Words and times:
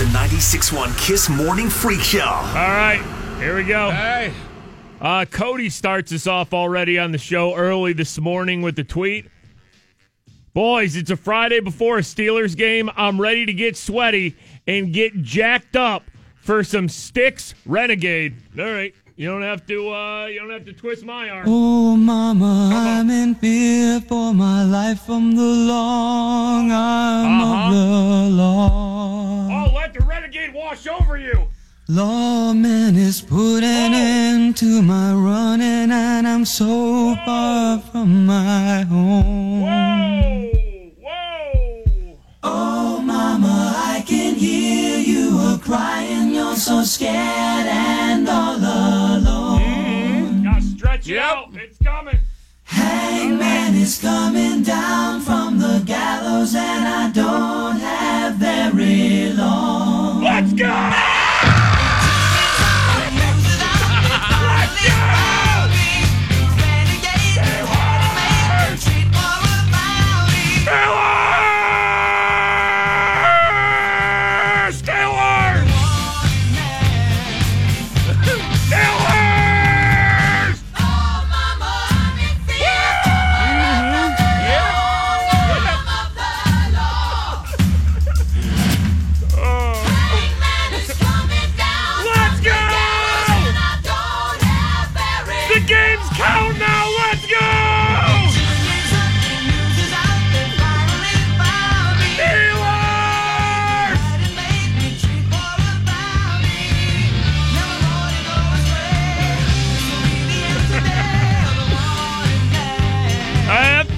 the 0.00 0.06
96.1 0.06 0.98
Kiss 0.98 1.28
Morning 1.28 1.68
Freak 1.68 2.00
Show. 2.00 2.24
All 2.24 2.54
right, 2.54 3.02
here 3.38 3.54
we 3.54 3.64
go. 3.64 3.90
Hey. 3.90 4.32
Uh, 4.98 5.26
Cody 5.26 5.68
starts 5.68 6.10
us 6.10 6.26
off 6.26 6.54
already 6.54 6.98
on 6.98 7.12
the 7.12 7.18
show 7.18 7.54
early 7.54 7.92
this 7.92 8.18
morning 8.18 8.62
with 8.62 8.76
the 8.76 8.82
tweet. 8.82 9.26
Boys, 10.54 10.96
it's 10.96 11.10
a 11.10 11.18
Friday 11.18 11.60
before 11.60 11.98
a 11.98 12.00
Steelers 12.00 12.56
game. 12.56 12.88
I'm 12.96 13.20
ready 13.20 13.44
to 13.44 13.52
get 13.52 13.76
sweaty 13.76 14.38
and 14.66 14.90
get 14.90 15.20
jacked 15.20 15.76
up 15.76 16.04
for 16.36 16.64
some 16.64 16.88
Styx 16.88 17.54
renegade. 17.66 18.36
All 18.58 18.64
right. 18.64 18.94
You 19.20 19.28
don't 19.28 19.42
have 19.42 19.66
to 19.66 19.90
uh 19.92 20.26
you 20.32 20.40
don't 20.40 20.48
have 20.48 20.64
to 20.64 20.72
twist 20.72 21.04
my 21.04 21.28
arm. 21.28 21.44
Oh, 21.46 21.94
mama, 21.94 22.70
I'm 22.72 23.10
in 23.10 23.34
fear 23.34 24.00
for 24.00 24.32
my 24.32 24.64
life 24.64 25.02
from 25.02 25.36
the 25.36 25.42
long 25.44 26.70
arm 26.72 27.40
Uh-huh. 27.42 27.66
of 27.66 27.74
the 27.74 28.36
law. 28.42 29.48
Oh, 29.52 29.74
let 29.74 29.92
the 29.92 30.00
renegade 30.06 30.54
wash 30.54 30.86
over 30.86 31.18
you. 31.18 31.48
Lawman 31.86 32.96
is 32.96 33.20
putting 33.20 33.68
an 33.68 33.92
end 33.92 34.56
to 34.56 34.80
my 34.80 35.12
running, 35.12 35.90
and 35.92 36.26
I'm 36.26 36.46
so 36.46 37.14
far 37.26 37.78
from 37.92 38.24
my 38.24 38.84
home. 38.88 39.60
Whoa! 39.60 40.50
Whoa! 41.04 42.18
Oh, 42.42 43.02
mama, 43.02 43.74
I 43.76 44.02
can 44.06 44.36
hear 44.36 44.79
crying. 45.60 46.34
You're 46.34 46.56
so 46.56 46.82
scared 46.82 47.66
and 47.66 48.28
all 48.28 48.56
alone. 48.56 49.60
Mm-hmm. 49.60 50.44
Gotta 50.44 50.62
stretch 50.62 51.06
Yep. 51.06 51.22
out. 51.22 51.48
It's 51.54 51.78
coming. 51.78 52.18
Hangman 52.64 53.74
is 53.74 54.00
coming 54.00 54.62
down 54.62 55.20
from 55.20 55.58
the 55.58 55.82
gallows, 55.84 56.54
and 56.54 56.86
I 56.88 57.10
don't 57.10 57.78
have 57.80 58.34
very 58.36 59.32
long. 59.32 60.22
Let's 60.22 60.52
go! 60.52 61.19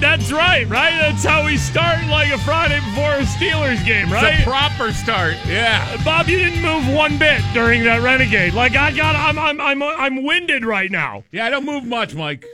That's 0.03 0.33
right, 0.33 0.67
right? 0.67 0.91
That's 0.99 1.23
how 1.23 1.45
we 1.45 1.55
start 1.55 2.05
like 2.07 2.29
a 2.29 2.37
Friday 2.39 2.81
before 2.81 3.13
a 3.13 3.21
Steelers 3.21 3.85
game, 3.85 4.11
right? 4.11 4.33
It's 4.33 4.41
a 4.41 4.43
proper 4.43 4.91
start. 4.91 5.37
Yeah. 5.47 5.95
Bob, 6.03 6.27
you 6.27 6.37
didn't 6.39 6.61
move 6.61 6.93
one 6.93 7.17
bit 7.17 7.41
during 7.53 7.85
that 7.85 8.01
renegade. 8.01 8.53
Like 8.53 8.75
I 8.75 8.91
got, 8.91 9.15
I'm, 9.15 9.39
I'm, 9.39 9.61
I'm, 9.61 9.81
I'm 9.81 10.23
winded 10.25 10.65
right 10.65 10.91
now. 10.91 11.23
Yeah, 11.31 11.45
I 11.45 11.49
don't 11.49 11.65
move 11.65 11.85
much, 11.85 12.15
Mike. 12.15 12.45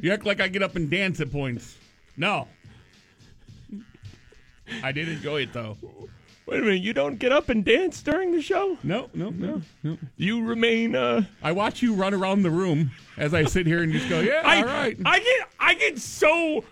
You 0.00 0.12
act 0.12 0.26
like 0.26 0.40
I 0.40 0.48
get 0.48 0.60
up 0.64 0.74
and 0.74 0.90
dance 0.90 1.20
at 1.20 1.30
points. 1.30 1.76
No. 2.16 2.48
I 4.82 4.90
did 4.90 5.08
enjoy 5.08 5.42
it 5.42 5.52
though. 5.52 5.76
Wait 6.50 6.58
a 6.58 6.62
minute, 6.64 6.82
you 6.82 6.92
don't 6.92 7.16
get 7.20 7.30
up 7.30 7.48
and 7.48 7.64
dance 7.64 8.02
during 8.02 8.32
the 8.32 8.42
show? 8.42 8.76
No, 8.82 9.08
no, 9.14 9.30
no, 9.30 9.62
no. 9.84 9.96
You 10.16 10.44
remain. 10.44 10.96
uh 10.96 11.22
I 11.44 11.52
watch 11.52 11.80
you 11.80 11.94
run 11.94 12.12
around 12.12 12.42
the 12.42 12.50
room 12.50 12.90
as 13.16 13.32
I 13.34 13.44
sit 13.44 13.66
here 13.68 13.84
and 13.84 13.92
just 13.92 14.08
go, 14.08 14.18
yeah, 14.18 14.42
I, 14.44 14.56
all 14.58 14.64
right. 14.64 14.98
I 15.04 15.20
get, 15.20 15.48
I 15.60 15.74
get 15.74 15.98
so. 15.98 16.64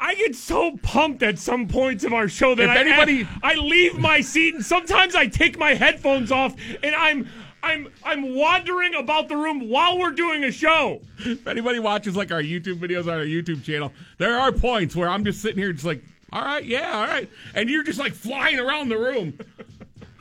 I 0.00 0.14
get 0.14 0.36
so 0.36 0.76
pumped 0.76 1.24
at 1.24 1.40
some 1.40 1.66
points 1.66 2.04
of 2.04 2.12
our 2.12 2.28
show 2.28 2.54
that 2.54 2.62
If 2.62 2.70
I, 2.70 2.78
anybody- 2.78 3.28
I 3.42 3.54
leave 3.56 3.98
my 3.98 4.20
seat 4.20 4.54
and 4.54 4.64
sometimes 4.64 5.16
I 5.16 5.26
take 5.26 5.58
my 5.58 5.74
headphones 5.74 6.30
off 6.30 6.54
and 6.84 6.94
I'm 6.94 7.26
I'm 7.64 7.88
I'm 8.04 8.36
wandering 8.36 8.94
about 8.94 9.28
the 9.28 9.36
room 9.36 9.68
while 9.68 9.98
we're 9.98 10.12
doing 10.12 10.44
a 10.44 10.52
show. 10.52 11.00
if 11.18 11.44
anybody 11.48 11.80
watches 11.80 12.14
like 12.14 12.30
our 12.30 12.40
YouTube 12.40 12.78
videos 12.78 13.02
on 13.12 13.18
our 13.18 13.24
YouTube 13.24 13.64
channel, 13.64 13.92
there 14.18 14.38
are 14.38 14.52
points 14.52 14.94
where 14.94 15.08
I'm 15.08 15.24
just 15.24 15.42
sitting 15.42 15.58
here 15.58 15.72
just 15.72 15.84
like, 15.84 16.04
all 16.32 16.42
right, 16.42 16.64
yeah, 16.64 16.92
all 16.92 17.06
right. 17.06 17.28
And 17.54 17.70
you're 17.70 17.82
just 17.82 17.98
like 17.98 18.12
flying 18.12 18.58
around 18.58 18.88
the 18.88 18.98
room. 18.98 19.38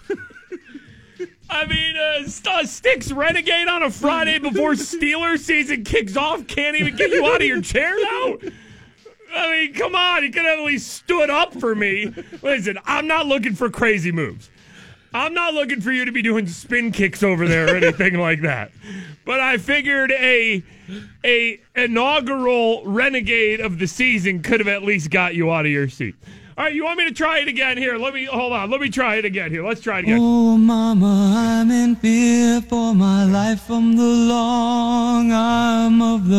I 1.49 1.65
mean, 1.65 1.95
uh, 1.95 2.27
St- 2.27 2.67
Styx 2.67 3.11
Renegade 3.11 3.67
on 3.67 3.83
a 3.83 3.89
Friday 3.89 4.39
before 4.39 4.73
Steelers 4.73 5.39
season 5.39 5.83
kicks 5.83 6.15
off 6.17 6.45
can't 6.47 6.75
even 6.77 6.95
get 6.95 7.11
you 7.11 7.25
out 7.25 7.41
of 7.41 7.47
your 7.47 7.61
chair 7.61 7.95
now. 8.01 8.37
I 9.33 9.51
mean, 9.51 9.73
come 9.73 9.95
on, 9.95 10.23
you 10.23 10.31
could 10.31 10.45
have 10.45 10.59
at 10.59 10.65
least 10.65 10.93
stood 10.93 11.29
up 11.29 11.53
for 11.59 11.75
me. 11.75 12.13
Listen, 12.41 12.79
I'm 12.85 13.07
not 13.07 13.25
looking 13.25 13.55
for 13.55 13.69
crazy 13.69 14.11
moves. 14.11 14.49
I'm 15.13 15.33
not 15.33 15.53
looking 15.53 15.81
for 15.81 15.91
you 15.91 16.05
to 16.05 16.11
be 16.11 16.21
doing 16.21 16.47
spin 16.47 16.91
kicks 16.91 17.23
over 17.23 17.47
there 17.47 17.73
or 17.73 17.77
anything 17.77 18.15
like 18.19 18.41
that. 18.41 18.71
But 19.25 19.39
I 19.39 19.57
figured 19.57 20.11
a 20.11 20.63
a 21.25 21.59
inaugural 21.75 22.83
renegade 22.85 23.59
of 23.59 23.79
the 23.79 23.87
season 23.87 24.41
could 24.41 24.59
have 24.59 24.67
at 24.69 24.83
least 24.83 25.09
got 25.09 25.35
you 25.35 25.51
out 25.51 25.65
of 25.65 25.71
your 25.71 25.89
seat. 25.89 26.15
All 26.57 26.63
right, 26.63 26.73
you 26.73 26.85
want 26.85 26.97
me 26.97 27.05
to 27.07 27.13
try 27.13 27.39
it 27.39 27.47
again? 27.47 27.77
Here, 27.77 27.97
let 27.97 28.15
me 28.15 28.25
hold 28.25 28.51
on. 28.51 28.71
Let 28.71 28.81
me 28.81 28.89
try 28.89 29.17
it 29.17 29.25
again. 29.25 29.51
Here, 29.51 29.63
let's 29.63 29.79
try 29.81 29.99
it 29.99 30.05
again. 30.05 30.17
Oh, 30.19 30.57
mama, 30.57 31.33
I'm 31.37 31.69
in 31.69 31.95
fear 31.97 32.61
for 32.61 32.95
my 32.95 33.25
life 33.25 33.61
from 33.61 33.95
the 33.95 34.03
long 34.03 35.31
arm 35.31 36.01
of 36.01 36.27
the 36.27 36.35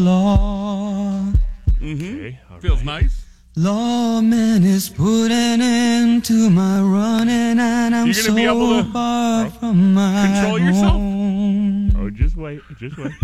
law. 0.00 1.32
Mm-hmm. 1.80 2.16
Okay, 2.16 2.40
all 2.50 2.58
Feels 2.60 2.78
right. 2.84 3.02
nice. 3.02 3.23
Lawman 3.56 4.64
is 4.64 4.88
putting 4.88 5.30
an 5.30 5.60
end 5.60 6.24
to 6.24 6.50
my 6.50 6.80
running, 6.80 7.60
and 7.60 7.94
I'm 7.94 8.08
You 8.08 8.34
be 8.34 8.42
able 8.42 8.82
so 8.82 8.90
far 8.90 9.46
oh. 9.46 9.50
from 9.50 9.94
my 9.94 10.26
control 10.26 10.58
yourself? 10.58 10.92
home. 10.92 11.96
Oh, 11.96 12.10
just 12.10 12.36
wait, 12.36 12.60
just 12.78 12.98
wait. 12.98 13.12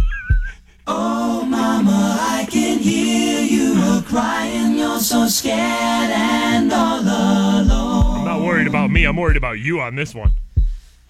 Oh, 0.92 1.44
mama, 1.44 2.16
I 2.20 2.48
can 2.50 2.78
hear 2.78 3.42
you 3.42 4.02
crying. 4.02 4.76
You're 4.76 4.98
so 4.98 5.28
scared 5.28 6.10
and 6.10 6.72
all 6.72 7.00
alone. 7.00 8.18
I'm 8.18 8.24
not 8.24 8.40
worried 8.40 8.66
about 8.66 8.90
me. 8.90 9.04
I'm 9.04 9.16
worried 9.16 9.36
about 9.36 9.60
you 9.60 9.80
on 9.80 9.94
this 9.94 10.14
one. 10.16 10.32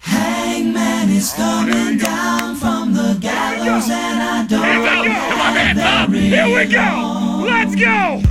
Hangman 0.01 1.09
is 1.09 1.31
coming 1.33 1.97
down 1.97 2.55
from 2.55 2.93
the 2.93 3.17
gallows, 3.19 3.89
and 3.89 4.21
I 4.23 4.45
don't 4.47 4.61
Come 4.61 5.41
on, 5.41 5.53
man. 5.53 5.79
Up. 5.79 6.09
Here 6.09 6.45
we 6.45 6.65
go. 6.71 7.43
Let's 7.45 7.75
go. 7.75 8.21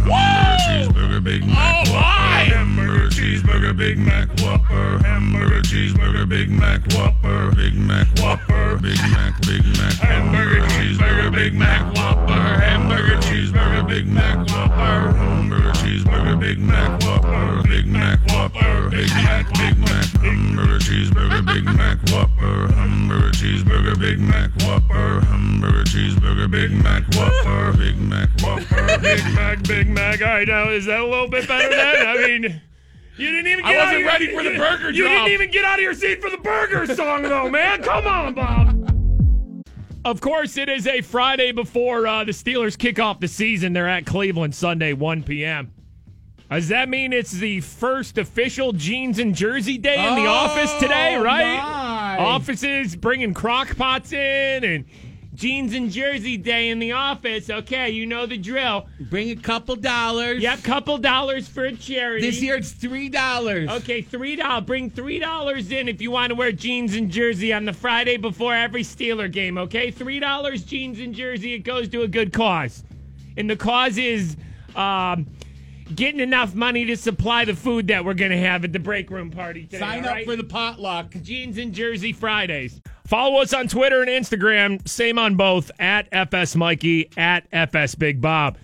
Cheeseburger, 0.67 1.23
Big 1.25 1.45
Mac, 1.47 1.87
Oh, 1.89 1.93
Whopper. 1.93 2.21
my. 2.21 2.45
Hamburger, 2.55 3.09
cheeseburger, 3.09 3.77
Big 3.77 3.99
Mac, 3.99 4.29
Whopper. 4.41 4.99
Hamburger, 5.05 5.61
cheeseburger, 5.63 6.29
Big 6.29 6.51
Mac, 6.51 6.81
Whopper. 6.93 7.53
Big 7.55 7.75
Mac, 7.75 8.07
Whopper. 8.19 8.77
Big 8.81 8.99
Mac, 9.11 9.41
Big 9.43 9.65
Mac, 9.79 9.93
Hamburger, 9.95 10.61
cheeseburger, 10.69 11.33
Big 11.33 11.55
Mac, 11.55 11.95
Whopper. 11.95 12.33
Hamburger, 12.61 13.17
cheeseburger, 13.23 13.87
Big 13.89 14.07
Mac, 14.07 14.37
Whopper. 14.49 15.13
Hamburger, 15.17 15.73
cheeseburger, 15.73 16.39
Big 16.41 16.59
Mac, 16.59 17.03
Whopper. 17.03 17.63
Big 18.49 18.55
Mac, 18.55 18.55
Whopper. 18.55 18.91
Big 18.91 19.09
Mac, 19.11 19.53
Big 19.53 19.79
Mac. 19.79 20.05
Hamburger, 20.23 20.79
cheeseburger, 20.79 21.47
Big 21.47 21.65
Mac, 21.65 21.99
Whopper. 22.11 22.73
Hamburger, 22.73 23.31
cheeseburger, 23.33 23.99
Big 24.01 24.19
Mac, 24.19 24.51
Whopper. 24.63 25.21
Hamburger, 25.27 25.85
cheeseburger, 25.85 26.51
Big 26.51 26.71
Mac, 26.73 27.05
Whopper. 27.15 27.77
Big 27.77 27.99
Mac, 27.99 28.29
Whopper. 28.41 28.99
Big 29.03 29.25
Mac, 29.35 29.63
Big 29.65 29.89
Mac. 29.89 30.21
All 30.23 30.29
right, 30.29 30.49
now 30.49 30.71
is 30.71 30.87
that 30.87 31.01
a 31.01 31.05
little 31.07 31.29
bit 31.29 31.47
better 31.47 31.69
then? 31.69 32.07
I 32.07 32.15
mean, 32.27 32.61
You 33.17 33.31
didn't 33.31 33.47
even 33.53 33.65
I 33.65 33.73
get 33.73 33.81
out 33.81 33.85
wasn't 33.85 33.95
of 33.97 34.01
your- 34.01 34.09
ready 34.09 34.27
for 34.35 34.43
the 34.43 34.53
you- 34.53 34.59
burger 34.59 34.91
You 34.91 35.03
drop. 35.05 35.13
didn't 35.27 35.33
even 35.33 35.51
get 35.51 35.65
out 35.65 35.79
of 35.79 35.83
your 35.83 35.95
seat 35.95 36.23
for 36.23 36.31
the 36.31 36.39
burger 36.39 36.87
song, 36.95 37.23
though, 37.23 37.51
man. 37.51 37.83
Come 37.83 38.07
on, 38.07 38.35
Bob. 38.35 38.77
Of 40.03 40.23
course, 40.23 40.57
it 40.57 40.71
is 40.71 40.87
a 40.87 41.03
Friday 41.03 41.53
before 41.53 42.07
uh, 42.07 42.25
the 42.25 42.33
Steelers 42.33 42.79
kick 42.79 42.99
off 42.99 43.21
the 43.21 43.29
season. 43.29 43.75
They're 43.75 43.87
at 43.89 44.07
Cleveland 44.07 44.55
Sunday, 44.55 44.95
1 44.95 45.25
p.m. 45.25 45.73
Does 46.51 46.69
that 46.69 46.89
mean 46.89 47.13
it's 47.13 47.31
the 47.31 47.61
first 47.61 48.19
official 48.19 48.73
jeans 48.73 49.19
and 49.21 49.35
jersey 49.35 49.79
day 49.79 50.05
in 50.09 50.17
the 50.17 50.27
office 50.27 50.73
today, 50.81 51.15
Oh, 51.17 51.23
right? 51.23 51.57
my. 51.57 52.17
Offices 52.19 52.97
bringing 52.97 53.35
crock 53.35 53.77
pots 53.77 54.13
in 54.13 54.65
and 54.65 54.85
jeans 55.33 55.73
and 55.75 55.93
jersey 55.93 56.37
day 56.37 56.71
in 56.71 56.81
the 56.81 56.91
office. 56.91 57.49
Okay, 57.49 57.91
you 57.91 58.05
know 58.05 58.27
the 58.27 58.37
drill. 58.37 58.89
Bring 58.99 59.31
a 59.31 59.37
couple 59.37 59.77
dollars. 59.77 60.43
Yep, 60.43 60.65
couple 60.65 60.99
dollars 60.99 61.47
for 61.47 61.65
a 61.67 61.73
charity. 61.77 62.27
This 62.29 62.43
year 62.43 62.57
it's 62.57 62.73
three 62.73 63.09
dollars. 63.09 63.71
Okay, 63.71 64.03
three 64.03 64.35
dollars. 64.35 64.65
Bring 64.67 64.91
three 64.91 65.21
dollars 65.21 65.71
in 65.71 65.89
if 65.89 66.03
you 66.03 66.11
want 66.11 66.31
to 66.31 66.35
wear 66.35 66.51
jeans 66.51 66.97
and 66.97 67.13
jersey 67.13 67.53
on 67.53 67.65
the 67.65 67.73
Friday 67.73 68.17
before 68.17 68.55
every 68.57 68.83
Steeler 68.83 69.31
game. 69.31 69.57
Okay, 69.57 69.93
three 69.93 70.19
dollars 70.19 70.65
jeans 70.65 70.99
and 70.99 71.15
jersey. 71.15 71.55
It 71.55 71.61
goes 71.61 71.89
to 71.91 72.03
a 72.03 72.09
good 72.09 72.33
cause, 72.33 72.83
and 73.37 73.49
the 73.49 73.57
cause 73.57 73.97
is 73.99 74.37
um, 74.75 75.27
getting 75.95 76.21
enough 76.21 76.55
money 76.55 76.85
to 76.87 76.97
supply 76.97 77.45
the 77.45 77.55
food 77.55 77.89
that 77.89 78.05
we're 78.05 78.15
gonna 78.15 78.37
have 78.39 78.65
at 78.65 78.73
the 78.73 78.79
break 78.79 79.11
room 79.11 79.31
party 79.31 79.65
today. 79.65 79.79
Sign 79.79 80.05
up 80.05 80.13
right? 80.13 80.25
for 80.25 80.37
the 80.37 80.45
potluck. 80.45 81.11
Jeans 81.23 81.59
and 81.59 81.73
Jersey 81.73 82.13
Fridays. 82.13 82.81
Follow 83.07 83.41
us 83.41 83.53
on 83.53 83.69
Twitter 83.69 84.03
and 84.03 84.11
Instagram. 84.11 84.87
Same 84.89 85.19
on 85.19 85.37
both 85.37 85.71
at 85.81 86.07
FS 86.13 86.55
Mikey, 86.55 87.11
at 87.17 87.47
FS 87.53 87.95
Big 87.95 88.21
Bob. 88.21 88.57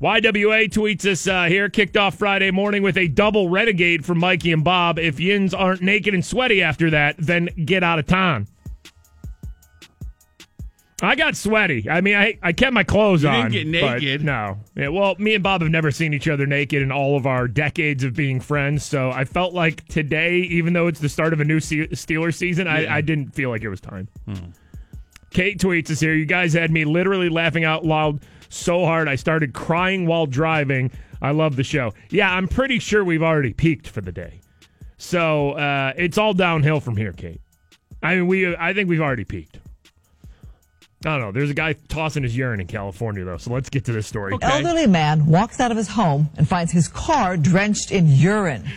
YWA 0.00 0.70
tweets 0.70 1.04
us 1.04 1.26
uh, 1.26 1.46
here, 1.46 1.68
kicked 1.68 1.96
off 1.96 2.14
Friday 2.14 2.52
morning 2.52 2.84
with 2.84 2.96
a 2.96 3.08
double 3.08 3.48
renegade 3.48 4.04
from 4.04 4.18
Mikey 4.18 4.52
and 4.52 4.62
Bob. 4.62 4.96
If 5.00 5.18
yins 5.18 5.52
aren't 5.52 5.82
naked 5.82 6.14
and 6.14 6.24
sweaty 6.24 6.62
after 6.62 6.90
that, 6.90 7.16
then 7.18 7.48
get 7.64 7.82
out 7.82 7.98
of 7.98 8.06
town. 8.06 8.46
I 11.00 11.14
got 11.14 11.36
sweaty. 11.36 11.88
I 11.88 12.00
mean, 12.00 12.16
I, 12.16 12.38
I 12.42 12.52
kept 12.52 12.72
my 12.72 12.82
clothes 12.82 13.22
You 13.22 13.28
on. 13.28 13.50
didn't 13.52 13.70
get 13.72 13.82
naked. 13.84 14.24
No. 14.24 14.58
Yeah, 14.74 14.88
well, 14.88 15.14
me 15.18 15.34
and 15.34 15.44
Bob 15.44 15.62
have 15.62 15.70
never 15.70 15.92
seen 15.92 16.12
each 16.12 16.26
other 16.26 16.44
naked 16.44 16.82
in 16.82 16.90
all 16.90 17.16
of 17.16 17.24
our 17.24 17.46
decades 17.46 18.02
of 18.02 18.14
being 18.14 18.40
friends. 18.40 18.84
So 18.84 19.10
I 19.10 19.24
felt 19.24 19.54
like 19.54 19.86
today, 19.86 20.38
even 20.38 20.72
though 20.72 20.88
it's 20.88 20.98
the 20.98 21.08
start 21.08 21.32
of 21.32 21.38
a 21.40 21.44
new 21.44 21.60
Se- 21.60 21.88
Steelers 21.88 22.34
season, 22.34 22.66
I, 22.66 22.96
I 22.96 23.00
didn't 23.00 23.32
feel 23.34 23.48
like 23.50 23.62
it 23.62 23.68
was 23.68 23.80
time. 23.80 24.08
Kate 25.30 25.58
tweets 25.60 25.90
us 25.90 26.00
here. 26.00 26.14
You 26.14 26.26
guys 26.26 26.52
had 26.52 26.70
me 26.70 26.84
literally 26.84 27.28
laughing 27.28 27.64
out 27.64 27.84
loud 27.84 28.20
so 28.48 28.84
hard 28.84 29.08
I 29.08 29.14
started 29.14 29.52
crying 29.54 30.06
while 30.06 30.26
driving. 30.26 30.90
I 31.20 31.30
love 31.32 31.54
the 31.56 31.64
show. 31.64 31.92
Yeah, 32.10 32.32
I'm 32.32 32.48
pretty 32.48 32.78
sure 32.78 33.04
we've 33.04 33.22
already 33.22 33.52
peaked 33.52 33.88
for 33.88 34.00
the 34.00 34.12
day. 34.12 34.40
So 34.96 35.52
uh, 35.52 35.92
it's 35.96 36.18
all 36.18 36.32
downhill 36.34 36.80
from 36.80 36.96
here, 36.96 37.12
Kate. 37.12 37.40
I 38.02 38.16
mean, 38.16 38.26
we. 38.26 38.56
I 38.56 38.72
think 38.72 38.88
we've 38.88 39.00
already 39.00 39.24
peaked. 39.24 39.58
I 41.04 41.10
don't 41.10 41.20
know. 41.20 41.32
There's 41.32 41.50
a 41.50 41.54
guy 41.54 41.74
tossing 41.74 42.24
his 42.24 42.36
urine 42.36 42.60
in 42.60 42.66
California, 42.66 43.24
though. 43.24 43.36
So 43.36 43.52
let's 43.52 43.70
get 43.70 43.84
to 43.84 43.92
this 43.92 44.06
story. 44.06 44.34
An 44.34 44.42
elderly 44.42 44.88
man 44.88 45.26
walks 45.26 45.60
out 45.60 45.70
of 45.70 45.76
his 45.76 45.88
home 45.88 46.30
and 46.36 46.48
finds 46.48 46.72
his 46.72 46.88
car 46.88 47.36
drenched 47.36 47.92
in 47.92 48.08
urine. 48.08 48.68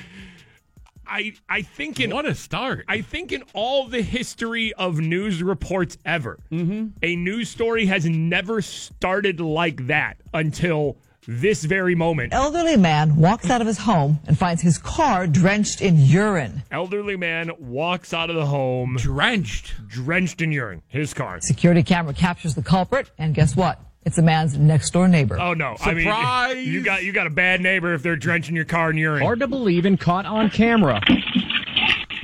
I 1.07 1.33
I 1.49 1.63
think 1.63 1.99
in 1.99 2.11
What 2.11 2.25
a 2.25 2.35
start. 2.35 2.85
I 2.87 3.01
think 3.01 3.31
in 3.31 3.43
all 3.53 3.87
the 3.87 4.01
history 4.01 4.71
of 4.73 4.99
news 4.99 5.43
reports 5.43 5.97
ever, 6.05 6.39
mm-hmm. 6.51 6.89
a 7.01 7.15
news 7.15 7.49
story 7.49 7.87
has 7.87 8.05
never 8.05 8.61
started 8.61 9.41
like 9.41 9.87
that 9.87 10.17
until 10.33 10.97
this 11.27 11.63
very 11.63 11.95
moment. 11.95 12.33
Elderly 12.33 12.77
man 12.77 13.15
walks 13.15 13.49
out 13.49 13.61
of 13.61 13.67
his 13.67 13.77
home 13.77 14.19
and 14.27 14.37
finds 14.37 14.61
his 14.61 14.77
car 14.77 15.27
drenched 15.27 15.81
in 15.81 15.97
urine. 15.99 16.63
Elderly 16.71 17.15
man 17.15 17.51
walks 17.59 18.13
out 18.13 18.29
of 18.29 18.35
the 18.35 18.45
home 18.45 18.95
Drenched. 18.99 19.73
drenched 19.87 20.41
in 20.41 20.51
urine. 20.51 20.81
His 20.87 21.13
car. 21.13 21.39
Security 21.41 21.83
camera 21.83 22.13
captures 22.13 22.55
the 22.55 22.63
culprit, 22.63 23.11
and 23.17 23.35
guess 23.35 23.55
what? 23.55 23.79
It's 24.03 24.17
a 24.17 24.23
man's 24.23 24.57
next 24.57 24.89
door 24.93 25.07
neighbor. 25.07 25.39
Oh 25.39 25.53
no! 25.53 25.75
Surprise! 25.77 26.05
I 26.07 26.53
mean, 26.55 26.67
you 26.67 26.81
got 26.81 27.03
you 27.03 27.11
got 27.11 27.27
a 27.27 27.31
bad 27.31 27.61
neighbor 27.61 27.93
if 27.93 28.01
they're 28.01 28.15
drenching 28.15 28.55
your 28.55 28.65
car 28.65 28.89
in 28.89 28.97
urine. 28.97 29.21
Hard 29.21 29.39
to 29.41 29.47
believe 29.47 29.85
and 29.85 29.99
caught 29.99 30.25
on 30.25 30.49
camera. 30.49 31.01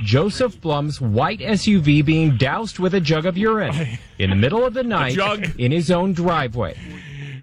Joseph 0.02 0.60
Blum's 0.60 1.00
white 1.00 1.38
SUV 1.40 2.04
being 2.04 2.36
doused 2.36 2.78
with 2.80 2.94
a 2.94 3.00
jug 3.00 3.26
of 3.26 3.36
urine 3.38 3.98
in 4.18 4.30
the 4.30 4.36
middle 4.36 4.64
of 4.64 4.74
the 4.74 4.82
night 4.82 5.14
jug? 5.14 5.58
in 5.58 5.70
his 5.70 5.90
own 5.90 6.12
driveway. 6.14 6.76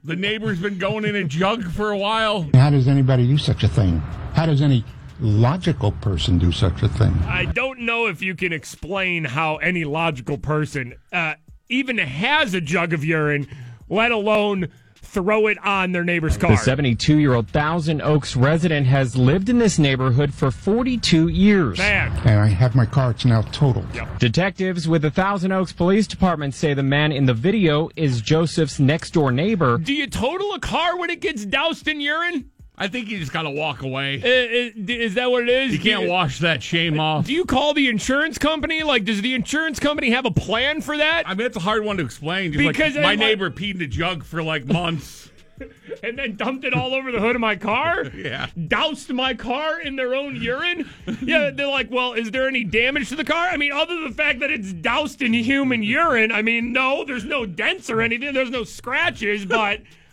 The 0.06 0.16
neighbor's 0.16 0.60
been 0.60 0.78
going 0.78 1.04
in 1.04 1.16
a 1.16 1.24
jug 1.24 1.64
for 1.72 1.90
a 1.90 1.98
while. 1.98 2.48
How 2.54 2.70
does 2.70 2.88
anybody 2.88 3.26
do 3.26 3.40
such 3.40 3.64
a 3.64 3.68
thing? 3.68 3.98
How 4.36 4.46
does 4.46 4.62
any 4.62 4.86
logical 5.20 5.94
person 5.94 6.38
do 6.38 6.52
such 6.52 6.84
a 6.84 6.88
thing? 6.88 7.12
I 7.26 7.46
don't 7.46 7.80
know 7.80 8.06
if 8.06 8.22
you 8.22 8.36
can 8.36 8.54
explain 8.54 9.24
how 9.24 9.56
any 9.56 9.84
logical 9.84 10.38
person 10.38 10.94
uh, 11.12 11.34
even 11.70 11.98
has 11.98 12.54
a 12.54 12.62
jug 12.62 12.94
of 12.94 13.04
urine, 13.04 13.48
let 13.90 14.12
alone 14.12 14.68
throw 15.06 15.48
it 15.48 15.58
on 15.64 15.92
their 15.92 16.04
neighbor's 16.04 16.38
car. 16.38 16.52
The 16.52 16.58
72 16.58 17.18
year 17.18 17.34
old 17.34 17.48
Thousand 17.50 18.02
Oaks 18.02 18.36
resident 18.36 18.88
has 18.88 19.16
lived 19.16 19.50
in 19.50 19.60
this 19.60 19.80
neighborhood 19.80 20.34
for 20.34 20.52
42 20.52 21.28
years. 21.28 21.78
Man, 21.78 22.12
And 22.26 22.40
I 22.40 22.48
have 22.48 22.76
my 22.76 22.86
car, 22.86 23.12
it's 23.12 23.26
now 23.26 23.42
totaled. 23.44 23.88
Detectives 24.20 24.88
with 24.88 25.02
the 25.04 25.12
Thousand 25.12 25.52
Oaks 25.52 25.72
Police 25.74 26.08
Department 26.08 26.54
say 26.54 26.74
the 26.74 26.84
man 26.84 27.12
in 27.12 27.26
the 27.26 27.34
video 27.34 27.90
is 27.96 28.22
Joseph's 28.22 28.80
next 28.80 29.12
door 29.12 29.32
neighbor. 29.32 29.78
do 29.78 29.94
you 29.94 30.08
total 30.08 30.54
a 30.54 30.60
car 30.60 30.98
when 30.98 31.10
it 31.10 31.22
gets 31.22 31.46
doused 31.46 31.88
in 31.88 32.02
urine? 32.02 32.50
I 32.78 32.88
think 32.88 33.10
you 33.10 33.18
just 33.20 33.32
gotta 33.32 33.50
walk 33.50 33.84
away. 33.84 34.22
Uh, 34.22 34.28
uh, 34.28 34.94
Is 34.94 35.14
that 35.14 35.32
what 35.32 35.44
it 35.44 35.50
is? 35.50 35.74
You 35.74 35.80
can't 35.80 36.04
Do 36.04 36.10
wash 36.10 36.40
that 36.40 36.62
shame 36.62 37.00
off. 37.00 37.26
Do 37.26 37.34
you 37.34 37.46
call 37.46 37.74
the 37.74 37.88
insurance 37.88 38.38
company? 38.38 38.84
Like, 38.84 39.06
does 39.06 39.22
the 39.22 39.34
insurance 39.34 39.80
company 39.80 40.10
have 40.12 40.26
a 40.26 40.32
plan 40.32 40.82
for 40.82 40.98
that? 40.98 41.24
I 41.26 41.34
mean, 41.36 41.48
it's 41.48 41.58
a 41.58 41.62
hard 41.62 41.86
one 41.86 41.98
to 41.98 42.04
explain. 42.04 42.52
Just 42.52 42.68
Because 42.68 42.96
like, 42.96 43.04
my 43.04 43.16
neighbor 43.16 43.50
peed 43.50 43.76
in 43.76 43.82
a 43.82 43.88
jug 43.88 44.24
for 44.24 44.44
like 44.44 44.66
months. 44.66 45.30
and 46.04 46.18
then 46.20 46.36
dumped 46.36 46.66
it 46.66 46.74
all 46.74 46.94
over 46.94 47.12
the 47.12 47.20
hood 47.20 47.36
of 47.36 47.42
my 47.42 47.56
car? 47.56 48.06
Yeah. 48.16 48.48
Doused 48.68 49.14
my 49.14 49.34
car 49.34 49.80
in 49.80 49.96
their 49.96 50.16
own 50.16 50.36
urine? 50.36 50.90
Yeah, 51.22 51.52
they're 51.52 51.68
like, 51.68 51.92
well, 51.92 52.14
is 52.14 52.32
there 52.32 52.48
any 52.48 52.64
damage 52.64 53.10
to 53.10 53.16
the 53.16 53.24
car? 53.24 53.50
I 53.50 53.58
mean, 53.58 53.72
other 53.72 53.94
than 53.94 54.06
the 54.06 54.16
fact 54.16 54.40
that 54.40 54.50
it's 54.52 54.74
doused 54.74 55.22
in 55.22 55.34
human 55.34 55.84
urine, 55.84 56.32
I 56.32 56.42
mean, 56.42 56.74
no, 56.74 57.06
there's 57.06 57.24
no 57.26 57.46
dents 57.46 57.90
or 57.90 58.02
anything, 58.02 58.34
there's 58.34 58.50
no 58.50 58.64
scratches, 58.64 59.46
but 59.46 59.82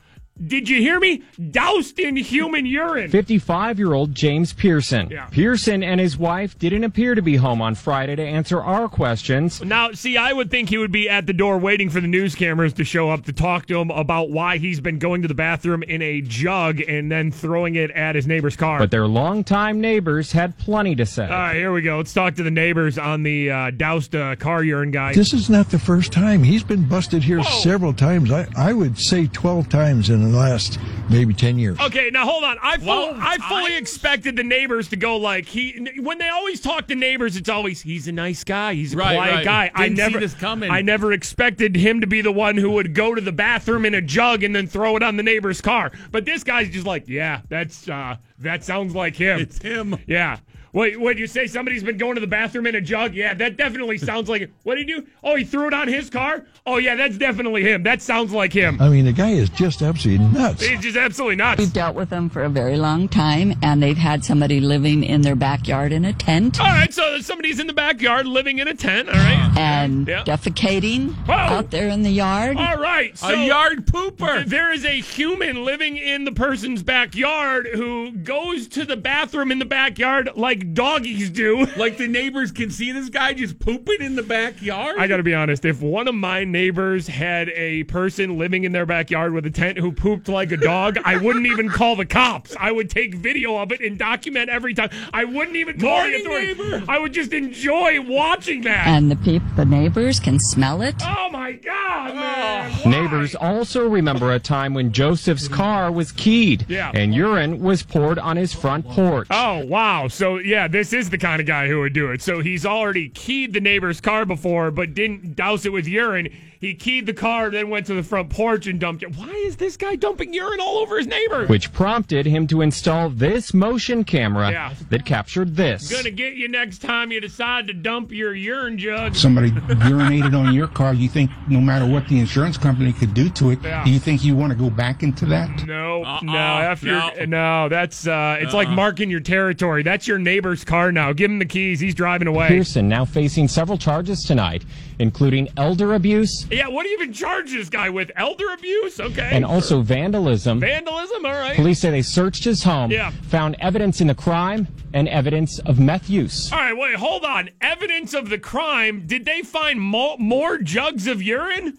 did 0.46 0.68
you 0.68 0.78
hear 0.78 0.98
me? 0.98 1.22
Doused 1.50 1.98
in 1.98 2.16
human 2.16 2.66
urine. 2.66 3.10
55 3.10 3.78
year 3.78 3.92
old 3.92 4.14
James 4.14 4.52
Pearson. 4.52 5.08
Yeah. 5.10 5.26
Pearson 5.26 5.82
and 5.82 6.00
his 6.00 6.16
wife 6.16 6.58
didn't 6.58 6.84
appear 6.84 7.14
to 7.14 7.22
be 7.22 7.36
home 7.36 7.62
on 7.62 7.74
Friday 7.74 8.16
to 8.16 8.22
answer 8.22 8.60
our 8.60 8.88
questions. 8.88 9.62
Now, 9.62 9.92
see, 9.92 10.16
I 10.16 10.32
would 10.32 10.50
think 10.50 10.68
he 10.68 10.78
would 10.78 10.92
be 10.92 11.08
at 11.08 11.26
the 11.26 11.32
door 11.32 11.58
waiting 11.58 11.90
for 11.90 12.00
the 12.00 12.06
news 12.08 12.34
cameras 12.34 12.72
to 12.74 12.84
show 12.84 13.10
up 13.10 13.24
to 13.26 13.32
talk 13.32 13.66
to 13.66 13.78
him 13.78 13.90
about 13.90 14.30
why 14.30 14.58
he's 14.58 14.80
been 14.80 14.98
going 14.98 15.22
to 15.22 15.28
the 15.28 15.34
bathroom 15.34 15.82
in 15.82 16.02
a 16.02 16.20
jug 16.22 16.80
and 16.80 17.10
then 17.10 17.30
throwing 17.30 17.76
it 17.76 17.90
at 17.92 18.14
his 18.14 18.26
neighbor's 18.26 18.56
car. 18.56 18.78
But 18.78 18.90
their 18.90 19.06
longtime 19.06 19.80
neighbors 19.80 20.32
had 20.32 20.58
plenty 20.58 20.96
to 20.96 21.06
say. 21.06 21.24
All 21.24 21.30
right, 21.30 21.56
here 21.56 21.72
we 21.72 21.82
go. 21.82 21.98
Let's 21.98 22.12
talk 22.12 22.34
to 22.36 22.42
the 22.42 22.50
neighbors 22.50 22.98
on 22.98 23.22
the 23.22 23.50
uh, 23.50 23.70
doused 23.70 24.14
uh, 24.14 24.36
car 24.36 24.64
urine 24.64 24.90
guy. 24.90 25.14
This 25.14 25.32
is 25.32 25.48
not 25.48 25.70
the 25.70 25.78
first 25.78 26.12
time. 26.12 26.42
He's 26.42 26.64
been 26.64 26.88
busted 26.88 27.22
here 27.22 27.40
Whoa. 27.40 27.60
several 27.60 27.92
times. 27.92 28.32
I, 28.32 28.46
I 28.56 28.72
would 28.72 28.98
say 28.98 29.26
12 29.26 29.68
times 29.68 30.10
in 30.10 30.31
the 30.32 30.38
last 30.38 30.78
maybe 31.08 31.32
10 31.34 31.58
years. 31.58 31.78
Okay, 31.78 32.10
now 32.10 32.24
hold 32.26 32.42
on. 32.44 32.56
I 32.62 32.78
full, 32.78 32.86
Well, 32.86 33.16
I 33.20 33.38
fully 33.48 33.74
I- 33.74 33.78
expected 33.78 34.36
the 34.36 34.42
neighbors 34.42 34.88
to 34.88 34.96
go 34.96 35.16
like 35.16 35.46
he 35.46 35.88
when 36.00 36.18
they 36.18 36.28
always 36.28 36.60
talk 36.60 36.88
to 36.88 36.94
neighbors. 36.94 37.36
It's 37.36 37.48
always 37.48 37.82
he's 37.82 38.08
a 38.08 38.12
nice 38.12 38.42
guy. 38.44 38.74
He's 38.74 38.94
a 38.94 38.96
Right, 38.96 39.14
quiet 39.14 39.34
right. 39.36 39.44
guy. 39.44 39.70
I 39.74 39.84
Didn't 39.84 39.96
see 39.98 40.02
never 40.02 40.18
this 40.20 40.34
coming. 40.34 40.70
I 40.70 40.80
never 40.82 41.12
expected 41.12 41.76
him 41.76 42.00
to 42.00 42.06
be 42.06 42.20
the 42.22 42.32
one 42.32 42.56
who 42.56 42.70
would 42.72 42.94
go 42.94 43.14
to 43.14 43.20
the 43.20 43.32
bathroom 43.32 43.84
in 43.84 43.94
a 43.94 44.02
jug 44.02 44.42
and 44.42 44.54
then 44.56 44.66
throw 44.66 44.96
it 44.96 45.02
on 45.02 45.16
the 45.16 45.22
neighbor's 45.22 45.60
car. 45.60 45.92
But 46.10 46.24
this 46.24 46.42
guy's 46.44 46.70
just 46.70 46.86
like, 46.86 47.08
yeah, 47.08 47.42
that's 47.48 47.88
uh, 47.88 48.16
that 48.40 48.64
sounds 48.64 48.94
like 48.94 49.14
him. 49.16 49.40
It's 49.40 49.58
him. 49.58 49.96
Yeah. 50.06 50.38
Wait, 50.74 50.98
what 50.98 51.18
you 51.18 51.26
say? 51.26 51.46
Somebody's 51.46 51.82
been 51.84 51.98
going 51.98 52.14
to 52.14 52.20
the 52.22 52.26
bathroom 52.26 52.66
in 52.66 52.74
a 52.74 52.80
jug? 52.80 53.12
Yeah, 53.14 53.34
that 53.34 53.58
definitely 53.58 53.98
sounds 53.98 54.30
like 54.30 54.40
it. 54.40 54.50
What 54.62 54.76
did 54.76 54.88
he 54.88 54.94
do? 54.94 55.06
Oh, 55.22 55.36
he 55.36 55.44
threw 55.44 55.66
it 55.66 55.74
on 55.74 55.86
his 55.86 56.08
car? 56.08 56.46
Oh, 56.64 56.78
yeah, 56.78 56.94
that's 56.94 57.18
definitely 57.18 57.62
him. 57.62 57.82
That 57.82 58.00
sounds 58.00 58.32
like 58.32 58.54
him. 58.54 58.80
I 58.80 58.88
mean, 58.88 59.04
the 59.04 59.12
guy 59.12 59.32
is 59.32 59.50
just 59.50 59.82
absolutely 59.82 60.26
nuts. 60.28 60.64
He's 60.64 60.80
just 60.80 60.96
absolutely 60.96 61.36
nuts. 61.36 61.58
We've 61.58 61.72
dealt 61.72 61.94
with 61.94 62.08
them 62.08 62.30
for 62.30 62.42
a 62.44 62.48
very 62.48 62.78
long 62.78 63.06
time, 63.08 63.52
and 63.62 63.82
they've 63.82 63.98
had 63.98 64.24
somebody 64.24 64.60
living 64.60 65.04
in 65.04 65.20
their 65.20 65.36
backyard 65.36 65.92
in 65.92 66.06
a 66.06 66.12
tent 66.14 66.58
All 66.58 66.66
right, 66.66 66.92
so 66.92 67.18
somebody's 67.20 67.60
in 67.60 67.66
the 67.66 67.72
backyard 67.74 68.26
living 68.26 68.58
in 68.58 68.66
a 68.66 68.74
tent. 68.74 69.08
All 69.10 69.14
right. 69.14 69.52
and 69.58 70.08
Yeah. 70.08 70.24
defecating 70.24 71.12
Whoa. 71.26 71.34
out 71.34 71.70
there 71.70 71.88
in 71.88 72.02
the 72.02 72.10
yard. 72.10 72.56
All 72.56 72.78
right. 72.78 73.16
So 73.18 73.28
a 73.28 73.46
yard 73.46 73.86
pooper. 73.86 74.46
there 74.46 74.72
is 74.72 74.86
a 74.86 75.00
human 75.00 75.64
living 75.66 75.98
in 75.98 76.24
the 76.24 76.32
person's 76.32 76.82
backyard 76.82 77.68
who 77.74 78.12
goes 78.12 78.68
to 78.68 78.86
the 78.86 78.96
bathroom 78.96 79.52
in 79.52 79.58
the 79.58 79.64
backyard 79.66 80.30
like 80.34 80.61
doggies 80.62 81.30
do. 81.30 81.66
Like 81.82 81.96
the 81.96 82.06
neighbors 82.06 82.52
can 82.52 82.70
see 82.70 82.92
this 82.92 83.08
guy 83.08 83.32
just 83.32 83.58
pooping 83.58 84.00
in 84.00 84.14
the 84.14 84.22
backyard. 84.22 84.96
I 84.98 85.06
got 85.06 85.16
to 85.16 85.22
be 85.22 85.34
honest. 85.34 85.64
If 85.64 85.80
one 85.80 86.06
of 86.06 86.14
my 86.14 86.44
neighbors 86.44 87.06
had 87.08 87.48
a 87.50 87.84
person 87.84 88.38
living 88.38 88.64
in 88.64 88.72
their 88.72 88.86
backyard 88.86 89.32
with 89.32 89.46
a 89.46 89.50
tent 89.50 89.78
who 89.78 89.90
pooped 89.90 90.28
like 90.28 90.52
a 90.52 90.56
dog, 90.56 90.98
I 91.04 91.16
wouldn't 91.16 91.46
even 91.46 91.68
call 91.70 91.96
the 91.96 92.04
cops. 92.06 92.54
I 92.60 92.70
would 92.70 92.88
take 92.90 93.14
video 93.14 93.56
of 93.56 93.72
it 93.72 93.80
and 93.80 93.98
document 93.98 94.48
every 94.50 94.74
time. 94.74 94.90
I 95.12 95.24
wouldn't 95.24 95.56
even 95.56 95.80
call 95.80 96.02
the 96.04 96.10
Morning, 96.10 96.20
authorities. 96.26 96.58
neighbor. 96.58 96.84
I 96.88 96.98
would 96.98 97.12
just 97.12 97.32
enjoy 97.32 98.00
watching 98.02 98.60
that. 98.62 98.86
And 98.86 99.10
the 99.10 99.16
peop- 99.16 99.42
the 99.56 99.64
neighbors 99.64 100.20
can 100.20 100.38
smell 100.38 100.82
it. 100.82 100.94
oh 101.02 101.30
my 101.30 101.52
god, 101.52 102.14
man! 102.14 102.70
Why? 102.70 102.90
Neighbors 102.90 103.34
also 103.34 103.88
remember 103.88 104.30
a 104.32 104.38
time 104.38 104.74
when 104.74 104.92
Joseph's 104.92 105.48
car 105.48 105.90
was 105.90 106.12
keyed 106.12 106.66
Yeah. 106.68 106.92
and 106.94 107.14
urine 107.14 107.60
was 107.60 107.82
poured 107.82 108.18
on 108.18 108.36
his 108.36 108.52
front 108.52 108.86
porch. 108.88 109.26
Oh 109.30 109.64
wow! 109.64 110.08
So 110.08 110.38
yeah, 110.52 110.68
this 110.68 110.92
is 110.92 111.08
the 111.08 111.16
kind 111.16 111.40
of 111.40 111.46
guy 111.46 111.66
who 111.66 111.80
would 111.80 111.94
do 111.94 112.10
it. 112.10 112.20
So 112.20 112.40
he's 112.40 112.66
already 112.66 113.08
keyed 113.08 113.54
the 113.54 113.60
neighbor's 113.60 114.02
car 114.02 114.26
before, 114.26 114.70
but 114.70 114.92
didn't 114.92 115.34
douse 115.34 115.64
it 115.64 115.72
with 115.72 115.88
urine. 115.88 116.28
He 116.62 116.74
keyed 116.74 117.06
the 117.06 117.12
car, 117.12 117.50
then 117.50 117.68
went 117.70 117.86
to 117.86 117.94
the 117.94 118.04
front 118.04 118.30
porch 118.30 118.68
and 118.68 118.78
dumped 118.78 119.02
it. 119.02 119.16
Why 119.16 119.28
is 119.46 119.56
this 119.56 119.76
guy 119.76 119.96
dumping 119.96 120.32
urine 120.32 120.60
all 120.60 120.78
over 120.78 120.96
his 120.96 121.08
neighbor? 121.08 121.44
Which 121.48 121.72
prompted 121.72 122.24
him 122.24 122.46
to 122.46 122.60
install 122.62 123.10
this 123.10 123.52
motion 123.52 124.04
camera 124.04 124.50
Yeah. 124.52 124.72
that 124.90 125.04
captured 125.04 125.56
this. 125.56 125.90
Gonna 125.92 126.12
get 126.12 126.34
you 126.34 126.46
next 126.46 126.78
time 126.78 127.10
you 127.10 127.20
decide 127.20 127.66
to 127.66 127.72
dump 127.74 128.12
your 128.12 128.32
urine 128.32 128.78
jug. 128.78 129.16
Somebody 129.16 129.50
urinated 129.50 130.38
on 130.38 130.54
your 130.54 130.68
car. 130.68 130.94
You 130.94 131.08
think 131.08 131.32
no 131.48 131.60
matter 131.60 131.84
what 131.84 132.06
the 132.08 132.20
insurance 132.20 132.56
company 132.56 132.92
could 132.92 133.12
do 133.12 133.28
to 133.30 133.50
it, 133.50 133.58
Yeah. 133.64 133.84
do 133.84 133.90
you 133.90 133.98
think 133.98 134.24
you 134.24 134.36
want 134.36 134.52
to 134.52 134.56
go 134.58 134.70
back 134.70 135.02
into 135.02 135.26
that? 135.26 135.66
No, 135.66 136.04
Uh-uh, 136.04 136.20
no, 136.22 136.32
after 136.32 136.86
no. 136.86 137.10
no, 137.26 137.68
that's 137.70 138.06
uh, 138.06 138.36
it's 138.40 138.54
like 138.54 138.68
marking 138.68 139.10
your 139.10 139.18
territory. 139.20 139.82
That's 139.82 140.06
your 140.06 140.18
neighbor's 140.18 140.62
car 140.62 140.92
now. 140.92 141.12
Give 141.12 141.28
him 141.28 141.40
the 141.40 141.44
keys. 141.44 141.80
He's 141.80 141.94
driving 141.96 142.28
away. 142.28 142.46
Pearson 142.46 142.88
now 142.88 143.04
facing 143.04 143.48
several 143.48 143.78
charges 143.78 144.22
tonight, 144.22 144.64
including 145.02 145.48
elder 145.56 145.94
abuse 145.94 146.46
yeah, 146.50 146.68
what 146.68 146.84
do 146.84 146.88
you 146.88 146.96
even 146.98 147.12
charge 147.12 147.50
this 147.52 147.68
guy 147.68 147.90
with? 147.90 148.10
Elder 148.16 148.50
abuse? 148.52 149.00
Okay. 149.00 149.30
and 149.32 149.44
also 149.44 149.82
vandalism. 149.82 150.60
vandalism. 150.60 151.26
All 151.26 151.32
right. 151.32 151.56
Police 151.56 151.80
say 151.80 151.90
they 151.90 152.02
searched 152.02 152.44
his 152.44 152.62
home, 152.62 152.90
Yeah. 152.90 153.10
found 153.28 153.56
evidence 153.60 154.00
in 154.00 154.06
the 154.06 154.14
crime 154.14 154.66
and 154.94 155.08
evidence 155.08 155.58
of 155.60 155.78
meth 155.80 156.08
use. 156.08 156.52
All 156.52 156.58
right, 156.58 156.76
wait, 156.76 156.94
hold 156.96 157.24
on. 157.24 157.50
Evidence 157.60 158.14
of 158.14 158.28
the 158.30 158.38
crime. 158.38 159.04
Did 159.06 159.24
they 159.24 159.42
find 159.42 159.80
mo- 159.80 160.16
more 160.18 160.58
jugs 160.58 161.06
of 161.06 161.22
urine? 161.22 161.78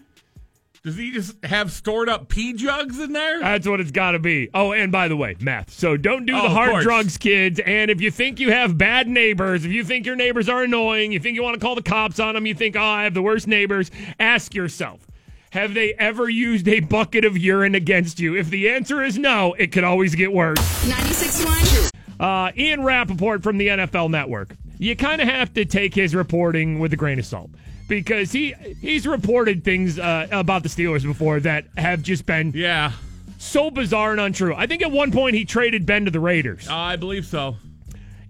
Does 0.84 0.96
he 0.98 1.12
just 1.12 1.42
have 1.46 1.72
stored 1.72 2.10
up 2.10 2.28
pee 2.28 2.52
jugs 2.52 3.00
in 3.00 3.14
there? 3.14 3.40
That's 3.40 3.66
what 3.66 3.80
it's 3.80 3.90
got 3.90 4.10
to 4.10 4.18
be. 4.18 4.50
Oh, 4.52 4.72
and 4.74 4.92
by 4.92 5.08
the 5.08 5.16
way, 5.16 5.34
meth. 5.40 5.70
So 5.70 5.96
don't 5.96 6.26
do 6.26 6.34
Oh, 6.36 6.42
the 6.42 6.50
hard 6.50 6.82
drugs, 6.82 7.16
kids. 7.16 7.58
And 7.64 7.90
if 7.90 8.02
you 8.02 8.10
think 8.10 8.38
you 8.38 8.52
have 8.52 8.76
bad 8.76 9.08
neighbors, 9.08 9.64
if 9.64 9.72
you 9.72 9.82
think 9.82 10.04
your 10.04 10.14
neighbors 10.14 10.46
are 10.46 10.62
annoying, 10.62 11.10
you 11.10 11.18
think 11.20 11.36
you 11.36 11.42
want 11.42 11.54
to 11.54 11.60
call 11.60 11.74
the 11.74 11.80
cops 11.82 12.20
on 12.20 12.34
them, 12.34 12.44
you 12.44 12.52
think, 12.54 12.76
oh, 12.76 12.82
I 12.82 13.04
have 13.04 13.14
the 13.14 13.22
worst 13.22 13.46
neighbors, 13.48 13.90
ask 14.20 14.54
yourself. 14.54 15.06
Have 15.52 15.72
they 15.72 15.94
ever 15.94 16.28
used 16.28 16.68
a 16.68 16.80
bucket 16.80 17.24
of 17.24 17.38
urine 17.38 17.74
against 17.74 18.20
you? 18.20 18.36
If 18.36 18.50
the 18.50 18.68
answer 18.68 19.02
is 19.02 19.16
no, 19.16 19.54
it 19.54 19.72
could 19.72 19.84
always 19.84 20.14
get 20.14 20.34
worse. 20.34 20.58
96.1. 20.84 21.90
Uh, 22.20 22.52
Ian 22.58 22.82
Rapoport 22.82 23.42
from 23.42 23.56
the 23.56 23.68
NFL 23.68 24.10
Network. 24.10 24.54
You 24.78 24.94
kind 24.96 25.22
of 25.22 25.28
have 25.28 25.54
to 25.54 25.64
take 25.64 25.94
his 25.94 26.14
reporting 26.14 26.78
with 26.78 26.92
a 26.92 26.96
grain 26.96 27.18
of 27.18 27.24
salt 27.24 27.50
because 27.88 28.32
he 28.32 28.54
he's 28.80 29.06
reported 29.06 29.64
things 29.64 29.98
uh, 29.98 30.26
about 30.30 30.62
the 30.62 30.68
Steelers 30.68 31.02
before 31.02 31.40
that 31.40 31.64
have 31.76 32.02
just 32.02 32.26
been 32.26 32.52
Yeah, 32.54 32.92
so 33.38 33.70
bizarre 33.70 34.12
and 34.12 34.20
untrue. 34.20 34.54
I 34.54 34.66
think 34.66 34.82
at 34.82 34.90
one 34.90 35.12
point 35.12 35.34
he 35.36 35.44
traded 35.44 35.86
Ben 35.86 36.04
to 36.06 36.10
the 36.10 36.20
Raiders. 36.20 36.68
I 36.68 36.96
believe 36.96 37.26
so. 37.26 37.56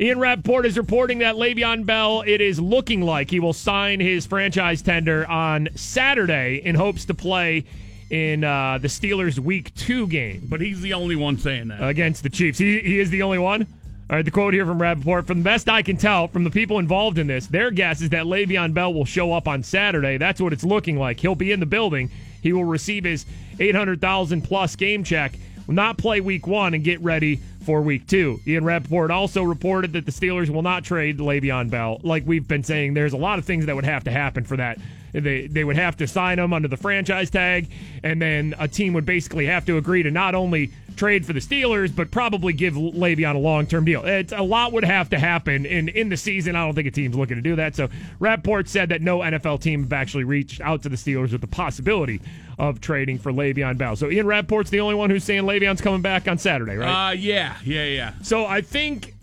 Ian 0.01 0.19
Rapoport 0.19 0.67
is 0.67 0.77
reporting 0.77 1.21
that 1.21 1.37
Le'Veon 1.37 1.87
Bell, 1.87 2.25
it 2.27 2.41
is 2.41 2.59
looking 2.59 3.01
like 3.01 3.31
he 3.31 3.39
will 3.39 3.53
sign 3.53 4.01
his 4.01 4.27
franchise 4.27 4.83
tender 4.83 5.25
on 5.29 5.69
Saturday 5.77 6.61
in 6.65 6.75
hopes 6.75 7.05
to 7.05 7.15
play 7.15 7.65
in 8.11 8.43
uh, 8.43 8.79
the 8.79 8.89
Steelers' 8.89 9.39
Week 9.39 9.73
Two 9.77 10.09
game 10.09 10.47
But 10.49 10.61
he's 10.61 10.81
the 10.81 10.95
only 10.95 11.15
one 11.17 11.39
saying 11.39 11.69
that. 11.69 11.81
against 11.81 12.25
the 12.25 12.29
Chiefs. 12.29 12.59
He, 12.59 12.81
he 12.81 12.99
is 12.99 13.11
the 13.11 13.23
only 13.23 13.39
one. 13.39 13.69
All 14.11 14.17
right, 14.17 14.25
the 14.25 14.31
quote 14.31 14.53
here 14.53 14.67
from 14.67 14.83
Rapoport. 14.83 15.27
From 15.27 15.39
the 15.39 15.45
best 15.45 15.67
I 15.67 15.81
can 15.81 15.97
tell 15.97 16.29
from 16.29 16.45
the 16.45 16.51
people 16.51 16.79
involved 16.79 17.17
in 17.17 17.27
this, 17.27 17.47
their 17.47 17.71
guess 17.71 18.03
is 18.03 18.11
that 18.11 18.27
Le'Veon 18.27 18.75
Bell 18.75 18.93
will 18.93 19.07
show 19.07 19.33
up 19.33 19.49
on 19.49 19.63
Saturday. 19.63 20.19
That's 20.19 20.43
what 20.43 20.53
it's 20.53 20.63
looking 20.63 20.99
like. 20.99 21.21
He'll 21.21 21.35
be 21.35 21.53
in 21.53 21.61
the 21.61 21.65
building. 21.65 22.11
He 22.43 22.53
will 22.53 22.67
receive 22.67 23.05
his 23.05 23.25
800,000 23.59 24.43
plus 24.43 24.77
game 24.77 25.05
check, 25.05 25.33
will 25.67 25.75
not 25.75 25.97
play 25.97 26.21
week 26.21 26.47
one, 26.47 26.75
and 26.75 26.85
get 26.85 27.01
ready 27.01 27.41
for 27.65 27.81
week 27.81 28.07
two. 28.07 28.41
Ian 28.47 28.65
Rapoport 28.65 29.11
also 29.11 29.43
reported 29.43 29.95
that 29.95 30.05
the 30.05 30.13
Steelers 30.13 30.51
will 30.51 30.61
not 30.61 30.85
trade 30.85 31.17
Le'Veon 31.17 31.71
Bell. 31.71 31.99
Like 32.03 32.25
we've 32.27 32.47
been 32.47 32.63
saying, 32.63 32.93
there's 32.93 33.15
a 33.15 33.19
lot 33.19 33.39
of 33.39 33.47
things 33.47 33.65
that 33.65 33.75
would 33.75 33.87
have 33.87 34.05
to 34.05 34.11
happen 34.11 34.45
for 34.45 34.59
that. 34.59 34.79
They, 35.13 35.47
they 35.47 35.65
would 35.65 35.77
have 35.77 35.97
to 35.99 36.07
sign 36.07 36.39
him 36.39 36.53
under 36.53 36.69
the 36.69 36.77
franchise 36.77 37.31
tag, 37.31 37.71
and 38.03 38.21
then 38.21 38.55
a 38.59 38.69
team 38.69 38.93
would 38.93 39.07
basically 39.07 39.47
have 39.47 39.65
to 39.65 39.79
agree 39.79 40.03
to 40.03 40.11
not 40.11 40.35
only 40.35 40.73
trade 40.97 41.27
for 41.27 41.33
the 41.33 41.41
Steelers, 41.41 41.95
but 41.95 42.11
probably 42.11 42.53
give 42.53 42.75
Le'Veon 42.75 43.35
a 43.35 43.39
long 43.39 43.67
term 43.67 43.85
deal. 43.85 44.05
It's, 44.05 44.33
a 44.33 44.43
lot 44.43 44.73
would 44.73 44.85
have 44.85 45.11
to 45.11 45.19
happen 45.19 45.67
in, 45.67 45.89
in 45.89 46.09
the 46.09 46.17
season. 46.17 46.57
I 46.57 46.65
don't 46.65 46.75
think 46.75 46.89
a 46.89 46.91
team's 46.91 47.17
looking 47.17 47.37
to 47.37 47.43
do 47.43 47.57
that. 47.57 47.75
So 47.75 47.89
Rapoport 48.19 48.69
said 48.69 48.89
that 48.91 49.03
no 49.03 49.19
NFL 49.19 49.61
team 49.61 49.83
have 49.83 49.93
actually 49.93 50.25
reached 50.25 50.61
out 50.61 50.83
to 50.83 50.89
the 50.89 50.97
Steelers 50.97 51.33
with 51.33 51.41
the 51.41 51.47
possibility 51.47 52.21
of 52.59 52.81
trading 52.81 53.19
for 53.19 53.33
Le'Veon 53.33 53.77
Bell. 53.77 53.97
So 53.97 54.11
Ian 54.11 54.27
Rapoport's 54.27 54.71
the 54.71 54.81
only 54.81 54.95
one 54.95 55.11
who's 55.11 55.25
saying 55.25 55.43
Le'Veon's 55.43 55.81
coming 55.81 56.03
back 56.03 56.29
on 56.29 56.39
Saturday, 56.39 56.77
right? 56.77 57.09
Uh, 57.09 57.13
yeah, 57.13 57.57
yeah, 57.65 57.85
yeah. 57.85 58.13
So 58.23 58.47
I 58.47 58.61
think 58.61 59.15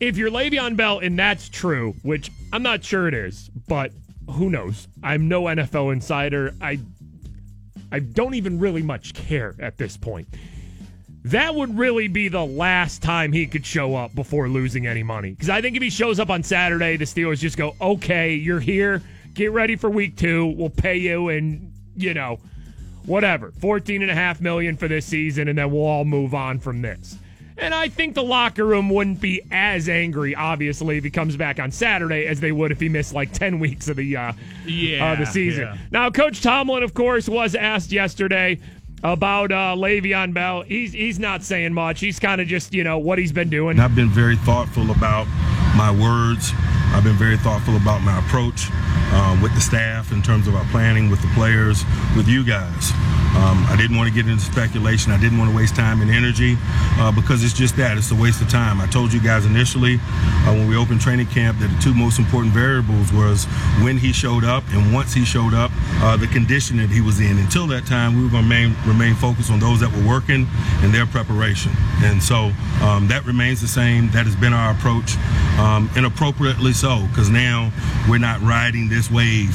if 0.00 0.16
you're 0.16 0.30
Le'Veon 0.30 0.76
Bell 0.76 0.98
and 0.98 1.18
that's 1.18 1.48
true, 1.48 1.94
which 2.02 2.30
I'm 2.52 2.62
not 2.62 2.82
sure 2.82 3.06
it 3.06 3.14
is, 3.14 3.50
but 3.68 3.92
who 4.30 4.50
knows? 4.50 4.88
I'm 5.02 5.28
no 5.28 5.44
NFL 5.44 5.92
insider. 5.92 6.54
I 6.60 6.80
I 7.92 7.98
don't 7.98 8.34
even 8.34 8.58
really 8.60 8.82
much 8.82 9.14
care 9.14 9.54
at 9.58 9.76
this 9.76 9.96
point. 9.96 10.28
That 11.24 11.54
would 11.54 11.76
really 11.78 12.08
be 12.08 12.28
the 12.28 12.44
last 12.44 13.02
time 13.02 13.32
he 13.32 13.46
could 13.46 13.66
show 13.66 13.94
up 13.94 14.14
before 14.14 14.48
losing 14.48 14.86
any 14.86 15.02
money. 15.02 15.30
Because 15.30 15.50
I 15.50 15.60
think 15.60 15.76
if 15.76 15.82
he 15.82 15.90
shows 15.90 16.18
up 16.18 16.30
on 16.30 16.42
Saturday, 16.42 16.96
the 16.96 17.04
Steelers 17.04 17.38
just 17.40 17.58
go, 17.58 17.74
okay, 17.80 18.34
you're 18.34 18.60
here. 18.60 19.02
Get 19.34 19.52
ready 19.52 19.76
for 19.76 19.90
week 19.90 20.16
two. 20.16 20.46
We'll 20.46 20.70
pay 20.70 20.96
you 20.96 21.28
and, 21.28 21.72
you 21.94 22.14
know, 22.14 22.40
whatever. 23.04 23.52
14 23.60 24.00
and 24.02 24.10
a 24.10 24.14
half 24.14 24.40
million 24.40 24.76
for 24.76 24.88
this 24.88 25.04
season, 25.04 25.48
and 25.48 25.58
then 25.58 25.70
we'll 25.70 25.84
all 25.86 26.04
move 26.06 26.34
on 26.34 26.58
from 26.58 26.80
this. 26.80 27.16
And 27.58 27.74
I 27.74 27.88
think 27.90 28.14
the 28.14 28.22
locker 28.22 28.64
room 28.64 28.88
wouldn't 28.88 29.20
be 29.20 29.42
as 29.50 29.90
angry, 29.90 30.34
obviously, 30.34 30.96
if 30.96 31.04
he 31.04 31.10
comes 31.10 31.36
back 31.36 31.60
on 31.60 31.70
Saturday 31.70 32.26
as 32.26 32.40
they 32.40 32.52
would 32.52 32.72
if 32.72 32.80
he 32.80 32.88
missed 32.88 33.12
like 33.12 33.32
10 33.34 33.58
weeks 33.58 33.88
of 33.88 33.96
the 33.98 34.16
uh, 34.16 34.32
Yeah, 34.64 35.12
uh, 35.12 35.16
the 35.16 35.26
season. 35.26 35.64
yeah. 35.64 35.76
Now, 35.90 36.08
Coach 36.10 36.40
Tomlin, 36.40 36.82
of 36.82 36.94
course, 36.94 37.28
was 37.28 37.54
asked 37.54 37.92
yesterday 37.92 38.58
about 39.02 39.52
uh, 39.52 39.74
Le'Veon 39.76 40.34
Bell. 40.34 40.62
He's 40.62 40.92
he's 40.92 41.18
not 41.18 41.42
saying 41.42 41.74
much. 41.74 42.00
He's 42.00 42.18
kind 42.18 42.40
of 42.40 42.48
just 42.48 42.74
you 42.74 42.84
know 42.84 42.98
what 42.98 43.18
he's 43.18 43.32
been 43.32 43.50
doing. 43.50 43.78
I've 43.80 43.94
been 43.94 44.10
very 44.10 44.36
thoughtful 44.36 44.90
about 44.90 45.26
my 45.76 45.90
words. 45.90 46.52
I've 46.92 47.04
been 47.04 47.16
very 47.16 47.36
thoughtful 47.36 47.76
about 47.76 48.02
my 48.02 48.18
approach 48.18 48.70
um, 49.12 49.40
with 49.40 49.54
the 49.54 49.60
staff 49.60 50.12
in 50.12 50.22
terms 50.22 50.46
of 50.46 50.54
our 50.54 50.64
planning, 50.66 51.10
with 51.10 51.22
the 51.22 51.28
players, 51.34 51.84
with 52.16 52.28
you 52.28 52.44
guys. 52.44 52.92
Um, 53.30 53.64
I 53.68 53.76
didn't 53.76 53.96
want 53.96 54.08
to 54.08 54.14
get 54.14 54.28
into 54.28 54.42
speculation. 54.42 55.12
I 55.12 55.20
didn't 55.20 55.38
want 55.38 55.50
to 55.50 55.56
waste 55.56 55.76
time 55.76 56.02
and 56.02 56.10
energy 56.10 56.58
uh, 56.98 57.12
because 57.12 57.44
it's 57.44 57.54
just 57.54 57.76
that. 57.76 57.96
It's 57.96 58.10
a 58.10 58.14
waste 58.14 58.42
of 58.42 58.50
time. 58.50 58.80
I 58.80 58.86
told 58.86 59.12
you 59.12 59.20
guys 59.20 59.46
initially 59.46 60.00
uh, 60.02 60.52
when 60.52 60.68
we 60.68 60.76
opened 60.76 61.00
training 61.00 61.28
camp 61.28 61.60
that 61.60 61.68
the 61.68 61.80
two 61.80 61.94
most 61.94 62.18
important 62.18 62.52
variables 62.52 63.12
was 63.12 63.44
when 63.82 63.98
he 63.98 64.12
showed 64.12 64.42
up 64.42 64.64
and 64.72 64.92
once 64.92 65.14
he 65.14 65.24
showed 65.24 65.54
up, 65.54 65.70
uh, 66.02 66.16
the 66.16 66.26
condition 66.26 66.76
that 66.78 66.90
he 66.90 67.00
was 67.00 67.20
in. 67.20 67.38
Until 67.38 67.68
that 67.68 67.86
time, 67.86 68.16
we 68.16 68.24
were 68.24 68.30
going 68.30 68.42
to 68.42 68.48
remain, 68.48 68.76
remain 68.84 69.14
focused 69.14 69.50
on 69.50 69.60
those 69.60 69.78
that 69.78 69.92
were 69.92 70.06
working 70.06 70.48
and 70.82 70.92
their 70.92 71.06
preparation. 71.06 71.70
And 72.02 72.20
so 72.20 72.50
um, 72.82 73.06
that 73.08 73.24
remains 73.26 73.60
the 73.60 73.68
same. 73.68 74.10
That 74.10 74.26
has 74.26 74.34
been 74.34 74.52
our 74.52 74.72
approach, 74.72 75.16
um, 75.58 75.88
and 75.94 76.04
appropriately 76.04 76.72
so, 76.80 77.06
because 77.08 77.28
now 77.28 77.70
we're 78.08 78.16
not 78.16 78.40
riding 78.40 78.88
this 78.88 79.10
wave. 79.10 79.54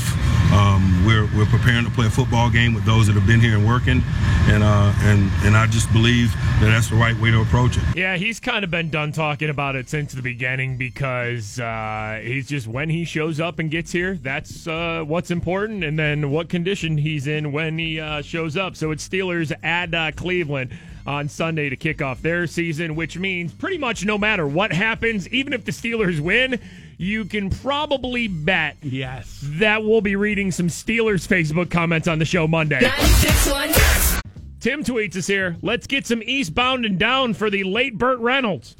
Um, 0.53 1.03
we're, 1.07 1.25
we're 1.35 1.47
preparing 1.47 1.83
to 1.83 1.89
play 1.89 2.05
a 2.05 2.09
football 2.09 2.51
game 2.51 2.75
with 2.75 2.85
those 2.85 3.07
that 3.07 3.13
have 3.13 3.25
been 3.25 3.39
here 3.39 3.57
and 3.57 3.65
working, 3.65 4.03
and 4.47 4.61
uh, 4.61 4.93
and 4.99 5.31
and 5.43 5.57
I 5.57 5.65
just 5.65 5.91
believe 5.91 6.31
that 6.59 6.67
that's 6.67 6.89
the 6.89 6.95
right 6.95 7.17
way 7.17 7.31
to 7.31 7.41
approach 7.41 7.77
it. 7.77 7.83
Yeah, 7.95 8.15
he's 8.15 8.39
kind 8.39 8.63
of 8.63 8.69
been 8.69 8.91
done 8.91 9.11
talking 9.11 9.49
about 9.49 9.75
it 9.75 9.89
since 9.89 10.13
the 10.13 10.21
beginning 10.21 10.77
because 10.77 11.59
uh, 11.59 12.21
he's 12.23 12.47
just 12.47 12.67
when 12.67 12.91
he 12.91 13.05
shows 13.05 13.39
up 13.39 13.57
and 13.57 13.71
gets 13.71 13.91
here, 13.91 14.19
that's 14.21 14.67
uh, 14.67 15.03
what's 15.03 15.31
important, 15.31 15.83
and 15.83 15.97
then 15.97 16.29
what 16.29 16.47
condition 16.47 16.95
he's 16.95 17.25
in 17.25 17.51
when 17.51 17.79
he 17.79 17.99
uh, 17.99 18.21
shows 18.21 18.55
up. 18.55 18.75
So 18.75 18.91
it's 18.91 19.07
Steelers 19.07 19.51
at 19.63 19.95
uh, 19.95 20.11
Cleveland 20.11 20.77
on 21.07 21.27
Sunday 21.27 21.69
to 21.69 21.75
kick 21.75 22.03
off 22.03 22.21
their 22.21 22.45
season, 22.45 22.95
which 22.95 23.17
means 23.17 23.51
pretty 23.51 23.79
much 23.79 24.05
no 24.05 24.17
matter 24.19 24.47
what 24.47 24.71
happens, 24.71 25.27
even 25.29 25.53
if 25.53 25.65
the 25.65 25.71
Steelers 25.71 26.19
win, 26.19 26.59
you 26.97 27.25
can 27.25 27.49
probably 27.49 28.27
bet 28.27 28.77
Yes. 28.81 29.39
that 29.43 29.83
we'll 29.83 30.01
be 30.01 30.15
reading 30.15 30.51
some 30.51 30.67
Steelers 30.67 31.27
Facebook 31.27 31.69
comments 31.69 32.07
on 32.07 32.19
the 32.19 32.25
show 32.25 32.47
Monday. 32.47 32.79
96.1. 32.81 34.21
Tim 34.59 34.83
tweets 34.83 35.15
us 35.15 35.27
here. 35.27 35.57
Let's 35.61 35.85
get 35.87 36.05
some 36.07 36.23
eastbound 36.23 36.85
and 36.85 36.97
down 36.97 37.33
for 37.33 37.49
the 37.49 37.63
late 37.63 37.97
Burt 37.97 38.19
Reynolds. 38.19 38.75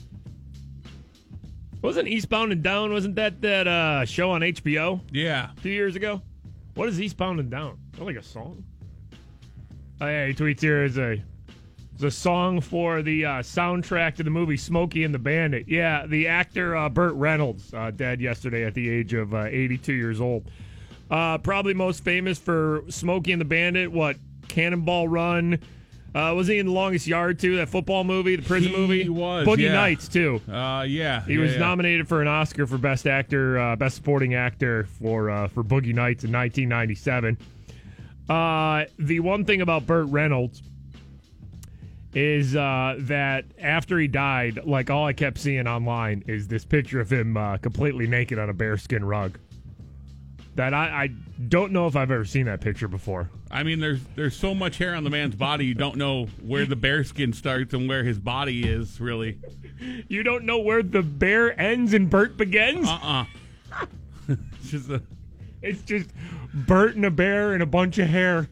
Wasn't 1.81 2.07
Eastbound 2.07 2.51
and 2.51 2.63
Down? 2.63 2.91
Wasn't 2.91 3.13
that 3.15 3.41
that 3.43 3.67
uh, 3.67 4.05
show 4.05 4.31
on 4.31 4.41
HBO 4.41 5.01
Yeah. 5.11 5.49
two 5.61 5.69
years 5.69 5.95
ago? 5.95 6.21
What 6.73 6.89
is 6.89 6.99
Eastbound 6.99 7.39
and 7.39 7.51
Down? 7.51 7.77
Is 7.93 7.99
that 7.99 8.05
like 8.05 8.15
a 8.15 8.23
song? 8.23 8.63
Oh, 10.01 10.07
yeah, 10.07 10.25
he 10.25 10.33
tweets 10.33 10.61
here 10.61 10.83
is 10.83 10.97
a 10.97 11.21
a 12.03 12.11
song 12.11 12.61
for 12.61 13.01
the 13.01 13.25
uh, 13.25 13.29
soundtrack 13.41 14.15
to 14.15 14.23
the 14.23 14.29
movie 14.29 14.57
Smokey 14.57 15.03
and 15.03 15.13
the 15.13 15.19
Bandit. 15.19 15.67
Yeah, 15.67 16.05
the 16.05 16.27
actor 16.27 16.75
uh, 16.75 16.89
Burt 16.89 17.13
Reynolds 17.13 17.73
uh, 17.73 17.91
dead 17.91 18.21
yesterday 18.21 18.63
at 18.63 18.73
the 18.73 18.89
age 18.89 19.13
of 19.13 19.33
uh, 19.33 19.45
82 19.45 19.93
years 19.93 20.19
old. 20.19 20.49
Uh, 21.09 21.37
probably 21.37 21.73
most 21.73 22.03
famous 22.03 22.37
for 22.39 22.83
Smokey 22.89 23.31
and 23.31 23.39
the 23.39 23.45
Bandit. 23.45 23.91
What 23.91 24.17
Cannonball 24.47 25.07
Run? 25.07 25.59
Uh, 26.15 26.33
was 26.33 26.47
he 26.47 26.59
in 26.59 26.65
the 26.65 26.71
Longest 26.71 27.07
Yard 27.07 27.39
too? 27.39 27.57
That 27.57 27.67
football 27.67 28.05
movie, 28.05 28.37
the 28.37 28.41
prison 28.41 28.71
He 28.71 28.77
movie. 28.77 29.03
He 29.03 29.09
was, 29.09 29.45
Boogie 29.45 29.63
yeah. 29.63 29.73
Nights 29.73 30.07
too. 30.07 30.41
Uh, 30.49 30.85
yeah. 30.87 31.25
He 31.25 31.33
yeah, 31.33 31.41
was 31.41 31.53
yeah. 31.53 31.59
nominated 31.59 32.07
for 32.07 32.21
an 32.21 32.29
Oscar 32.29 32.65
for 32.65 32.77
Best 32.77 33.05
Actor, 33.05 33.59
uh, 33.59 33.75
Best 33.75 33.97
Supporting 33.97 34.33
Actor 34.33 34.85
for 34.85 35.29
uh, 35.29 35.49
for 35.49 35.61
Boogie 35.61 35.93
Nights 35.93 36.23
in 36.23 36.31
1997. 36.31 37.37
Uh, 38.29 38.85
the 38.97 39.19
one 39.19 39.43
thing 39.43 39.61
about 39.61 39.85
Burt 39.85 40.07
Reynolds 40.07 40.63
is 42.15 42.55
uh, 42.55 42.95
that 42.99 43.43
after 43.59 43.99
he 43.99 44.07
died, 44.07 44.61
like 44.65 44.89
all 44.89 45.05
I 45.05 45.13
kept 45.13 45.37
seeing 45.37 45.67
online 45.67 46.23
is 46.27 46.47
this 46.47 46.63
picture 46.63 47.01
of 47.01 47.11
him 47.11 47.35
uh, 47.35 47.57
completely 47.57 48.07
naked 48.07 48.39
on 48.39 48.49
a 48.49 48.53
bearskin 48.53 49.03
rug. 49.03 49.37
That 50.55 50.73
I, 50.73 51.03
I 51.03 51.07
don't 51.49 51.73
know 51.73 51.85
if 51.85 51.97
I've 51.97 52.11
ever 52.11 52.23
seen 52.23 52.45
that 52.45 52.61
picture 52.61 52.87
before. 52.87 53.29
I 53.51 53.63
mean, 53.63 53.81
there's 53.81 53.99
there's 54.15 54.35
so 54.37 54.55
much 54.55 54.77
hair 54.77 54.95
on 54.95 55.03
the 55.03 55.09
man's 55.09 55.35
body, 55.35 55.65
you 55.65 55.73
don't 55.73 55.97
know 55.97 56.27
where 56.41 56.65
the 56.65 56.77
bearskin 56.77 57.33
starts 57.33 57.73
and 57.73 57.89
where 57.89 58.05
his 58.05 58.17
body 58.17 58.63
is, 58.67 58.99
really. 58.99 59.37
You 60.07 60.23
don't 60.23 60.45
know 60.45 60.59
where 60.59 60.81
the 60.81 61.01
bear 61.01 61.59
ends 61.59 61.93
and 61.93 62.09
Burt 62.09 62.37
begins. 62.37 62.87
Uh-uh. 62.87 63.25
it's 64.29 64.71
just 64.71 64.89
a, 64.89 65.01
It's 65.61 65.81
just 65.81 66.11
Burt 66.53 66.95
and 66.95 67.03
a 67.03 67.11
bear 67.11 67.53
and 67.53 67.61
a 67.61 67.65
bunch 67.65 67.97
of 67.97 68.07
hair. 68.07 68.47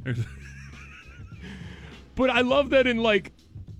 but 2.15 2.29
I 2.29 2.41
love 2.41 2.71
that 2.71 2.87
in 2.87 2.97
like 2.97 3.31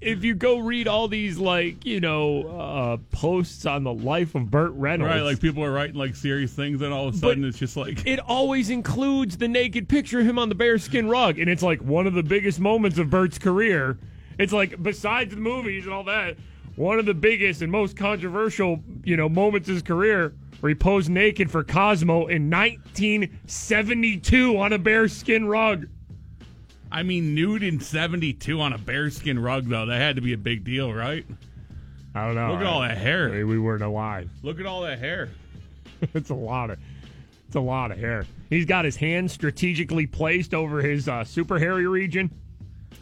if 0.04 0.24
you 0.24 0.36
go 0.36 0.60
read 0.60 0.88
all 0.88 1.08
these 1.08 1.38
like, 1.38 1.86
you 1.86 2.00
know, 2.00 2.48
uh 2.48 2.98
posts 3.16 3.66
on 3.66 3.84
the 3.84 3.94
life 3.94 4.36
of 4.36 4.52
Burt 4.52 4.72
Reynolds. 4.74 5.12
right, 5.12 5.22
like 5.22 5.40
people 5.40 5.64
are 5.64 5.72
writing 5.72 5.96
like 5.96 6.16
serious 6.16 6.54
things, 6.54 6.82
and 6.82 6.94
all 6.94 7.08
of 7.08 7.16
a 7.16 7.18
sudden 7.18 7.46
it's 7.46 7.58
just 7.58 7.78
like 7.78 8.06
it 8.06 8.20
always 8.20 8.70
includes 8.70 9.38
the 9.38 9.48
naked 9.48 9.90
picture 9.90 10.20
of 10.20 10.26
him 10.26 10.38
on 10.38 10.50
the 10.50 10.56
bearskin 10.56 11.08
rug. 11.08 11.40
And 11.40 11.50
it's 11.50 11.64
like 11.64 11.82
one 11.82 12.08
of 12.08 12.14
the 12.14 12.24
biggest 12.24 12.60
moments 12.60 12.98
of 12.98 13.10
Burt's 13.10 13.40
career. 13.40 13.98
It's 14.38 14.54
like 14.54 14.82
besides 14.82 15.34
the 15.34 15.42
movies 15.42 15.86
and 15.86 15.94
all 15.94 16.04
that, 16.06 16.38
one 16.76 17.00
of 17.00 17.06
the 17.06 17.14
biggest 17.14 17.62
and 17.62 17.72
most 17.72 17.96
controversial, 17.96 18.80
you 19.04 19.16
know, 19.16 19.30
moments 19.30 19.70
of 19.70 19.76
his 19.76 19.84
career 19.84 20.34
where 20.60 20.70
he 20.70 20.76
posed 20.76 21.10
naked 21.10 21.52
for 21.52 21.64
Cosmo 21.64 22.28
in 22.28 22.50
1972 22.50 24.58
on 24.58 24.74
a 24.74 24.80
bearskin 24.80 25.46
rug. 25.46 25.88
I 26.94 27.02
mean, 27.04 27.34
nude 27.34 27.64
in 27.64 27.80
'72 27.80 28.62
on 28.62 28.72
a 28.72 28.78
bearskin 28.78 29.40
rug, 29.40 29.66
though. 29.68 29.88
That 29.88 30.00
had 30.00 30.16
to 30.16 30.22
be 30.22 30.34
a 30.34 30.38
big 30.38 30.64
deal, 30.64 30.94
right? 30.94 31.26
I 32.16 32.26
don't 32.28 32.36
know. 32.36 32.52
Look 32.52 32.62
at 32.62 32.68
all 32.68 32.82
that 32.82 32.98
hair. 32.98 33.30
Maybe 33.30 33.44
we 33.44 33.58
weren't 33.60 33.82
alive. 33.82 34.30
Look 34.44 34.60
at 34.60 34.66
all 34.68 34.84
that 34.84 35.00
hair. 35.00 35.30
it's 36.14 36.30
a 36.30 36.36
lot 36.36 36.70
of 36.70 36.78
it's 37.48 37.56
a 37.56 37.60
lot 37.60 37.92
of 37.92 37.98
hair. 37.98 38.26
He's 38.50 38.66
got 38.66 38.86
his 38.86 38.96
hands 38.96 39.34
strategically 39.34 40.06
placed 40.06 40.54
over 40.54 40.82
his 40.82 41.10
uh, 41.10 41.24
super 41.24 41.58
hairy 41.58 41.88
region, 41.88 42.30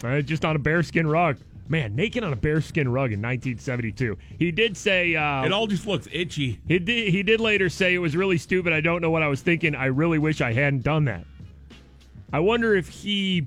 uh, 0.04 0.22
just 0.22 0.46
on 0.46 0.56
a 0.56 0.60
bearskin 0.60 1.06
rug. 1.06 1.38
Man, 1.68 1.96
naked 1.96 2.24
on 2.24 2.32
a 2.34 2.36
bearskin 2.38 2.88
rug 2.90 3.12
in 3.14 3.22
1972. 3.22 4.18
He 4.40 4.52
did 4.52 4.76
say 4.78 5.16
uh, 5.16 5.44
It 5.44 5.52
all 5.54 5.68
just 5.68 5.88
looks 5.88 6.08
itchy. 6.12 6.60
he 6.68 6.80
did 6.80 7.12
he 7.12 7.24
did 7.24 7.42
later 7.42 7.68
say 7.70 7.94
it 7.94 7.98
was 8.00 8.16
really 8.16 8.38
stupid. 8.38 8.72
I 8.72 8.80
don't 8.80 9.02
know 9.02 9.12
what 9.12 9.24
I 9.24 9.28
was 9.28 9.42
thinking. 9.42 9.76
I 9.76 9.88
really 9.88 10.20
wish 10.20 10.40
I 10.40 10.54
hadn't 10.54 10.84
done 10.84 11.06
that. 11.06 11.26
I 12.32 12.40
wonder 12.40 12.76
if 12.76 12.88
he 12.88 13.46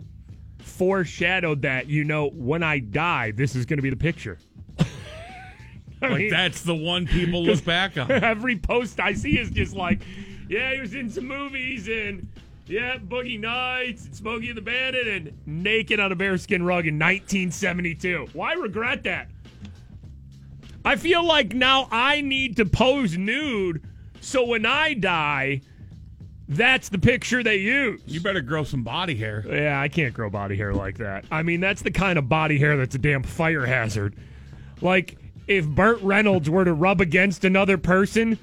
foreshadowed 0.64 1.62
that. 1.62 1.88
You 1.88 2.04
know, 2.04 2.30
when 2.30 2.62
I 2.62 2.78
die, 2.80 3.30
this 3.30 3.54
is 3.54 3.66
going 3.66 3.78
to 3.78 3.82
be 3.82 3.90
the 3.90 3.96
picture. 3.96 4.38
Like 6.02 6.18
mean- 6.18 6.30
that's 6.30 6.60
the 6.60 6.74
one 6.74 7.06
people 7.06 7.44
look 7.44 7.64
back 7.64 7.96
on. 7.96 8.10
Every 8.10 8.58
post 8.58 9.00
I 9.00 9.14
see 9.14 9.38
is 9.38 9.48
just 9.48 9.74
like, 9.74 10.02
yeah, 10.50 10.74
he 10.74 10.80
was 10.80 10.94
in 10.94 11.08
some 11.08 11.26
movies 11.26 11.88
and 11.88 12.28
yeah, 12.66 12.98
Boogie 12.98 13.40
Nights 13.40 14.04
and 14.04 14.14
Smokey 14.14 14.48
and 14.48 14.56
the 14.58 14.60
Bandit 14.60 15.08
and 15.08 15.32
naked 15.46 16.00
on 16.00 16.12
a 16.12 16.14
bearskin 16.14 16.62
rug 16.62 16.86
in 16.86 16.98
1972. 16.98 18.28
Why 18.34 18.52
regret 18.52 19.04
that? 19.04 19.28
I 20.84 20.96
feel 20.96 21.24
like 21.24 21.54
now 21.54 21.88
I 21.90 22.20
need 22.20 22.56
to 22.56 22.66
pose 22.66 23.16
nude 23.16 23.82
so 24.20 24.44
when 24.44 24.64
I 24.64 24.94
die, 24.94 25.60
that's 26.48 26.88
the 26.90 26.98
picture 26.98 27.42
they 27.42 27.56
use. 27.56 28.00
You 28.06 28.20
better 28.20 28.40
grow 28.42 28.64
some 28.64 28.82
body 28.82 29.14
hair. 29.14 29.44
Yeah, 29.48 29.80
I 29.80 29.88
can't 29.88 30.12
grow 30.14 30.28
body 30.30 30.56
hair 30.56 30.74
like 30.74 30.98
that. 30.98 31.24
I 31.30 31.42
mean, 31.42 31.60
that's 31.60 31.82
the 31.82 31.90
kind 31.90 32.18
of 32.18 32.28
body 32.28 32.58
hair 32.58 32.76
that's 32.76 32.94
a 32.94 32.98
damn 32.98 33.22
fire 33.22 33.64
hazard. 33.66 34.14
Like, 34.80 35.16
if 35.46 35.66
Burt 35.66 36.00
Reynolds 36.02 36.48
were 36.50 36.64
to 36.64 36.72
rub 36.72 37.00
against 37.00 37.44
another 37.44 37.78
person, 37.78 38.38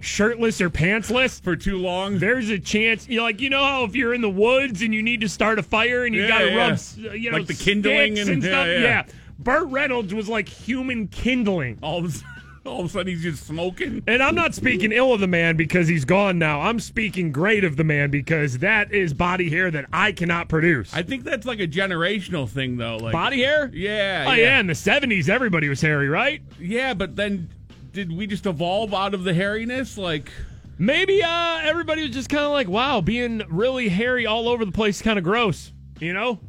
shirtless 0.00 0.60
or 0.60 0.70
pantsless, 0.70 1.40
For 1.42 1.56
too 1.56 1.78
long. 1.78 2.18
there's 2.18 2.50
a 2.50 2.58
chance. 2.58 3.08
You 3.08 3.22
like 3.22 3.40
you 3.40 3.50
know 3.50 3.62
how 3.64 3.84
if 3.84 3.94
you're 3.96 4.14
in 4.14 4.20
the 4.20 4.30
woods 4.30 4.82
and 4.82 4.92
you 4.94 5.02
need 5.02 5.20
to 5.22 5.28
start 5.28 5.58
a 5.58 5.62
fire 5.62 6.04
and 6.04 6.14
you 6.14 6.22
Yeah, 6.22 6.28
gotta 6.28 6.50
yeah. 6.50 6.56
rub, 6.56 6.78
uh, 7.10 7.12
you 7.14 7.30
know, 7.30 7.38
Like 7.38 7.46
the 7.46 7.54
kindling 7.54 8.18
and- 8.18 8.28
and, 8.30 8.42
yeah, 8.42 8.48
stuff. 8.50 8.66
yeah. 8.66 9.02
Burt 9.38 9.68
Reynolds 9.68 10.12
was 10.14 10.28
like 10.28 10.48
human 10.48 11.08
kindling. 11.08 11.78
All 11.82 11.98
of 11.98 12.04
a 12.04 12.10
sudden, 12.10 12.28
all 12.64 12.80
of 12.80 12.86
a 12.86 12.88
sudden 12.88 13.08
he's 13.08 13.22
just 13.22 13.46
smoking. 13.46 14.02
And 14.06 14.22
I'm 14.22 14.34
not 14.34 14.54
speaking 14.54 14.92
ill 14.92 15.12
of 15.12 15.20
the 15.20 15.26
man 15.26 15.56
because 15.56 15.88
he's 15.88 16.04
gone 16.04 16.38
now. 16.38 16.60
I'm 16.60 16.80
speaking 16.80 17.32
great 17.32 17.64
of 17.64 17.76
the 17.76 17.84
man 17.84 18.10
because 18.10 18.58
that 18.58 18.92
is 18.92 19.12
body 19.12 19.50
hair 19.50 19.70
that 19.70 19.86
I 19.92 20.12
cannot 20.12 20.48
produce. 20.48 20.94
I 20.94 21.02
think 21.02 21.24
that's 21.24 21.46
like 21.46 21.60
a 21.60 21.68
generational 21.68 22.48
thing, 22.48 22.76
though. 22.76 22.96
Like 22.96 23.12
body 23.12 23.42
hair? 23.42 23.70
Yeah. 23.72 24.26
Oh 24.28 24.32
yeah, 24.32 24.60
in 24.60 24.66
the 24.66 24.72
'70s, 24.72 25.28
everybody 25.28 25.68
was 25.68 25.80
hairy, 25.80 26.08
right? 26.08 26.42
Yeah, 26.58 26.94
but 26.94 27.16
then 27.16 27.50
did 27.92 28.10
we 28.10 28.26
just 28.26 28.46
evolve 28.46 28.92
out 28.94 29.14
of 29.14 29.24
the 29.24 29.32
hairiness? 29.32 29.96
Like, 29.96 30.30
Maybe 30.78 31.22
uh, 31.22 31.60
everybody 31.62 32.02
was 32.02 32.10
just 32.10 32.28
kind 32.28 32.44
of 32.44 32.50
like, 32.50 32.68
"Wow, 32.68 33.00
being 33.00 33.42
really 33.48 33.88
hairy 33.88 34.26
all 34.26 34.48
over 34.48 34.64
the 34.64 34.72
place 34.72 34.96
is 34.96 35.02
kind 35.02 35.18
of 35.18 35.24
gross," 35.24 35.72
you 36.00 36.12
know? 36.12 36.40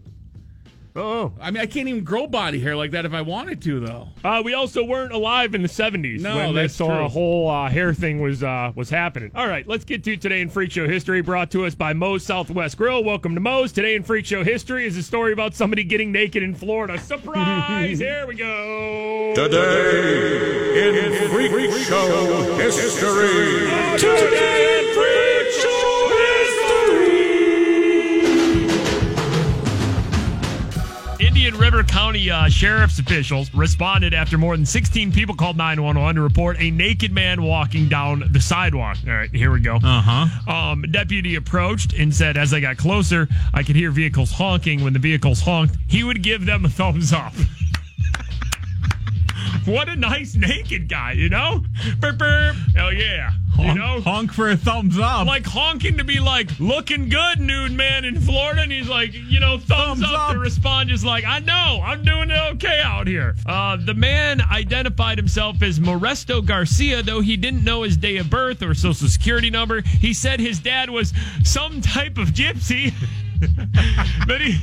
Oh, 0.97 1.33
I 1.41 1.51
mean, 1.51 1.61
I 1.61 1.65
can't 1.65 1.89
even 1.89 2.05
grow 2.05 2.25
body 2.25 2.59
hair 2.61 2.73
like 2.75 2.91
that 2.91 3.05
if 3.05 3.13
I 3.13 3.21
wanted 3.21 3.61
to, 3.63 3.81
though. 3.81 4.07
uh, 4.23 4.41
we 4.45 4.53
also 4.53 4.83
weren't 4.85 5.11
alive 5.11 5.53
in 5.53 5.61
the 5.61 5.67
'70s 5.67 6.21
No, 6.21 6.37
when 6.37 6.55
that's 6.55 6.77
this 6.77 6.81
uh, 6.81 6.85
true. 6.99 7.07
whole 7.09 7.49
uh, 7.49 7.69
hair 7.69 7.93
thing 7.93 8.21
was 8.21 8.43
uh, 8.43 8.71
was 8.75 8.89
happening. 8.89 9.31
All 9.35 9.47
right, 9.47 9.67
let's 9.67 9.83
get 9.83 10.05
to 10.05 10.15
today 10.15 10.39
in 10.39 10.49
Freak 10.49 10.71
Show 10.71 10.87
history, 10.87 11.21
brought 11.21 11.51
to 11.51 11.65
us 11.65 11.75
by 11.75 11.91
Moe's 11.91 12.25
Southwest 12.25 12.77
Grill. 12.77 13.03
Welcome 13.03 13.33
to 13.35 13.41
Moe's. 13.41 13.73
Today 13.73 13.95
in 13.95 14.03
Freak 14.03 14.25
Show 14.25 14.43
history 14.43 14.85
is 14.85 14.95
a 14.95 15.03
story 15.03 15.33
about 15.33 15.53
somebody 15.53 15.83
getting 15.83 16.13
naked 16.13 16.43
in 16.43 16.55
Florida. 16.55 16.97
Surprise! 16.97 17.99
Here 18.05 18.25
we 18.25 18.35
go. 18.35 19.33
Today 19.35 20.87
in 20.87 21.29
Freak, 21.29 21.51
Show 21.83 22.55
History. 22.57 23.67
Today 23.97 24.79
in 24.79 24.93
Freak 24.93 25.51
Show 25.61 25.84
County 31.83 32.29
uh, 32.29 32.49
sheriff's 32.49 32.99
officials 32.99 33.53
responded 33.53 34.13
after 34.13 34.37
more 34.37 34.55
than 34.55 34.65
16 34.65 35.11
people 35.11 35.35
called 35.35 35.57
911 35.57 36.15
to 36.15 36.21
report 36.21 36.57
a 36.59 36.71
naked 36.71 37.11
man 37.11 37.41
walking 37.43 37.87
down 37.87 38.23
the 38.31 38.39
sidewalk. 38.39 38.97
All 39.07 39.13
right, 39.13 39.29
here 39.29 39.51
we 39.51 39.59
go. 39.59 39.75
Uh 39.75 40.01
huh. 40.01 40.51
Um, 40.51 40.85
deputy 40.91 41.35
approached 41.35 41.93
and 41.93 42.13
said, 42.13 42.37
as 42.37 42.53
I 42.53 42.59
got 42.59 42.77
closer, 42.77 43.27
I 43.53 43.63
could 43.63 43.75
hear 43.75 43.91
vehicles 43.91 44.31
honking. 44.31 44.83
When 44.83 44.93
the 44.93 44.99
vehicles 44.99 45.41
honked, 45.41 45.75
he 45.87 46.03
would 46.03 46.21
give 46.23 46.45
them 46.45 46.65
a 46.65 46.69
thumbs 46.69 47.13
up. 47.13 47.33
what 49.65 49.89
a 49.89 49.95
nice 49.95 50.35
naked 50.35 50.87
guy, 50.87 51.13
you 51.13 51.29
know? 51.29 51.63
Burp, 51.99 52.17
burp. 52.17 52.55
Hell 52.75 52.93
yeah. 52.93 53.31
You 53.57 53.73
know? 53.73 54.01
honk 54.01 54.33
for 54.33 54.49
a 54.49 54.57
thumbs 54.57 54.99
up. 54.99 55.25
like 55.27 55.45
honking 55.45 55.97
to 55.97 56.03
be 56.03 56.19
like 56.19 56.59
looking 56.59 57.07
good, 57.07 57.39
nude 57.39 57.71
man 57.71 58.03
in 58.03 58.19
Florida, 58.19 58.61
and 58.61 58.71
he's 58.71 58.89
like, 58.89 59.13
you 59.13 59.39
know, 59.39 59.57
thumbs, 59.57 60.01
Thumbs 60.01 60.13
up, 60.13 60.33
to 60.33 60.39
respond, 60.39 60.89
just 60.89 61.05
like, 61.05 61.23
I 61.23 61.39
know, 61.39 61.81
I'm 61.83 62.03
doing 62.03 62.31
it 62.31 62.37
okay 62.55 62.81
out 62.83 63.07
here. 63.07 63.35
Uh, 63.45 63.77
the 63.77 63.93
man 63.93 64.41
identified 64.41 65.17
himself 65.17 65.61
as 65.61 65.79
Moresto 65.79 66.45
Garcia, 66.45 67.01
though 67.01 67.21
he 67.21 67.37
didn't 67.37 67.63
know 67.63 67.83
his 67.83 67.95
day 67.95 68.17
of 68.17 68.29
birth 68.29 68.61
or 68.61 68.73
social 68.73 69.07
security 69.07 69.49
number. 69.49 69.81
He 69.81 70.13
said 70.13 70.39
his 70.39 70.59
dad 70.59 70.89
was 70.89 71.13
some 71.43 71.81
type 71.81 72.17
of 72.17 72.29
gypsy. 72.29 72.93
but 74.27 74.41
he 74.41 74.57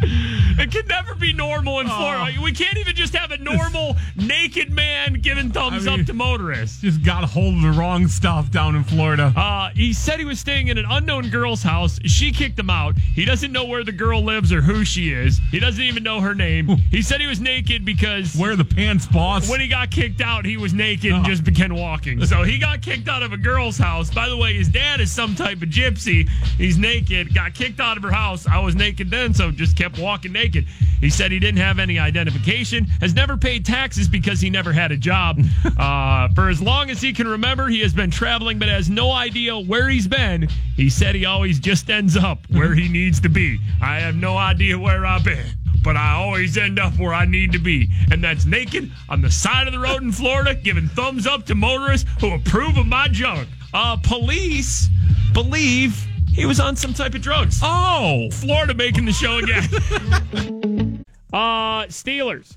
It 0.58 0.70
can 0.72 0.86
never 0.86 1.14
be 1.14 1.34
normal 1.34 1.80
in 1.80 1.86
Florida. 1.86 2.32
We 2.42 2.50
can't 2.52 2.78
even 2.78 2.94
just 2.96 3.14
have 3.14 3.30
a 3.30 3.36
normal 3.36 3.94
naked 4.16 4.70
man 4.70 5.14
giving 5.20 5.50
thumbs 5.50 5.86
I 5.86 5.90
mean- 5.90 6.00
up 6.00 6.06
to 6.06 6.14
motorists. 6.14 6.80
Just 6.80 7.02
got 7.04 7.22
a 7.24 7.26
hold 7.26 7.56
of 7.56 7.62
the 7.62 7.70
wrong 7.78 8.08
stuff 8.08 8.50
down 8.50 8.74
in 8.74 8.82
Florida. 8.82 9.34
Uh, 9.36 9.68
he 9.74 9.92
said 9.92 10.18
he 10.18 10.24
was 10.24 10.40
staying 10.40 10.68
in 10.68 10.78
an 10.78 10.86
unknown 10.88 11.28
girl's 11.28 11.62
house. 11.62 11.98
She 12.06 12.32
kicked 12.32 12.58
him 12.58 12.70
out. 12.70 12.96
He 13.14 13.26
doesn't 13.26 13.52
know 13.52 13.66
where 13.66 13.84
the 13.84 13.92
girl 13.92 14.22
lives 14.22 14.50
or 14.50 14.62
who 14.62 14.84
she 14.84 15.12
is. 15.12 15.40
He 15.50 15.58
doesn't 15.60 15.82
even 15.82 16.02
know 16.02 16.20
her 16.20 16.34
name. 16.34 16.68
He 16.90 17.02
said 17.02 17.20
he 17.20 17.26
was 17.26 17.40
naked 17.40 17.84
because 17.84 18.34
Where 18.34 18.56
the 18.56 18.64
pants, 18.64 19.06
boss? 19.06 19.48
when 19.50 19.60
he 19.60 19.68
got 19.68 19.90
kicked 19.90 20.22
out, 20.22 20.46
he 20.46 20.56
was 20.56 20.72
naked 20.72 21.12
and 21.12 21.24
just 21.26 21.44
began 21.44 21.74
walking. 21.74 22.24
So 22.24 22.44
he 22.44 22.58
got 22.58 22.80
kicked 22.80 23.08
out 23.08 23.22
of 23.22 23.32
a 23.34 23.36
girl's 23.36 23.76
house. 23.76 24.10
By 24.12 24.28
the 24.30 24.36
way, 24.36 24.54
his 24.54 24.68
dad 24.68 25.00
is 25.00 25.10
some 25.12 25.34
type 25.34 25.60
of 25.62 25.68
gypsy. 25.68 26.28
He's 26.56 26.78
naked, 26.78 27.34
got 27.34 27.52
kicked 27.54 27.78
out 27.80 27.98
of 27.98 28.02
her 28.04 28.12
house. 28.12 28.46
I 28.46 28.58
was 28.60 28.74
naked 28.74 29.10
then, 29.10 29.34
so 29.34 29.50
just 29.50 29.76
kept 29.76 29.85
walking 29.98 30.32
naked. 30.32 30.66
He 31.00 31.10
said 31.10 31.32
he 31.32 31.38
didn't 31.38 31.60
have 31.60 31.78
any 31.78 31.98
identification, 31.98 32.84
has 33.00 33.14
never 33.14 33.36
paid 33.36 33.64
taxes 33.64 34.08
because 34.08 34.40
he 34.40 34.50
never 34.50 34.72
had 34.72 34.92
a 34.92 34.96
job. 34.96 35.40
Uh, 35.76 36.28
for 36.34 36.48
as 36.48 36.62
long 36.62 36.88
as 36.90 37.02
he 37.02 37.12
can 37.12 37.28
remember, 37.28 37.68
he 37.68 37.80
has 37.80 37.92
been 37.92 38.10
traveling, 38.10 38.58
but 38.58 38.68
has 38.68 38.88
no 38.88 39.10
idea 39.10 39.58
where 39.58 39.88
he's 39.90 40.08
been. 40.08 40.48
He 40.74 40.88
said 40.88 41.14
he 41.14 41.26
always 41.26 41.58
just 41.58 41.90
ends 41.90 42.16
up 42.16 42.38
where 42.50 42.74
he 42.74 42.88
needs 42.88 43.20
to 43.20 43.28
be. 43.28 43.58
I 43.82 44.00
have 44.00 44.14
no 44.14 44.36
idea 44.38 44.78
where 44.78 45.04
I've 45.04 45.24
been 45.24 45.44
but 45.86 45.96
I 45.96 46.14
always 46.14 46.58
end 46.58 46.80
up 46.80 46.98
where 46.98 47.14
I 47.14 47.26
need 47.26 47.52
to 47.52 47.60
be. 47.60 47.88
And 48.10 48.22
that's 48.24 48.44
naked 48.44 48.90
on 49.08 49.20
the 49.22 49.30
side 49.30 49.68
of 49.68 49.72
the 49.72 49.78
road 49.78 50.02
in 50.02 50.10
Florida, 50.10 50.52
giving 50.52 50.88
thumbs 50.88 51.28
up 51.28 51.46
to 51.46 51.54
motorists 51.54 52.10
who 52.20 52.34
approve 52.34 52.76
of 52.76 52.86
my 52.86 53.06
junk. 53.06 53.48
Uh, 53.72 53.96
police 53.96 54.88
believe 55.32 56.04
he 56.36 56.44
was 56.44 56.60
on 56.60 56.76
some 56.76 56.92
type 56.92 57.14
of 57.14 57.22
drugs. 57.22 57.60
oh, 57.62 58.28
Florida 58.30 58.74
making 58.74 59.06
the 59.06 59.12
show 59.12 59.38
again. 59.38 61.04
uh, 61.32 61.86
Steelers, 61.86 62.56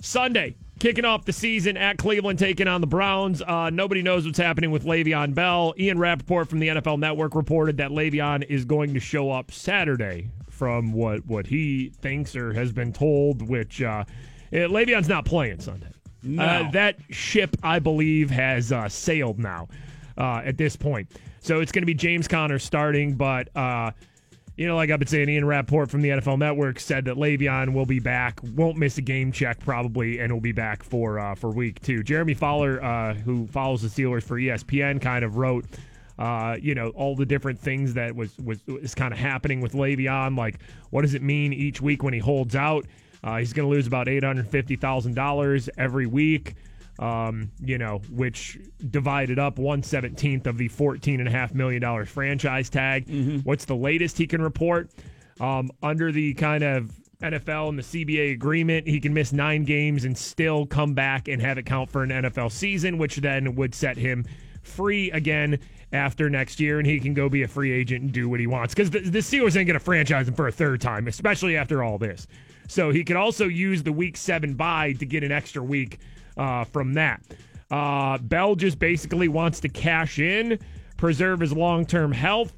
Sunday. 0.00 0.56
Kicking 0.80 1.04
off 1.06 1.24
the 1.24 1.32
season 1.32 1.78
at 1.78 1.96
Cleveland, 1.96 2.38
taking 2.38 2.68
on 2.68 2.82
the 2.82 2.86
Browns. 2.86 3.40
Uh, 3.40 3.70
nobody 3.70 4.02
knows 4.02 4.26
what's 4.26 4.36
happening 4.36 4.70
with 4.70 4.84
Le'Veon 4.84 5.32
Bell. 5.32 5.72
Ian 5.78 5.98
Rapoport 5.98 6.48
from 6.48 6.58
the 6.58 6.68
NFL 6.68 6.98
Network 6.98 7.34
reported 7.34 7.78
that 7.78 7.90
Le'Veon 7.90 8.44
is 8.44 8.66
going 8.66 8.92
to 8.92 9.00
show 9.00 9.30
up 9.30 9.50
Saturday 9.50 10.28
from 10.50 10.92
what, 10.92 11.24
what 11.24 11.46
he 11.46 11.90
thinks 12.02 12.36
or 12.36 12.52
has 12.52 12.72
been 12.72 12.92
told, 12.92 13.40
which 13.48 13.80
uh, 13.80 14.04
eh, 14.52 14.66
Le'Veon's 14.66 15.08
not 15.08 15.24
playing 15.24 15.60
Sunday. 15.60 15.88
Uh, 16.38 16.70
that 16.72 16.96
ship, 17.10 17.56
I 17.62 17.78
believe, 17.78 18.28
has 18.30 18.72
uh, 18.72 18.88
sailed 18.88 19.38
now 19.38 19.68
uh, 20.18 20.42
at 20.44 20.58
this 20.58 20.76
point. 20.76 21.08
So 21.44 21.60
it's 21.60 21.72
going 21.72 21.82
to 21.82 21.86
be 21.86 21.92
James 21.92 22.26
Conner 22.26 22.58
starting, 22.58 23.16
but 23.16 23.54
uh, 23.54 23.90
you 24.56 24.66
know, 24.66 24.76
like 24.76 24.90
I've 24.90 24.98
been 24.98 25.06
saying, 25.06 25.28
Ian 25.28 25.44
Rapoport 25.44 25.90
from 25.90 26.00
the 26.00 26.08
NFL 26.08 26.38
Network 26.38 26.80
said 26.80 27.04
that 27.04 27.16
Le'Veon 27.16 27.74
will 27.74 27.84
be 27.84 28.00
back, 28.00 28.40
won't 28.54 28.78
miss 28.78 28.96
a 28.96 29.02
game 29.02 29.30
check 29.30 29.60
probably, 29.60 30.20
and 30.20 30.32
will 30.32 30.40
be 30.40 30.52
back 30.52 30.82
for 30.82 31.18
uh, 31.18 31.34
for 31.34 31.50
week 31.50 31.82
two. 31.82 32.02
Jeremy 32.02 32.32
Fowler, 32.32 32.82
uh, 32.82 33.12
who 33.12 33.46
follows 33.48 33.82
the 33.82 33.88
Steelers 33.88 34.22
for 34.22 34.38
ESPN, 34.40 35.02
kind 35.02 35.22
of 35.22 35.36
wrote. 35.36 35.66
Uh, 36.18 36.56
you 36.62 36.74
know 36.74 36.90
all 36.90 37.14
the 37.14 37.26
different 37.26 37.60
things 37.60 37.92
that 37.92 38.16
was 38.16 38.38
was 38.38 38.60
is 38.66 38.94
kind 38.94 39.12
of 39.12 39.18
happening 39.18 39.60
with 39.60 39.74
Le'Veon. 39.74 40.38
Like, 40.38 40.60
what 40.88 41.02
does 41.02 41.12
it 41.12 41.20
mean 41.20 41.52
each 41.52 41.82
week 41.82 42.02
when 42.02 42.14
he 42.14 42.20
holds 42.20 42.56
out? 42.56 42.86
Uh, 43.22 43.36
he's 43.36 43.52
going 43.52 43.68
to 43.68 43.70
lose 43.70 43.86
about 43.86 44.08
eight 44.08 44.24
hundred 44.24 44.48
fifty 44.48 44.76
thousand 44.76 45.14
dollars 45.14 45.68
every 45.76 46.06
week 46.06 46.54
um, 46.98 47.50
you 47.60 47.78
know, 47.78 48.00
which 48.10 48.58
divided 48.90 49.38
up 49.38 49.58
one 49.58 49.82
seventeenth 49.82 50.46
of 50.46 50.58
the 50.58 50.68
fourteen 50.68 51.20
and 51.20 51.28
a 51.28 51.32
half 51.32 51.54
million 51.54 51.80
dollars 51.82 52.08
franchise 52.08 52.70
tag. 52.70 53.06
What's 53.44 53.64
the 53.64 53.76
latest 53.76 54.18
he 54.18 54.26
can 54.26 54.42
report? 54.42 54.90
Um, 55.40 55.70
under 55.82 56.12
the 56.12 56.34
kind 56.34 56.62
of 56.62 56.92
NFL 57.20 57.70
and 57.70 57.78
the 57.78 57.82
CBA 57.82 58.32
agreement, 58.32 58.86
he 58.86 59.00
can 59.00 59.14
miss 59.14 59.32
nine 59.32 59.64
games 59.64 60.04
and 60.04 60.16
still 60.16 60.66
come 60.66 60.94
back 60.94 61.28
and 61.28 61.40
have 61.40 61.58
it 61.58 61.66
count 61.66 61.90
for 61.90 62.02
an 62.02 62.10
NFL 62.10 62.52
season, 62.52 62.98
which 62.98 63.16
then 63.16 63.54
would 63.56 63.74
set 63.74 63.96
him 63.96 64.24
free 64.62 65.10
again 65.10 65.58
after 65.92 66.28
next 66.28 66.58
year, 66.60 66.78
and 66.78 66.86
he 66.86 66.98
can 66.98 67.14
go 67.14 67.28
be 67.28 67.42
a 67.42 67.48
free 67.48 67.72
agent 67.72 68.02
and 68.02 68.12
do 68.12 68.28
what 68.28 68.40
he 68.40 68.46
wants. 68.46 68.74
Because 68.74 68.90
the, 68.90 69.00
the 69.00 69.20
Steelers 69.20 69.56
ain't 69.56 69.66
going 69.66 69.78
to 69.78 69.80
franchise 69.80 70.28
him 70.28 70.34
for 70.34 70.48
a 70.48 70.52
third 70.52 70.80
time, 70.80 71.06
especially 71.06 71.56
after 71.56 71.82
all 71.82 71.98
this. 71.98 72.26
So 72.68 72.90
he 72.90 73.04
could 73.04 73.16
also 73.16 73.46
use 73.46 73.82
the 73.82 73.92
week 73.92 74.16
seven 74.16 74.54
bye 74.54 74.92
to 74.94 75.06
get 75.06 75.22
an 75.22 75.32
extra 75.32 75.62
week 75.62 75.98
uh, 76.36 76.64
from 76.64 76.94
that. 76.94 77.22
Uh, 77.70 78.18
Bell 78.18 78.54
just 78.54 78.78
basically 78.78 79.28
wants 79.28 79.60
to 79.60 79.68
cash 79.68 80.18
in, 80.18 80.58
preserve 80.96 81.40
his 81.40 81.52
long 81.52 81.86
term 81.86 82.12
health. 82.12 82.52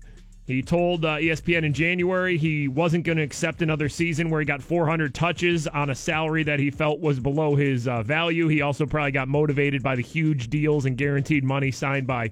He 0.47 0.63
told 0.63 1.05
uh, 1.05 1.17
ESPN 1.17 1.65
in 1.65 1.73
January 1.73 2.39
he 2.39 2.69
wasn't 2.69 3.05
going 3.05 3.19
to 3.19 3.25
accept 3.25 3.63
another 3.63 3.89
season 3.89 4.31
where 4.31 4.41
he 4.41 4.47
got 4.47 4.63
400 4.63 5.13
touches 5.13 5.67
on 5.67 5.91
a 5.91 5.95
salary 5.95 6.45
that 6.45 6.61
he 6.61 6.71
felt 6.71 7.01
was 7.01 7.19
below 7.19 7.57
his 7.57 7.89
uh, 7.89 8.03
value. 8.05 8.47
He 8.47 8.63
also 8.63 8.87
probably 8.87 9.11
got 9.11 9.27
motivated 9.27 9.83
by 9.83 9.97
the 9.97 10.03
huge 10.03 10.49
deals 10.49 10.87
and 10.87 10.97
guaranteed 10.97 11.43
money 11.43 11.73
signed 11.73 12.07
by, 12.07 12.31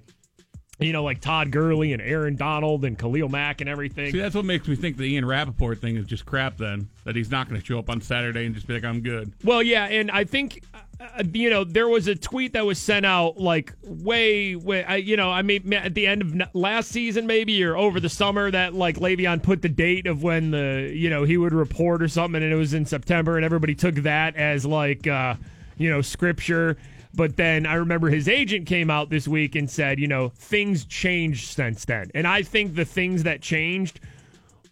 you 0.81 0.93
know, 0.93 1.05
like 1.05 1.21
Todd 1.21 1.51
Gurley 1.51 1.93
and 1.93 2.03
Aaron 2.03 2.37
Donald 2.37 2.85
and 2.85 2.99
Khalil 2.99 3.29
Mack 3.29 3.61
and 3.61 3.71
everything. 3.71 4.11
see, 4.13 4.19
that's 4.19 4.35
what 4.35 4.45
makes 4.45 4.67
me 4.67 4.75
think 4.75 4.97
the 4.97 5.05
Ian 5.05 5.25
Rapoport 5.25 5.81
thing 5.81 5.97
is 5.97 6.07
just 6.07 6.27
crap. 6.27 6.57
Then 6.57 6.89
that 7.05 7.15
he's 7.15 7.31
not 7.31 7.49
going 7.49 7.61
to 7.61 7.67
show 7.67 7.79
up 7.79 7.89
on 7.89 8.01
Saturday 8.01 8.45
and 8.45 8.55
just 8.55 8.67
be 8.67 8.75
like, 8.75 8.85
"I'm 8.85 9.01
good." 9.01 9.33
Well, 9.45 9.63
yeah, 9.63 9.85
and 9.85 10.11
I 10.11 10.25
think 10.25 10.65
uh, 11.01 11.23
you 11.33 11.49
know 11.49 11.63
there 11.63 11.89
was 11.89 12.09
a 12.09 12.17
tweet 12.17 12.55
that 12.55 12.67
was 12.67 12.79
sent 12.79 13.07
out 13.07 13.39
like 13.39 13.73
way, 13.83 14.57
way. 14.57 14.85
I, 14.85 14.97
you 14.97 15.17
know, 15.17 15.31
I 15.31 15.43
mean 15.43 15.73
at 15.73 15.95
the 15.95 16.09
end 16.09 16.23
of 16.23 16.55
last 16.55 16.91
season 16.91 17.27
maybe 17.27 17.63
or 17.63 17.77
over 17.77 18.01
the 18.01 18.09
summer 18.09 18.51
that 18.51 18.75
like 18.75 18.97
Le'Veon 18.97 19.43
put 19.43 19.63
the 19.63 19.69
date 19.69 20.09
of 20.09 20.25
when 20.25 20.51
the 20.51 20.91
you 20.93 21.09
know 21.09 21.23
he 21.23 21.37
would 21.37 21.53
report 21.53 22.03
or 22.03 22.09
something, 22.09 22.43
and 22.43 22.53
it 22.53 22.57
was 22.57 22.75
in 22.75 22.85
September, 22.85 23.37
and 23.37 23.45
everybody 23.45 23.77
took 23.77 23.95
that 23.97 24.35
as 24.35 24.67
like 24.67 25.07
uh, 25.07 25.37
you 25.77 25.89
know 25.89 26.03
scripture. 26.03 26.77
But 27.17 27.37
then 27.37 27.65
I 27.67 27.75
remember 27.75 28.09
his 28.09 28.29
agent 28.29 28.67
came 28.67 28.91
out 28.91 29.09
this 29.09 29.29
week 29.29 29.55
and 29.55 29.71
said, 29.71 30.01
you 30.01 30.09
know, 30.09 30.31
things 30.31 30.85
changed 30.85 31.53
since 31.53 31.85
then, 31.85 32.11
and 32.15 32.27
I 32.27 32.43
think 32.43 32.75
the 32.75 32.85
things 32.85 33.23
that 33.23 33.41
changed 33.41 34.01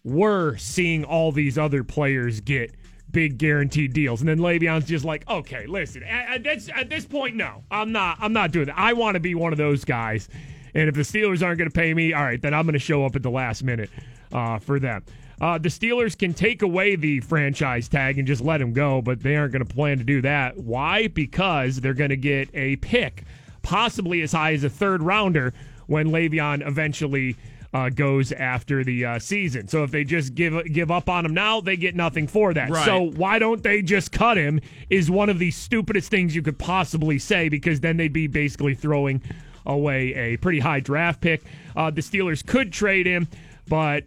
were 0.03 0.57
seeing 0.57 1.05
all 1.05 1.31
these 1.31 1.57
other 1.57 1.83
players 1.83 2.41
get 2.41 2.75
big 3.11 3.37
guaranteed 3.37 3.93
deals, 3.93 4.19
and 4.19 4.27
then 4.27 4.39
Le'Veon's 4.39 4.85
just 4.85 5.05
like, 5.05 5.27
okay, 5.29 5.65
listen, 5.67 6.03
at, 6.03 6.35
at, 6.35 6.43
this, 6.43 6.69
at 6.75 6.89
this 6.89 7.05
point, 7.05 7.35
no, 7.35 7.63
I'm 7.71 7.91
not, 7.91 8.17
I'm 8.19 8.33
not 8.33 8.51
doing 8.51 8.65
that. 8.65 8.77
I 8.77 8.93
want 8.93 9.13
to 9.15 9.19
be 9.19 9.35
one 9.35 9.53
of 9.53 9.57
those 9.57 9.85
guys, 9.85 10.27
and 10.73 10.89
if 10.89 10.95
the 10.95 11.01
Steelers 11.01 11.45
aren't 11.45 11.59
going 11.59 11.69
to 11.69 11.73
pay 11.73 11.93
me, 11.93 12.11
all 12.11 12.23
right, 12.23 12.41
then 12.41 12.53
I'm 12.53 12.65
going 12.65 12.73
to 12.73 12.79
show 12.79 13.05
up 13.05 13.15
at 13.15 13.23
the 13.23 13.31
last 13.31 13.63
minute 13.63 13.89
uh, 14.33 14.59
for 14.59 14.79
them. 14.79 15.03
Uh, 15.43 15.57
the 15.57 15.67
Steelers 15.67 16.17
can 16.17 16.33
take 16.33 16.61
away 16.61 16.95
the 16.95 17.19
franchise 17.19 17.89
tag 17.89 18.17
and 18.17 18.25
just 18.25 18.41
let 18.41 18.61
him 18.61 18.71
go, 18.71 19.01
but 19.01 19.21
they 19.21 19.35
aren't 19.35 19.51
going 19.51 19.65
to 19.65 19.73
plan 19.73 19.97
to 19.97 20.03
do 20.05 20.21
that. 20.21 20.55
Why? 20.57 21.09
Because 21.09 21.81
they're 21.81 21.93
going 21.93 22.11
to 22.11 22.15
get 22.15 22.47
a 22.53 22.77
pick, 22.77 23.25
possibly 23.61 24.21
as 24.21 24.31
high 24.31 24.53
as 24.53 24.63
a 24.63 24.69
third 24.69 25.03
rounder, 25.03 25.53
when 25.87 26.11
Le'Veon 26.11 26.65
eventually 26.65 27.35
uh, 27.73 27.89
goes 27.89 28.31
after 28.31 28.85
the 28.85 29.03
uh, 29.03 29.19
season. 29.19 29.67
So 29.67 29.83
if 29.83 29.91
they 29.91 30.05
just 30.05 30.33
give 30.33 30.63
give 30.71 30.89
up 30.89 31.09
on 31.09 31.25
him 31.25 31.33
now, 31.33 31.59
they 31.59 31.75
get 31.75 31.93
nothing 31.93 32.25
for 32.25 32.53
that. 32.53 32.69
Right. 32.69 32.85
So 32.85 33.11
why 33.11 33.37
don't 33.37 33.61
they 33.63 33.81
just 33.81 34.13
cut 34.13 34.37
him? 34.37 34.61
Is 34.89 35.11
one 35.11 35.27
of 35.27 35.39
the 35.39 35.51
stupidest 35.51 36.09
things 36.09 36.33
you 36.33 36.41
could 36.41 36.57
possibly 36.57 37.19
say 37.19 37.49
because 37.49 37.81
then 37.81 37.97
they'd 37.97 38.13
be 38.13 38.27
basically 38.27 38.75
throwing 38.75 39.21
away 39.65 40.13
a 40.13 40.37
pretty 40.37 40.61
high 40.61 40.79
draft 40.79 41.19
pick. 41.19 41.43
Uh, 41.75 41.91
the 41.91 41.99
Steelers 41.99 42.45
could 42.45 42.71
trade 42.71 43.05
him, 43.05 43.27
but 43.67 44.05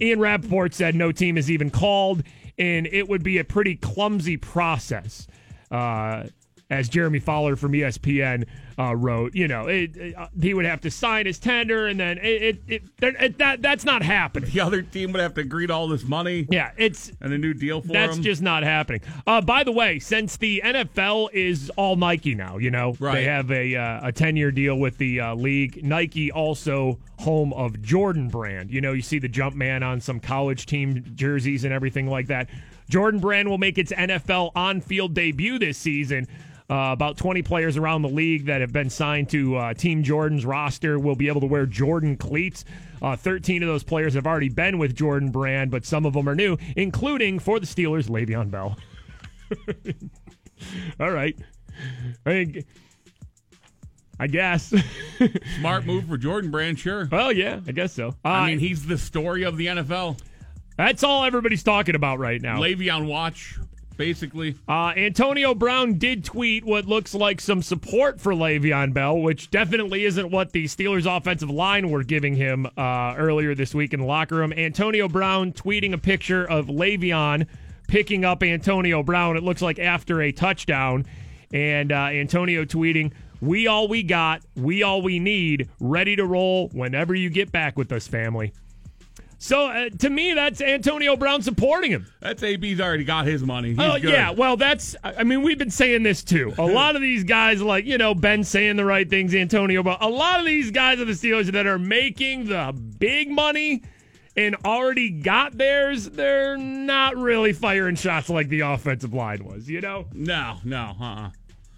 Ian 0.00 0.20
Rapoport 0.20 0.74
said 0.74 0.94
no 0.94 1.12
team 1.12 1.36
is 1.36 1.50
even 1.50 1.70
called, 1.70 2.22
and 2.56 2.86
it 2.86 3.08
would 3.08 3.22
be 3.22 3.38
a 3.38 3.44
pretty 3.44 3.76
clumsy 3.76 4.36
process. 4.36 5.26
Uh, 5.70 6.24
as 6.70 6.88
Jeremy 6.88 7.18
Fowler 7.18 7.56
from 7.56 7.72
ESPN 7.72 8.46
uh, 8.78 8.94
wrote, 8.94 9.34
you 9.34 9.48
know, 9.48 9.66
it, 9.68 9.96
it- 9.96 10.14
uh, 10.16 10.28
he 10.40 10.52
would 10.52 10.66
have 10.66 10.80
to 10.82 10.90
sign 10.90 11.24
his 11.26 11.38
tender, 11.38 11.86
and 11.86 11.98
then 11.98 12.18
it, 12.18 12.58
it, 12.68 12.98
that 13.38 13.62
that's 13.62 13.84
not 13.84 14.02
happening. 14.02 14.50
The 14.50 14.60
other 14.60 14.82
team 14.82 15.12
would 15.12 15.20
have 15.22 15.34
to 15.34 15.40
agree 15.40 15.66
to 15.66 15.72
all 15.72 15.88
this 15.88 16.04
money 16.04 16.46
Yeah, 16.50 16.72
it's 16.76 17.10
and 17.20 17.32
a 17.32 17.38
new 17.38 17.54
deal 17.54 17.80
for 17.80 17.88
them? 17.88 17.94
that's 17.94 18.16
him. 18.18 18.22
just 18.22 18.42
not 18.42 18.62
happening. 18.64 19.00
Uh, 19.26 19.40
by 19.40 19.64
the 19.64 19.72
way, 19.72 19.98
since 19.98 20.36
the 20.36 20.60
NFL 20.64 21.30
is 21.32 21.70
all 21.76 21.96
Nike 21.96 22.34
now, 22.34 22.58
you 22.58 22.70
know, 22.70 22.94
Right. 23.00 23.14
they 23.14 23.24
have 23.24 23.50
a 23.50 23.74
uh, 23.76 24.08
a 24.08 24.12
ten 24.12 24.36
year 24.36 24.50
deal 24.50 24.76
with 24.78 24.98
the 24.98 25.20
uh, 25.20 25.34
league. 25.34 25.82
Nike 25.82 26.30
also 26.30 26.98
home 27.18 27.52
of 27.54 27.80
Jordan 27.82 28.28
Brand. 28.28 28.70
You 28.70 28.80
know, 28.80 28.92
you 28.92 29.02
see 29.02 29.18
the 29.18 29.28
Jumpman 29.28 29.82
on 29.82 30.00
some 30.00 30.20
college 30.20 30.66
team 30.66 31.02
jerseys 31.14 31.64
and 31.64 31.72
everything 31.72 32.06
like 32.08 32.26
that. 32.28 32.48
Jordan 32.88 33.20
Brand 33.20 33.48
will 33.48 33.58
make 33.58 33.76
its 33.78 33.92
NFL 33.92 34.52
on 34.54 34.80
field 34.80 35.14
debut 35.14 35.58
this 35.58 35.76
season. 35.78 36.26
Uh, 36.70 36.90
about 36.92 37.16
20 37.16 37.40
players 37.42 37.78
around 37.78 38.02
the 38.02 38.08
league 38.10 38.44
that 38.44 38.60
have 38.60 38.72
been 38.74 38.90
signed 38.90 39.30
to 39.30 39.56
uh, 39.56 39.72
Team 39.72 40.02
Jordan's 40.02 40.44
roster 40.44 40.98
will 40.98 41.16
be 41.16 41.28
able 41.28 41.40
to 41.40 41.46
wear 41.46 41.64
Jordan 41.64 42.14
cleats. 42.14 42.66
Uh, 43.00 43.16
13 43.16 43.62
of 43.62 43.68
those 43.68 43.82
players 43.82 44.12
have 44.12 44.26
already 44.26 44.50
been 44.50 44.76
with 44.76 44.94
Jordan 44.94 45.30
Brand, 45.30 45.70
but 45.70 45.86
some 45.86 46.04
of 46.04 46.12
them 46.12 46.28
are 46.28 46.34
new, 46.34 46.58
including 46.76 47.38
for 47.38 47.58
the 47.58 47.64
Steelers, 47.64 48.08
Le'Veon 48.10 48.50
Bell. 48.50 48.76
All 51.00 51.10
right. 51.10 51.36
I, 52.26 52.30
think- 52.30 52.66
I 54.20 54.26
guess. 54.26 54.74
Smart 55.58 55.86
move 55.86 56.06
for 56.06 56.18
Jordan 56.18 56.50
Brand, 56.50 56.78
sure. 56.78 57.08
well, 57.10 57.32
yeah, 57.32 57.60
I 57.66 57.72
guess 57.72 57.94
so. 57.94 58.08
Uh, 58.24 58.28
I 58.28 58.46
mean, 58.50 58.58
he's 58.58 58.84
the 58.84 58.98
story 58.98 59.44
of 59.44 59.56
the 59.56 59.66
NFL. 59.66 60.20
That's 60.76 61.02
all 61.02 61.24
everybody's 61.24 61.62
talking 61.62 61.94
about 61.94 62.18
right 62.18 62.40
now. 62.42 62.58
Le'Veon 62.60 63.06
watch, 63.06 63.58
basically. 63.98 64.54
Uh, 64.66 64.94
Antonio 64.96 65.54
Brown 65.54 65.98
did 65.98 66.24
tweet 66.24 66.64
what 66.64 66.86
looks 66.86 67.14
like 67.14 67.42
some 67.42 67.60
support 67.60 68.18
for 68.18 68.32
Le'Veon 68.32 68.94
Bell, 68.94 69.18
which 69.18 69.50
definitely 69.50 70.06
isn't 70.06 70.30
what 70.30 70.52
the 70.52 70.64
Steelers' 70.64 71.04
offensive 71.04 71.50
line 71.50 71.90
were 71.90 72.04
giving 72.04 72.34
him 72.34 72.66
uh, 72.78 73.14
earlier 73.18 73.54
this 73.54 73.74
week 73.74 73.92
in 73.92 74.00
the 74.00 74.06
locker 74.06 74.36
room. 74.36 74.54
Antonio 74.54 75.08
Brown 75.08 75.52
tweeting 75.52 75.92
a 75.92 75.98
picture 75.98 76.48
of 76.48 76.68
Le'Veon 76.68 77.46
picking 77.88 78.24
up 78.24 78.42
Antonio 78.42 79.02
Brown. 79.02 79.36
It 79.36 79.42
looks 79.42 79.60
like 79.60 79.78
after 79.78 80.22
a 80.22 80.32
touchdown, 80.32 81.04
and 81.52 81.92
uh, 81.92 82.06
Antonio 82.06 82.64
tweeting. 82.64 83.12
We 83.40 83.68
all 83.68 83.86
we 83.86 84.02
got, 84.02 84.42
we 84.56 84.82
all 84.82 85.00
we 85.00 85.20
need, 85.20 85.68
ready 85.78 86.16
to 86.16 86.24
roll 86.24 86.68
whenever 86.70 87.14
you 87.14 87.30
get 87.30 87.52
back 87.52 87.76
with 87.76 87.92
us, 87.92 88.08
family. 88.08 88.52
So 89.40 89.66
uh, 89.68 89.88
to 90.00 90.10
me, 90.10 90.34
that's 90.34 90.60
Antonio 90.60 91.14
Brown 91.16 91.42
supporting 91.42 91.92
him. 91.92 92.06
That's 92.20 92.42
AB's 92.42 92.80
already 92.80 93.04
got 93.04 93.24
his 93.26 93.42
money. 93.44 93.68
He's 93.70 93.78
Oh 93.78 93.92
good. 93.98 94.10
yeah, 94.10 94.30
well 94.32 94.56
that's 94.56 94.96
I 95.04 95.22
mean 95.22 95.42
we've 95.42 95.58
been 95.58 95.70
saying 95.70 96.02
this 96.02 96.24
too. 96.24 96.52
A 96.58 96.66
lot 96.66 96.96
of 96.96 97.02
these 97.02 97.22
guys 97.24 97.62
like, 97.62 97.84
you 97.84 97.98
know, 97.98 98.14
Ben 98.14 98.42
saying 98.42 98.76
the 98.76 98.84
right 98.84 99.08
things, 99.08 99.34
Antonio, 99.34 99.82
but 99.84 100.02
a 100.02 100.08
lot 100.08 100.40
of 100.40 100.46
these 100.46 100.70
guys 100.72 100.98
of 100.98 101.06
the 101.06 101.12
Steelers 101.12 101.46
that 101.52 101.66
are 101.66 101.78
making 101.78 102.46
the 102.46 102.72
big 102.98 103.30
money 103.30 103.82
and 104.36 104.56
already 104.64 105.10
got 105.10 105.56
theirs, 105.56 106.10
they're 106.10 106.56
not 106.56 107.16
really 107.16 107.52
firing 107.52 107.94
shots 107.96 108.28
like 108.28 108.48
the 108.48 108.60
offensive 108.60 109.12
line 109.14 109.44
was, 109.44 109.68
you 109.68 109.80
know? 109.80 110.06
No, 110.12 110.58
no, 110.64 110.94
uh-uh. 111.00 111.30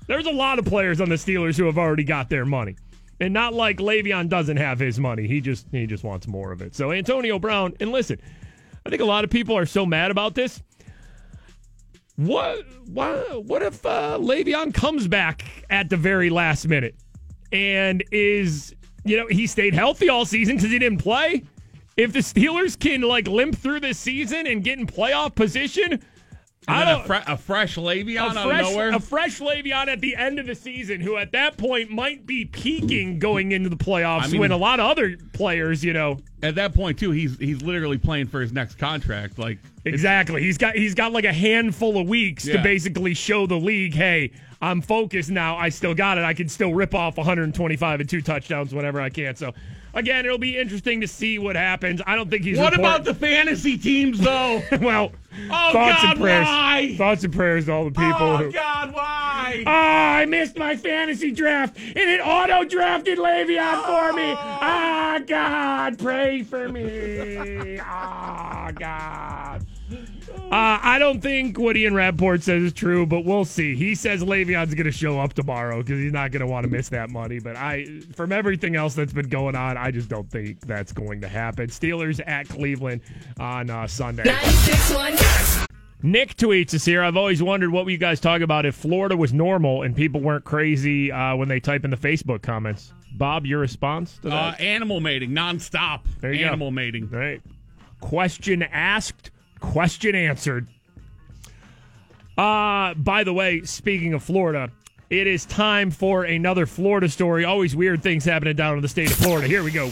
There's 0.07 0.27
a 0.27 0.31
lot 0.33 0.59
of 0.59 0.65
players 0.67 1.01
on 1.01 1.09
the 1.09 1.15
Steelers 1.15 1.57
who 1.57 1.65
have 1.67 1.79
already 1.79 2.05
got 2.05 2.29
their 2.29 2.45
money. 2.45 2.77
And 3.21 3.35
not 3.35 3.53
like 3.53 3.77
Le'Veon 3.79 4.29
doesn't 4.31 4.57
have 4.57 4.79
his 4.79 4.99
money. 4.99 5.27
He 5.27 5.41
just 5.41 5.67
he 5.71 5.87
just 5.87 6.05
wants 6.05 6.27
more 6.27 6.53
of 6.53 6.63
it. 6.63 6.75
So 6.75 6.91
Antonio 6.91 7.39
Brown, 7.39 7.75
and 7.79 7.93
listen, 7.93 8.19
I 8.87 8.91
think 8.91 9.03
a 9.03 9.05
lot 9.05 9.25
of 9.25 9.31
people 9.31 9.57
are 9.57 9.67
so 9.67 9.85
mad 9.85 10.11
about 10.11 10.35
this. 10.35 10.63
What 12.17 12.67
what 12.87 13.45
what 13.45 13.63
if 13.63 13.85
uh, 13.85 14.19
Le'Veon 14.19 14.75
comes 14.75 15.07
back 15.07 15.45
at 15.71 15.91
the 15.91 15.97
very 15.97 16.31
last 16.31 16.67
minute 16.69 16.95
and 17.53 18.05
is 18.11 18.75
you 19.05 19.17
know 19.17 19.27
he 19.27 19.47
stayed 19.47 19.75
healthy 19.75 20.09
all 20.09 20.25
season 20.25 20.57
because 20.57 20.71
he 20.71 20.79
didn't 20.79 20.99
play? 20.99 21.45
If 21.97 22.13
the 22.15 22.21
Steelers 22.21 22.79
can 22.79 23.03
like 23.03 23.29
limp 23.29 23.57
through 23.57 23.81
this 23.81 23.99
season 23.99 24.47
and 24.47 24.65
get 24.65 24.79
in 24.79 24.87
playoff 24.87 25.35
position, 25.35 26.03
I 26.71 26.85
don't 26.85 27.01
a, 27.03 27.05
fre- 27.05 27.33
a 27.33 27.37
fresh 27.37 27.77
Le'Veon 27.77 28.17
a 28.17 28.21
out 28.21 28.37
of 28.37 28.43
fresh, 28.45 28.71
nowhere. 28.71 28.91
a 28.91 29.01
fresh 29.01 29.41
Le'Veon 29.41 29.89
at 29.89 30.01
the 30.01 30.17
end 30.17 30.39
of 30.39 30.47
the 30.47 30.55
season, 30.55 31.01
who 31.01 31.17
at 31.17 31.33
that 31.33 31.57
point 31.57 31.91
might 31.91 32.27
be 32.27 32.45
peaking 32.45 33.19
going 33.19 33.53
into 33.53 33.69
the 33.69 33.77
playoffs, 33.77 34.23
I 34.25 34.29
mean- 34.29 34.41
when 34.41 34.51
a 34.53 34.57
lot 34.57 34.81
of 34.81 34.87
other 34.87 35.17
players, 35.33 35.85
you 35.85 35.93
know, 35.93 36.19
At 36.43 36.55
that 36.55 36.75
point, 36.75 36.99
too, 36.99 37.11
he's 37.11 37.37
he's 37.39 37.63
literally 37.63 37.99
playing 37.99 38.29
for 38.29 38.41
his 38.41 38.53
next 38.53 38.77
contract. 38.79 39.39
Like 39.39 39.59
exactly. 39.85 40.43
He's 40.43 40.59
got 40.59 40.75
he's 40.75 40.95
got 40.95 41.13
like 41.13 41.25
a 41.25 41.33
handful 41.33 41.99
of 41.99 42.09
weeks 42.09 42.45
to 42.45 42.63
basically 42.63 43.15
show 43.15 43.47
the 43.47 43.59
league, 43.59 43.95
hey, 43.95 44.33
I'm 44.63 44.81
focused 44.81 45.31
now. 45.31 45.57
I 45.57 45.69
still 45.69 45.95
got 45.95 46.19
it. 46.19 46.25
I 46.25 46.35
can 46.35 46.49
still 46.49 46.73
rip 46.75 46.95
off 46.95 47.17
125 47.17 48.01
and 48.01 48.09
two 48.09 48.23
touchdowns 48.23 48.75
whenever 48.75 49.01
I 49.01 49.11
can. 49.11 49.37
So. 49.37 49.53
Again, 49.95 50.25
it'll 50.25 50.39
be 50.39 50.57
interesting 50.59 51.01
to 51.01 51.09
see 51.09 51.39
what 51.39 51.57
happens. 51.57 52.01
I 52.07 52.15
don't 52.17 52.31
think 52.31 52.45
he's. 52.45 52.59
What 52.59 52.73
report- 52.73 52.81
about 53.01 53.05
the 53.05 53.15
fantasy 53.15 53.77
teams, 53.77 54.21
though? 54.21 54.63
well, 54.81 55.13
Oh, 55.49 55.73
thoughts 55.73 56.03
God, 56.03 56.11
and 56.13 56.21
prayers. 56.21 56.47
why? 56.47 56.95
Thoughts 56.99 57.25
and 57.25 57.33
prayers 57.33 57.67
to 57.67 57.73
all 57.73 57.85
the 57.85 57.91
people. 57.93 58.17
oh 58.21 58.37
who, 58.39 58.53
God, 58.53 58.93
why? 58.93 59.63
Oh, 59.67 59.71
I 59.71 60.27
missed 60.27 60.57
my 60.57 60.77
fantasy 60.77 61.31
draft, 61.31 61.77
and 61.79 61.97
it 61.99 62.21
auto 62.21 62.65
drafted 62.65 63.19
Le'Veon 63.19 63.85
for 63.87 64.13
me. 64.13 64.35
Ah, 64.37 65.21
God, 65.27 65.99
pray 65.99 66.43
for 66.43 66.69
me. 66.69 67.79
Ah, 67.81 68.71
God. 68.77 69.65
Uh, 70.37 70.79
I 70.83 70.99
don't 70.99 71.21
think 71.21 71.59
what 71.59 71.77
Ian 71.77 71.95
Rapoport 71.95 72.43
says 72.43 72.63
is 72.65 72.73
true, 72.73 73.07
but 73.07 73.25
we'll 73.25 73.45
see. 73.45 73.77
He 73.77 73.95
says 73.95 74.23
Le'Veon's 74.25 74.75
going 74.75 74.87
to 74.87 74.91
show 74.93 75.21
up 75.21 75.33
tomorrow 75.33 75.81
because 75.81 76.01
he's 76.01 76.13
not 76.13 76.33
going 76.33 76.41
to 76.41 76.47
want 76.49 76.65
to 76.65 76.71
miss 76.71 76.89
that 76.89 77.09
money. 77.09 77.39
But 77.39 77.55
I, 77.55 77.87
from 78.17 78.33
everything 78.33 78.75
else 78.75 78.95
that's 78.95 79.13
been 79.13 79.29
going 79.29 79.55
on, 79.55 79.77
I 79.77 79.93
just 79.93 80.09
don't 80.09 80.29
think 80.29 80.61
that's 80.67 80.93
going 80.93 81.21
to 81.21 81.29
happen. 81.29 81.69
Steelers 81.69 82.21
at 82.27 82.49
Cleveland 82.49 83.03
on 83.39 83.71
uh, 83.71 83.87
Sunday. 83.87 84.25
Nick 86.03 86.35
tweets 86.37 86.73
us 86.75 86.85
here. 86.85 87.03
I've 87.03 87.17
always 87.17 87.43
wondered 87.43 87.71
what 87.71 87.87
you 87.87 87.99
guys 87.99 88.21
talk 88.21 88.41
about 88.41 88.65
if 88.65 88.75
Florida 88.75 89.17
was 89.17 89.33
normal 89.35 89.83
and 89.83 89.95
people 89.95 90.21
weren't 90.21 90.45
crazy 90.45 91.13
uh, 91.13 91.37
when 91.37 91.49
they 91.49 91.61
type 91.61 91.85
in 91.85 91.91
the 91.91 91.97
Facebook 91.97 92.41
comments. 92.43 92.93
Bob, 93.13 93.45
your 93.45 93.61
response 93.61 94.19
to 94.23 94.29
Uh, 94.29 94.51
that? 94.53 94.61
animal 94.61 95.01
mating, 95.01 95.31
nonstop. 95.31 96.01
There 96.21 96.33
you 96.33 96.41
go. 96.41 96.47
animal 96.47 96.71
mating. 96.71 97.11
Right. 97.11 97.43
Question 98.01 98.63
asked, 98.63 99.31
question 99.61 100.15
answered. 100.15 100.67
Uh, 102.37 102.95
by 102.95 103.23
the 103.25 103.33
way, 103.33 103.63
speaking 103.63 104.15
of 104.15 104.23
Florida, 104.23 104.71
it 105.11 105.27
is 105.27 105.45
time 105.47 105.91
for 105.91 106.25
another 106.25 106.67
Florida 106.67 107.09
story. 107.09 107.45
Always 107.45 107.77
weird 107.77 108.03
things 108.03 108.25
happening 108.25 108.57
down 108.57 108.77
in 108.77 108.83
the 108.83 108.89
state 108.89 109.11
of 109.11 109.17
Florida. 109.17 109.47
Here 109.47 109.63
we 109.63 109.71
go. 109.71 109.91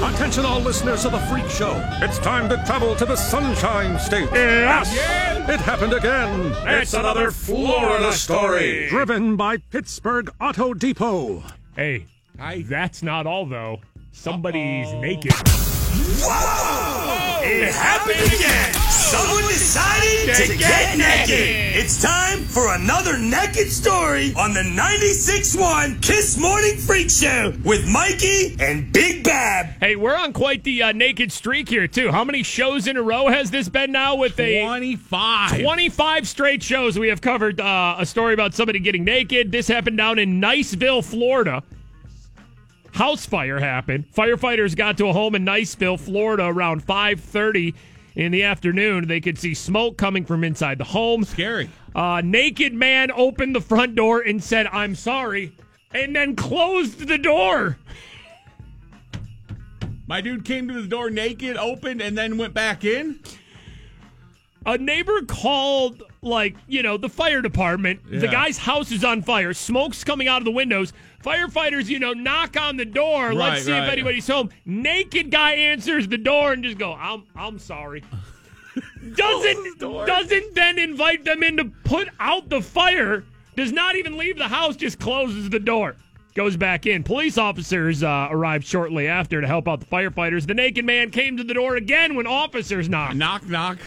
Attention, 0.00 0.44
all 0.44 0.60
listeners 0.60 1.04
of 1.04 1.12
the 1.12 1.18
Freak 1.20 1.48
Show. 1.50 1.74
It's 2.00 2.18
time 2.20 2.48
to 2.48 2.56
travel 2.64 2.94
to 2.96 3.04
the 3.04 3.16
Sunshine 3.16 3.98
State. 3.98 4.28
Yes. 4.32 4.92
It 5.48 5.60
happened 5.60 5.92
again. 5.92 6.52
It's 6.66 6.94
another 6.94 7.30
Florida 7.32 8.12
story. 8.12 8.88
Driven 8.88 9.36
by 9.36 9.56
Pittsburgh 9.56 10.30
Auto 10.40 10.72
Depot. 10.72 11.42
Hey, 11.74 12.06
Hi. 12.38 12.62
that's 12.66 13.02
not 13.02 13.26
all, 13.26 13.44
though. 13.46 13.80
Somebody's 14.12 14.92
naked. 14.94 15.32
It 17.50 17.72
happened 17.72 18.20
again. 18.20 18.74
Someone 18.90 19.42
decided 19.44 20.34
to, 20.36 20.56
get, 20.58 20.98
naked. 20.98 21.78
It's 21.82 22.02
time 22.02 22.40
for 22.40 22.74
another 22.74 23.16
naked 23.16 23.72
story 23.72 24.34
on 24.34 24.52
the 24.52 24.60
96.1 24.60 26.02
Kiss 26.02 26.36
Morning 26.36 26.76
Freak 26.76 27.08
Show 27.08 27.54
with 27.64 27.88
Mikey 27.88 28.54
and 28.60 28.92
Big 28.92 29.24
Bob. 29.24 29.66
Hey, 29.80 29.96
we're 29.96 30.14
on 30.14 30.34
quite 30.34 30.62
the 30.62 30.82
uh, 30.82 30.92
naked 30.92 31.32
streak 31.32 31.70
here, 31.70 31.88
too. 31.88 32.12
How 32.12 32.22
many 32.22 32.42
shows 32.42 32.86
in 32.86 32.98
a 32.98 33.02
row 33.02 33.28
has 33.28 33.50
this 33.50 33.70
been 33.70 33.92
now 33.92 34.14
with 34.14 34.38
a 34.38 34.62
25. 34.62 35.62
25 35.62 36.28
straight 36.28 36.62
shows 36.62 36.98
we 36.98 37.08
have 37.08 37.22
covered 37.22 37.62
uh, 37.62 37.96
a 37.98 38.04
story 38.04 38.34
about 38.34 38.52
somebody 38.52 38.78
getting 38.78 39.04
naked. 39.04 39.52
This 39.52 39.68
happened 39.68 39.96
down 39.96 40.18
in 40.18 40.38
Niceville, 40.38 41.02
Florida. 41.02 41.62
House 42.92 43.26
fire 43.26 43.60
happened. 43.60 44.06
Firefighters 44.12 44.74
got 44.74 44.98
to 44.98 45.06
a 45.06 45.12
home 45.12 45.34
in 45.34 45.44
Niceville, 45.44 46.00
Florida 46.00 46.44
around 46.44 46.82
5:30 46.84 47.74
in 48.16 48.32
the 48.32 48.42
afternoon. 48.42 49.06
They 49.06 49.20
could 49.20 49.38
see 49.38 49.54
smoke 49.54 49.96
coming 49.96 50.24
from 50.24 50.42
inside 50.42 50.78
the 50.78 50.84
home. 50.84 51.24
Scary. 51.24 51.70
A 51.94 52.22
naked 52.22 52.74
man 52.74 53.10
opened 53.12 53.54
the 53.54 53.60
front 53.60 53.94
door 53.94 54.20
and 54.20 54.42
said, 54.42 54.66
"I'm 54.68 54.94
sorry," 54.94 55.52
and 55.92 56.14
then 56.16 56.34
closed 56.34 57.06
the 57.06 57.18
door. 57.18 57.78
My 60.06 60.20
dude 60.20 60.44
came 60.44 60.68
to 60.68 60.80
the 60.80 60.88
door 60.88 61.10
naked, 61.10 61.56
opened, 61.56 62.00
and 62.00 62.16
then 62.16 62.38
went 62.38 62.54
back 62.54 62.84
in. 62.84 63.20
a 64.66 64.76
neighbor 64.76 65.22
called 65.22 66.02
like 66.22 66.56
you 66.66 66.82
know 66.82 66.96
the 66.96 67.08
fire 67.08 67.42
department. 67.42 68.00
The 68.08 68.28
guy's 68.28 68.58
house 68.58 68.90
is 68.90 69.04
on 69.04 69.22
fire. 69.22 69.52
Smoke's 69.52 70.04
coming 70.04 70.28
out 70.28 70.40
of 70.40 70.44
the 70.44 70.50
windows. 70.50 70.92
Firefighters 71.22 71.88
you 71.88 71.98
know 71.98 72.12
knock 72.12 72.56
on 72.56 72.76
the 72.76 72.84
door. 72.84 73.28
Right, 73.28 73.36
let's 73.36 73.64
see 73.64 73.72
if 73.72 73.88
anybody's 73.90 74.26
home. 74.26 74.50
Naked 74.64 75.30
guy 75.30 75.52
answers 75.54 76.08
the 76.08 76.18
door 76.18 76.52
and 76.52 76.62
just 76.62 76.78
go 76.78 76.92
i'm 76.94 77.24
i'm 77.36 77.58
sorry. 77.58 78.02
Doesn't 79.14 79.78
doesn't 79.80 80.54
then 80.54 80.78
invite 80.78 81.24
them 81.24 81.42
in 81.42 81.56
to 81.56 81.64
put 81.84 82.08
out 82.20 82.48
the 82.48 82.60
fire. 82.60 83.24
Does 83.56 83.72
not 83.72 83.96
even 83.96 84.16
leave 84.16 84.38
the 84.38 84.46
house 84.48 84.76
just 84.76 85.00
closes 85.00 85.50
the 85.50 85.58
door. 85.58 85.96
Goes 86.34 86.56
back 86.56 86.86
in. 86.86 87.02
Police 87.02 87.38
officers 87.38 88.04
uh, 88.04 88.28
arrived 88.30 88.64
shortly 88.64 89.08
after 89.08 89.40
to 89.40 89.46
help 89.46 89.66
out 89.66 89.80
the 89.80 89.86
firefighters. 89.86 90.46
The 90.46 90.54
naked 90.54 90.84
man 90.84 91.10
came 91.10 91.36
to 91.36 91.42
the 91.42 91.54
door 91.54 91.74
again 91.74 92.14
when 92.14 92.28
officers 92.28 92.88
knocked. 92.88 93.16
Knock, 93.16 93.48
knock. 93.48 93.78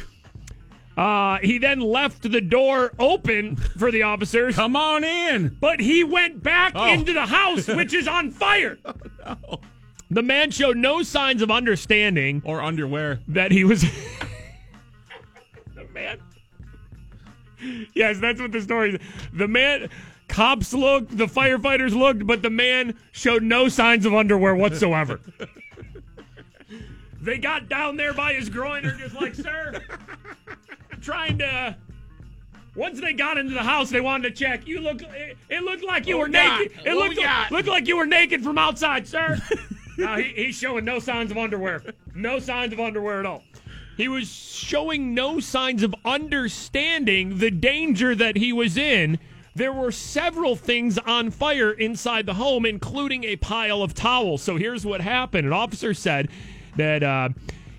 Uh, 0.98 1.38
he 1.42 1.58
then 1.58 1.80
left 1.80 2.24
the 2.30 2.42
door 2.42 2.92
open 3.00 3.56
for 3.56 3.92
the 3.92 4.04
officers. 4.04 4.56
Come 4.56 4.76
on 4.76 5.04
in. 5.04 5.58
But 5.60 5.80
he 5.80 6.04
went 6.04 6.44
back 6.44 6.74
Oh. 6.76 6.92
into 6.92 7.14
the 7.14 7.26
house, 7.26 7.68
which 7.68 7.94
is 7.94 8.08
on 8.08 8.32
fire. 8.32 8.78
The 10.14 10.22
man 10.22 10.52
showed 10.52 10.76
no 10.76 11.04
signs 11.04 11.42
of 11.42 11.50
understanding 11.50 12.42
Or 12.44 12.62
underwear. 12.62 13.22
that 13.30 13.50
he 13.54 13.64
was. 13.64 13.82
the 15.74 15.86
man. 15.94 16.20
Yes, 17.94 18.20
that's 18.20 18.42
what 18.42 18.52
the 18.52 18.60
story 18.60 18.96
is. 18.96 19.00
The 19.32 19.48
man. 19.48 19.90
Cops 20.28 20.74
looked, 20.74 21.18
the 21.18 21.28
firefighters 21.28 21.94
looked, 21.94 22.26
but 22.28 22.42
the 22.42 22.50
man 22.50 22.94
showed 23.14 23.42
no 23.44 23.68
signs 23.70 24.06
of 24.06 24.14
underwear 24.14 24.54
whatsoever. 24.56 25.20
they 27.22 27.38
got 27.38 27.70
down 27.70 27.98
there 27.98 28.14
by 28.14 28.34
his 28.34 28.50
groin, 28.50 28.86
are 28.86 28.96
just 28.98 29.16
like, 29.16 29.36
sir, 29.36 29.82
trying 31.02 31.38
to. 31.40 31.76
Once 32.74 33.02
they 33.02 33.12
got 33.12 33.38
into 33.38 33.54
the 33.54 33.64
house, 33.64 33.90
they 33.90 34.00
wanted 34.00 34.30
to 34.34 34.44
check. 34.44 34.66
You 34.66 34.80
look. 34.80 35.02
It, 35.02 35.38
it 35.50 35.64
looked 35.64 35.84
like 35.84 36.08
you 36.08 36.18
What 36.18 36.32
were 36.32 36.38
oh, 36.38 36.42
we 36.42 36.48
got? 36.48 36.60
naked. 36.60 36.78
It 36.86 36.90
What 36.90 36.98
looked 36.98 37.18
we 37.18 37.24
got? 37.24 37.52
looked 37.52 37.68
like 37.68 37.88
you 37.88 37.98
were 37.98 38.06
naked 38.06 38.44
from 38.44 38.58
outside, 38.58 39.08
sir. 39.08 39.38
no, 39.98 40.16
he, 40.16 40.24
he's 40.46 40.56
showing 40.56 40.86
no 40.86 41.00
signs 41.00 41.32
of 41.32 41.38
underwear. 41.38 41.84
No 42.16 42.40
signs 42.40 42.72
of 42.72 42.80
underwear 42.80 43.20
at 43.20 43.26
all. 43.26 43.44
He 43.98 44.08
was 44.08 44.30
showing 44.32 45.14
no 45.14 45.40
signs 45.42 45.84
of 45.84 45.94
understanding 46.06 47.38
the 47.40 47.52
danger 47.52 48.16
that 48.16 48.38
he 48.38 48.54
was 48.54 48.78
in. 48.78 49.20
There 49.54 49.74
were 49.74 49.92
several 49.92 50.56
things 50.56 50.98
on 50.98 51.30
fire 51.30 51.72
inside 51.74 52.26
the 52.26 52.36
home, 52.36 52.66
including 52.66 53.26
a 53.26 53.36
pile 53.36 53.84
of 53.84 53.94
towels. 53.94 54.42
So 54.42 54.56
here's 54.56 54.86
what 54.86 55.02
happened. 55.02 55.46
An 55.46 55.52
officer 55.54 55.94
said 55.94 56.30
that 56.76 57.04
uh, 57.04 57.30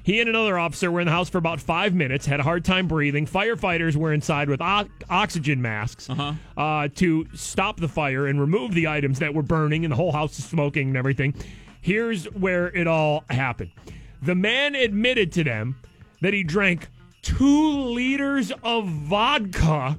he 0.02 0.20
and 0.20 0.28
another 0.28 0.58
officer 0.58 0.90
were 0.90 1.00
in 1.00 1.06
the 1.06 1.12
house 1.12 1.28
for 1.28 1.38
about 1.38 1.60
five 1.60 1.94
minutes, 1.94 2.26
had 2.26 2.40
a 2.40 2.42
hard 2.42 2.64
time 2.64 2.88
breathing. 2.88 3.26
Firefighters 3.26 3.94
were 3.96 4.12
inside 4.12 4.48
with 4.48 4.60
o- 4.60 4.88
oxygen 5.08 5.62
masks 5.62 6.08
uh 6.56 6.88
to 6.96 7.26
stop 7.34 7.78
the 7.78 7.88
fire 7.88 8.26
and 8.26 8.40
remove 8.40 8.74
the 8.74 8.88
items 8.88 9.18
that 9.20 9.32
were 9.34 9.42
burning, 9.42 9.84
and 9.84 9.92
the 9.92 9.96
whole 9.96 10.12
house 10.12 10.38
is 10.38 10.44
smoking 10.44 10.88
and 10.88 10.96
everything. 10.96 11.34
Here's 11.80 12.24
where 12.26 12.68
it 12.76 12.86
all 12.86 13.24
happened. 13.30 13.70
The 14.22 14.34
man 14.34 14.74
admitted 14.74 15.32
to 15.32 15.44
them 15.44 15.76
that 16.20 16.32
he 16.32 16.44
drank 16.44 16.88
two 17.22 17.80
liters 17.80 18.52
of 18.62 18.86
vodka, 18.88 19.96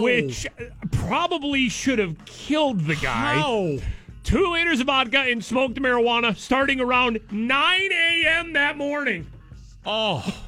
which 0.00 0.46
probably 0.92 1.68
should 1.68 1.98
have 1.98 2.24
killed 2.24 2.80
the 2.82 2.94
guy. 2.96 3.34
How? 3.34 3.78
Two 4.26 4.50
liters 4.50 4.80
of 4.80 4.88
vodka 4.88 5.20
and 5.20 5.44
smoked 5.44 5.76
marijuana 5.80 6.36
starting 6.36 6.80
around 6.80 7.20
9 7.30 7.92
a.m. 7.92 8.52
that 8.54 8.76
morning. 8.76 9.24
Oh. 9.86 10.42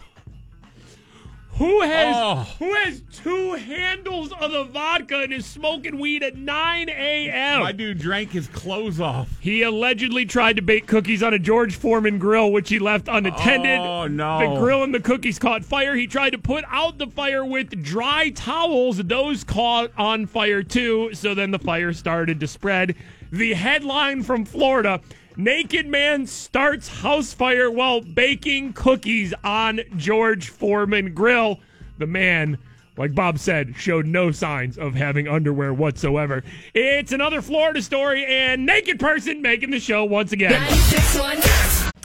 Who 1.59 1.81
has 1.83 2.15
Oh. 2.17 2.35
who 2.59 2.73
has 2.75 3.03
two 3.23 3.53
handles 3.55 4.33
of 4.33 4.51
the 4.51 4.65
vodka 4.65 5.21
and 5.21 5.33
is 5.33 5.47
smoking 5.47 5.99
weed 6.01 6.25
at 6.25 6.37
9 6.37 6.89
a.m.? 6.89 7.61
My 7.61 7.71
dude 7.71 7.99
drank 8.01 8.31
his 8.33 8.49
clothes 8.49 9.01
off. 9.01 9.29
He 9.41 9.63
allegedly 9.63 10.25
tried 10.25 10.57
to 10.57 10.63
bake 10.63 10.89
cookies 10.89 11.23
on 11.23 11.33
a 11.35 11.39
George 11.39 11.77
Foreman 11.77 12.19
grill, 12.19 12.51
which 12.51 12.69
he 12.69 12.81
left 12.81 13.07
unattended. 13.09 13.79
Oh, 13.79 14.09
no. 14.09 14.39
The 14.55 14.61
grill 14.61 14.83
and 14.83 14.93
the 14.95 15.01
cookies 15.01 15.39
caught 15.39 15.65
fire. 15.65 15.95
He 15.95 16.09
tried 16.09 16.31
to 16.31 16.39
put 16.39 16.65
out 16.69 16.99
the 16.99 17.07
fire 17.09 17.45
with 17.45 17.81
dry 17.83 18.31
towels. 18.31 18.99
Those 18.99 19.43
caught 19.45 19.93
on 19.97 20.27
fire 20.27 20.65
too. 20.65 21.11
So 21.15 21.33
then 21.35 21.53
the 21.53 21.59
fire 21.61 21.93
started 21.93 22.41
to 22.41 22.49
spread. 22.49 22.97
The 23.31 23.55
headline 23.55 24.23
from 24.23 24.45
Florida 24.45 25.01
Naked 25.39 25.87
man 25.87 26.27
starts 26.27 26.89
house 26.89 27.33
fire 27.33 27.71
while 27.71 28.01
baking 28.01 28.73
cookies 28.73 29.33
on 29.45 29.81
George 29.97 30.49
Foreman 30.49 31.15
grill. 31.15 31.61
The 31.99 32.09
man 32.09 32.59
like 32.99 33.15
Bob 33.15 33.39
said, 33.39 33.77
showed 33.77 34.07
no 34.07 34.33
signs 34.33 34.77
of 34.77 34.95
having 34.95 35.29
underwear 35.29 35.73
whatsoever. 35.73 36.43
It's 36.75 37.13
another 37.13 37.41
Florida 37.41 37.81
story 37.81 38.27
and 38.27 38.67
naked 38.67 38.99
person 38.99 39.41
making 39.41 39.71
the 39.71 39.79
show 39.79 40.05
once 40.05 40.33
again. 40.33 40.61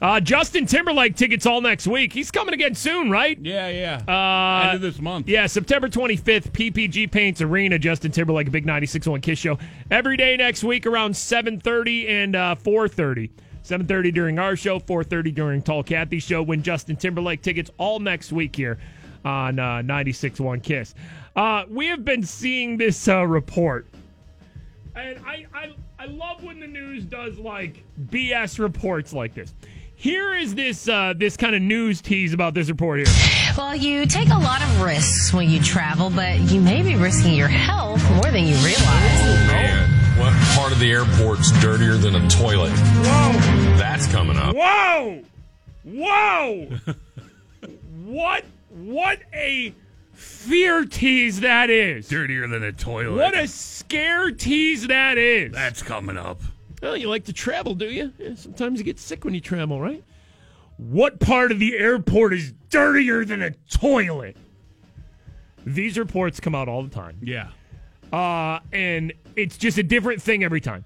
Uh, 0.01 0.19
Justin 0.19 0.65
Timberlake 0.65 1.15
tickets 1.15 1.45
all 1.45 1.61
next 1.61 1.87
week. 1.87 2.11
He's 2.11 2.29
coming 2.31 2.53
again 2.53 2.75
soon, 2.75 3.09
right? 3.09 3.37
Yeah, 3.39 3.69
yeah. 3.69 4.01
Uh, 4.07 4.67
End 4.67 4.75
of 4.75 4.81
this 4.81 4.99
month. 4.99 5.29
Yeah, 5.29 5.45
September 5.47 5.87
25th, 5.87 6.51
PPG 6.51 7.09
Paints 7.11 7.41
Arena, 7.41 7.79
Justin 7.79 8.11
Timberlake, 8.11 8.47
a 8.47 8.51
big 8.51 8.65
96.1 8.65 9.21
Kiss 9.21 9.39
show. 9.39 9.57
Every 9.89 10.17
day 10.17 10.35
next 10.35 10.63
week 10.63 10.85
around 10.85 11.13
7.30 11.13 12.09
and 12.09 12.35
uh, 12.35 12.55
4.30. 12.61 13.29
7.30 13.63 14.13
during 14.13 14.39
our 14.39 14.57
show, 14.57 14.77
4.30 14.79 15.33
during 15.33 15.61
Tall 15.61 15.83
Kathy's 15.83 16.23
show. 16.23 16.43
Win 16.43 16.63
Justin 16.63 16.97
Timberlake 16.97 17.41
tickets 17.41 17.71
all 17.77 17.99
next 17.99 18.33
week 18.33 18.53
here 18.55 18.77
on 19.23 19.57
uh, 19.57 19.81
96.1 19.83 20.61
Kiss. 20.61 20.95
Uh, 21.35 21.63
we 21.69 21.87
have 21.87 22.03
been 22.03 22.23
seeing 22.23 22.75
this 22.77 23.07
uh, 23.07 23.25
report. 23.25 23.87
And 24.95 25.17
I, 25.25 25.45
I, 25.53 25.73
I 25.97 26.05
love 26.05 26.43
when 26.43 26.59
the 26.59 26.67
news 26.67 27.05
does 27.05 27.37
like 27.39 27.83
BS 28.09 28.59
reports 28.59 29.13
like 29.13 29.33
this. 29.33 29.53
Here 30.03 30.33
is 30.33 30.53
this 30.53 30.89
uh, 30.89 31.13
this 31.15 31.37
kind 31.37 31.55
of 31.55 31.61
news 31.61 32.01
tease 32.01 32.33
about 32.33 32.53
this 32.53 32.67
report 32.67 33.07
here. 33.07 33.15
Well, 33.57 33.73
you 33.73 34.05
take 34.05 34.27
a 34.27 34.37
lot 34.37 34.61
of 34.61 34.81
risks 34.81 35.33
when 35.33 35.49
you 35.49 35.61
travel, 35.61 36.09
but 36.09 36.41
you 36.41 36.59
may 36.59 36.81
be 36.81 36.97
risking 36.97 37.35
your 37.35 37.47
health 37.47 38.03
more 38.11 38.29
than 38.29 38.43
you 38.43 38.55
realize. 38.55 38.81
Oh 38.83 39.45
Man, 39.47 40.19
what 40.19 40.33
part 40.57 40.73
of 40.73 40.79
the 40.79 40.91
airport's 40.91 41.57
dirtier 41.61 41.95
than 41.95 42.15
a 42.15 42.29
toilet? 42.29 42.71
Whoa! 42.71 43.77
That's 43.77 44.05
coming 44.07 44.35
up. 44.35 44.53
Whoa! 44.53 45.23
Whoa! 45.85 46.67
what 48.03 48.43
what 48.71 49.19
a 49.31 49.73
fear 50.11 50.83
tease 50.83 51.39
that 51.39 51.69
is. 51.69 52.09
Dirtier 52.09 52.49
than 52.49 52.61
a 52.61 52.73
toilet. 52.73 53.15
What 53.15 53.37
a 53.37 53.47
scare 53.47 54.31
tease 54.31 54.85
that 54.87 55.17
is. 55.17 55.53
That's 55.53 55.81
coming 55.81 56.17
up. 56.17 56.41
Well, 56.83 56.97
you 56.97 57.07
like 57.07 57.23
to 57.25 57.33
travel, 57.33 57.75
do 57.75 57.89
you? 57.89 58.11
Yeah, 58.19 58.35
sometimes 58.35 58.77
you 58.77 58.83
get 58.83 58.99
sick 58.99 59.23
when 59.23 59.33
you 59.33 59.39
travel, 59.39 59.79
right? 59.79 60.03
What 60.75 61.17
part 61.21 61.53
of 61.53 61.57
the 61.59 61.77
airport 61.77 62.33
is 62.33 62.53
dirtier 62.69 63.23
than 63.23 63.41
a 63.41 63.51
toilet? 63.71 64.35
These 65.65 65.97
reports 65.97 66.41
come 66.41 66.53
out 66.53 66.67
all 66.67 66.83
the 66.83 66.89
time. 66.89 67.17
Yeah. 67.21 67.51
Uh, 68.11 68.59
and 68.73 69.13
it's 69.37 69.57
just 69.57 69.77
a 69.77 69.83
different 69.83 70.21
thing 70.21 70.43
every 70.43 70.59
time. 70.59 70.83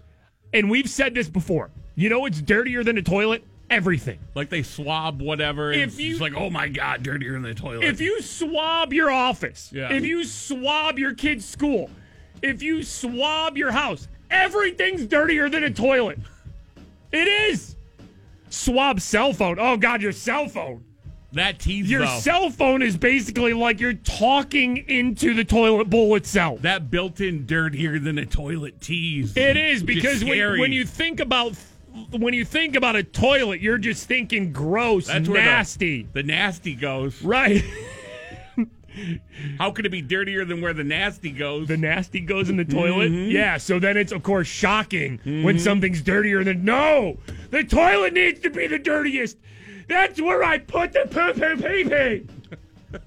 And 0.54 0.70
we've 0.70 0.88
said 0.90 1.16
this 1.16 1.30
before. 1.30 1.72
You 1.96 2.10
know 2.10 2.26
it's 2.28 2.42
dirtier 2.44 2.84
than 2.84 3.00
a 3.00 3.02
toilet? 3.02 3.44
Everything. 3.72 4.20
Like 4.36 4.50
they 4.50 4.62
swab 4.62 5.20
whatever. 5.20 5.72
If 5.72 5.90
it's 5.90 6.00
you- 6.00 6.10
just 6.12 6.22
like, 6.22 6.36
oh 6.36 6.52
my 6.52 6.68
god, 6.70 7.02
dirtier 7.02 7.34
than 7.34 7.42
the 7.42 7.56
toilet. 7.56 7.86
If 7.86 8.00
you 8.00 8.22
swab 8.22 8.94
your 8.94 9.10
office, 9.10 9.72
Yeah. 9.74 9.92
if 9.92 10.06
you 10.06 10.24
swab 10.26 11.00
your 11.00 11.16
kid's 11.16 11.44
school, 11.44 11.90
if 12.44 12.62
you 12.62 12.84
swab 12.84 13.58
your 13.58 13.72
house, 13.72 14.08
everything's 14.30 15.06
dirtier 15.06 15.50
than 15.50 15.64
a 15.64 15.70
toilet. 15.72 16.20
It 17.12 17.28
is. 17.28 17.76
Swab 18.50 19.00
cell 19.02 19.34
phone. 19.34 19.58
Oh 19.60 19.78
God, 19.78 20.02
your 20.02 20.12
cell 20.12 20.48
phone. 20.48 20.84
that 21.34 21.60
tease 21.60 21.90
Your 21.90 22.02
though, 22.06 22.20
cell 22.20 22.50
phone 22.50 22.82
is 22.82 22.96
basically 22.98 23.54
like 23.54 23.80
you're 23.80 23.94
talking 23.94 24.78
into 24.90 25.34
the 25.34 25.44
toilet 25.44 25.90
bowl 25.90 26.16
itself. 26.16 26.62
that 26.62 26.90
built-in 26.90 27.46
dirtier 27.46 28.00
than 28.00 28.18
a 28.18 28.26
toilet 28.26 28.80
tease. 28.82 29.36
It 29.36 29.58
is 29.58 29.84
because 29.84 30.24
when, 30.24 30.60
when 30.60 30.72
you 30.72 30.86
think 30.86 31.20
about 31.20 31.54
when 32.12 32.34
you 32.34 32.46
think 32.46 32.76
about 32.76 32.96
a 32.96 33.04
toilet, 33.04 33.60
you're 33.60 33.78
just 33.80 34.08
thinking 34.08 34.54
gross, 34.54 35.08
That's 35.08 35.28
where 35.28 35.42
the- 35.42 35.46
nasty. 35.46 36.08
the 36.14 36.24
nasty 36.24 36.76
goes. 36.76 37.22
Right. 37.22 37.64
How 39.60 39.72
could 39.72 39.86
it 39.86 39.90
be 39.90 40.02
dirtier 40.02 40.44
than 40.46 40.62
where 40.62 40.74
the 40.74 40.84
nasty 40.84 41.32
goes? 41.32 41.68
the 41.68 41.78
nasty 41.78 42.20
goes 42.20 42.50
in 42.50 42.58
the 42.58 42.66
toilet. 42.66 43.12
Mhm. 43.12 43.32
Yeah, 43.32 43.58
so 43.58 43.80
then 43.80 43.98
it's 43.98 44.12
of 44.12 44.24
course 44.24 44.48
shocking 44.48 45.20
when 45.44 45.60
something's 45.60 46.02
dirtier 46.02 46.44
than 46.44 46.64
no. 46.66 47.18
The 47.52 47.64
toilet 47.64 48.14
needs 48.14 48.40
to 48.42 48.50
be 48.50 48.68
the 48.68 48.80
dirtiest. 48.80 49.38
That's 49.88 50.20
where 50.22 50.44
I 50.44 50.58
put 50.58 50.94
the 50.94 51.08
poo 51.10 51.34
poo 51.34 51.56
pee 51.58 51.84
pee. 51.84 53.00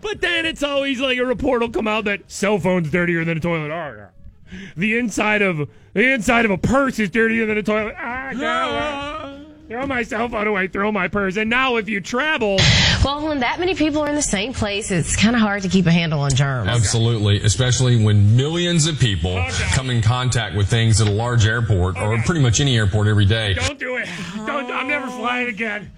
But 0.00 0.20
then 0.20 0.46
it's 0.46 0.62
always 0.62 1.00
like 1.00 1.18
a 1.18 1.24
report 1.24 1.60
will 1.60 1.70
come 1.70 1.88
out 1.88 2.04
that 2.04 2.30
cell 2.30 2.58
phone's 2.58 2.90
dirtier 2.90 3.24
than 3.24 3.36
a 3.38 3.40
toilet. 3.40 3.70
Oh 3.70 3.94
yeah. 3.96 4.58
The 4.76 4.96
inside 4.98 5.42
of 5.42 5.68
the 5.92 6.12
inside 6.12 6.44
of 6.44 6.50
a 6.50 6.58
purse 6.58 6.98
is 6.98 7.10
dirtier 7.10 7.46
than 7.46 7.58
a 7.58 7.62
toilet. 7.62 7.94
Ah, 7.98 8.30
no. 8.34 9.27
Throw 9.68 9.86
my 9.86 10.02
cell 10.02 10.30
phone 10.30 10.46
away, 10.46 10.68
throw 10.68 10.90
my 10.90 11.08
purse. 11.08 11.36
And 11.36 11.50
now 11.50 11.76
if 11.76 11.90
you 11.90 12.00
travel, 12.00 12.56
Well, 13.04 13.28
when 13.28 13.40
that 13.40 13.58
many 13.58 13.74
people 13.74 14.00
are 14.00 14.08
in 14.08 14.14
the 14.14 14.22
same 14.22 14.54
place, 14.54 14.90
it's 14.90 15.14
kind 15.14 15.36
of 15.36 15.42
hard 15.42 15.60
to 15.62 15.68
keep 15.68 15.84
a 15.84 15.90
handle 15.90 16.20
on 16.20 16.30
germs. 16.30 16.70
Absolutely, 16.70 17.42
especially 17.42 18.02
when 18.02 18.34
millions 18.34 18.86
of 18.86 18.98
people 18.98 19.44
come 19.74 19.90
in 19.90 20.00
contact 20.00 20.56
with 20.56 20.68
things 20.68 21.02
at 21.02 21.06
a 21.06 21.10
large 21.10 21.46
airport 21.46 21.98
or 21.98 22.16
pretty 22.22 22.40
much 22.40 22.60
any 22.60 22.78
airport 22.78 23.08
every 23.08 23.26
day. 23.26 23.52
don't 23.52 23.78
do 23.78 23.96
it. 23.96 24.08
Don't 24.46 24.70
I'm 24.70 24.88
never 24.88 25.06
flying 25.08 25.48
again. 25.48 25.90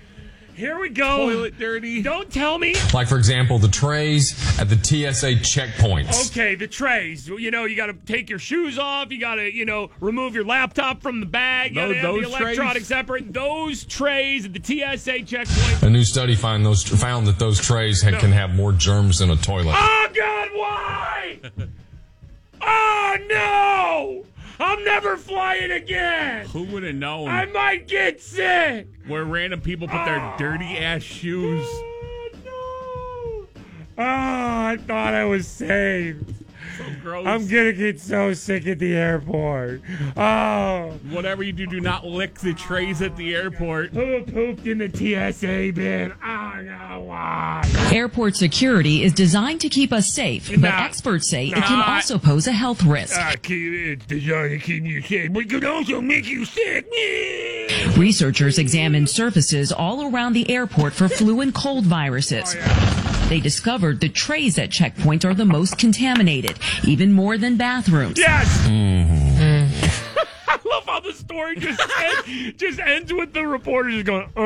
Here 0.60 0.78
we 0.78 0.90
go. 0.90 1.16
Toilet 1.30 1.58
dirty. 1.58 2.02
Don't 2.02 2.30
tell 2.30 2.58
me. 2.58 2.74
Like, 2.92 3.08
for 3.08 3.16
example, 3.16 3.58
the 3.58 3.68
trays 3.68 4.34
at 4.60 4.68
the 4.68 4.76
TSA 4.76 5.36
checkpoints. 5.36 6.30
Okay, 6.30 6.54
the 6.54 6.68
trays. 6.68 7.26
You 7.28 7.50
know, 7.50 7.64
you 7.64 7.76
got 7.76 7.86
to 7.86 7.94
take 7.94 8.28
your 8.28 8.38
shoes 8.38 8.78
off. 8.78 9.10
You 9.10 9.18
got 9.18 9.36
to, 9.36 9.50
you 9.54 9.64
know, 9.64 9.90
remove 10.00 10.34
your 10.34 10.44
laptop 10.44 11.00
from 11.00 11.20
the 11.20 11.26
bag. 11.26 11.70
You 11.70 11.76
got 11.76 11.86
to 11.88 11.94
Those- 11.94 12.02
have 12.02 12.14
the 12.14 12.20
those 12.20 12.36
trays? 12.36 12.42
electronics 12.58 12.86
separate. 12.88 13.32
Those 13.32 13.84
trays 13.84 14.44
at 14.44 14.52
the 14.52 14.60
TSA 14.62 15.22
checkpoint. 15.22 15.82
A 15.82 15.88
new 15.88 16.04
study 16.04 16.34
find 16.34 16.64
those, 16.64 16.82
found 16.82 17.26
that 17.26 17.38
those 17.38 17.58
trays 17.58 18.02
had, 18.02 18.18
can 18.20 18.30
have 18.32 18.54
more 18.54 18.72
germs 18.72 19.20
than 19.20 19.30
a 19.30 19.36
toilet. 19.36 19.74
Oh 19.78 20.08
God, 20.14 20.48
why? 20.52 21.40
oh 22.62 23.16
no! 23.28 24.24
I'm 24.60 24.84
never 24.84 25.16
flying 25.16 25.70
again. 25.70 26.46
Who 26.46 26.64
would 26.64 26.82
have 26.82 26.94
known? 26.94 27.28
I 27.28 27.46
might 27.46 27.88
get 27.88 28.20
sick. 28.20 28.86
where 29.06 29.24
random 29.24 29.60
people 29.60 29.88
put 29.88 30.04
their 30.04 30.20
ah, 30.20 30.36
dirty 30.36 30.76
ass 30.76 31.02
shoes. 31.02 31.66
God, 31.66 32.44
no. 32.44 32.50
Oh, 32.50 33.46
I 33.98 34.78
thought 34.86 35.14
I 35.14 35.24
was 35.24 35.48
safe. 35.48 36.16
So 36.80 36.92
gross. 37.02 37.26
I'm 37.26 37.46
gonna 37.46 37.72
get 37.72 38.00
so 38.00 38.32
sick 38.32 38.66
at 38.66 38.78
the 38.78 38.94
airport. 38.94 39.82
Oh, 40.16 40.98
Whatever 41.10 41.42
you 41.42 41.52
do, 41.52 41.66
do 41.66 41.80
not 41.80 42.06
lick 42.06 42.38
the 42.40 42.54
trays 42.54 43.02
at 43.02 43.16
the 43.16 43.34
airport. 43.34 43.90
who 43.92 44.22
pooped 44.24 44.66
in 44.66 44.78
the 44.78 44.88
TSA 44.88 45.72
bin? 45.74 46.12
Oh 46.24 46.52
no, 46.62 47.04
why? 47.06 47.62
Airport 47.92 48.36
security 48.36 49.02
is 49.02 49.12
designed 49.12 49.60
to 49.62 49.68
keep 49.68 49.92
us 49.92 50.08
safe, 50.08 50.48
but 50.50 50.60
Nah. 50.60 50.84
experts 50.84 51.28
say 51.28 51.48
it 51.48 51.54
can 51.54 51.82
also 51.82 52.18
pose 52.18 52.46
a 52.46 52.52
health 52.52 52.82
risk. 52.84 53.18
Keep- 53.42 53.72
it's 53.72 54.06
designed 54.06 54.50
to 54.50 54.58
keep 54.58 54.84
you 54.84 55.02
sick, 55.02 55.32
but 55.32 55.40
it 55.44 55.50
could 55.50 55.64
also 55.64 56.00
make 56.00 56.26
you 56.28 56.44
sick. 56.44 56.86
Researchers 57.96 58.58
examined 58.58 59.08
surfaces 59.08 59.72
all 59.72 60.12
around 60.12 60.32
the 60.32 60.48
airport 60.50 60.92
for 60.92 61.08
flu 61.08 61.40
and 61.40 61.54
cold 61.54 61.84
viruses. 61.84 62.56
Oh, 62.58 63.19
They 63.30 63.38
discovered 63.38 64.00
the 64.00 64.08
trays 64.08 64.58
at 64.58 64.70
checkpoints 64.70 65.24
are 65.24 65.34
the 65.34 65.44
most 65.44 65.78
contaminated, 65.78 66.58
even 66.82 67.12
more 67.12 67.38
than 67.38 67.56
bathrooms. 67.56 68.18
Yes. 68.18 68.66
Mm-hmm. 68.66 70.18
I 70.48 70.58
love 70.68 70.84
how 70.84 70.98
the 70.98 71.12
story 71.12 71.54
just 71.54 71.80
ends, 71.80 72.54
just 72.56 72.80
ends 72.80 73.12
with 73.12 73.32
the 73.32 73.46
reporter 73.46 73.90
just 73.92 74.04
going, 74.04 74.28
"Uh, 74.36 74.40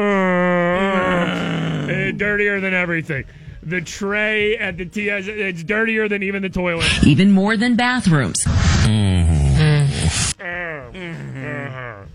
eh, 1.91 2.11
dirtier 2.11 2.61
than 2.61 2.75
everything. 2.75 3.25
The 3.63 3.81
tray 3.81 4.59
at 4.59 4.77
the 4.77 4.85
TS, 4.85 5.29
it's 5.29 5.65
dirtier 5.65 6.07
than 6.07 6.23
even 6.23 6.43
the 6.43 6.51
toilet. 6.51 7.05
Even 7.05 7.31
more 7.33 7.57
than 7.57 7.77
bathrooms. 7.77 8.47
Uh-huh. 8.47 9.95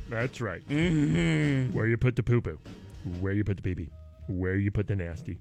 That's 0.08 0.40
right. 0.40 0.62
Where 0.70 1.88
you 1.88 1.98
put 1.98 2.16
the 2.16 2.22
poo 2.22 2.42
poo, 2.42 2.60
where 3.20 3.34
you 3.34 3.44
put 3.44 3.58
the 3.58 3.64
pee 3.64 3.74
pee, 3.74 3.90
where 4.28 4.56
you 4.56 4.70
put 4.70 4.86
the 4.86 4.96
nasty. 4.96 5.40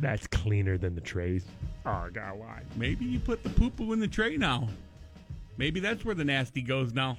That's 0.00 0.26
cleaner 0.26 0.76
than 0.78 0.94
the 0.94 1.00
trays. 1.00 1.44
Oh, 1.86 2.08
God, 2.12 2.38
why? 2.38 2.62
Maybe 2.76 3.04
you 3.04 3.18
put 3.18 3.42
the 3.42 3.50
poo 3.50 3.70
poo 3.70 3.92
in 3.92 4.00
the 4.00 4.08
tray 4.08 4.36
now. 4.36 4.68
Maybe 5.56 5.80
that's 5.80 6.04
where 6.04 6.14
the 6.14 6.24
nasty 6.24 6.62
goes 6.62 6.92
now. 6.92 7.16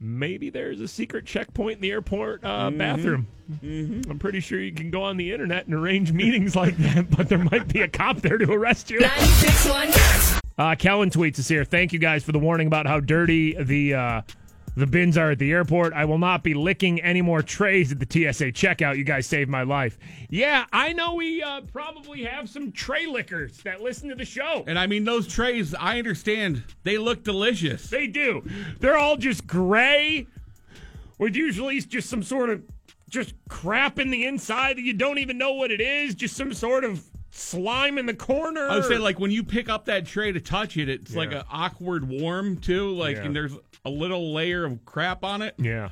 Maybe 0.00 0.50
there's 0.50 0.80
a 0.80 0.86
secret 0.88 1.26
checkpoint 1.26 1.76
in 1.76 1.80
the 1.80 1.90
airport 1.90 2.44
uh, 2.44 2.70
Mhm. 2.70 2.78
bathroom. 2.78 3.26
Mm-hmm. 3.64 4.10
I'm 4.10 4.18
pretty 4.18 4.40
sure 4.40 4.60
you 4.60 4.72
can 4.72 4.90
go 4.90 5.02
on 5.02 5.16
the 5.16 5.32
internet 5.32 5.66
and 5.66 5.74
arrange 5.74 6.12
meetings 6.12 6.54
like 6.56 6.76
that, 6.78 7.10
but 7.10 7.28
there 7.28 7.38
might 7.38 7.66
be 7.68 7.82
a 7.82 7.88
cop 7.88 8.18
there 8.20 8.38
to 8.38 8.52
arrest 8.52 8.90
you. 8.90 9.00
Uh, 10.58 10.74
Kellen 10.76 11.10
tweets 11.10 11.38
us 11.38 11.48
here. 11.48 11.64
Thank 11.64 11.92
you 11.92 11.98
guys 11.98 12.24
for 12.24 12.32
the 12.32 12.38
warning 12.38 12.66
about 12.66 12.86
how 12.86 12.98
dirty 13.00 13.54
the 13.62 13.94
uh, 13.94 14.22
the 14.78 14.86
bins 14.86 15.18
are 15.18 15.30
at 15.32 15.38
the 15.38 15.50
airport. 15.52 15.92
I 15.92 16.04
will 16.04 16.18
not 16.18 16.42
be 16.42 16.54
licking 16.54 17.00
any 17.02 17.20
more 17.22 17.42
trays 17.42 17.90
at 17.92 17.98
the 17.98 18.06
TSA 18.06 18.52
checkout. 18.52 18.96
You 18.96 19.04
guys 19.04 19.26
saved 19.26 19.50
my 19.50 19.62
life. 19.62 19.98
Yeah, 20.30 20.66
I 20.72 20.92
know 20.92 21.14
we 21.14 21.42
uh, 21.42 21.62
probably 21.72 22.24
have 22.24 22.48
some 22.48 22.72
tray 22.72 23.06
lickers 23.06 23.58
that 23.62 23.80
listen 23.82 24.08
to 24.08 24.14
the 24.14 24.24
show. 24.24 24.64
And 24.66 24.78
I 24.78 24.86
mean, 24.86 25.04
those 25.04 25.26
trays, 25.26 25.74
I 25.74 25.98
understand, 25.98 26.62
they 26.84 26.96
look 26.98 27.24
delicious. 27.24 27.90
They 27.90 28.06
do. 28.06 28.42
They're 28.80 28.96
all 28.98 29.16
just 29.16 29.46
gray 29.46 30.26
with 31.18 31.34
usually 31.34 31.80
just 31.80 32.08
some 32.08 32.22
sort 32.22 32.50
of 32.50 32.62
just 33.08 33.34
crap 33.48 33.98
in 33.98 34.10
the 34.10 34.26
inside 34.26 34.76
that 34.76 34.82
you 34.82 34.92
don't 34.92 35.18
even 35.18 35.38
know 35.38 35.54
what 35.54 35.70
it 35.70 35.80
is. 35.80 36.14
Just 36.14 36.36
some 36.36 36.52
sort 36.52 36.84
of 36.84 37.02
slime 37.30 37.98
in 37.98 38.06
the 38.06 38.14
corner. 38.14 38.68
I 38.68 38.76
would 38.76 38.84
say, 38.84 38.98
like, 38.98 39.18
when 39.18 39.30
you 39.30 39.42
pick 39.42 39.68
up 39.68 39.86
that 39.86 40.06
tray 40.06 40.30
to 40.32 40.40
touch 40.40 40.76
it, 40.76 40.88
it's 40.88 41.14
like 41.16 41.32
an 41.32 41.42
awkward 41.50 42.08
warm, 42.08 42.56
too. 42.58 42.90
Like, 42.94 43.16
Yeah. 43.16 43.24
and 43.24 43.36
there's 43.36 43.52
a 43.88 43.90
little 43.90 44.32
layer 44.34 44.64
of 44.64 44.84
crap 44.84 45.24
on 45.24 45.42
it. 45.42 45.54
yeah. 45.58 45.88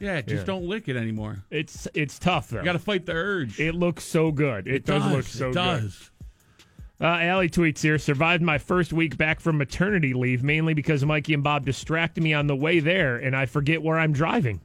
Yeah, 0.00 0.20
just 0.20 0.40
Yeah. 0.42 0.44
don't 0.44 0.64
lick 0.64 0.88
it 0.88 0.96
anymore. 0.96 1.44
It's 1.50 1.86
it's 1.94 2.18
tough 2.18 2.48
though. 2.48 2.58
You 2.58 2.64
got 2.64 2.72
to 2.72 2.78
fight 2.80 3.06
the 3.06 3.12
urge. 3.12 3.60
It 3.60 3.74
looks 3.74 4.04
so 4.04 4.32
good. 4.32 4.66
It, 4.66 4.84
does, 4.84 5.06
look 5.10 5.24
so 5.24 5.46
it 5.50 5.54
good. 5.54 5.54
does. 5.54 6.10
Uh, 7.00 7.06
Allie 7.06 7.48
tweets 7.48 7.80
here 7.80 7.98
survived 7.98 8.42
my 8.42 8.58
first 8.58 8.92
week 8.92 9.16
back 9.16 9.40
from 9.40 9.56
maternity 9.56 10.12
leave 10.12 10.42
mainly 10.42 10.74
because 10.74 11.04
Mikey 11.04 11.34
and 11.34 11.42
Bob 11.42 11.64
distracted 11.64 12.22
me 12.22 12.34
on 12.34 12.46
the 12.48 12.56
way 12.56 12.80
there 12.80 13.16
and 13.16 13.34
I 13.36 13.46
forget 13.46 13.82
where 13.82 13.98
I'm 13.98 14.12
driving. 14.12 14.60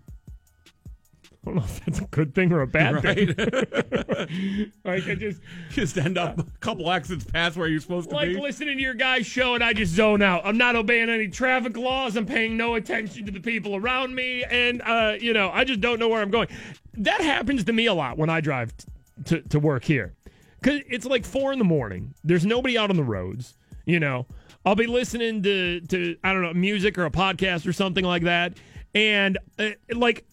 I 1.42 1.46
don't 1.52 1.56
know 1.56 1.64
if 1.64 1.86
that's 1.86 2.00
a 2.00 2.06
good 2.06 2.36
thing 2.36 2.52
or 2.52 2.62
a 2.62 2.68
bad 2.68 3.02
thing. 3.02 3.28
like 4.84 5.08
I 5.08 5.16
just 5.16 5.42
Just 5.72 5.98
end 5.98 6.18
up 6.18 6.38
a 6.40 6.44
couple 6.60 6.92
exits 6.92 7.24
past 7.24 7.56
where 7.58 7.68
you're 7.68 7.80
supposed 7.80 8.10
to 8.10 8.16
like 8.16 8.30
be. 8.30 8.40
listening 8.40 8.78
to 8.78 8.84
your 8.84 8.94
guy's 8.94 9.26
show 9.26 9.56
and 9.56 9.64
I 9.64 9.74
just 9.74 9.94
zone 9.94 10.22
out. 10.22 10.42
I'm 10.46 10.58
not 10.58 10.76
obeying 10.76 11.10
any 11.10 11.28
traffic 11.30 11.78
laws. 11.78 12.16
I'm 12.18 12.26
paying 12.26 12.58
no 12.58 12.76
attention 12.76 13.26
to 13.26 13.32
the 13.32 13.40
people 13.40 13.76
around 13.76 14.14
me, 14.14 14.44
and 14.44 14.82
uh, 14.82 15.16
you 15.20 15.34
know 15.34 15.50
I 15.52 15.64
just 15.64 15.80
don't 15.82 16.00
know 16.00 16.10
where 16.10 16.22
I'm 16.22 16.30
going. 16.32 16.50
That 16.96 17.22
happens 17.22 17.64
to 17.66 17.74
me 17.74 17.86
a 17.86 17.94
lot 17.94 18.18
when 18.18 18.30
I 18.30 18.42
drive 18.42 18.76
t- 18.76 18.86
to 19.26 19.42
to 19.42 19.60
work 19.60 19.84
here, 19.86 20.16
because 20.62 20.82
it's 20.90 21.06
like 21.06 21.26
four 21.26 21.54
in 21.54 21.60
the 21.60 21.66
morning. 21.66 22.14
There's 22.24 22.46
nobody 22.46 22.78
out 22.78 22.90
on 22.90 22.98
the 22.98 23.04
roads. 23.04 23.56
You 23.86 24.00
know, 24.00 24.28
I'll 24.66 24.76
be 24.76 24.88
listening 24.88 25.42
to 25.44 25.80
to 25.82 26.18
I 26.24 26.34
don't 26.34 26.42
know 26.42 26.54
music 26.54 26.98
or 26.98 27.06
a 27.06 27.12
podcast 27.12 27.66
or 27.66 27.74
something 27.74 28.04
like 28.04 28.24
that. 28.24 28.58
And 28.96 29.38
uh, 29.58 29.70
like, 29.94 30.26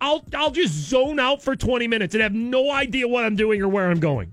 I'll 0.00 0.24
I'll 0.34 0.50
just 0.50 0.72
zone 0.72 1.18
out 1.20 1.42
for 1.42 1.56
20 1.56 1.88
minutes 1.88 2.14
and 2.14 2.22
have 2.22 2.34
no 2.34 2.70
idea 2.70 3.06
what 3.06 3.24
I'm 3.24 3.36
doing 3.36 3.60
or 3.60 3.68
where 3.68 3.90
I'm 3.90 4.00
going. 4.00 4.32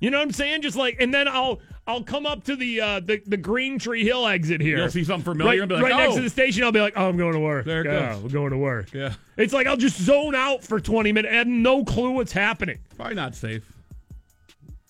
You 0.00 0.10
know 0.10 0.18
what 0.18 0.24
I'm 0.24 0.32
saying? 0.32 0.62
Just 0.62 0.76
like, 0.76 0.96
and 0.98 1.12
then 1.12 1.28
I'll 1.28 1.60
I'll 1.86 2.02
come 2.02 2.26
up 2.26 2.44
to 2.44 2.56
the 2.56 2.80
uh, 2.80 3.00
the 3.00 3.20
the 3.26 3.36
Green 3.36 3.78
Tree 3.78 4.04
Hill 4.04 4.26
exit 4.26 4.60
here. 4.60 4.78
You'll 4.78 4.88
see 4.90 5.04
something 5.04 5.32
familiar 5.32 5.50
right, 5.50 5.60
and 5.60 5.68
be 5.68 5.74
like, 5.74 5.84
right 5.84 5.96
next 5.96 6.14
"Oh." 6.14 6.16
to 6.16 6.22
the 6.22 6.30
station. 6.30 6.62
I'll 6.64 6.72
be 6.72 6.80
like, 6.80 6.94
oh, 6.96 7.08
I'm 7.08 7.16
going 7.16 7.34
to 7.34 7.40
work. 7.40 7.66
There 7.66 7.80
it 7.82 7.86
yeah, 7.86 8.14
goes. 8.14 8.22
we're 8.22 8.28
going 8.30 8.50
to 8.50 8.58
work. 8.58 8.92
Yeah. 8.92 9.14
It's 9.36 9.52
like 9.52 9.66
I'll 9.66 9.76
just 9.76 10.00
zone 10.00 10.34
out 10.34 10.62
for 10.62 10.80
20 10.80 11.12
minutes. 11.12 11.32
I 11.32 11.38
have 11.38 11.46
no 11.46 11.84
clue 11.84 12.12
what's 12.12 12.32
happening. 12.32 12.78
Probably 12.96 13.14
not 13.14 13.34
safe. 13.34 13.71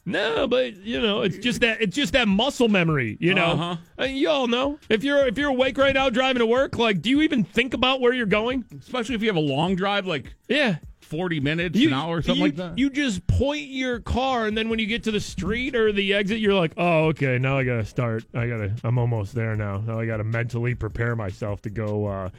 No, 0.04 0.48
but 0.48 0.76
you 0.78 1.00
know, 1.00 1.22
it's 1.22 1.38
just 1.38 1.60
that 1.60 1.80
it's 1.80 1.94
just 1.94 2.12
that 2.14 2.26
muscle 2.26 2.68
memory. 2.68 3.16
You 3.20 3.34
know, 3.34 3.44
Uh-huh. 3.52 3.76
Uh, 4.00 4.04
you 4.04 4.28
all 4.28 4.48
know 4.48 4.78
if 4.88 5.04
you're 5.04 5.26
if 5.26 5.38
you're 5.38 5.50
awake 5.50 5.78
right 5.78 5.94
now 5.94 6.10
driving 6.10 6.40
to 6.40 6.46
work, 6.46 6.76
like, 6.78 7.00
do 7.02 7.08
you 7.10 7.22
even 7.22 7.44
think 7.44 7.72
about 7.74 8.00
where 8.00 8.12
you're 8.12 8.26
going? 8.26 8.64
Especially 8.80 9.14
if 9.14 9.22
you 9.22 9.28
have 9.28 9.36
a 9.36 9.40
long 9.40 9.76
drive, 9.76 10.06
like 10.06 10.34
Yeah. 10.48 10.76
40 11.02 11.40
minutes, 11.40 11.78
You, 11.78 11.88
an 11.88 11.94
hour, 11.94 12.22
something 12.22 12.36
you- 12.38 12.42
like 12.42 12.56
that. 12.56 12.78
You 12.78 12.88
just 12.88 13.26
point 13.26 13.66
your 13.68 14.00
car, 14.00 14.46
and 14.46 14.56
then 14.56 14.70
when 14.70 14.78
you 14.78 14.86
get 14.86 15.02
to 15.04 15.10
the 15.10 15.20
street 15.20 15.76
or 15.76 15.92
the 15.92 16.14
exit, 16.14 16.38
you're 16.38 16.54
like, 16.54 16.72
"Oh, 16.78 17.08
okay. 17.08 17.38
Now 17.38 17.58
I 17.58 17.64
gotta 17.64 17.84
start. 17.84 18.24
I 18.32 18.46
gotta. 18.48 18.74
I'm 18.82 18.96
almost 18.98 19.34
there 19.34 19.54
now. 19.54 19.82
Now 19.86 20.00
I 20.00 20.06
gotta 20.06 20.24
mentally 20.24 20.74
prepare 20.74 21.14
myself 21.14 21.60
to 21.62 21.70
go 21.70 22.06
uh, 22.06 22.30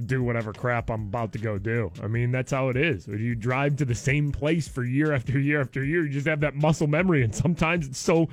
do 0.00 0.22
whatever 0.22 0.52
crap 0.52 0.90
I'm 0.90 1.02
about 1.02 1.32
to 1.32 1.38
go 1.38 1.58
do. 1.58 1.92
I 2.02 2.06
mean, 2.06 2.30
that's 2.30 2.50
how 2.50 2.68
it 2.68 2.76
is. 2.76 3.06
You 3.06 3.34
drive 3.34 3.76
to 3.76 3.84
the 3.84 3.94
same 3.94 4.32
place 4.32 4.66
for 4.66 4.84
year 4.84 5.12
after 5.12 5.38
year 5.38 5.60
after 5.60 5.84
year, 5.84 6.04
you 6.04 6.12
just 6.12 6.26
have 6.26 6.40
that 6.40 6.54
muscle 6.54 6.86
memory, 6.86 7.22
and 7.22 7.34
sometimes 7.34 7.86
it's 7.88 7.98
so, 7.98 8.28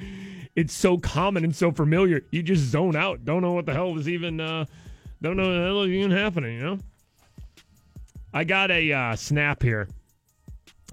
it's 0.55 0.73
so 0.73 0.97
common 0.97 1.43
and 1.43 1.55
so 1.55 1.71
familiar, 1.71 2.21
you 2.31 2.41
just 2.41 2.63
zone 2.63 2.95
out. 2.95 3.25
Don't 3.25 3.41
know 3.41 3.53
what 3.53 3.65
the 3.65 3.73
hell 3.73 3.97
is 3.97 4.09
even. 4.09 4.39
Uh, 4.39 4.65
don't 5.21 5.37
know 5.37 5.47
what 5.47 5.55
the 5.55 5.63
hell 5.63 5.83
is 5.83 5.91
even 5.91 6.11
happening. 6.11 6.57
You 6.57 6.63
know. 6.63 6.79
I 8.33 8.43
got 8.43 8.69
a 8.71 8.91
uh, 8.91 9.15
snap 9.15 9.63
here. 9.63 9.87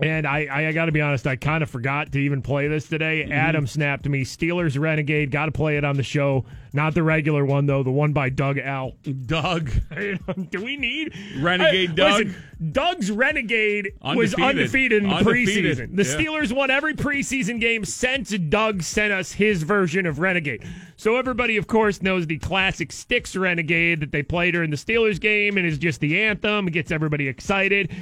And 0.00 0.26
I, 0.26 0.48
I, 0.50 0.72
got 0.72 0.86
to 0.86 0.92
be 0.92 1.00
honest, 1.00 1.24
I 1.24 1.36
kind 1.36 1.62
of 1.62 1.70
forgot 1.70 2.10
to 2.12 2.18
even 2.18 2.42
play 2.42 2.66
this 2.66 2.88
today. 2.88 3.22
Mm-hmm. 3.22 3.32
Adam 3.32 3.66
snapped 3.68 4.08
me. 4.08 4.24
Steelers 4.24 4.76
Renegade. 4.76 5.30
Got 5.30 5.46
to 5.46 5.52
play 5.52 5.76
it 5.76 5.84
on 5.84 5.96
the 5.96 6.02
show. 6.02 6.44
Not 6.72 6.94
the 6.94 7.04
regular 7.04 7.44
one, 7.44 7.66
though. 7.66 7.84
The 7.84 7.92
one 7.92 8.12
by 8.12 8.28
Doug 8.30 8.58
L. 8.58 8.94
Doug. 9.26 9.70
Do 10.50 10.64
we 10.64 10.76
need 10.76 11.14
Renegade 11.38 11.90
Hey, 11.90 11.94
Doug? 11.94 12.26
listen, 12.26 12.42
Doug's 12.72 13.08
Renegade 13.12 13.92
was 14.02 14.34
Undefeated. 14.34 14.42
undefeated 14.42 15.02
in 15.04 15.08
the 15.10 15.14
Undefeated. 15.14 15.78
preseason. 15.78 15.96
The 15.96 16.02
Yeah. 16.02 16.16
Steelers 16.16 16.52
won 16.52 16.70
every 16.72 16.94
preseason 16.94 17.60
game 17.60 17.84
since 17.84 18.30
Doug 18.30 18.82
sent 18.82 19.12
us 19.12 19.30
his 19.30 19.62
version 19.62 20.06
of 20.06 20.18
Renegade. 20.18 20.64
So 20.96 21.14
everybody, 21.16 21.56
of 21.56 21.68
course, 21.68 22.02
knows 22.02 22.26
the 22.26 22.38
classic 22.38 22.90
Styx 22.90 23.36
Renegade 23.36 24.00
that 24.00 24.10
they 24.10 24.24
play 24.24 24.50
during 24.50 24.70
the 24.70 24.76
Steelers 24.76 25.20
game 25.20 25.56
and 25.56 25.64
is 25.64 25.78
just 25.78 26.00
the 26.00 26.20
anthem. 26.20 26.66
It 26.66 26.72
gets 26.72 26.90
everybody 26.90 27.28
excited. 27.28 27.94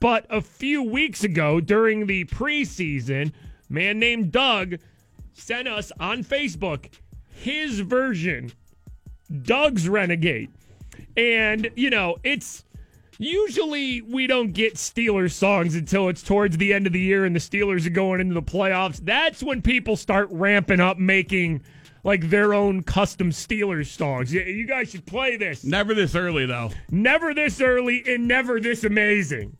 But 0.00 0.26
a 0.30 0.40
few 0.40 0.82
weeks 0.82 1.24
ago, 1.24 1.60
during 1.60 2.06
the 2.06 2.24
preseason, 2.26 3.32
man 3.68 3.98
named 3.98 4.32
Doug 4.32 4.76
sent 5.32 5.68
us 5.68 5.92
on 5.98 6.24
Facebook 6.24 6.92
his 7.38 7.80
version, 7.80 8.52
Doug's 9.42 9.88
Renegade. 9.88 10.50
And, 11.16 11.70
you 11.76 11.90
know, 11.90 12.16
it's 12.24 12.64
usually 13.18 14.02
we 14.02 14.26
don't 14.26 14.52
get 14.52 14.74
Steelers 14.74 15.32
songs 15.32 15.74
until 15.74 16.08
it's 16.08 16.22
towards 16.22 16.56
the 16.56 16.72
end 16.72 16.86
of 16.86 16.92
the 16.92 17.00
year 17.00 17.24
and 17.24 17.34
the 17.34 17.40
Steelers 17.40 17.86
are 17.86 17.90
going 17.90 18.20
into 18.20 18.34
the 18.34 18.42
playoffs. 18.42 19.00
That's 19.02 19.42
when 19.42 19.62
people 19.62 19.96
start 19.96 20.28
ramping 20.30 20.80
up 20.80 20.98
making 20.98 21.62
like 22.04 22.30
their 22.30 22.54
own 22.54 22.82
custom 22.82 23.30
Steelers 23.30 23.86
songs. 23.86 24.32
You, 24.32 24.40
you 24.42 24.66
guys 24.66 24.90
should 24.90 25.06
play 25.06 25.36
this. 25.36 25.64
Never 25.64 25.94
this 25.94 26.14
early, 26.14 26.46
though. 26.46 26.70
Never 26.90 27.34
this 27.34 27.60
early 27.60 28.02
and 28.06 28.26
never 28.26 28.60
this 28.60 28.84
amazing. 28.84 29.56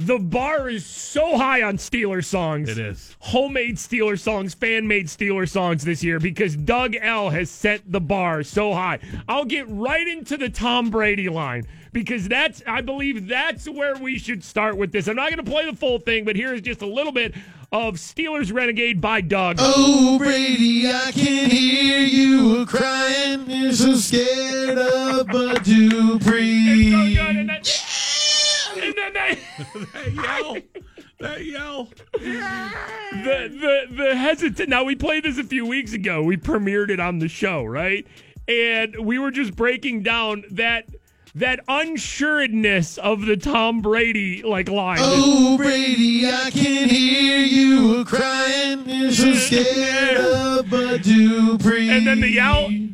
The 0.00 0.18
bar 0.18 0.70
is 0.70 0.86
so 0.86 1.36
high 1.36 1.60
on 1.60 1.76
Steeler 1.76 2.24
songs. 2.24 2.70
It 2.70 2.78
is. 2.78 3.14
Homemade 3.18 3.76
Steeler 3.76 4.18
songs, 4.18 4.54
fan 4.54 4.88
made 4.88 5.08
Steeler 5.08 5.46
songs 5.46 5.84
this 5.84 6.02
year 6.02 6.18
because 6.18 6.56
Doug 6.56 6.96
L 6.98 7.28
has 7.28 7.50
set 7.50 7.82
the 7.84 8.00
bar 8.00 8.42
so 8.42 8.72
high. 8.72 8.98
I'll 9.28 9.44
get 9.44 9.66
right 9.68 10.08
into 10.08 10.38
the 10.38 10.48
Tom 10.48 10.88
Brady 10.88 11.28
line 11.28 11.66
because 11.92 12.28
that's, 12.28 12.62
I 12.66 12.80
believe 12.80 13.28
that's 13.28 13.68
where 13.68 13.94
we 13.94 14.18
should 14.18 14.42
start 14.42 14.78
with 14.78 14.90
this. 14.90 15.06
I'm 15.06 15.16
not 15.16 15.30
going 15.30 15.44
to 15.44 15.50
play 15.50 15.70
the 15.70 15.76
full 15.76 15.98
thing, 15.98 16.24
but 16.24 16.34
here 16.34 16.54
is 16.54 16.62
just 16.62 16.80
a 16.80 16.86
little 16.86 17.12
bit 17.12 17.34
of 17.70 17.96
Steelers 17.96 18.54
Renegade 18.54 19.02
by 19.02 19.20
Doug. 19.20 19.56
Oh, 19.60 20.16
Brady, 20.16 20.88
I 20.88 21.12
can 21.12 21.50
hear 21.50 21.98
you 22.00 22.64
crying. 22.64 23.50
You're 23.50 23.72
so 23.72 23.94
scared 23.96 24.78
of 24.78 25.28
a 25.28 25.60
Dupree. 25.60 27.18
And 27.18 27.50
then 27.50 27.60
they. 28.94 29.38
that 29.92 30.12
yell. 30.14 30.56
That 31.20 31.44
yell. 31.44 31.88
the 32.12 33.48
the 33.50 33.94
the 33.94 34.16
hesitant. 34.16 34.68
Now 34.68 34.84
we 34.84 34.96
played 34.96 35.24
this 35.24 35.38
a 35.38 35.44
few 35.44 35.66
weeks 35.66 35.92
ago. 35.92 36.22
We 36.22 36.36
premiered 36.36 36.90
it 36.90 37.00
on 37.00 37.18
the 37.18 37.28
show, 37.28 37.64
right? 37.64 38.06
And 38.48 39.04
we 39.04 39.18
were 39.18 39.30
just 39.30 39.54
breaking 39.54 40.02
down 40.02 40.44
that 40.50 40.86
that 41.34 41.60
unsuredness 41.68 42.98
of 42.98 43.26
the 43.26 43.36
Tom 43.36 43.80
Brady 43.82 44.42
like 44.42 44.68
line. 44.68 44.98
Oh, 45.00 45.56
Brady, 45.56 46.26
I 46.26 46.50
can 46.50 46.88
hear 46.88 47.38
you 47.38 48.04
crying. 48.04 48.88
You're 48.88 49.12
so 49.12 49.32
scared 49.34 50.16
of 50.16 50.72
a 50.72 50.98
Dupree. 50.98 51.90
And 51.90 52.06
then 52.06 52.20
the 52.20 52.30
yell. 52.30 52.70
Yeah! 52.70 52.90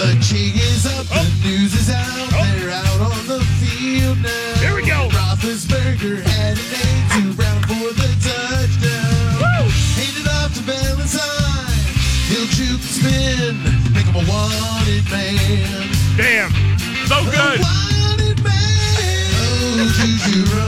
The 0.00 0.16
jig 0.20 0.56
is 0.56 0.86
up, 0.86 1.06
the 1.06 1.14
oh. 1.14 1.40
news 1.44 1.74
is 1.74 1.90
out. 1.90 2.06
Oh. 2.06 2.58
They're 2.58 2.70
out 2.70 3.00
on 3.00 3.26
the. 3.26 3.59
Here 3.80 4.74
we 4.74 4.82
go. 4.86 5.08
Roethlisberger 5.08 6.20
had 6.20 6.58
an 6.58 6.64
aim 6.84 7.30
to 7.30 7.34
Brown 7.34 7.62
for 7.62 7.94
the 7.96 8.12
touchdown. 8.20 9.70
Handed 9.96 10.28
off 10.28 10.52
to 10.52 10.60
Valentine. 10.60 11.80
He'll 12.28 12.44
juke 12.52 12.82
spin, 12.82 13.56
make 13.94 14.04
him 14.04 14.16
a 14.16 14.24
wanted 14.28 15.10
man. 15.10 15.88
Damn. 16.18 16.50
So 17.08 17.24
good. 17.24 17.60
Wanted 17.60 18.44
man. 18.44 19.32
Oh, 19.40 19.88
Juju 19.96 20.59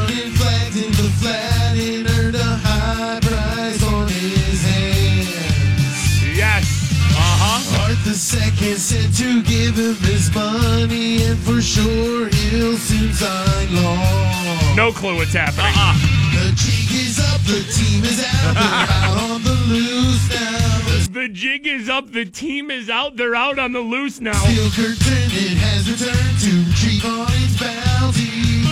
second 8.33 8.79
said 8.79 9.13
to 9.13 9.43
give 9.43 9.77
him 9.77 9.95
his 10.09 10.35
money, 10.35 11.23
and 11.23 11.39
for 11.41 11.61
sure 11.61 12.29
he'll 12.29 12.79
soon 12.79 13.13
sign 13.13 13.69
long. 13.77 14.75
No 14.75 14.91
clue 14.91 15.17
what's 15.17 15.35
happening. 15.35 15.69
Uh-uh. 15.77 15.93
The 16.33 16.49
jig 16.57 16.89
is 16.97 17.21
up, 17.21 17.41
the 17.45 17.61
team 17.77 18.05
is 18.05 18.25
out, 18.25 18.55
they're 18.55 18.89
out 19.05 19.19
on 19.21 19.45
the 19.45 19.57
loose 19.69 20.31
now. 20.31 20.79
The 20.89 21.11
The 21.13 21.29
jig 21.29 21.67
is 21.67 21.91
up. 21.91 22.11
The 22.11 22.25
team 22.25 22.71
is 22.71 22.89
out. 22.89 23.17
They're 23.17 23.35
out 23.35 23.59
on 23.59 23.73
the 23.73 23.81
loose 23.81 24.21
now. 24.21 24.33
steel 24.33 24.71
curtain 24.71 25.29
it 25.31 25.57
has 25.61 25.85
returned 25.87 26.39
to 26.41 26.53
retrieve 26.67 27.05
on 27.05 27.29
its 27.45 27.61
bounty. 27.61 28.65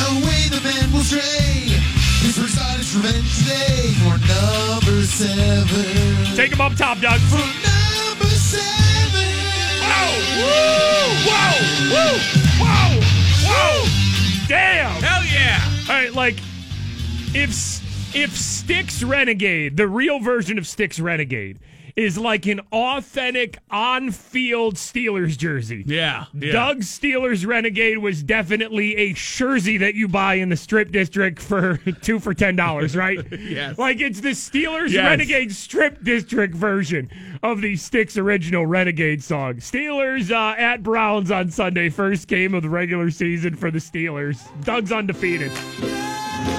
No 0.00 0.08
way 0.26 0.48
the 0.48 0.60
man 0.64 0.90
will 0.92 1.04
stray. 1.04 1.78
Pittsburgh 2.24 2.48
sought 2.48 2.80
its 2.80 2.94
revenge 2.96 3.30
today 3.38 3.92
for 4.02 4.16
number 4.24 5.04
seven. 5.04 6.34
Take 6.34 6.52
him 6.52 6.60
up 6.62 6.74
top, 6.74 6.98
Doug. 6.98 7.20
For 10.36 10.42
number 10.42 11.24
seven. 11.26 11.90
Whoa! 11.90 12.18
Whoa! 12.60 12.60
Whoa! 12.60 13.00
Whoa! 13.46 14.46
Damn! 14.48 15.02
Hell 15.02 15.24
yeah. 15.24 15.60
All 15.88 16.00
right, 16.00 16.12
like 16.14 16.36
if 17.34 17.50
if 18.14 18.36
Styx 18.36 19.02
Renegade, 19.02 19.76
the 19.76 19.88
real 19.88 20.20
version 20.20 20.58
of 20.58 20.66
Styx 20.66 20.98
Renegade, 21.00 21.58
is 21.96 22.18
like 22.18 22.44
an 22.46 22.60
authentic 22.72 23.58
on-field 23.70 24.74
Steelers 24.74 25.36
jersey. 25.38 25.82
Yeah. 25.86 26.26
yeah. 26.34 26.52
Doug's 26.52 26.86
Steelers 26.86 27.46
Renegade 27.46 27.98
was 27.98 28.22
definitely 28.22 28.94
a 28.96 29.14
jersey 29.14 29.78
that 29.78 29.94
you 29.94 30.06
buy 30.06 30.34
in 30.34 30.50
the 30.50 30.56
strip 30.56 30.92
district 30.92 31.40
for 31.40 31.78
two 32.02 32.18
for 32.20 32.34
ten 32.34 32.54
dollars, 32.56 32.94
right? 32.96 33.18
Yes. 33.46 33.78
Like 33.78 34.00
it's 34.00 34.20
the 34.20 34.30
Steelers 34.30 34.90
Yes. 34.90 35.04
Renegade 35.04 35.52
strip 35.52 36.02
district 36.04 36.54
version 36.54 37.10
of 37.42 37.60
the 37.60 37.76
Styx 37.76 38.16
original 38.18 38.66
Renegade 38.66 39.22
song. 39.22 39.54
Steelers 39.54 40.30
uh, 40.30 40.54
at 40.58 40.82
Browns 40.82 41.30
on 41.30 41.50
Sunday, 41.50 41.88
first 41.88 42.28
game 42.28 42.54
of 42.54 42.62
the 42.62 42.68
regular 42.68 43.10
season 43.10 43.56
for 43.56 43.70
the 43.70 43.78
Steelers. 43.78 44.38
Doug's 44.64 44.92
undefeated. 44.92 45.50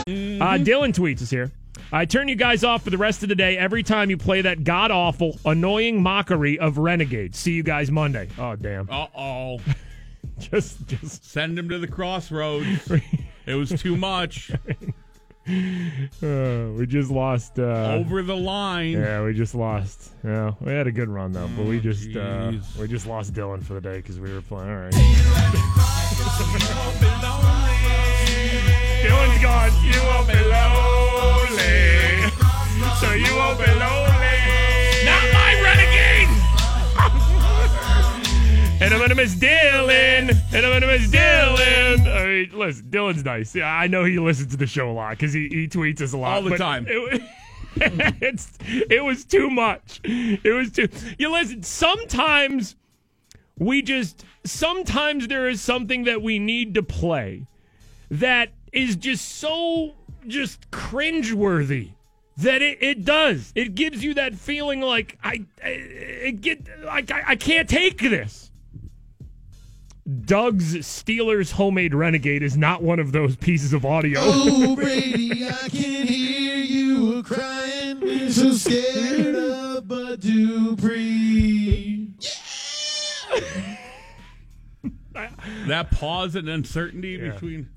Uh, 0.07 0.57
Dylan 0.57 0.93
tweets 0.93 1.21
us 1.21 1.29
here. 1.29 1.51
I 1.91 2.05
turn 2.05 2.27
you 2.27 2.35
guys 2.35 2.63
off 2.65 2.83
for 2.83 2.89
the 2.89 2.97
rest 2.97 3.23
of 3.23 3.29
the 3.29 3.35
day 3.35 3.57
every 3.57 3.81
time 3.81 4.09
you 4.09 4.17
play 4.17 4.41
that 4.41 4.65
god 4.65 4.91
awful, 4.91 5.39
annoying 5.45 6.01
mockery 6.01 6.59
of 6.59 6.77
Renegade. 6.77 7.33
See 7.35 7.53
you 7.53 7.63
guys 7.63 7.89
Monday. 7.89 8.27
Oh 8.37 8.55
damn. 8.55 8.89
Uh-oh. 8.91 9.59
Just 10.39 10.85
just 10.87 11.25
Send 11.25 11.57
him 11.57 11.69
to 11.69 11.79
the 11.79 11.87
crossroads. 11.87 12.91
it 13.45 13.55
was 13.55 13.69
too 13.69 13.95
much. 13.95 14.51
uh, 15.47 16.67
we 16.77 16.85
just 16.85 17.09
lost 17.09 17.57
uh 17.57 17.95
Over 17.99 18.21
the 18.21 18.35
line. 18.35 18.91
Yeah, 18.91 19.23
we 19.23 19.33
just 19.33 19.55
lost. 19.55 20.11
Yeah, 20.25 20.51
we 20.59 20.73
had 20.73 20.87
a 20.87 20.91
good 20.91 21.07
run 21.07 21.31
though, 21.31 21.49
but 21.55 21.65
we 21.65 21.79
just 21.79 22.13
uh, 22.15 22.51
we 22.77 22.87
just 22.89 23.07
lost 23.07 23.33
Dylan 23.33 23.63
for 23.63 23.75
the 23.75 23.81
day 23.81 23.97
because 23.97 24.19
we 24.19 24.33
were 24.33 24.41
playing. 24.41 24.69
All 24.69 24.77
right. 24.77 24.93
Dylan's 29.03 29.41
gone. 29.41 29.71
You 29.85 30.01
won't 30.03 30.27
be 30.27 30.46
I'm 39.17 39.23
miss 39.23 39.35
Dylan. 39.35 40.29
And 40.53 40.65
I'm 40.65 40.73
gonna 40.73 40.85
miss 40.85 41.09
Dylan. 41.09 42.05
I 42.05 42.25
mean, 42.27 42.51
listen, 42.53 42.85
Dylan's 42.85 43.25
nice. 43.25 43.55
Yeah, 43.55 43.67
I 43.67 43.87
know 43.87 44.03
he 44.03 44.19
listens 44.19 44.51
to 44.51 44.57
the 44.57 44.67
show 44.67 44.91
a 44.91 44.93
lot 44.93 45.17
because 45.17 45.33
he, 45.33 45.47
he 45.49 45.67
tweets 45.67 46.01
us 46.01 46.13
a 46.13 46.17
lot 46.17 46.35
All 46.35 46.43
the 46.43 46.55
time. 46.55 46.85
It, 46.87 47.23
it's 48.21 48.59
it 48.61 49.03
was 49.03 49.25
too 49.25 49.49
much. 49.49 50.01
It 50.03 50.53
was 50.53 50.71
too. 50.71 50.87
You 51.17 51.31
listen. 51.31 51.63
Sometimes 51.63 52.75
we 53.57 53.81
just 53.81 54.23
sometimes 54.45 55.27
there 55.27 55.49
is 55.49 55.61
something 55.61 56.03
that 56.03 56.21
we 56.21 56.37
need 56.37 56.75
to 56.75 56.83
play 56.83 57.47
that 58.11 58.49
is 58.71 58.95
just 58.95 59.27
so 59.27 59.95
just 60.27 60.69
cringeworthy 60.69 61.93
that 62.37 62.61
it, 62.61 62.77
it 62.81 63.03
does. 63.03 63.51
It 63.55 63.73
gives 63.73 64.03
you 64.03 64.13
that 64.13 64.35
feeling 64.35 64.81
like 64.81 65.17
I, 65.23 65.43
I 65.63 65.69
it 65.69 66.41
get 66.41 66.67
like 66.83 67.11
I, 67.11 67.23
I 67.29 67.35
can't 67.35 67.67
take 67.67 67.99
this. 67.99 68.46
Doug's 70.25 70.73
Steelers 70.75 71.51
homemade 71.51 71.93
renegade 71.93 72.41
is 72.41 72.55
not 72.55 72.81
one 72.81 72.97
of 72.99 73.11
those 73.11 73.35
pieces 73.35 73.73
of 73.73 73.85
audio. 73.85 74.19
Oh, 74.23 74.73
Brady, 74.75 75.45
I 75.45 75.67
can 75.69 76.07
hear 76.07 76.55
you 76.55 77.23
crying. 77.23 78.01
You're 78.01 78.29
so 78.29 78.51
scared 78.53 79.35
of 79.35 79.91
a 79.91 80.15
Dupree. 80.15 82.07
That 85.67 85.91
pause 85.91 86.35
and 86.35 86.47
uncertainty 86.47 87.13
Yeah. 87.21 87.31
between 87.31 87.67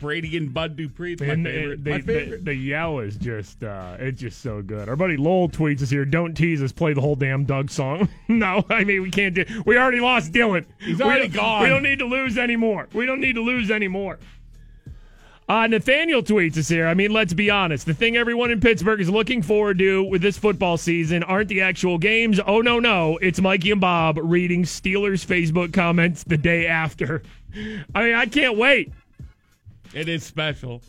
Brady 0.00 0.36
and 0.36 0.52
Bud 0.52 0.76
Dupree. 0.76 1.12
It's 1.14 1.22
my 1.22 1.28
And 1.28 1.44
favorite. 1.46 1.84
the, 1.84 1.90
my 1.90 2.00
favorite. 2.00 2.44
the 2.44 2.54
yell 2.54 2.98
is 3.00 3.16
just 3.16 3.62
uh 3.64 3.96
it's 3.98 4.20
just 4.20 4.40
so 4.42 4.62
good. 4.62 4.88
Our 4.88 4.96
buddy 4.96 5.16
Lowell 5.16 5.48
tweets 5.48 5.82
us 5.82 5.90
here, 5.90 6.04
don't 6.04 6.34
tease 6.34 6.62
us, 6.62 6.72
play 6.72 6.92
the 6.92 7.00
whole 7.00 7.16
damn 7.16 7.44
Doug 7.44 7.70
song. 7.70 8.08
no, 8.28 8.64
I 8.70 8.84
mean 8.84 9.02
we 9.02 9.10
can't 9.10 9.34
do 9.34 9.44
we 9.66 9.76
already 9.78 10.00
lost 10.00 10.32
Dylan. 10.32 10.64
He's 10.80 10.98
We 10.98 11.04
already 11.04 11.28
don't- 11.28 11.36
gone. 11.36 11.62
We 11.62 11.68
don't 11.68 11.82
need 11.82 11.98
to 12.00 12.06
lose 12.06 12.38
anymore. 12.38 12.88
We 12.92 13.06
don't 13.06 13.20
need 13.20 13.34
to 13.34 13.42
lose 13.42 13.70
anymore. 13.70 14.18
Uh, 15.48 15.66
Nathaniel 15.66 16.22
tweets 16.22 16.58
us 16.58 16.68
here. 16.68 16.86
I 16.86 16.92
mean, 16.92 17.10
let's 17.10 17.32
be 17.32 17.48
honest. 17.48 17.86
The 17.86 17.94
thing 17.94 18.18
everyone 18.18 18.50
in 18.50 18.60
Pittsburgh 18.60 19.00
is 19.00 19.08
looking 19.08 19.40
forward 19.40 19.78
to 19.78 20.04
with 20.04 20.20
this 20.20 20.36
football 20.36 20.76
season 20.76 21.22
aren't 21.22 21.48
the 21.48 21.62
actual 21.62 21.96
games. 21.96 22.38
Oh, 22.46 22.60
no, 22.60 22.78
no. 22.78 23.16
It's 23.22 23.40
Mikey 23.40 23.70
and 23.70 23.80
Bob 23.80 24.18
reading 24.22 24.64
Steelers 24.64 25.24
Facebook 25.24 25.72
comments 25.72 26.22
the 26.24 26.36
day 26.36 26.66
after. 26.66 27.22
I 27.94 28.04
mean, 28.04 28.14
I 28.14 28.26
can't 28.26 28.58
wait. 28.58 28.92
It 29.94 30.08
is 30.08 30.24
special. 30.24 30.82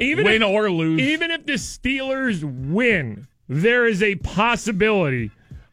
Even 0.00 0.24
Win 0.24 0.42
if, 0.42 0.48
or 0.48 0.70
lose. 0.70 1.00
even 1.00 1.30
if 1.30 1.44
the 1.44 1.54
Steelers 1.54 2.42
win, 2.44 3.26
there 3.48 3.86
is 3.86 4.02
a 4.02 4.14
possibility 4.16 5.30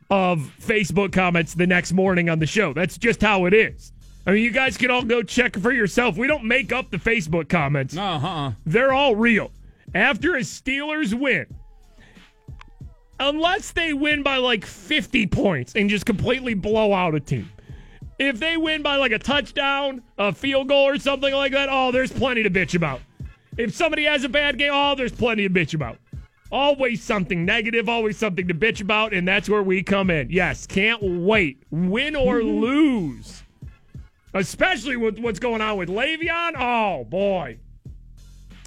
of 0.09 0.51
Facebook 0.61 1.11
comments 1.13 1.53
the 1.53 1.68
next 1.68 1.93
morning 1.93 2.30
on 2.30 2.39
the 2.39 2.47
show. 2.47 2.74
That's 2.74 2.97
just 2.97 3.22
how 3.22 3.45
it 3.45 3.53
is. 3.53 3.91
I 4.28 4.32
mean, 4.32 4.43
you 4.43 4.51
guys 4.51 4.78
can 4.78 4.89
all 4.89 5.03
go 5.03 5.22
check 5.22 5.55
for 5.55 5.72
yourself. 5.72 6.18
We 6.18 6.28
don't 6.28 6.45
make 6.45 6.72
up 6.74 6.89
the 6.89 6.97
Facebook 6.97 7.49
comments. 7.49 7.95
Uh 7.95 8.18
huh. 8.18 8.51
They're 8.66 8.93
all 8.93 9.16
real. 9.16 9.51
After 9.93 10.36
a 10.36 10.39
Steelers 10.39 11.13
win, 11.13 11.45
unless 13.20 13.72
they 13.72 13.93
win 13.93 14.24
by 14.24 14.38
like 14.38 14.66
50 14.66 15.28
points 15.28 15.76
and 15.76 15.89
just 15.89 16.05
completely 16.05 16.55
blow 16.55 16.93
out 16.93 17.13
a 17.13 17.20
team. 17.20 17.49
If 18.18 18.39
they 18.39 18.55
win 18.57 18.82
by 18.82 18.95
like 18.95 19.11
a 19.11 19.20
touchdown, 19.20 20.01
a 20.18 20.32
field 20.34 20.70
goal, 20.70 20.88
or 20.88 20.97
something 20.97 21.34
like 21.34 21.51
that, 21.51 21.68
oh, 21.70 21.91
there's 21.91 22.11
plenty 22.11 22.43
to 22.43 22.49
bitch 22.49 22.76
about. 22.76 23.01
If 23.57 23.74
somebody 23.74 24.03
has 24.05 24.24
a 24.24 24.30
bad 24.30 24.57
game, 24.57 24.72
oh, 24.74 24.95
there's 24.95 25.11
plenty 25.11 25.47
to 25.47 25.53
bitch 25.53 25.74
about. 25.74 25.97
Always 26.51 27.03
something 27.03 27.43
negative, 27.43 27.89
always 27.89 28.18
something 28.18 28.47
to 28.47 28.53
bitch 28.53 28.80
about, 28.82 29.13
and 29.13 29.28
that's 29.28 29.49
where 29.49 29.63
we 29.63 29.84
come 29.84 30.09
in. 30.09 30.30
Yes, 30.30 30.66
can't 30.66 31.01
wait. 31.01 31.61
Win 31.72 32.16
or 32.16 32.39
mm-hmm. 32.39 32.59
lose. 32.59 33.43
Especially 34.34 34.97
with 34.97 35.18
what's 35.20 35.39
going 35.39 35.61
on 35.61 35.78
with 35.78 35.89
Le'Veon. 35.89 36.53
Oh, 36.57 37.05
boy. 37.05 37.57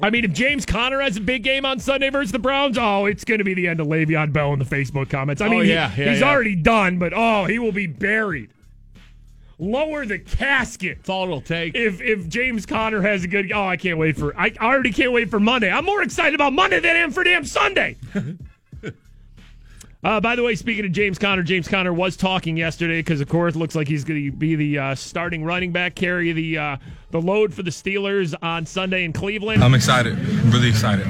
I 0.01 0.11
mean, 0.11 0.25
if 0.25 0.33
James 0.33 0.65
Conner 0.65 1.01
has 1.01 1.17
a 1.17 1.21
big 1.21 1.43
game 1.43 1.65
on 1.65 1.79
Sunday 1.79 2.09
versus 2.11 2.33
the 2.33 2.39
Browns, 2.39 2.79
oh, 2.79 3.07
it's 3.07 3.25
going 3.25 3.39
to 3.39 3.45
be 3.45 3.55
the 3.55 3.69
end 3.69 3.81
of 3.81 3.87
Le'Veon 3.87 4.33
Bell 4.33 4.53
in 4.53 4.59
the 4.59 4.65
Facebook 4.65 5.11
comments. 5.11 5.43
I 5.43 5.47
Oh, 5.47 5.51
mean, 5.51 5.65
he- 5.65 5.71
yeah, 5.71 5.93
yeah, 5.97 6.11
he's 6.11 6.21
yeah. 6.21 6.29
already 6.31 6.55
done, 6.57 6.99
but 6.99 7.13
oh, 7.15 7.45
he 7.47 7.59
will 7.59 7.73
be 7.73 7.87
buried. 7.87 8.51
Lower 9.59 10.07
the 10.07 10.19
casket. 10.19 10.99
That's 10.99 11.09
all 11.09 11.25
it'll 11.25 11.41
take. 11.41 11.75
If 11.75 12.01
if 12.01 12.29
James 12.29 12.65
Conner 12.65 13.03
has 13.03 13.25
a 13.25 13.29
good, 13.29 13.51
oh, 13.53 13.67
I 13.67 13.77
can't 13.77 13.99
wait 13.99 14.17
for. 14.17 14.39
I 14.39 14.53
already 14.61 14.93
can't 14.93 15.13
wait 15.13 15.31
for 15.31 15.41
Monday. 15.41 15.71
I'm 15.71 15.85
more 15.85 16.03
excited 16.03 16.35
about 16.35 16.53
Monday 16.53 16.79
than 16.79 16.95
I 16.95 17.01
am 17.01 17.11
for 17.11 17.25
damn 17.25 17.45
Sunday. 17.45 17.97
Uh, 20.05 20.21
by 20.21 20.37
the 20.37 20.43
way, 20.45 20.55
speaking 20.55 20.85
of 20.85 20.93
James 20.93 21.19
Conner, 21.19 21.43
James 21.43 21.67
Conner 21.67 21.93
was 21.93 22.17
talking 22.17 22.57
yesterday 22.57 23.01
because, 23.01 23.21
of 23.21 23.29
course, 23.29 23.57
it 23.57 23.59
looks 23.59 23.75
like 23.75 23.89
he's 23.89 24.05
going 24.05 24.27
to 24.27 24.31
be 24.31 24.55
the 24.55 24.79
uh, 24.79 24.95
starting 24.95 25.45
running 25.45 25.73
back, 25.73 25.97
carry 25.97 26.31
the 26.33 26.57
uh, 26.57 26.77
the 27.11 27.21
load 27.21 27.53
for 27.53 27.65
the 27.65 27.71
Steelers 27.71 28.33
on 28.41 28.65
Sunday 28.65 29.05
in 29.05 29.13
Cleveland. 29.13 29.65
I'm 29.65 29.75
excited. 29.75 30.13
I'm 30.17 30.51
really 30.53 30.69
excited. 30.69 31.07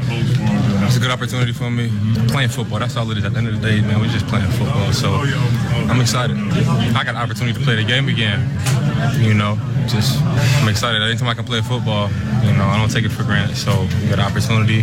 It's 0.89 0.97
a 0.97 1.01
good 1.01 1.11
opportunity 1.11 1.53
for 1.53 1.71
me. 1.71 1.91
Playing 2.29 2.49
football, 2.49 2.79
that's 2.79 2.97
all 2.97 3.09
it 3.11 3.19
is. 3.19 3.25
At 3.25 3.33
the 3.33 3.39
end 3.39 3.49
of 3.49 3.61
the 3.61 3.69
day, 3.69 3.81
man, 3.83 4.01
we're 4.01 4.09
just 4.09 4.27
playing 4.27 4.51
football. 4.53 4.91
So 4.93 5.13
I'm 5.13 6.01
excited. 6.01 6.37
I 6.39 7.05
got 7.05 7.09
an 7.09 7.17
opportunity 7.17 7.57
to 7.59 7.65
play 7.65 7.77
the 7.77 7.85
game 7.85 8.09
again. 8.09 8.41
You 9.21 9.35
know, 9.35 9.57
just 9.87 10.21
I'm 10.23 10.69
excited. 10.69 11.03
Anytime 11.03 11.29
I 11.29 11.35
can 11.35 11.45
play 11.45 11.61
football, 11.61 12.09
you 12.43 12.53
know, 12.57 12.65
I 12.65 12.79
don't 12.79 12.91
take 12.91 13.05
it 13.05 13.11
for 13.11 13.23
granted. 13.23 13.57
So 13.57 13.83
we 14.01 14.09
got 14.09 14.19
an 14.19 14.25
opportunity 14.25 14.83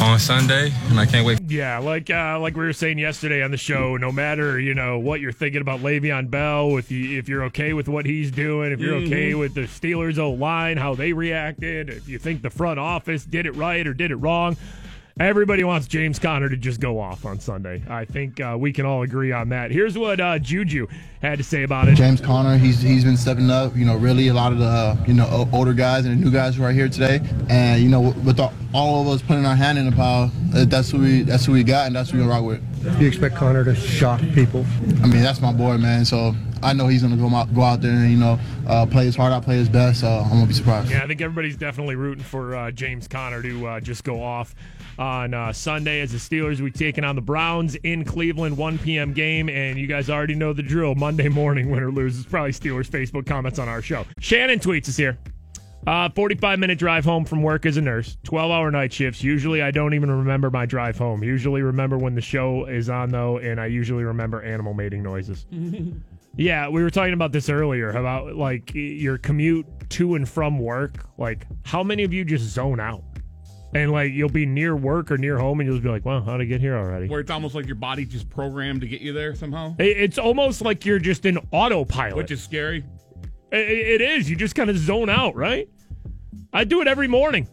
on 0.00 0.18
Sunday, 0.18 0.72
and 0.90 0.98
I 0.98 1.06
can't 1.06 1.26
wait. 1.26 1.40
Yeah, 1.48 1.78
like 1.78 2.08
uh, 2.08 2.38
like 2.40 2.56
we 2.56 2.64
were 2.64 2.72
saying 2.72 2.98
yesterday 2.98 3.42
on 3.42 3.50
the 3.50 3.56
show, 3.56 3.96
no 3.96 4.10
matter 4.12 4.58
you 4.60 4.74
know 4.74 4.98
what 5.00 5.20
you're 5.20 5.32
thinking 5.32 5.60
about 5.60 5.80
Le'Veon 5.80 6.30
Bell, 6.30 6.76
if 6.78 6.90
you 6.90 7.18
if 7.18 7.28
you're 7.28 7.42
okay 7.44 7.72
with 7.72 7.88
what 7.88 8.06
he's 8.06 8.30
doing, 8.30 8.72
if 8.72 8.78
you're 8.80 8.94
okay 8.96 9.32
Mhm. 9.32 9.38
with 9.40 9.54
the 9.54 9.62
Steelers 9.62 10.18
O 10.18 10.30
line, 10.30 10.76
how 10.76 10.94
they 10.94 11.12
reacted, 11.12 11.90
if 11.90 12.08
you 12.08 12.18
think 12.18 12.42
the 12.42 12.50
front 12.50 12.78
office 12.78 13.24
did 13.24 13.44
it 13.44 13.54
right 13.56 13.86
or 13.86 13.92
did 13.92 14.10
it 14.12 14.16
wrong, 14.16 14.56
everybody 15.20 15.64
wants 15.64 15.86
James 15.86 16.18
Conner 16.18 16.48
to 16.48 16.56
just 16.56 16.80
go 16.80 16.98
off 16.98 17.24
on 17.24 17.38
Sunday. 17.38 17.82
I 17.88 18.04
think 18.04 18.40
uh, 18.40 18.56
we 18.58 18.72
can 18.72 18.86
all 18.86 19.02
agree 19.02 19.32
on 19.32 19.50
that. 19.50 19.70
Here's 19.70 19.96
what 19.96 20.20
uh, 20.20 20.38
Juju 20.38 20.86
had 21.20 21.38
to 21.38 21.44
say 21.44 21.62
about 21.62 21.88
it. 21.88 21.94
James 21.94 22.20
Conner, 22.20 22.56
he's 22.58 22.80
he's 22.80 23.04
been 23.04 23.16
stepping 23.16 23.50
up. 23.50 23.76
You 23.76 23.84
know, 23.84 23.96
really 23.96 24.28
a 24.28 24.34
lot 24.34 24.52
of 24.52 24.58
the 24.58 24.64
uh, 24.64 24.96
you 25.06 25.14
know 25.14 25.48
older 25.52 25.72
guys 25.72 26.04
and 26.04 26.18
the 26.18 26.24
new 26.24 26.32
guys 26.32 26.56
who 26.56 26.64
are 26.64 26.72
here 26.72 26.88
today, 26.88 27.20
and 27.48 27.82
you 27.82 27.88
know 27.88 28.00
with 28.24 28.40
all, 28.40 28.52
all 28.72 29.02
of 29.02 29.08
us 29.08 29.22
putting 29.22 29.46
our 29.46 29.56
hand 29.56 29.78
in 29.78 29.86
the 29.86 29.92
pile, 29.92 30.30
uh, 30.54 30.64
that's 30.64 30.90
who 30.90 30.98
we 30.98 31.22
that's 31.22 31.46
who 31.46 31.52
we 31.52 31.62
got, 31.62 31.86
and 31.86 31.96
that's 31.96 32.10
who 32.10 32.18
we 32.18 32.24
gonna 32.24 32.34
rock 32.34 32.44
with. 32.44 32.60
Do 32.82 33.00
you 33.00 33.08
expect 33.08 33.36
Conner 33.36 33.64
to 33.64 33.74
shock 33.74 34.20
people? 34.34 34.66
I 35.02 35.06
mean, 35.06 35.22
that's 35.22 35.40
my 35.40 35.52
boy, 35.52 35.78
man. 35.78 36.04
So 36.04 36.34
I 36.62 36.72
know 36.72 36.88
he's 36.88 37.02
gonna 37.02 37.16
go 37.16 37.28
out 37.34 37.54
go 37.54 37.62
out 37.62 37.80
there 37.80 37.92
and 37.92 38.10
you 38.10 38.16
know 38.16 38.38
uh, 38.66 38.86
play 38.86 39.04
his 39.04 39.16
heart 39.16 39.32
out, 39.32 39.44
play 39.44 39.56
his 39.56 39.68
best. 39.68 40.00
So 40.00 40.08
I'm 40.08 40.30
gonna 40.30 40.46
be 40.46 40.54
surprised. 40.54 40.90
Yeah, 40.90 41.02
I 41.02 41.06
think 41.06 41.20
everybody's 41.20 41.56
definitely 41.56 41.96
rooting 41.96 42.24
for 42.24 42.56
uh, 42.56 42.70
James 42.70 43.06
Conner 43.08 43.42
to 43.42 43.66
uh, 43.66 43.80
just 43.80 44.04
go 44.04 44.22
off 44.22 44.54
on 44.98 45.34
uh, 45.34 45.52
Sunday 45.52 46.00
as 46.00 46.12
the 46.12 46.18
Steelers 46.18 46.60
we 46.60 46.70
taking 46.70 47.04
on 47.04 47.16
the 47.16 47.22
Browns 47.22 47.74
in 47.76 48.04
Cleveland, 48.04 48.56
1 48.56 48.78
p.m. 48.78 49.12
game, 49.12 49.48
and 49.48 49.78
you 49.78 49.86
guys 49.86 50.10
already 50.10 50.34
know 50.34 50.52
the 50.52 50.62
drill. 50.62 50.94
Monday 50.94 51.28
morning, 51.28 51.70
win 51.70 51.82
or 51.82 51.90
lose, 51.90 52.18
is 52.18 52.26
probably 52.26 52.52
Steelers 52.52 52.88
Facebook 52.88 53.26
comments 53.26 53.58
on 53.58 53.68
our 53.68 53.82
show. 53.82 54.04
Shannon 54.20 54.58
tweets 54.58 54.88
us 54.88 54.96
here. 54.96 55.18
Uh, 55.86 56.08
45 56.10 56.60
minute 56.60 56.78
drive 56.78 57.04
home 57.04 57.24
from 57.24 57.42
work 57.42 57.66
as 57.66 57.76
a 57.76 57.80
nurse, 57.80 58.16
12 58.22 58.52
hour 58.52 58.70
night 58.70 58.92
shifts. 58.92 59.22
Usually, 59.22 59.62
I 59.62 59.72
don't 59.72 59.94
even 59.94 60.10
remember 60.10 60.48
my 60.48 60.64
drive 60.64 60.96
home. 60.96 61.24
Usually, 61.24 61.60
remember 61.62 61.98
when 61.98 62.14
the 62.14 62.20
show 62.20 62.66
is 62.66 62.88
on, 62.88 63.08
though, 63.08 63.38
and 63.38 63.60
I 63.60 63.66
usually 63.66 64.04
remember 64.04 64.42
animal 64.42 64.74
mating 64.74 65.02
noises. 65.02 65.46
Yeah, 66.34 66.68
we 66.70 66.82
were 66.82 66.90
talking 66.90 67.12
about 67.12 67.32
this 67.32 67.50
earlier 67.50 67.90
about 67.90 68.36
like 68.36 68.72
your 68.74 69.18
commute 69.18 69.66
to 69.90 70.14
and 70.14 70.26
from 70.26 70.58
work. 70.58 71.04
Like, 71.18 71.46
how 71.64 71.82
many 71.82 72.04
of 72.04 72.12
you 72.14 72.24
just 72.24 72.44
zone 72.44 72.80
out? 72.80 73.04
And 73.74 73.90
like, 73.90 74.12
you'll 74.12 74.28
be 74.28 74.44
near 74.44 74.76
work 74.76 75.10
or 75.10 75.16
near 75.16 75.38
home, 75.38 75.60
and 75.60 75.66
you'll 75.66 75.76
just 75.76 75.82
be 75.84 75.88
like, 75.88 76.04
"Wow, 76.04 76.20
how'd 76.20 76.40
I 76.42 76.44
get 76.44 76.60
here 76.60 76.76
already?" 76.76 77.08
Where 77.08 77.20
it's 77.20 77.30
almost 77.30 77.54
like 77.54 77.66
your 77.66 77.74
body 77.76 78.04
just 78.04 78.28
programmed 78.28 78.82
to 78.82 78.86
get 78.86 79.00
you 79.00 79.12
there 79.14 79.34
somehow, 79.34 79.74
It- 79.78 79.96
It's 79.96 80.18
almost 80.18 80.60
like 80.60 80.84
you're 80.84 80.98
just 80.98 81.24
in 81.24 81.38
autopilot. 81.52 82.16
which 82.16 82.30
is 82.30 82.42
scary. 82.42 82.84
I- 83.52 83.56
I- 83.56 83.60
it 83.60 84.00
is. 84.02 84.28
You 84.28 84.36
just 84.36 84.54
kind 84.54 84.68
of 84.68 84.76
zone 84.76 85.08
out, 85.08 85.36
right? 85.36 85.68
I 86.52 86.64
do 86.64 86.82
it 86.82 86.86
every 86.88 87.08
morning. 87.08 87.46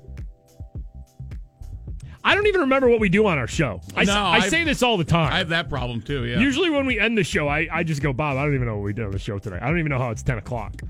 I 2.21 2.35
don't 2.35 2.47
even 2.47 2.61
remember 2.61 2.89
what 2.89 2.99
we 2.99 3.07
do 3.07 3.25
on 3.27 3.37
our 3.37 3.47
show. 3.47 3.79
I, 3.95 4.01
s- 4.01 4.07
No, 4.07 4.13
I 4.13 4.35
I've- 4.37 4.49
say 4.49 4.63
this 4.65 4.83
all 4.83 4.97
the 4.97 5.05
time. 5.05 5.31
I 5.31 5.37
have 5.37 5.49
that 5.49 5.69
problem 5.69 6.01
too. 6.01 6.25
Yeah. 6.25 6.39
Usually 6.39 6.69
when 6.69 6.85
we 6.85 6.99
end 6.99 7.17
the 7.17 7.23
show, 7.23 7.47
I, 7.47 7.67
I 7.71 7.83
just 7.83 8.01
go, 8.01 8.11
Bob, 8.11 8.37
I 8.37 8.43
don't 8.43 8.53
even 8.55 8.67
know 8.67 8.75
what 8.75 8.83
we 8.83 8.93
did 8.93 9.05
on 9.05 9.11
the 9.11 9.19
show 9.19 9.39
today. 9.39 9.57
I 9.61 9.67
don't 9.69 9.79
even 9.79 9.89
know 9.89 9.99
how 9.99 10.11
it's 10.11 10.21
10 10.21 10.37
o'clock. 10.37 10.81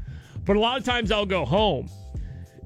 But 0.46 0.56
a 0.56 0.60
lot 0.60 0.80
of 0.80 0.84
times 0.84 1.12
I'll 1.12 1.28
go 1.28 1.46
home. 1.46 1.88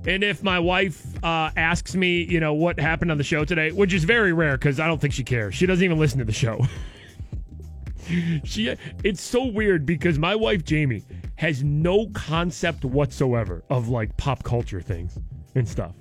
And 0.06 0.24
if 0.24 0.43
my 0.43 0.60
wife 0.60 1.01
uh, 1.24 1.51
asks 1.56 1.95
me, 1.95 2.24
you 2.24 2.39
know, 2.39 2.54
what 2.54 2.80
happened 2.80 3.12
on 3.12 3.18
the 3.18 3.24
show 3.24 3.45
today, 3.45 3.72
which 3.72 3.93
is 3.93 4.04
very 4.04 4.34
rare 4.34 4.58
because 4.58 4.80
I 4.80 4.88
don't 4.88 4.99
think 4.99 5.14
she 5.14 5.24
cares. 5.24 5.56
She 5.56 5.66
doesn't 5.66 5.84
even 5.84 5.97
listen 5.97 6.20
to 6.20 6.26
the 6.26 6.34
show. 6.34 6.66
she 8.43 8.76
it's 9.04 9.22
so 9.22 9.45
weird 9.45 9.86
because 9.86 10.20
my 10.20 10.36
wife 10.36 10.66
Jamie 10.66 11.04
has 11.36 11.64
no 11.64 12.08
concept 12.14 12.84
whatsoever 12.84 13.64
of 13.70 13.88
like 13.88 14.16
pop 14.18 14.43
culture 14.43 14.82
things 14.82 15.18
and 15.56 15.68
stuff. 15.68 15.95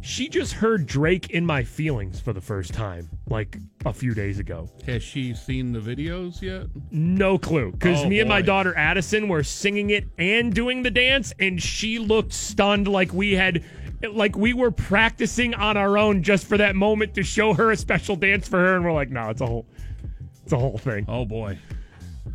She 0.00 0.28
just 0.28 0.52
heard 0.52 0.86
Drake 0.86 1.30
in 1.30 1.44
my 1.44 1.64
feelings 1.64 2.20
for 2.20 2.32
the 2.32 2.40
first 2.40 2.72
time 2.72 3.08
like 3.28 3.56
a 3.86 3.92
few 3.92 4.14
days 4.14 4.38
ago. 4.38 4.68
Has 4.86 5.02
she 5.02 5.34
seen 5.34 5.72
the 5.72 5.78
videos 5.80 6.42
yet? 6.42 6.66
No 6.90 7.38
clue. 7.38 7.72
Because 7.72 8.04
Oh, 8.04 8.08
me 8.08 8.20
and 8.20 8.28
my 8.28 8.42
daughter 8.42 8.76
Addison 8.76 9.28
were 9.28 9.42
singing 9.42 9.90
it 9.90 10.08
and 10.18 10.54
doing 10.54 10.82
the 10.82 10.90
dance, 10.90 11.32
and 11.38 11.62
she 11.62 11.98
looked 11.98 12.32
stunned 12.32 12.86
like 12.88 13.12
we 13.12 13.32
had 13.32 13.64
like 14.12 14.36
we 14.36 14.52
were 14.52 14.70
practicing 14.70 15.54
on 15.54 15.76
our 15.76 15.96
own 15.96 16.22
just 16.22 16.46
for 16.46 16.58
that 16.58 16.76
moment 16.76 17.14
to 17.14 17.22
show 17.22 17.54
her 17.54 17.70
a 17.70 17.76
special 17.76 18.16
dance 18.16 18.46
for 18.46 18.58
her, 18.58 18.76
and 18.76 18.84
we're 18.84 18.92
like, 18.92 19.10
no, 19.10 19.30
it's 19.30 19.40
a 19.40 19.46
whole 19.46 19.66
it's 20.42 20.52
a 20.52 20.58
whole 20.58 20.78
thing. 20.78 21.06
Oh 21.08 21.24
boy. 21.24 21.58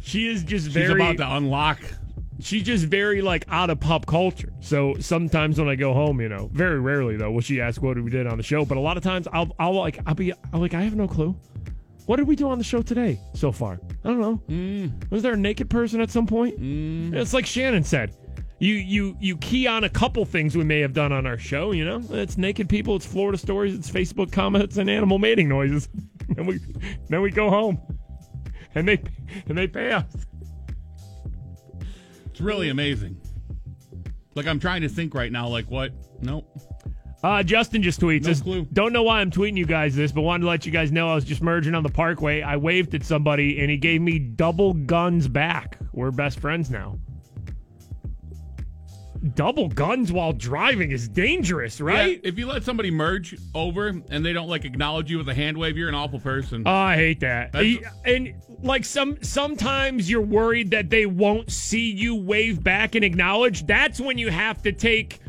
She 0.01 0.27
is 0.27 0.43
just 0.43 0.65
She's 0.65 0.73
very 0.73 1.01
about 1.01 1.17
to 1.17 1.35
unlock. 1.35 1.79
She's 2.39 2.63
just 2.63 2.85
very 2.85 3.21
like 3.21 3.45
out 3.49 3.69
of 3.69 3.79
pop 3.79 4.05
culture. 4.05 4.51
So 4.61 4.95
sometimes 4.99 5.59
when 5.59 5.69
I 5.69 5.75
go 5.75 5.93
home, 5.93 6.21
you 6.21 6.29
know, 6.29 6.49
very 6.53 6.79
rarely 6.79 7.15
though, 7.17 7.31
will 7.31 7.41
she 7.41 7.61
ask 7.61 7.81
what 7.81 8.01
we 8.01 8.09
did 8.09 8.27
on 8.27 8.37
the 8.37 8.43
show. 8.43 8.65
But 8.65 8.77
a 8.77 8.81
lot 8.81 8.97
of 8.97 9.03
times 9.03 9.27
I'll 9.31 9.53
I'll 9.59 9.73
like 9.73 9.99
I'll 10.05 10.15
be 10.15 10.33
I'll 10.53 10.59
like 10.59 10.73
I 10.73 10.81
have 10.81 10.95
no 10.95 11.07
clue. 11.07 11.35
What 12.05 12.15
did 12.15 12.27
we 12.27 12.35
do 12.35 12.49
on 12.49 12.57
the 12.57 12.63
show 12.63 12.81
today 12.81 13.19
so 13.35 13.51
far? 13.51 13.79
I 14.03 14.07
don't 14.07 14.19
know. 14.19 14.35
Hmm. 14.35 14.87
Was 15.11 15.21
there 15.21 15.33
a 15.33 15.37
naked 15.37 15.69
person 15.69 16.01
at 16.01 16.09
some 16.09 16.25
point? 16.25 16.57
Hmm. 16.57 17.13
It's 17.13 17.33
like 17.33 17.45
Shannon 17.45 17.83
said. 17.83 18.15
You 18.61 18.73
you 18.73 19.15
you 19.21 19.37
key 19.37 19.67
on 19.67 19.85
a 19.85 19.89
couple 19.89 20.25
things 20.25 20.57
we 20.57 20.65
may 20.65 20.81
have 20.81 20.93
done 20.93 21.13
on 21.13 21.25
our 21.25 21.37
show. 21.37 21.71
You 21.71 21.85
know, 21.85 22.01
it's 22.09 22.37
naked 22.37 22.67
people, 22.67 22.95
it's 22.97 23.05
Florida 23.05 23.37
stories, 23.37 23.73
it's 23.73 23.89
Facebook 23.89 24.33
comments, 24.33 24.77
and 24.77 24.89
animal 24.89 25.19
mating 25.19 25.49
noises. 25.49 25.87
And 26.37 26.47
we 26.47 26.59
then 27.09 27.21
we 27.23 27.31
go 27.31 27.49
home, 27.49 27.81
and 28.75 28.87
they 28.87 29.01
and 29.47 29.57
they 29.57 29.67
pay 29.67 29.91
us. 29.93 30.05
It's 32.39 32.45
really 32.45 32.69
amazing. 32.69 33.19
Like 34.33 34.47
I'm 34.47 34.61
trying 34.61 34.81
to 34.83 34.87
think 34.87 35.13
right 35.13 35.29
now. 35.29 35.49
Like 35.49 35.69
what? 35.69 35.91
Nope. 36.21 36.47
Uh, 37.21 37.43
Justin 37.43 37.83
just 37.83 37.99
tweets 37.99 38.23
No 38.23 38.31
us. 38.31 38.41
clue. 38.41 38.65
Don't 38.71 38.93
know 38.93 39.03
why 39.03 39.19
I'm 39.19 39.29
tweeting 39.29 39.57
you 39.57 39.65
guys 39.65 39.93
this, 39.93 40.13
but 40.13 40.21
wanted 40.21 40.43
to 40.43 40.47
let 40.47 40.65
you 40.65 40.71
guys 40.71 40.89
know 40.89 41.09
I 41.09 41.15
was 41.15 41.25
just 41.25 41.41
merging 41.41 41.75
on 41.75 41.83
the 41.83 41.89
Parkway. 41.89 42.41
I 42.41 42.55
waved 42.55 42.95
at 42.95 43.03
somebody 43.03 43.59
and 43.59 43.69
he 43.69 43.75
gave 43.75 43.99
me 43.99 44.19
double 44.19 44.73
guns 44.73 45.27
back. 45.27 45.79
We're 45.91 46.11
best 46.11 46.39
friends 46.39 46.69
now. 46.69 46.97
Double 49.35 49.67
guns 49.67 50.11
while 50.13 50.31
driving 50.31 50.91
is 50.91 51.09
dangerous, 51.09 51.81
right? 51.81 52.21
Yeah, 52.23 52.29
if 52.29 52.39
you 52.39 52.45
let 52.45 52.63
somebody 52.63 52.89
merge 52.89 53.37
over 53.53 53.87
and 53.87 54.25
they 54.25 54.31
don't 54.31 54.47
like 54.47 54.63
acknowledge 54.63 55.11
you 55.11 55.17
with 55.17 55.27
a 55.27 55.33
hand 55.33 55.57
wave, 55.57 55.77
you're 55.77 55.89
an 55.89 55.95
awful 55.95 56.19
person. 56.19 56.63
Oh, 56.65 56.71
I 56.71 56.95
hate 56.95 57.19
that. 57.19 57.51
That's- 57.51 57.77
and 58.05 58.33
like 58.63 58.85
some 58.85 59.17
sometimes 59.21 60.09
you're 60.09 60.21
worried 60.21 60.71
that 60.71 60.89
they 60.89 61.05
won't 61.05 61.51
see 61.51 61.91
you 61.91 62.15
wave 62.15 62.63
back 62.63 62.95
and 62.95 63.03
acknowledge. 63.03 63.65
That's 63.67 63.99
when 63.99 64.17
you 64.17 64.29
have 64.29 64.61
to 64.63 64.71
take 64.71 65.19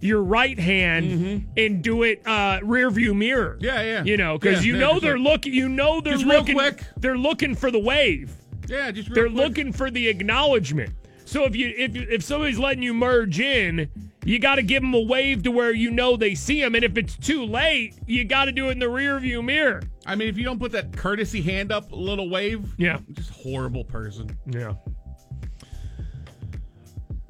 your 0.00 0.22
right 0.22 0.58
hand 0.58 1.46
and 1.56 1.82
do 1.82 2.04
it 2.04 2.22
uh 2.26 2.60
rear 2.62 2.88
view 2.90 3.14
mirror. 3.14 3.56
Mm-hmm. 3.56 3.64
Yeah, 3.64 3.82
yeah. 3.82 4.04
You 4.04 4.16
know, 4.16 4.38
because 4.38 4.64
Yeah, 4.64 4.72
you 4.74 4.78
know 4.78 5.00
they're 5.00 5.18
looking 5.18 5.52
you 5.52 5.68
know 5.68 6.00
they're 6.00 6.14
Just 6.14 6.24
looking 6.24 6.54
quick. 6.54 6.84
they're 6.98 7.18
looking 7.18 7.54
for 7.56 7.70
the 7.72 7.80
wave. 7.80 8.32
yeah, 8.68 8.90
just 8.92 9.12
They're 9.12 9.24
quick. 9.24 9.36
looking 9.36 9.72
for 9.72 9.90
the 9.90 10.06
acknowledgement. 10.08 10.94
So 11.30 11.44
if 11.44 11.54
you 11.54 11.72
if 11.76 11.94
if 11.94 12.24
somebody's 12.24 12.58
letting 12.58 12.82
you 12.82 12.92
merge 12.92 13.38
in, 13.38 13.88
you 14.24 14.40
got 14.40 14.56
to 14.56 14.62
give 14.62 14.82
them 14.82 14.92
a 14.94 15.00
wave 15.00 15.44
to 15.44 15.52
where 15.52 15.72
you 15.72 15.92
know 15.92 16.16
they 16.16 16.34
see 16.34 16.60
them, 16.60 16.74
and 16.74 16.82
if 16.82 16.96
it's 16.98 17.16
too 17.16 17.44
late, 17.44 17.94
you 18.04 18.24
got 18.24 18.46
to 18.46 18.52
do 18.52 18.68
it 18.68 18.72
in 18.72 18.78
the 18.80 18.88
rear 18.88 19.16
view 19.20 19.40
mirror. 19.40 19.80
I 20.06 20.16
mean, 20.16 20.26
if 20.26 20.36
you 20.36 20.42
don't 20.42 20.58
put 20.58 20.72
that 20.72 20.92
courtesy 20.96 21.40
hand 21.40 21.70
up, 21.70 21.92
a 21.92 21.94
little 21.94 22.28
wave, 22.28 22.74
Yeah. 22.78 22.98
just 23.12 23.30
horrible 23.30 23.84
person. 23.84 24.36
Yeah. 24.50 24.74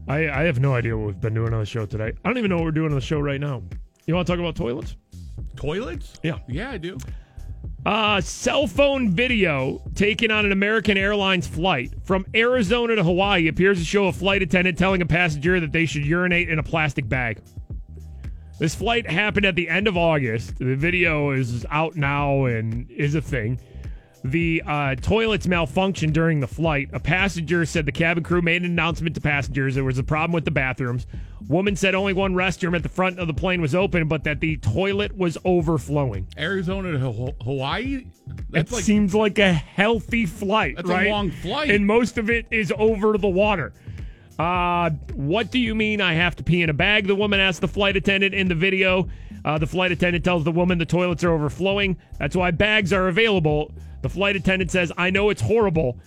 I 0.09 0.31
I 0.31 0.43
have 0.45 0.61
no 0.61 0.75
idea 0.75 0.97
what 0.97 1.07
we've 1.09 1.21
been 1.21 1.35
doing 1.35 1.53
on 1.53 1.61
the 1.61 1.67
show 1.67 1.85
today. 1.85 2.15
I 2.25 2.29
don't 2.29 2.39
even 2.39 2.49
know 2.49 2.57
what 2.57 2.65
we're 2.65 2.71
doing 2.71 2.89
on 2.93 2.95
the 2.95 3.03
show 3.03 3.21
right 3.21 3.39
now. 3.41 3.63
You 4.07 4.15
want 4.15 4.27
to 4.27 4.33
talk 4.33 4.41
about 4.41 4.57
toilets? 4.57 4.97
Toilets? 5.57 6.19
Yeah. 6.23 6.39
Yeah, 6.49 6.71
I 6.71 6.79
do. 6.79 6.97
Uh, 7.87 8.20
cell 8.20 8.66
phone 8.66 9.11
video 9.11 9.83
taken 9.95 10.31
on 10.31 10.45
an 10.45 10.53
American 10.53 10.99
Airlines 10.99 11.47
flight 11.47 11.95
from 12.05 12.26
Arizona 12.35 12.95
to 12.95 13.03
Hawaii 13.03 13.49
appears 13.49 13.78
to 13.78 13.85
show 13.85 14.07
a 14.07 14.12
flight 14.12 14.43
attendant 14.43 14.76
telling 14.76 15.01
a 15.01 15.07
passenger 15.07 15.59
that 15.61 15.72
they 15.72 15.87
should 15.87 16.05
urinate 16.05 16.51
in 16.51 16.59
a 16.59 16.62
plastic 16.62 17.09
bag. 17.09 17.41
This 18.59 18.74
flight 18.74 19.11
happened 19.11 19.47
at 19.47 19.55
the 19.55 19.70
end 19.70 19.89
of 19.89 19.97
August. 19.97 20.59
The 20.59 20.76
video 20.76 21.31
is 21.31 21.64
out 21.70 21.97
now 21.97 22.45
and 22.45 22.91
is 22.91 23.14
a 23.14 23.22
thing. 23.22 23.59
The 24.23 24.62
uh, 24.66 24.95
toilets 24.97 25.47
malfunctioned 25.47 26.12
during 26.12 26.41
the 26.41 26.47
flight. 26.47 26.91
A 26.93 27.01
passenger 27.01 27.64
said 27.64 27.87
the 27.87 27.93
cabin 27.93 28.23
crew 28.23 28.43
made 28.43 28.62
an 28.62 28.71
announcement 28.71 29.14
to 29.14 29.21
passengers 29.21 29.75
there 29.75 29.85
was 29.85 29.99
a 29.99 30.03
problem 30.05 30.33
with 30.33 30.45
the 30.45 30.51
bathrooms. 30.51 31.07
Woman 31.49 31.75
said 31.75 31.95
only 31.95 32.12
one 32.12 32.35
restroom 32.35 32.77
at 32.77 32.83
the 32.83 32.89
front 32.91 33.18
of 33.18 33.27
the 33.27 33.33
plane 33.35 33.62
was 33.62 33.75
open, 33.75 34.09
but 34.09 34.25
that 34.25 34.41
the 34.41 34.59
toilet 34.59 35.16
was 35.16 35.39
overflowing. 35.45 36.27
Arizona 36.37 36.93
to 36.93 36.99
Hawaii? 37.43 38.07
It 38.53 38.68
seems 38.68 39.14
like 39.14 39.39
a 39.39 39.53
healthy 39.53 40.27
flight, 40.27 40.77
That's 40.77 40.89
a 40.91 40.93
right? 40.93 41.09
long 41.09 41.31
flight. 41.31 41.71
and 41.71 41.87
most 41.87 42.18
of 42.18 42.29
it 42.29 42.47
is 42.51 42.73
over 42.77 43.16
the 43.16 43.29
water. 43.29 43.73
Uh, 44.39 44.91
what 45.14 45.51
do 45.51 45.59
you 45.59 45.75
mean 45.75 46.01
I 46.01 46.12
have 46.14 46.37
to 46.37 46.43
pee 46.43 46.62
in 46.62 46.71
a 46.71 46.75
bag? 46.75 47.07
The 47.07 47.14
woman 47.14 47.41
asked 47.41 47.62
the 47.62 47.68
flight 47.68 47.97
attendant 47.97 48.35
in 48.35 48.49
the 48.49 48.55
video. 48.55 49.09
Uh, 49.45 49.57
the 49.59 49.66
flight 49.66 49.93
attendant 49.93 50.25
tells 50.25 50.45
the 50.45 50.53
woman 50.53 50.79
the 50.79 50.85
toilets 50.87 51.25
are 51.25 51.33
overflowing. 51.33 51.97
That's 52.18 52.37
why 52.37 52.51
bags 52.51 52.93
are 52.93 53.09
available. 53.09 53.73
The 54.03 54.09
flight 54.09 54.37
attendant 54.37 54.71
says, 54.71 54.93
I 54.97 55.11
know 55.11 55.31
it's 55.31 55.43
horrible. 55.43 55.99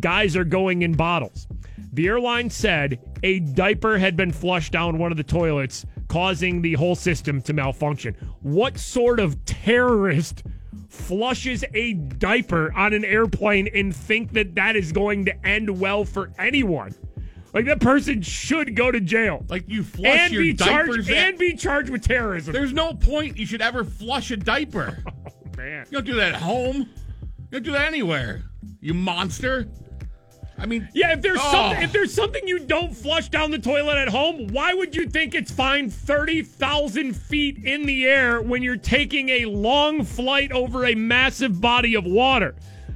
Guys 0.00 0.36
are 0.36 0.44
going 0.44 0.82
in 0.82 0.94
bottles. 0.94 1.46
The 1.92 2.06
airline 2.08 2.48
said 2.48 2.98
a 3.22 3.40
diaper 3.40 3.98
had 3.98 4.16
been 4.16 4.32
flushed 4.32 4.72
down 4.72 4.98
one 4.98 5.10
of 5.10 5.18
the 5.18 5.22
toilets, 5.24 5.84
causing 6.08 6.62
the 6.62 6.74
whole 6.74 6.94
system 6.94 7.42
to 7.42 7.52
malfunction. 7.52 8.14
What 8.40 8.78
sort 8.78 9.20
of 9.20 9.44
terrorist 9.44 10.42
flushes 10.88 11.64
a 11.74 11.94
diaper 11.94 12.72
on 12.74 12.92
an 12.94 13.04
airplane 13.04 13.68
and 13.74 13.94
think 13.94 14.32
that 14.32 14.54
that 14.54 14.76
is 14.76 14.92
going 14.92 15.26
to 15.26 15.46
end 15.46 15.78
well 15.80 16.04
for 16.04 16.30
anyone? 16.38 16.94
Like 17.52 17.66
that 17.66 17.80
person 17.80 18.22
should 18.22 18.74
go 18.74 18.90
to 18.90 19.00
jail. 19.00 19.44
Like 19.48 19.64
you 19.68 19.82
flush 19.82 20.18
and 20.18 20.32
your 20.32 20.42
be 20.42 20.54
charged 20.54 20.88
diapers 20.92 21.08
at- 21.10 21.16
and 21.16 21.38
be 21.38 21.54
charged 21.54 21.90
with 21.90 22.02
terrorism. 22.02 22.54
There's 22.54 22.72
no 22.72 22.94
point 22.94 23.36
you 23.36 23.44
should 23.44 23.60
ever 23.60 23.84
flush 23.84 24.30
a 24.30 24.38
diaper. 24.38 25.04
Man. 25.58 25.84
You 25.90 25.98
don't 25.98 26.06
do 26.06 26.14
that 26.14 26.34
at 26.34 26.40
home. 26.40 26.88
You 27.52 27.60
do 27.60 27.72
that 27.72 27.86
anywhere. 27.86 28.42
You 28.80 28.94
monster. 28.94 29.68
I 30.58 30.66
mean, 30.66 30.88
Yeah, 30.94 31.12
if 31.12 31.22
there's 31.22 31.38
Oh. 31.40 31.50
something 31.52 31.82
if 31.82 31.92
there's 31.92 32.14
something 32.14 32.46
you 32.46 32.60
don't 32.60 32.94
flush 32.96 33.28
down 33.28 33.50
the 33.50 33.58
toilet 33.58 33.98
at 33.98 34.08
home, 34.08 34.46
why 34.48 34.72
would 34.74 34.94
you 34.94 35.06
think 35.08 35.34
it's 35.34 35.50
fine 35.50 35.90
thirty 35.90 36.42
thousand 36.42 37.14
feet 37.14 37.58
in 37.64 37.84
the 37.84 38.04
air 38.06 38.40
when 38.40 38.62
you're 38.62 38.76
taking 38.76 39.28
a 39.28 39.44
long 39.46 40.04
flight 40.04 40.50
over 40.52 40.86
a 40.86 40.94
massive 40.94 41.60
body 41.60 41.94
of 41.94 42.04
water? 42.04 42.54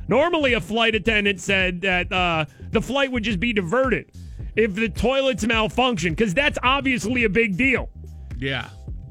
Normally, 0.09 0.55
a 0.55 0.61
flight 0.61 0.95
attendant 0.95 1.41
said 1.41 1.81
that 1.81 2.13
uh, 2.13 2.45
the 2.71 2.81
flight 2.81 3.11
would 3.11 3.25
just 3.25 3.41
be 3.41 3.53
diverted 3.53 4.11
if 4.55 4.75
the 4.75 4.89
toilets 4.89 5.45
malfunction, 5.45 6.13
because 6.15 6.33
that's 6.33 6.59
obviously 6.63 7.25
a 7.25 7.29
big 7.29 7.57
deal. 7.57 7.91
yeah. 8.39 8.69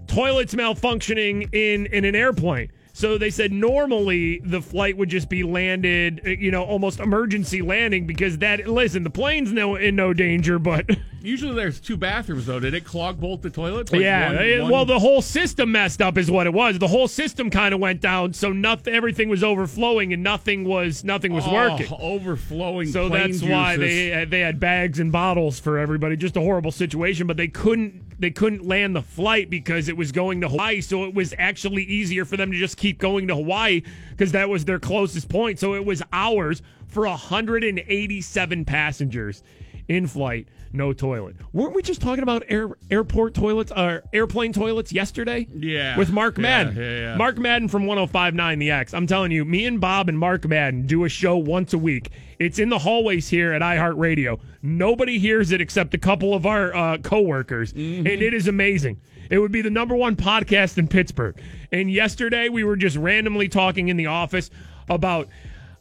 Toilets 0.07 0.55
malfunctioning 0.55 1.53
in 1.53 1.87
in 1.87 2.05
an 2.05 2.15
airplane. 2.15 2.71
So 2.97 3.17
they 3.17 3.29
said 3.29 3.51
normally 3.51 4.39
the 4.39 4.61
flight 4.61 4.95
would 4.95 5.09
just 5.09 5.27
be 5.27 5.43
landed, 5.43 6.21
uh, 6.25 6.29
you 6.29 6.49
know, 6.49 6.63
almost 6.63 7.01
emergency 7.01 7.61
landing 7.61 8.07
because 8.07 8.37
that. 8.37 8.67
Listen, 8.69 9.03
the 9.03 9.09
plane's 9.09 9.51
no 9.51 9.75
in 9.75 9.97
no 9.97 10.13
danger, 10.13 10.59
but 10.59 10.89
Usually 11.21 11.55
there's 11.55 11.79
two 11.81 11.97
bathrooms 11.97 12.45
though. 12.45 12.59
Did 12.59 12.73
it 12.73 12.85
clog 12.85 13.19
both 13.19 13.41
the 13.41 13.49
toilets? 13.49 13.91
Like 13.91 13.99
yeah. 14.01 14.27
one- 14.33 14.45
it- 14.45 14.61
one- 14.61 14.71
well, 14.71 14.85
the 14.85 14.99
whole 14.99 15.21
system 15.21 15.73
messed 15.73 16.01
up 16.01 16.17
is 16.17 16.31
what 16.31 16.47
it 16.47 16.53
was. 16.53 16.79
The 16.79 16.87
whole 16.87 17.07
system 17.09 17.49
kind 17.49 17.73
of 17.73 17.81
went 17.81 17.99
down, 17.99 18.31
so 18.33 18.53
nothing, 18.53 18.93
everything 18.93 19.27
was 19.27 19.43
overflowing 19.43 20.13
and 20.13 20.23
nothing 20.23 20.63
was 20.63 21.03
nothing 21.03 21.33
was 21.33 21.43
Oh, 21.47 21.53
working. 21.53 21.87
overflowing. 21.99 22.87
So 22.87 23.09
that's 23.09 23.41
why 23.43 23.75
they 23.75 24.23
they 24.23 24.39
had 24.39 24.57
bags 24.59 24.99
and 24.99 25.11
bottles 25.11 25.59
for 25.59 25.77
everybody. 25.79 26.15
Just 26.15 26.37
a 26.37 26.41
horrible 26.41 26.71
situation, 26.71 27.27
but 27.27 27.35
they 27.37 27.49
couldn't 27.49 28.04
they 28.19 28.31
couldn't 28.31 28.65
land 28.65 28.95
the 28.95 29.01
flight 29.01 29.49
because 29.49 29.89
it 29.89 29.97
was 29.97 30.11
going 30.11 30.41
to 30.41 30.49
Hawaii. 30.49 30.81
So 30.81 31.05
it 31.05 31.13
was 31.13 31.33
actually 31.37 31.83
easier 31.83 32.25
for 32.25 32.37
them 32.37 32.51
to 32.51 32.57
just 32.57 32.77
keep 32.77 32.97
going 32.97 33.27
to 33.27 33.35
Hawaii 33.35 33.81
because 34.11 34.31
that 34.31 34.49
was 34.49 34.65
their 34.65 34.79
closest 34.79 35.29
point. 35.29 35.59
So 35.59 35.75
it 35.75 35.85
was 35.85 36.01
hours 36.11 36.61
for 36.87 37.07
187 37.07 38.65
passengers 38.65 39.43
in 39.87 40.07
flight, 40.07 40.47
no 40.75 40.93
toilet. 40.93 41.35
Weren't 41.53 41.73
we 41.75 41.81
just 41.81 42.01
talking 42.01 42.23
about 42.23 42.43
air, 42.49 42.69
airport 42.91 43.33
toilets 43.33 43.71
or 43.75 44.03
airplane 44.13 44.53
toilets 44.53 44.91
yesterday? 44.91 45.47
Yeah. 45.55 45.97
with 45.97 46.11
Mark 46.11 46.37
Yeah, 46.37 46.41
Madden. 46.41 46.75
yeah, 46.75 46.99
yeah. 46.99 47.15
Mark 47.15 47.37
Madden 47.37 47.67
from 47.67 47.85
1059 47.85 48.59
The 48.59 48.71
X. 48.71 48.93
I'm 48.93 49.07
telling 49.07 49.31
you, 49.31 49.45
me 49.45 49.65
and 49.65 49.79
Bob 49.81 50.09
and 50.09 50.17
Mark 50.19 50.45
Madden 50.47 50.85
do 50.85 51.03
a 51.05 51.09
show 51.09 51.37
once 51.37 51.73
a 51.73 51.77
week. 51.77 52.09
It's 52.39 52.59
in 52.59 52.69
the 52.69 52.79
hallways 52.79 53.29
here 53.29 53.53
at 53.53 53.61
iHeartRadio. 53.61 54.39
Nobody 54.61 55.19
hears 55.19 55.51
it 55.51 55.61
except 55.61 55.93
a 55.93 55.97
couple 55.97 56.33
of 56.33 56.45
our 56.45 56.75
uh, 56.75 56.97
coworkers, 56.97 57.71
Mm-hmm. 57.73 58.07
and 58.07 58.21
it 58.21 58.33
is 58.33 58.47
amazing. 58.47 58.99
It 59.29 59.39
would 59.39 59.51
be 59.51 59.61
the 59.61 59.69
number 59.71 59.95
one 59.95 60.15
podcast 60.15 60.77
in 60.77 60.87
Pittsburgh. 60.87 61.35
And 61.71 61.89
yesterday 61.91 62.49
we 62.49 62.63
were 62.63 62.75
just 62.75 62.95
randomly 62.97 63.47
talking 63.47 63.87
in 63.87 63.97
the 63.97 64.05
office 64.07 64.49
about 64.87 65.29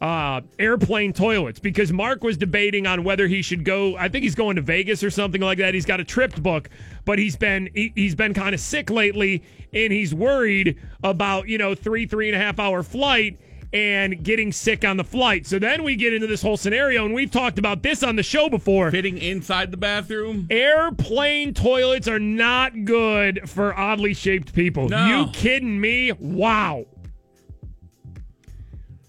uh, 0.05 0.43
airplane 0.59 1.15
toilets 1.15 1.59
because 1.59 1.91
Mark 1.91 2.23
was 2.23 2.37
debating 2.37 2.87
on 2.87 3.05
whether 3.05 3.27
he 3.27 3.41
should 3.41 3.65
go. 3.65 3.97
I 3.97 4.11
think 4.11 4.23
he's 4.23 4.35
going 4.35 4.57
to 4.57 4.63
Vegas 4.63 5.03
or 5.03 5.11
something 5.11 5.41
like 5.41 5.57
that. 5.57 5.73
He's 5.73 5.87
got 5.87 5.99
a 5.99 6.05
trip 6.05 6.35
book, 6.43 6.69
but 7.07 7.19
he's 7.19 7.37
been 7.37 7.71
he, 7.75 7.91
he's 7.95 8.15
been 8.15 8.35
kind 8.35 8.55
of 8.55 8.61
sick 8.61 8.91
lately, 8.91 9.43
and 9.73 9.95
he's 9.95 10.15
worried 10.15 10.79
about 11.03 11.49
you 11.49 11.57
know 11.57 11.75
three 11.75 12.05
three 12.05 12.29
and 12.29 12.37
a 12.37 12.39
half 12.39 12.59
hour 12.59 12.83
flight 12.83 13.41
and 13.73 14.23
getting 14.23 14.53
sick 14.53 14.85
on 14.85 14.99
the 14.99 15.05
flight. 15.05 15.47
So 15.47 15.59
then 15.59 15.83
we 15.83 15.97
get 15.97 16.13
into 16.13 16.27
this 16.27 16.43
whole 16.43 16.59
scenario, 16.59 17.07
and 17.07 17.15
we've 17.15 17.31
talked 17.31 17.59
about 17.59 17.83
this 17.83 18.03
on 18.03 18.17
the 18.17 18.23
show 18.23 18.51
before. 18.51 18.91
fitting 18.91 19.17
inside 19.17 19.71
the 19.71 19.79
bathroom. 19.79 20.49
Airplane 20.51 21.55
toilets 21.55 22.09
are 22.09 22.21
not 22.21 22.85
good 22.85 23.49
for 23.49 23.75
oddly 23.75 24.13
shaped 24.13 24.55
people. 24.55 24.91
No. 24.91 25.07
You 25.07 25.33
kidding 25.33 25.81
me? 25.81 26.13
Wow. 26.13 26.85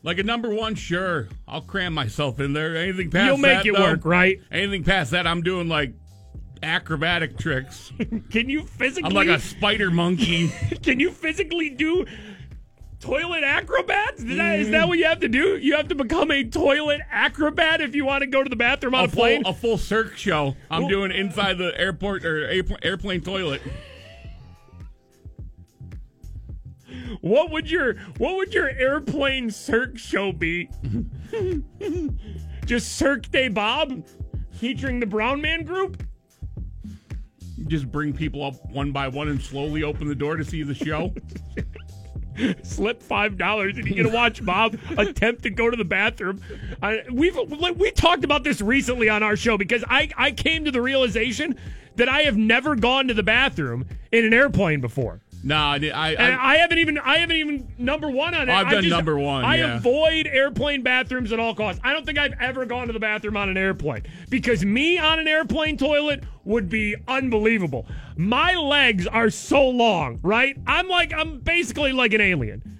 Like 0.06 0.20
a 0.20 0.24
number 0.24 0.54
one, 0.54 0.76
sure. 0.76 1.28
I'll 1.48 1.62
cram 1.62 1.96
myself 1.96 2.40
in 2.40 2.54
there. 2.54 2.78
Anything 2.78 3.10
past 3.10 3.26
You'll 3.26 3.38
make 3.38 3.64
that, 3.64 3.66
it 3.66 3.74
though, 3.74 3.82
work, 3.82 4.06
right? 4.06 4.40
Anything 4.52 4.84
past 4.84 5.12
that, 5.12 5.26
I'm 5.26 5.42
doing 5.42 5.68
like 5.68 5.94
acrobatic 6.62 7.40
tricks. 7.40 7.92
Can 8.30 8.48
you 8.48 8.62
physically? 8.62 9.10
I'm 9.10 9.16
like 9.16 9.28
a 9.30 9.40
spider 9.40 9.90
monkey. 9.90 10.50
Can 10.84 11.00
you 11.00 11.10
physically 11.10 11.72
do 11.72 12.06
toilet 13.00 13.44
acrobats? 13.44 14.22
Is 14.22 14.38
that, 14.38 14.60
is 14.60 14.70
that 14.70 14.86
mm. 14.86 14.90
what 14.90 15.00
you 15.00 15.06
have 15.06 15.22
to 15.22 15.28
do? 15.28 15.58
You 15.58 15.76
have 15.76 15.88
to 15.88 15.96
become 15.96 16.30
a 16.30 16.44
toilet 16.44 17.02
acrobat 17.10 17.82
if 17.82 17.96
you 17.96 18.06
want 18.06 18.22
to 18.22 18.28
go 18.28 18.44
to 18.44 18.50
the 18.50 18.56
bathroom 18.56 18.94
on 18.94 19.06
a, 19.06 19.08
a 19.08 19.08
full, 19.08 19.22
plane. 19.22 19.44
a 19.44 19.54
full 19.56 19.80
Cirque 19.80 20.18
show. 20.18 20.56
I'm 20.70 20.84
Well- 20.84 20.90
doing 20.90 21.12
inside 21.14 21.58
the 21.58 21.74
airport 21.80 22.26
or 22.26 22.48
airplane 22.84 23.22
toilet. 23.22 23.64
What 27.22 27.52
would 27.52 27.70
your 27.70 27.96
What 28.18 28.36
would 28.36 28.54
your 28.54 28.70
airplane 28.70 29.50
Cirque 29.52 29.98
show 29.98 30.32
be? 30.32 30.70
Just 32.66 32.98
Cirque 32.98 33.30
de 33.32 33.48
Bob, 33.48 34.06
featuring 34.52 35.00
the 35.00 35.06
Brown 35.06 35.42
Man 35.42 35.64
Group. 35.64 36.04
Just 37.68 37.92
bring 37.92 38.14
people 38.14 38.44
up 38.44 38.56
one 38.72 38.92
by 38.92 39.08
one 39.08 39.28
and 39.30 39.42
slowly 39.42 39.84
open 39.84 40.08
the 40.08 40.16
door 40.16 40.36
to 40.36 40.44
see 40.44 40.64
the 40.64 40.76
show. 40.76 41.14
slip 42.64 43.02
five 43.02 43.38
dollars 43.38 43.78
and 43.78 43.88
you 43.88 43.96
get 43.96 44.04
to 44.04 44.10
watch 44.10 44.44
Bob 44.44 44.78
attempt 44.98 45.44
to 45.44 45.50
go 45.50 45.70
to 45.70 45.78
the 45.78 45.86
bathroom. 45.86 46.42
I, 46.82 47.04
we've 47.12 47.36
like, 47.36 47.78
we 47.78 47.92
talked 47.92 48.24
about 48.24 48.44
this 48.44 48.62
recently 48.62 49.10
on 49.10 49.24
our 49.24 49.36
show 49.36 49.58
because 49.58 49.84
I 49.88 50.10
I 50.18 50.32
came 50.32 50.66
to 50.66 50.72
the 50.72 50.82
realization 50.82 51.56
that 51.96 52.10
I 52.10 52.24
have 52.24 52.36
never 52.36 52.76
gone 52.76 53.08
to 53.08 53.14
the 53.14 53.24
bathroom 53.24 53.86
in 54.12 54.26
an 54.26 54.34
airplane 54.34 54.82
before. 54.82 55.22
Nah, 55.46 55.74
I, 55.74 55.92
I, 55.94 56.16
I, 56.16 56.54
I 56.54 56.58
haven't 56.58 56.80
even 56.80 56.98
I 56.98 57.20
haven't 57.20 57.38
even 57.38 57.74
number 57.78 58.10
one 58.10 58.34
on 58.34 58.50
it. 58.50 58.52
I've 58.52 58.70
done 58.70 58.84
just- 58.84 58.96
number 58.96 59.18
one, 59.18 59.46
I 59.46 59.58
yeah. 59.58 59.78
avoid 59.78 60.28
airplane 60.28 60.82
bathrooms 60.84 61.32
at 61.32 61.40
all 61.40 61.56
costs. 61.56 61.80
I 61.84 61.94
don't 61.94 62.06
think 62.06 62.18
I've 62.18 62.34
ever 62.42 62.66
gone 62.66 62.88
to 62.88 62.94
the 62.94 63.00
bathroom 63.00 63.38
on 63.38 63.48
an 63.50 63.56
airplane 63.58 64.04
because 64.30 64.66
me 64.66 64.98
on 64.98 65.20
an 65.20 65.28
airplane 65.28 65.78
toilet 65.78 66.24
would 66.44 66.68
be 66.68 66.96
unbelievable. 67.08 67.88
My 68.18 68.56
legs 68.56 69.08
are 69.08 69.30
so 69.30 69.68
long, 69.70 70.20
right? 70.24 70.58
I'm 70.68 70.88
like 70.90 71.14
I'm 71.14 71.40
basically 71.40 71.94
like 71.94 72.14
an 72.14 72.22
alien. 72.22 72.76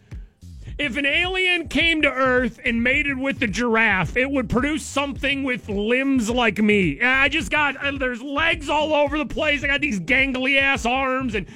If 0.78 0.98
an 0.98 1.06
alien 1.06 1.70
came 1.70 2.02
to 2.02 2.12
Earth 2.12 2.60
and 2.66 2.84
mated 2.84 3.18
with 3.18 3.40
the 3.40 3.48
giraffe, 3.48 4.18
it 4.18 4.30
would 4.30 4.50
produce 4.50 4.84
something 4.84 5.46
with 5.46 5.70
limbs 5.70 6.30
like 6.30 6.58
me. 6.58 7.02
I 7.02 7.30
just 7.30 7.50
got 7.50 7.78
uh, 7.78 7.98
there's 7.98 8.22
legs 8.22 8.68
all 8.68 8.94
over 8.94 9.18
the 9.18 9.26
place. 9.26 9.64
I 9.64 9.68
got 9.68 9.80
these 9.80 10.02
gangly 10.02 10.60
ass 10.60 10.86
arms 10.86 11.34
and 11.34 11.48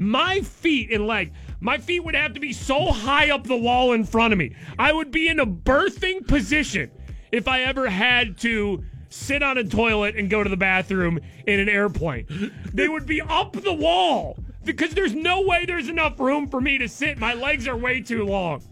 my 0.00 0.40
feet 0.40 0.90
and 0.90 1.06
leg. 1.06 1.32
My 1.60 1.76
feet 1.76 2.00
would 2.00 2.14
have 2.14 2.32
to 2.32 2.40
be 2.40 2.54
so 2.54 2.90
high 2.90 3.30
up 3.30 3.44
the 3.44 3.56
wall 3.56 3.92
in 3.92 4.04
front 4.04 4.32
of 4.32 4.38
me. 4.38 4.56
I 4.78 4.92
would 4.92 5.12
be 5.12 5.28
in 5.28 5.38
a 5.38 5.46
birthing 5.46 6.26
position 6.26 6.90
if 7.30 7.46
I 7.46 7.62
ever 7.62 7.88
had 7.88 8.38
to 8.38 8.82
sit 9.10 9.42
on 9.42 9.58
a 9.58 9.64
toilet 9.64 10.16
and 10.16 10.30
go 10.30 10.42
to 10.42 10.48
the 10.48 10.56
bathroom 10.56 11.20
in 11.46 11.60
an 11.60 11.68
airplane. 11.68 12.26
They 12.72 12.88
would 12.88 13.06
be 13.06 13.20
up 13.20 13.52
the 13.52 13.74
wall 13.74 14.38
because 14.64 14.94
there's 14.94 15.14
no 15.14 15.42
way 15.42 15.66
there's 15.66 15.88
enough 15.88 16.18
room 16.18 16.48
for 16.48 16.62
me 16.62 16.78
to 16.78 16.88
sit. 16.88 17.18
My 17.18 17.34
legs 17.34 17.68
are 17.68 17.76
way 17.76 18.00
too 18.00 18.24
long. 18.24 18.62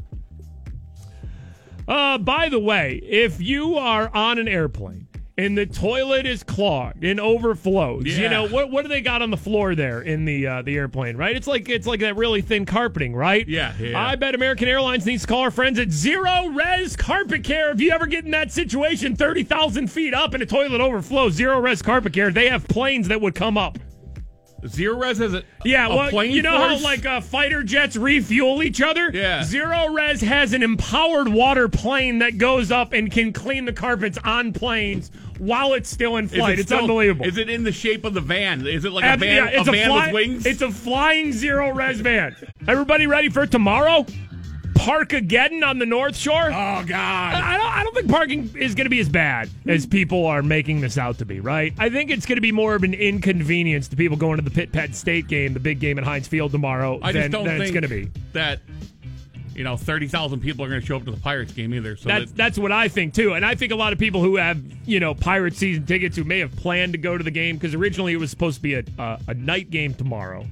Uh, 1.87 2.19
by 2.19 2.49
the 2.49 2.59
way, 2.59 3.01
if 3.05 3.41
you 3.41 3.77
are 3.77 4.11
on 4.15 4.39
an 4.39 4.49
airplane 4.49 5.08
and 5.39 5.57
the 5.57 5.65
toilet 5.65 6.27
is 6.27 6.43
clogged 6.43 7.05
and 7.05 7.21
overflows. 7.21 8.05
You 8.19 8.29
know 8.29 8.49
what? 8.49 8.71
What 8.73 8.83
do 8.83 8.89
they 8.89 9.01
got 9.01 9.23
on 9.23 9.31
the 9.31 9.37
floor 9.37 9.77
there 9.77 10.03
in 10.03 10.25
the 10.25 10.47
uh, 10.47 10.63
the 10.63 10.77
airplane? 10.77 11.17
Right? 11.17 11.37
It's 11.37 11.47
like 11.47 11.69
it's 11.69 11.87
like 11.87 12.01
that 12.01 12.17
really 12.17 12.43
thin 12.43 12.67
carpeting, 12.67 13.15
right? 13.15 13.47
Yeah, 13.49 13.73
yeah. 13.79 13.99
I 13.99 14.17
bet 14.17 14.35
American 14.35 14.69
Airlines 14.69 15.07
needs 15.07 15.23
to 15.23 15.29
call 15.29 15.41
our 15.43 15.53
friends 15.53 15.79
at 15.79 15.89
Zerorez 15.89 16.99
Carpet 16.99 17.45
Care. 17.45 17.71
If 17.71 17.81
you 17.81 17.93
ever 17.93 18.07
get 18.07 18.25
in 18.25 18.33
that 18.33 18.51
situation, 18.51 19.15
thirty 19.15 19.45
thousand 19.45 19.93
feet 19.93 20.13
up 20.13 20.35
and 20.35 20.43
a 20.43 20.47
toilet 20.47 20.81
overflows, 20.81 21.39
Zerorez 21.39 21.83
Carpet 21.83 22.13
Care. 22.13 22.31
They 22.33 22.49
have 22.49 22.67
planes 22.67 23.09
that 23.09 23.21
would 23.21 23.37
come 23.37 23.57
up. 23.57 23.79
Zerorez 24.65 25.19
has 25.19 25.35
a 25.35 25.45
Yeah, 25.65 25.87
a 25.87 25.97
well, 25.97 26.11
plane 26.11 26.33
you 26.33 26.43
know 26.43 26.59
force? 26.59 26.79
how 26.81 26.85
like 26.85 27.07
uh, 27.07 27.21
fighter 27.21 27.63
jets 27.63 27.95
refuel 27.95 28.61
each 28.65 28.83
other? 28.83 29.09
Yeah. 29.15 29.43
Zerorez 29.43 30.21
has 30.21 30.53
an 30.53 30.65
empowered 30.65 31.29
water 31.29 31.69
plane 31.69 32.19
that 32.19 32.39
goes 32.39 32.73
up 32.73 32.93
and 32.93 33.09
can 33.11 33.33
clean 33.33 33.67
the 33.67 33.73
carpets 33.73 34.19
on 34.25 34.53
planes 34.53 35.13
while 35.39 35.75
it's 35.75 35.89
still 35.91 36.17
in 36.17 36.29
flight. 36.29 36.55
it 36.55 36.61
it's 36.61 36.69
still- 36.69 36.81
unbelievable. 36.81 37.27
Is 37.27 37.37
it 37.39 37.49
in 37.49 37.65
the 37.65 37.73
shape 37.73 38.05
of 38.05 38.15
the 38.15 38.21
van? 38.21 38.67
Is 38.67 38.85
it 38.85 38.93
like 38.93 39.05
a 39.05 39.17
van, 39.17 39.37
yeah, 39.37 39.61
it's 39.61 39.69
a 39.69 39.73
van 39.73 39.89
fly- 39.89 40.07
with 40.07 40.15
wings? 40.15 40.47
It's 40.47 40.63
a 40.63 40.71
flying 40.71 41.29
Zerorez 41.31 41.97
van. 41.97 42.37
Everybody 42.67 43.07
ready 43.07 43.29
for 43.29 43.47
tomorrow? 43.47 44.05
Parkageddon 44.75 45.67
on 45.67 45.79
the 45.81 45.87
North 45.87 46.17
Shore. 46.17 46.47
oh 46.47 46.85
God! 46.85 46.91
I 46.93 47.57
don't, 47.57 47.67
I 47.67 47.83
don't 47.83 47.95
think 47.95 48.09
parking 48.09 48.57
is 48.57 48.75
going 48.77 48.87
to 48.87 48.91
be 48.91 49.01
as 49.01 49.09
bad 49.09 49.51
as 49.67 49.87
people 49.87 50.25
are 50.25 50.41
making 50.43 50.81
this 50.81 50.97
out 50.97 51.19
to 51.19 51.25
be, 51.25 51.41
right? 51.41 51.75
I 51.79 51.91
think 51.91 52.11
it's 52.11 52.25
going 52.27 52.37
to 52.37 52.43
be 52.43 52.53
more 52.53 52.77
of 52.77 52.85
an 52.85 52.95
inconvenience 52.95 53.89
to 53.89 53.97
people 53.97 54.17
going 54.17 54.37
to 54.37 54.43
the 54.43 54.51
Pitt 54.53 54.71
Penn 54.73 54.93
State 54.93 55.27
game, 55.27 55.53
the 55.53 55.61
big 55.61 55.81
game 55.81 55.99
at 55.99 56.05
Heinz 56.05 56.29
Field 56.29 56.53
tomorrow, 56.53 57.01
I 57.03 57.11
than, 57.13 57.23
just 57.23 57.33
don't 57.33 57.45
than 57.45 57.61
it's 57.61 57.73
going 57.73 57.83
to 57.83 57.89
be. 57.89 58.09
that 58.35 58.61
you 59.59 59.65
know 59.65 59.77
thirty 59.77 60.07
thousand 60.07 60.39
people 60.39 60.65
are 60.65 60.69
going 60.69 60.81
to 60.81 60.87
show 60.87 60.97
up 60.97 61.05
to 61.05 61.11
the 61.11 61.21
Pirates 61.21 61.53
game 61.53 61.75
either. 61.75 61.97
So 61.97 62.09
That's 62.09 62.31
that, 62.31 62.37
that's 62.37 62.59
what 62.61 62.71
I 62.71 62.87
think 62.87 63.13
too, 63.13 63.35
and 63.35 63.45
I 63.45 63.57
think 63.57 63.73
a 63.73 63.77
lot 63.77 63.93
of 63.93 63.99
people 63.99 64.23
who 64.23 64.37
have 64.37 64.63
you 64.87 65.01
know 65.01 65.15
pirate 65.15 65.57
season 65.57 65.85
tickets 65.85 66.17
who 66.17 66.23
may 66.23 66.39
have 66.39 66.55
planned 66.55 66.93
to 66.93 66.99
go 66.99 67.19
to 67.19 67.25
the 67.25 67.33
game 67.33 67.57
because 67.57 67.75
originally 67.75 68.13
it 68.13 68.19
was 68.19 68.31
supposed 68.31 68.59
to 68.59 68.63
be 68.63 68.75
a 68.75 68.85
uh, 69.01 69.19
a 69.27 69.35
night 69.35 69.71
game 69.71 69.95
tomorrow, 69.95 70.47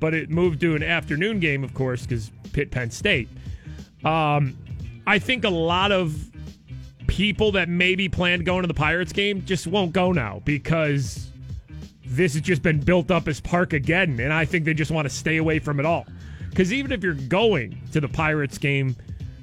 but 0.00 0.14
it 0.14 0.30
moved 0.30 0.62
to 0.62 0.74
an 0.74 0.82
afternoon 0.82 1.40
game, 1.40 1.62
of 1.62 1.74
course, 1.74 2.06
because 2.06 2.30
Pitt 2.54 2.70
Penn 2.70 2.90
State. 2.90 3.28
Um, 4.02 4.56
I 5.06 5.18
think 5.18 5.44
a 5.44 5.50
lot 5.50 5.92
of 5.92 6.30
people 7.06 7.52
that 7.52 7.68
maybe 7.68 8.08
planned 8.08 8.46
going 8.46 8.62
to 8.62 8.68
the 8.68 8.74
Pirates 8.74 9.12
game 9.12 9.44
just 9.44 9.66
won't 9.66 9.92
go 9.92 10.10
now 10.10 10.40
because 10.46 11.28
this 12.06 12.32
has 12.32 12.40
just 12.40 12.62
been 12.62 12.80
built 12.80 13.10
up 13.10 13.28
as 13.28 13.42
Parkageddon, 13.42 14.20
and 14.20 14.32
I 14.32 14.46
think 14.46 14.64
they 14.64 14.72
just 14.72 14.90
want 14.90 15.06
to 15.06 15.14
stay 15.14 15.36
away 15.36 15.58
from 15.58 15.78
it 15.80 15.84
all. 15.84 16.06
Because 16.50 16.72
even 16.72 16.92
if 16.92 17.02
you're 17.02 17.14
going 17.14 17.80
to 17.92 18.00
the 18.00 18.08
Pirates 18.08 18.58
game 18.58 18.96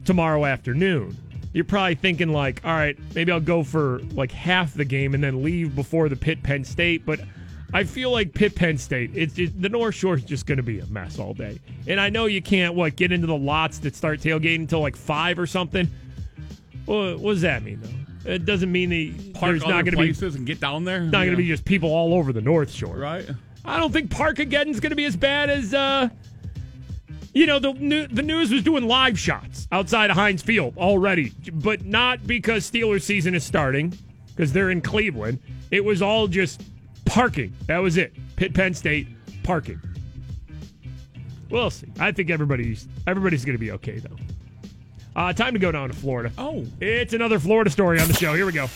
tomorrow 0.03 0.45
afternoon, 0.45 1.15
you're 1.53 1.63
probably 1.63 1.95
thinking 1.95 2.29
like, 2.29 2.61
all 2.65 2.73
right, 2.73 2.97
maybe 3.13 3.31
I'll 3.31 3.39
go 3.39 3.63
for 3.63 3.99
like 4.11 4.31
half 4.31 4.73
the 4.73 4.83
game 4.83 5.13
and 5.13 5.23
then 5.23 5.41
leave 5.41 5.73
before 5.75 6.09
the 6.09 6.15
Pitt 6.15 6.43
Penn 6.43 6.65
State. 6.65 7.05
But 7.05 7.21
I 7.73 7.85
feel 7.85 8.11
like 8.11 8.33
Pitt 8.33 8.55
Penn 8.55 8.77
State, 8.77 9.11
it's 9.13 9.35
just, 9.35 9.61
the 9.61 9.69
North 9.69 9.95
Shore 9.95 10.15
is 10.15 10.23
just 10.23 10.45
going 10.45 10.57
to 10.57 10.63
be 10.63 10.79
a 10.79 10.85
mess 10.87 11.17
all 11.17 11.33
day. 11.33 11.59
And 11.87 11.99
I 11.99 12.09
know 12.09 12.25
you 12.25 12.41
can't 12.41 12.75
what 12.75 12.97
get 12.97 13.11
into 13.11 13.27
the 13.27 13.37
lots 13.37 13.79
that 13.79 13.95
start 13.95 14.19
tailgating 14.19 14.59
until 14.59 14.81
like 14.81 14.97
five 14.97 15.39
or 15.39 15.47
something. 15.47 15.89
Well, 16.85 17.17
what 17.17 17.33
does 17.33 17.41
that 17.41 17.63
mean 17.63 17.81
though? 17.81 18.31
It 18.31 18.45
doesn't 18.45 18.71
mean 18.71 18.89
the 18.89 19.11
park 19.33 19.51
there's 19.51 19.61
not 19.61 19.85
going 19.85 19.91
to 19.95 19.97
be 19.97 20.07
places 20.07 20.35
and 20.35 20.45
get 20.45 20.59
down 20.59 20.83
there. 20.83 21.01
not 21.01 21.11
going 21.11 21.31
to 21.31 21.37
be 21.37 21.47
just 21.47 21.63
people 21.63 21.93
all 21.93 22.13
over 22.15 22.33
the 22.33 22.41
North 22.41 22.71
Shore. 22.71 22.97
right. 22.97 23.27
I 23.63 23.79
don't 23.79 23.91
think 23.91 24.11
Parkageddon's 24.11 24.79
going 24.79 24.91
to 24.91 24.95
be 24.95 25.05
as 25.05 25.15
bad 25.15 25.49
as, 25.49 25.73
uh, 25.73 26.09
you 27.35 27.45
know, 27.45 27.59
the 27.59 28.07
the 28.11 28.23
news 28.23 28.51
was 28.51 28.63
doing 28.63 28.87
live 28.87 29.19
shots 29.19 29.67
outside 29.71 30.09
of 30.09 30.15
Heinz 30.15 30.41
Field 30.41 30.75
already, 30.77 31.33
but 31.53 31.85
not 31.85 32.25
because 32.25 32.69
Steelers 32.69 33.03
season 33.03 33.35
is 33.35 33.43
starting, 33.43 33.95
because 34.29 34.51
they're 34.53 34.71
in 34.71 34.81
Cleveland. 34.81 35.39
It 35.69 35.83
was 35.83 36.01
all 36.01 36.27
just 36.27 36.63
parking. 37.03 37.53
That 37.67 37.79
was 37.79 37.97
it. 37.97 38.13
Pitt 38.37 38.53
Penn 38.53 38.73
State 38.73 39.07
parking. 39.43 39.79
We'll 41.49 41.69
see. 41.69 41.87
I 41.99 42.11
think 42.11 42.29
everybody's 42.29 42.87
everybody's 43.05 43.43
going 43.45 43.55
to 43.55 43.59
be 43.59 43.71
okay 43.71 43.99
though. 43.99 44.15
Uh, 45.15 45.33
time 45.33 45.53
to 45.53 45.59
go 45.59 45.71
down 45.71 45.89
to 45.89 45.95
Florida. 45.95 46.31
Oh, 46.37 46.65
It's 46.81 47.13
another 47.13 47.39
Florida 47.39 47.69
story 47.69 47.99
on 47.99 48.07
the 48.07 48.13
show. 48.13 48.33
Here 48.33 48.45
we 48.45 48.51
go. 48.53 48.67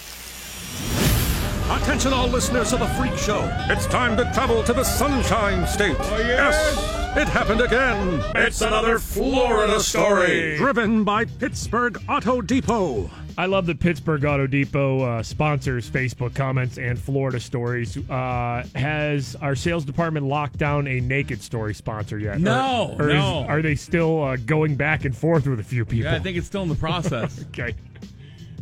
Attention 1.72 2.14
all 2.14 2.28
listeners 2.28 2.74
of 2.74 2.80
the 2.80 2.88
Freak 2.88 3.16
Show. 3.16 3.48
It's 3.70 3.86
time 3.86 4.18
to 4.18 4.24
travel 4.34 4.64
to 4.64 4.74
the 4.74 4.84
Sunshine 4.84 5.68
State. 5.68 5.96
Oh, 6.00 6.18
yes. 6.18 7.16
it 7.16 7.28
happened 7.28 7.62
again. 7.62 8.24
It's 8.36 8.62
another 8.62 8.98
Florida 8.98 9.80
story. 9.80 10.58
Driven 10.58 11.04
by 11.04 11.26
Pittsburgh 11.26 12.02
Auto 12.10 12.42
Depot. 12.42 13.10
I 13.38 13.46
love 13.46 13.68
that 13.68 13.80
Pittsburgh 13.80 14.26
Auto 14.26 14.48
Depot 14.48 15.02
uh, 15.02 15.24
sponsors 15.24 15.88
Facebook 15.90 16.34
comments 16.34 16.78
and 16.80 17.00
Florida 17.00 17.40
stories. 17.40 17.98
Uh, 18.10 18.66
has 18.76 19.36
our 19.36 19.56
sales 19.56 19.86
department 19.86 20.26
locked 20.26 20.58
down 20.58 20.88
a 20.88 21.00
naked 21.00 21.42
story 21.42 21.74
sponsor 21.76 22.18
yet? 22.18 22.40
No, 22.42 22.96
or, 23.00 23.06
or 23.06 23.10
is- 23.10 23.16
no. 23.16 23.46
are 23.48 23.62
they 23.62 23.76
still 23.76 24.24
uh, 24.24 24.36
going 24.38 24.76
back 24.76 25.06
and 25.06 25.16
forth 25.16 25.46
with 25.48 25.60
a 25.60 25.64
few 25.64 25.86
people? 25.86 26.12
yeah, 26.12 26.18
I 26.18 26.20
think 26.20 26.36
it's 26.36 26.48
still 26.48 26.64
in 26.64 26.70
the 26.70 26.76
process. 26.76 27.46
okay. 27.50 27.76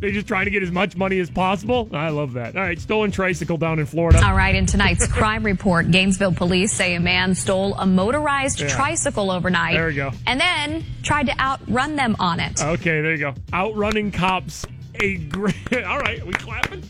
They 0.00 0.12
just 0.12 0.28
trying 0.28 0.44
to 0.44 0.50
get 0.50 0.62
as 0.62 0.70
much 0.70 0.96
money 0.96 1.18
as 1.18 1.28
possible. 1.28 1.88
I 1.92 2.10
love 2.10 2.34
that. 2.34 2.56
All 2.56 2.62
right, 2.62 2.78
stolen 2.80 3.10
tricycle 3.10 3.56
down 3.56 3.78
in 3.78 3.86
Florida. 3.86 4.24
All 4.24 4.34
right, 4.34 4.54
in 4.54 4.64
tonight's 4.66 5.06
crime 5.12 5.44
report, 5.44 5.90
Gainesville 5.90 6.32
police 6.34 6.72
say 6.72 6.94
a 6.94 7.00
man 7.00 7.34
stole 7.34 7.74
a 7.74 7.84
motorized 7.86 8.60
Yeah. 8.60 8.68
tricycle 8.68 9.30
overnight. 9.30 9.74
There 9.74 9.88
we 9.88 9.94
go. 9.94 10.12
And 10.26 10.40
then 10.40 10.84
tried 11.02 11.26
to 11.26 11.40
outrun 11.40 11.96
them 11.96 12.14
on 12.20 12.38
it. 12.40 12.62
Okay, 12.62 13.00
there 13.00 13.12
you 13.12 13.18
go. 13.18 13.34
Outrunning 13.52 14.12
cops. 14.12 14.64
A 15.00 15.16
great. 15.16 15.54
All 15.84 15.98
right, 15.98 16.24
we 16.24 16.32
clapping. 16.34 16.82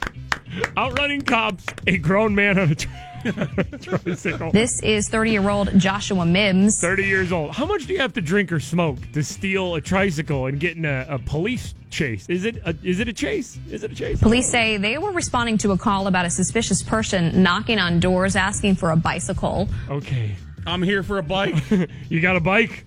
Outrunning 0.77 1.23
cops. 1.23 1.65
A 1.87 1.97
grown 1.99 2.35
man 2.35 2.59
on 2.59 2.71
a 2.73 2.75
tri- 2.75 2.91
tricycle. 2.93 3.08
This 4.53 4.83
is 4.83 5.09
30 5.09 5.31
year 5.31 5.49
old 5.49 5.79
Joshua 5.79 6.25
Mims. 6.25 6.81
30 6.81 7.05
years 7.05 7.33
old. 7.33 7.55
How 7.55 7.67
much 7.67 7.87
do 7.87 7.93
you 7.93 8.01
have 8.01 8.13
to 8.15 8.21
drink 8.21 8.53
or 8.53 8.61
smoke 8.61 8.99
to 9.13 9.23
steal 9.23 9.75
a 9.75 9.81
tricycle 9.81 10.47
and 10.47 10.61
get 10.61 10.77
in 10.77 10.85
a, 10.85 11.07
a 11.09 11.19
police 11.19 11.75
chase? 11.91 12.29
Is 12.29 12.45
it 12.45 12.57
a, 12.65 12.77
is 12.83 13.01
it 13.01 13.09
a 13.09 13.13
chase? 13.13 13.59
Is 13.71 13.83
it 13.83 13.93
a 13.93 13.95
chase? 13.95 14.21
Police 14.21 14.49
say 14.49 14.77
they 14.77 14.99
were 14.99 15.13
responding 15.13 15.59
to 15.59 15.73
a 15.73 15.79
call 15.79 16.07
about 16.07 16.27
a 16.27 16.31
suspicious 16.31 16.83
person 16.83 17.43
knocking 17.43 17.79
on 17.79 18.01
doors 18.01 18.37
asking 18.37 18.77
for 18.77 18.91
a 18.91 18.97
bicycle. 18.97 19.69
Okay. 19.89 20.35
I'm 20.67 20.83
here 20.83 21.03
for 21.03 21.19
a 21.19 21.23
bike. 21.23 21.57
you 22.09 22.21
got 22.21 22.37
a 22.37 22.41
bike? 22.41 22.85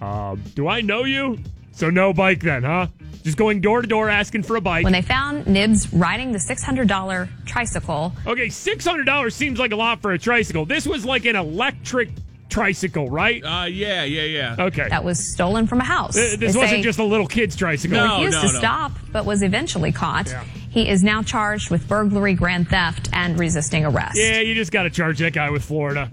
Um, 0.00 0.42
do 0.54 0.68
I 0.68 0.80
know 0.80 1.04
you? 1.04 1.38
So 1.72 1.90
no 1.90 2.12
bike 2.12 2.40
then, 2.40 2.62
huh? 2.62 2.86
Just 3.22 3.36
going 3.36 3.60
door 3.60 3.82
to 3.82 3.86
door 3.88 4.08
asking 4.08 4.44
for 4.44 4.56
a 4.56 4.60
bike. 4.60 4.82
When 4.84 4.92
they 4.94 5.02
found 5.02 5.46
Mims 5.46 5.92
riding 5.92 6.32
the 6.32 6.38
$600 6.38 7.28
tricycle, 7.46 8.12
Okay, 8.26 8.48
six 8.48 8.86
hundred 8.86 9.04
dollars 9.04 9.34
seems 9.34 9.58
like 9.58 9.72
a 9.72 9.76
lot 9.76 10.00
for 10.00 10.12
a 10.12 10.18
tricycle. 10.18 10.64
This 10.64 10.86
was 10.86 11.04
like 11.04 11.26
an 11.26 11.36
electric 11.36 12.10
tricycle, 12.48 13.08
right? 13.10 13.42
Uh, 13.44 13.66
yeah, 13.66 14.04
yeah, 14.04 14.22
yeah. 14.22 14.56
Okay. 14.58 14.88
that 14.88 15.04
was 15.04 15.32
stolen 15.32 15.66
from 15.66 15.80
a 15.80 15.84
house. 15.84 16.16
Uh, 16.16 16.34
this 16.38 16.54
They 16.54 16.58
wasn't 16.58 16.82
just 16.82 16.98
a 16.98 17.04
little 17.04 17.26
kid's 17.26 17.54
tricycle. 17.56 17.96
he 17.98 18.02
No, 18.04 18.14
refused 18.16 18.36
no, 18.42 18.48
to 18.48 18.52
no. 18.54 18.58
stop, 18.58 18.92
but 19.12 19.24
was 19.26 19.42
eventually 19.42 19.92
caught. 19.92 20.28
Yeah. 20.28 20.42
He 20.70 20.88
is 20.88 21.02
now 21.04 21.22
charged 21.22 21.70
with 21.70 21.86
burglary, 21.88 22.34
grand 22.34 22.68
theft, 22.68 23.10
and 23.12 23.38
resisting 23.38 23.84
arrest. 23.84 24.16
Yeah, 24.18 24.40
you 24.40 24.54
just 24.54 24.72
got 24.72 24.84
to 24.84 24.90
charge 24.90 25.18
that 25.18 25.32
guy 25.34 25.50
with 25.50 25.64
Florida 25.64 26.10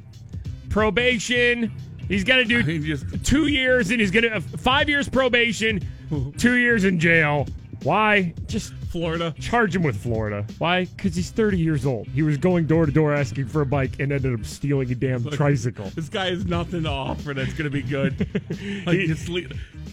probation. 0.70 1.72
He's 2.08 2.24
got 2.24 2.38
to 2.38 2.46
do 2.46 2.60
He 2.64 2.80
just- 2.80 3.06
two 3.26 3.48
years, 3.48 3.90
and 3.92 4.00
he's 4.00 4.12
gonna 4.12 4.28
uh, 4.28 4.40
five 4.42 4.90
years 4.90 5.10
probation, 5.10 5.86
two 6.38 6.56
years 6.56 6.84
in 6.84 7.00
jail. 7.00 7.48
Why? 7.84 8.34
Just 8.48 8.74
Florida. 8.90 9.34
charge 9.40 9.76
him 9.76 9.84
with 9.84 10.02
Florida. 10.02 10.46
Why? 10.58 10.86
Because 10.86 11.16
he's 11.16 11.30
30 11.30 11.60
years 11.60 11.86
old. 11.86 12.08
He 12.08 12.24
was 12.24 12.38
going 12.38 12.66
door 12.66 12.86
to 12.86 12.92
door 12.92 13.14
asking 13.14 13.48
for 13.48 13.62
a 13.62 13.66
bike 13.66 14.00
and 14.00 14.12
ended 14.12 14.34
up 14.34 14.46
stealing 14.46 14.92
a 14.92 14.96
damn 14.96 15.24
tricycle. 15.30 15.90
This 15.92 16.10
guy 16.10 16.32
has 16.32 16.46
nothing 16.46 16.84
to 16.84 16.90
offer 16.90 17.34
that's 17.34 17.54
going 17.54 17.66
to 17.66 17.70
be 17.70 17.84
good. 17.84 18.20
like, 18.86 19.00
just 19.02 19.30
le- 19.30 19.44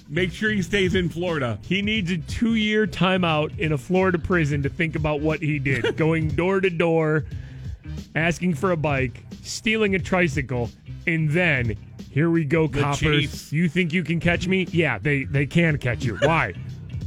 make 0.08 0.32
sure 0.32 0.50
he 0.50 0.62
stays 0.62 0.94
in 0.94 1.08
Florida. 1.08 1.58
He 1.66 1.82
needs 1.82 2.10
a 2.10 2.18
two 2.18 2.54
year 2.54 2.86
timeout 2.86 3.58
in 3.58 3.72
a 3.72 3.78
Florida 3.78 4.18
prison 4.18 4.62
to 4.62 4.68
think 4.68 4.96
about 4.96 5.20
what 5.20 5.40
he 5.40 5.58
did. 5.58 5.96
Going 5.96 6.28
door 6.28 6.60
to 6.60 6.70
door, 6.70 7.26
asking 8.14 8.54
for 8.54 8.70
a 8.72 8.76
bike, 8.76 9.22
stealing 9.42 9.94
a 9.94 9.98
tricycle, 9.98 10.70
and 11.06 11.28
then 11.30 11.76
here 12.14 12.30
we 12.30 12.44
go, 12.44 12.68
The 12.68 12.80
coppers. 12.80 12.98
chase. 13.00 13.52
You 13.52 13.68
think 13.68 13.92
you 13.92 14.04
can 14.04 14.20
catch 14.20 14.46
me? 14.46 14.68
Yeah, 14.70 14.98
they, 14.98 15.24
they 15.24 15.46
can 15.46 15.78
catch 15.78 16.04
you. 16.04 16.16
Why? 16.22 16.54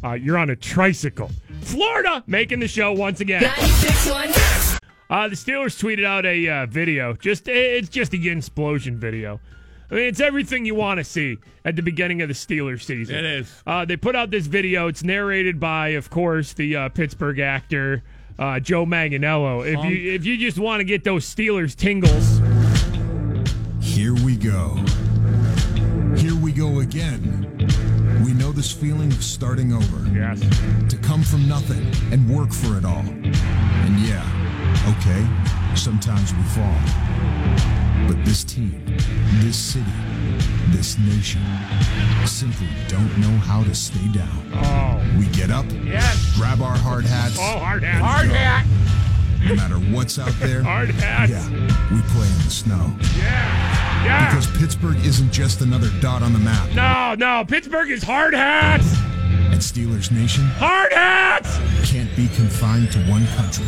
Uh, 0.04 0.14
you're 0.14 0.38
on 0.38 0.50
a 0.50 0.56
tricycle. 0.56 1.32
Florida 1.62 2.24
making 2.28 2.60
the 2.60 2.68
show 2.68 2.92
once 2.92 3.22
again. 3.22 3.44
Uh, 3.46 5.30
the 5.30 5.36
Steelers 5.36 5.82
tweeted 5.82 6.04
out 6.04 6.26
a 6.26 6.50
uh, 6.50 6.66
video. 6.66 7.14
Just 7.14 7.48
it's 7.48 7.88
just 7.88 8.14
a 8.14 8.28
explosion 8.30 8.98
video. 8.98 9.40
I 9.90 9.96
mean, 9.96 10.04
it's 10.04 10.20
everything 10.20 10.66
you 10.66 10.76
want 10.76 10.98
to 10.98 11.06
see 11.06 11.38
at 11.64 11.78
the 11.78 11.82
beginning 11.82 12.22
of 12.22 12.28
the 12.28 12.34
Steelers 12.34 12.82
season. 12.82 13.16
It 13.16 13.24
is. 13.24 13.64
Uh, 13.66 13.86
they 13.86 13.96
put 13.96 14.18
out 14.18 14.30
this 14.30 14.46
video. 14.46 14.88
It's 14.88 15.06
narrated 15.06 15.58
by, 15.62 15.90
of 15.90 16.10
course, 16.10 16.52
the 16.52 16.76
uh, 16.76 16.90
Pittsburgh 16.90 17.40
actor 17.40 18.04
uh, 18.40 18.60
Joe 18.60 18.86
Manganiello. 18.86 19.66
If 19.66 19.84
you 19.86 20.12
if 20.14 20.26
you 20.26 20.38
just 20.38 20.60
want 20.60 20.80
to 20.82 20.84
get 20.84 21.04
those 21.04 21.26
Steelers 21.26 21.76
tingles, 21.76 22.40
Here 23.88 24.14
we 24.14 24.36
go. 24.36 24.76
Here 26.18 26.36
we 26.36 26.52
go 26.52 26.80
again. 26.82 27.44
We 28.24 28.34
know 28.34 28.52
this 28.52 28.72
feeling 28.72 29.12
of 29.12 29.24
starting 29.24 29.74
over. 29.74 30.08
Yes. 30.14 30.40
To 30.90 30.98
come 30.98 31.24
from 31.24 31.48
nothing 31.48 31.86
and 32.12 32.30
work 32.30 32.52
for 32.52 32.78
it 32.78 32.86
all. 32.86 33.00
And 33.08 34.00
yeah, 34.02 34.24
okay, 34.98 35.26
sometimes 35.76 36.34
we 36.34 36.44
fall. 36.44 36.78
But 38.08 38.24
this 38.24 38.44
team, 38.44 38.84
this 39.42 39.58
city, 39.58 39.86
this 40.70 40.98
nation 41.00 41.42
simply 42.26 42.68
don't 42.88 43.18
know 43.18 43.36
how 43.40 43.64
to 43.64 43.74
stay 43.74 44.08
down. 44.14 44.52
Oh. 44.54 45.02
We 45.18 45.26
get 45.28 45.50
up, 45.50 45.66
Yes. 45.84 46.36
grab 46.38 46.62
our 46.62 46.78
hard 46.78 47.06
hats, 47.06 47.38
Oh, 47.40 47.58
hard 47.60 47.84
hat. 47.84 48.02
Hard 48.02 48.28
hat. 48.30 48.66
no 49.48 49.56
matter 49.56 49.76
what's 49.96 50.20
out 50.20 50.34
there. 50.40 50.62
Hard 50.62 50.90
hat. 50.92 51.30
Yeah, 51.30 51.50
we 51.92 52.02
play 52.14 52.28
in 52.28 52.44
the 52.46 52.52
snow. 52.52 52.94
Yeah. 53.18 53.77
Yeah. 54.06 54.30
Because 54.30 54.48
Pittsburgh 54.58 54.98
isn't 55.06 55.32
just 55.32 55.62
another 55.62 55.90
dot 56.00 56.22
on 56.24 56.34
the 56.34 56.40
map. 56.40 56.70
No, 56.74 57.16
no. 57.16 57.44
Pittsburgh 57.46 57.90
is 57.92 58.04
hard 58.04 58.34
hats. 58.34 58.86
And 59.50 59.62
Steelers 59.62 60.12
Nation 60.12 60.44
Hard 60.60 60.92
hats. 60.94 61.58
can't 61.90 62.14
be 62.16 62.28
confined 62.30 62.92
to 62.92 63.00
one 63.10 63.26
country. 63.36 63.66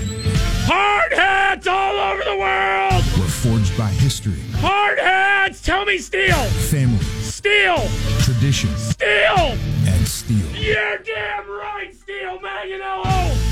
Hard 0.66 1.14
hats 1.14 1.68
all 1.68 1.96
over 1.98 2.24
the 2.24 2.38
world. 2.38 3.04
We're 3.18 3.28
forged 3.32 3.76
by 3.78 3.88
history, 3.88 4.40
Hard 4.58 5.00
hats. 5.00 5.62
Tell 5.62 5.86
me 5.86 5.98
steel. 5.98 6.36
family, 6.70 7.04
Steel. 7.22 7.78
tradition, 8.20 8.70
Steel. 8.78 9.58
and 9.88 10.08
steel. 10.08 10.46
You're 10.56 10.98
damn 11.00 11.50
right, 11.50 11.92
Steel 11.96 12.40
Manganiello. 12.40 13.49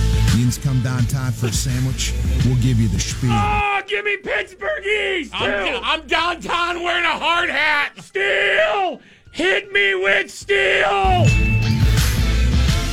Means 0.47 0.57
come 0.59 0.81
down 0.81 1.03
time 1.07 1.33
for 1.33 1.47
a 1.47 1.51
sandwich, 1.51 2.13
we'll 2.45 2.55
give 2.61 2.79
you 2.79 2.87
the 2.87 3.01
spiel. 3.01 3.31
Oh, 3.33 3.81
give 3.85 4.05
me 4.05 4.15
Pittsburgh 4.15 4.85
East. 4.85 5.33
I'm. 5.35 5.83
I'm 5.83 6.07
downtown 6.07 6.81
wearing 6.83 7.03
a 7.03 7.19
hard 7.19 7.49
hat. 7.49 7.91
Steel. 8.01 9.01
Hit 9.31 9.73
me 9.73 9.95
with 9.95 10.31
steel. 10.31 11.25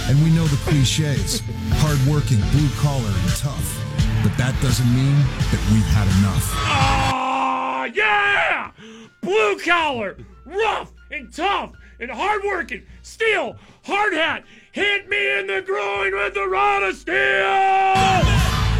And 0.08 0.24
we 0.24 0.30
know 0.30 0.44
the 0.46 0.56
cliches 0.68 1.42
hardworking, 1.74 2.40
blue 2.50 2.68
collar, 2.80 3.06
and 3.06 3.30
tough. 3.36 3.80
But 4.24 4.36
that 4.36 4.60
doesn't 4.60 4.92
mean 4.92 5.14
that 5.14 5.64
we've 5.72 5.86
had 5.94 6.08
enough. 6.18 6.50
Ah, 6.56 7.84
yeah! 7.84 8.72
Blue 9.20 9.60
collar, 9.60 10.16
rough 10.44 10.92
and 11.12 11.32
tough 11.32 11.70
and 12.00 12.10
hardworking, 12.10 12.82
steel, 13.02 13.56
hard 13.84 14.12
hat. 14.12 14.44
Hit 14.74 15.08
me 15.08 15.38
in 15.38 15.46
the 15.46 15.62
groin 15.62 16.12
with 16.16 16.34
the 16.34 16.48
rod 16.48 16.82
of 16.82 16.96
steel. 16.96 17.14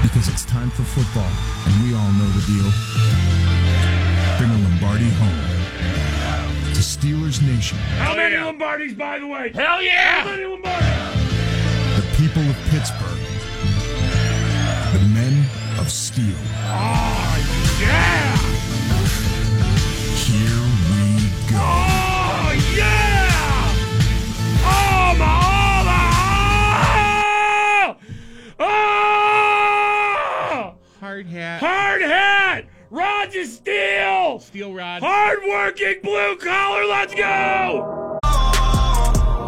Because 0.03 0.27
it's 0.27 0.45
time 0.45 0.69
for 0.71 0.83
football, 0.83 1.31
and 1.67 1.85
we 1.85 1.95
all 1.95 2.11
know 2.19 2.27
the 2.35 2.43
deal. 2.51 2.67
Bring 4.37 4.51
a 4.51 4.59
Lombardi 4.67 5.09
home 5.23 5.39
to 6.75 6.81
Steelers 6.81 7.41
Nation, 7.47 7.79
How 8.03 8.17
many 8.17 8.35
Lombardis, 8.35 8.99
by 8.99 9.21
the 9.21 9.29
way? 9.29 9.53
Hell 9.55 9.81
yeah! 9.81 10.23
How 10.25 10.31
many 10.31 10.43
Lombardis? 10.43 11.15
the 11.95 12.03
people 12.17 12.43
of 12.43 12.57
Pittsburgh, 12.71 13.23
the 14.99 15.09
men 15.15 15.47
of 15.79 15.89
steel. 15.93 16.35
Oh, 16.75 17.79
yeah! 17.81 18.34
Oh, 28.65 30.51
oh! 30.53 30.75
Hard 31.01 31.27
hat. 31.27 31.61
Hard 31.61 32.03
hat! 32.03 32.65
Rods 32.91 33.35
of 33.37 33.47
steel! 33.47 34.39
Steel 34.41 34.73
rod. 34.75 35.03
Hard-working 35.03 35.97
blue 36.03 36.37
collar, 36.37 36.85
let's 36.87 37.15
go! 37.15 38.19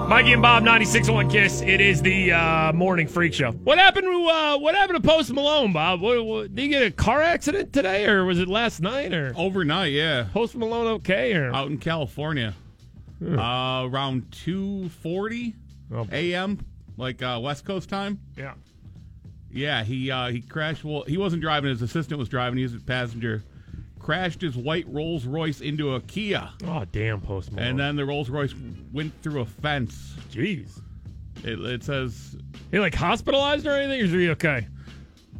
Mikey 0.08 0.34
and 0.34 0.42
Bob, 0.42 0.62
96.1 0.62 1.28
Kiss. 1.30 1.62
It 1.62 1.80
is 1.80 2.00
the 2.00 2.30
uh, 2.32 2.72
morning 2.72 3.08
freak 3.08 3.34
show. 3.34 3.50
What 3.50 3.78
happened 3.78 4.04
to 4.06 4.26
uh, 4.28 4.56
what 4.58 4.76
happened 4.76 5.02
to 5.02 5.08
Post 5.08 5.32
Malone, 5.32 5.72
Bob? 5.72 6.00
What, 6.00 6.24
what, 6.24 6.54
did 6.54 6.62
he 6.62 6.68
get 6.68 6.82
a 6.84 6.92
car 6.92 7.20
accident 7.20 7.72
today, 7.72 8.06
or 8.06 8.24
was 8.24 8.38
it 8.38 8.46
last 8.46 8.80
night, 8.80 9.12
or 9.12 9.32
Overnight, 9.36 9.90
yeah. 9.92 10.26
Post 10.32 10.54
Malone 10.54 10.86
okay, 10.98 11.34
or 11.34 11.52
Out 11.52 11.68
in 11.68 11.78
California. 11.78 12.54
Uh, 13.20 13.88
around 13.90 14.30
2.40 14.30 15.54
Oh. 15.92 16.06
a.m., 16.12 16.64
like 16.96 17.20
uh, 17.22 17.40
West 17.42 17.64
Coast 17.64 17.88
time. 17.88 18.20
yeah? 18.36 18.54
Yeah, 19.56 19.82
he 19.84 20.10
uh, 20.10 20.28
he 20.28 20.40
crashed. 20.40 20.84
Well, 20.84 21.02
he 21.06 21.16
wasn't 21.16 21.42
driving. 21.42 21.70
His 21.70 21.82
assistant 21.82 22.18
was 22.18 22.28
driving. 22.28 22.56
He 22.58 22.62
was 22.64 22.74
a 22.74 22.78
passenger. 22.80 23.42
Crashed 23.98 24.40
his 24.40 24.56
white 24.56 24.86
Rolls 24.88 25.24
Royce 25.24 25.60
into 25.60 25.94
a 25.94 26.00
Kia, 26.00 26.48
Oh, 26.64 26.84
damn, 26.92 27.20
Post 27.20 27.50
Malone. 27.52 27.70
and 27.70 27.78
then 27.80 27.96
the 27.96 28.04
Rolls 28.04 28.30
Royce 28.30 28.54
went 28.92 29.12
through 29.22 29.40
a 29.40 29.44
fence. 29.46 30.14
jeez, 30.30 30.80
It, 31.42 31.58
it 31.58 31.82
says 31.82 32.36
he 32.70 32.78
like 32.78 32.94
hospitalized 32.94 33.66
or 33.66 33.72
anything? 33.72 34.00
Or 34.02 34.04
is 34.04 34.12
he 34.12 34.28
okay? 34.30 34.68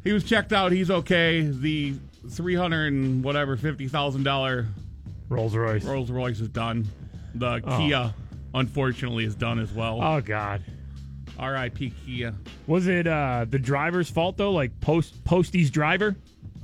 he 0.02 0.12
was 0.12 0.24
checked 0.24 0.52
out. 0.52 0.72
He's 0.72 0.90
okay. 0.90 1.42
The 1.42 1.94
three 2.30 2.56
hundred 2.56 2.92
and 2.92 3.22
whatever 3.22 3.56
fifty 3.56 3.86
thousand 3.86 4.24
dollar 4.24 4.66
Rolls 5.28 5.54
Royce. 5.54 5.84
Rolls 5.84 6.10
Royce 6.10 6.40
is 6.40 6.48
done. 6.48 6.86
The 7.36 7.60
Oh. 7.64 7.76
Kia, 7.78 8.14
unfortunately, 8.54 9.24
is 9.26 9.34
done 9.36 9.58
as 9.60 9.70
well. 9.72 10.00
Oh 10.02 10.20
God. 10.20 10.64
R.I.P. 11.38 11.92
Kia. 12.04 12.34
Was 12.66 12.86
it 12.86 13.06
uh, 13.06 13.46
the 13.48 13.58
driver's 13.58 14.10
fault 14.10 14.36
though? 14.36 14.52
Like 14.52 14.78
Post 14.80 15.22
Posty's 15.24 15.70
driver? 15.70 16.08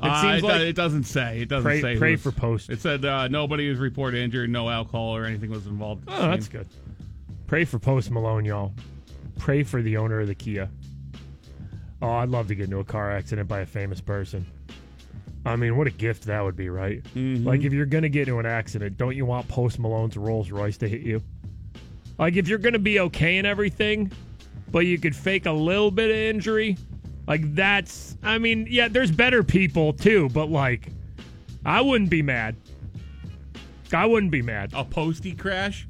It 0.03 0.09
Uh, 0.09 0.20
seems 0.23 0.39
it, 0.39 0.41
do- 0.41 0.47
like 0.49 0.61
it 0.62 0.77
doesn't 0.77 1.05
say. 1.05 1.43
It 1.43 1.49
doesn't 1.49 1.64
Pray- 1.64 1.81
say. 1.81 1.97
pray 1.97 2.12
was- 2.12 2.23
for 2.23 2.33
Post. 2.33 2.70
It 2.70 2.81
said 2.81 3.05
uh, 3.05 3.29
nobody 3.29 3.68
was 3.68 3.79
reported 3.79 4.18
injured, 4.18 4.51
no 4.51 4.68
alcohol 4.68 5.16
or 5.16 5.25
anything 5.25 5.51
was 5.51 5.66
involved. 5.66 6.05
Oh, 6.09 6.29
that's 6.31 6.49
good. 6.49 6.66
Pray 7.47 7.64
for 7.64 7.79
Post 7.79 8.11
Malone, 8.11 8.45
y'all. 8.45 8.73
Pray 9.39 9.62
for 9.62 9.83
the 9.83 9.97
owner 9.99 10.20
of 10.20 10.27
the 10.29 10.35
Kia. 10.35 10.68
Oh, 12.01 12.11
I'd 12.11 12.31
love 12.31 12.49
to 12.49 12.55
get 12.55 12.64
into 12.64 12.79
a 12.79 12.85
car 12.85 13.12
accident 13.12 13.49
by 13.49 13.61
a 13.61 13.66
famous 13.66 14.01
person. 14.01 14.45
I 15.45 15.57
mean, 15.57 15.77
what 15.77 15.87
a 15.87 15.91
gift 15.91 16.25
that 16.25 16.41
would 16.43 16.57
be, 16.57 16.68
right? 16.68 17.03
Mm-hmm. 17.16 17.47
Like, 17.47 17.62
if 17.62 17.73
you're 17.73 17.87
going 17.87 18.03
to 18.03 18.09
get 18.09 18.23
into 18.29 18.39
an 18.39 18.47
accident, 18.47 18.97
don't 18.97 19.16
you 19.16 19.25
want 19.27 19.49
Post 19.49 19.79
Malone's 19.79 20.16
Rolls 20.16 20.51
Royce 20.51 20.77
to 20.79 20.89
hit 20.89 21.03
you? 21.03 21.20
Like, 22.18 22.37
if 22.37 22.47
you're 22.49 22.59
going 22.59 22.73
to 22.75 22.79
be 22.79 23.01
okay 23.01 23.39
and 23.39 23.47
everything, 23.47 24.11
but 24.73 24.81
you 24.81 24.99
could 24.99 25.14
fake 25.14 25.47
a 25.47 25.53
little 25.53 25.91
bit 25.91 26.11
of 26.11 26.16
injury, 26.16 26.77
like, 27.29 27.55
that's, 27.55 28.16
I 28.23 28.39
mean, 28.39 28.66
yeah, 28.68 28.89
there's 28.89 29.12
better 29.12 29.45
people 29.45 29.93
too, 29.93 30.29
but 30.31 30.51
like, 30.51 30.89
I 31.64 31.81
wouldn't 31.81 32.11
be 32.11 32.23
mad. 32.23 32.57
I 33.93 34.07
wouldn't 34.07 34.33
be 34.33 34.43
mad. 34.43 34.73
A 34.75 34.85
posty 34.85 35.33
crash. 35.33 35.87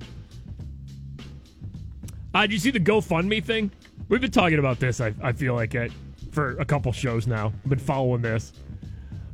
Uh, 2.35 2.43
did 2.43 2.53
you 2.53 2.59
see 2.59 2.71
the 2.71 2.81
GoFundMe 2.81 3.43
thing? 3.43 3.71
We've 4.09 4.21
been 4.21 4.31
talking 4.31 4.59
about 4.59 4.81
this. 4.81 5.01
I, 5.01 5.15
I 5.23 5.33
feel 5.33 5.55
like 5.55 5.75
it 5.75 5.93
for 6.33 6.59
a 6.59 6.65
couple 6.65 6.93
shows 6.93 7.27
now. 7.27 7.53
I've 7.65 7.71
been 7.71 7.79
following 7.79 8.23
this. 8.23 8.53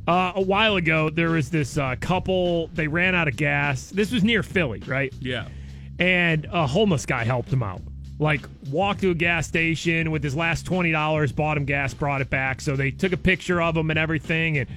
Uh, 0.07 0.33
a 0.35 0.41
while 0.41 0.75
ago, 0.75 1.09
there 1.09 1.31
was 1.31 1.49
this 1.49 1.77
uh, 1.77 1.95
couple. 1.99 2.67
They 2.73 2.87
ran 2.87 3.15
out 3.15 3.27
of 3.27 3.35
gas. 3.35 3.89
This 3.89 4.11
was 4.11 4.23
near 4.23 4.43
Philly, 4.43 4.81
right? 4.87 5.13
Yeah. 5.19 5.47
And 5.99 6.47
a 6.51 6.65
homeless 6.65 7.05
guy 7.05 7.23
helped 7.23 7.49
them 7.49 7.63
out. 7.63 7.81
Like 8.19 8.41
walked 8.69 8.99
to 9.01 9.11
a 9.11 9.15
gas 9.15 9.47
station 9.47 10.11
with 10.11 10.21
his 10.23 10.35
last 10.35 10.65
twenty 10.65 10.91
dollars, 10.91 11.31
bought 11.31 11.55
him 11.55 11.63
gas, 11.65 11.93
brought 11.93 12.19
it 12.19 12.29
back. 12.29 12.59
So 12.59 12.75
they 12.75 12.91
took 12.91 13.13
a 13.13 13.17
picture 13.17 13.61
of 13.61 13.77
him 13.77 13.89
and 13.89 13.97
everything, 13.97 14.57
and 14.57 14.69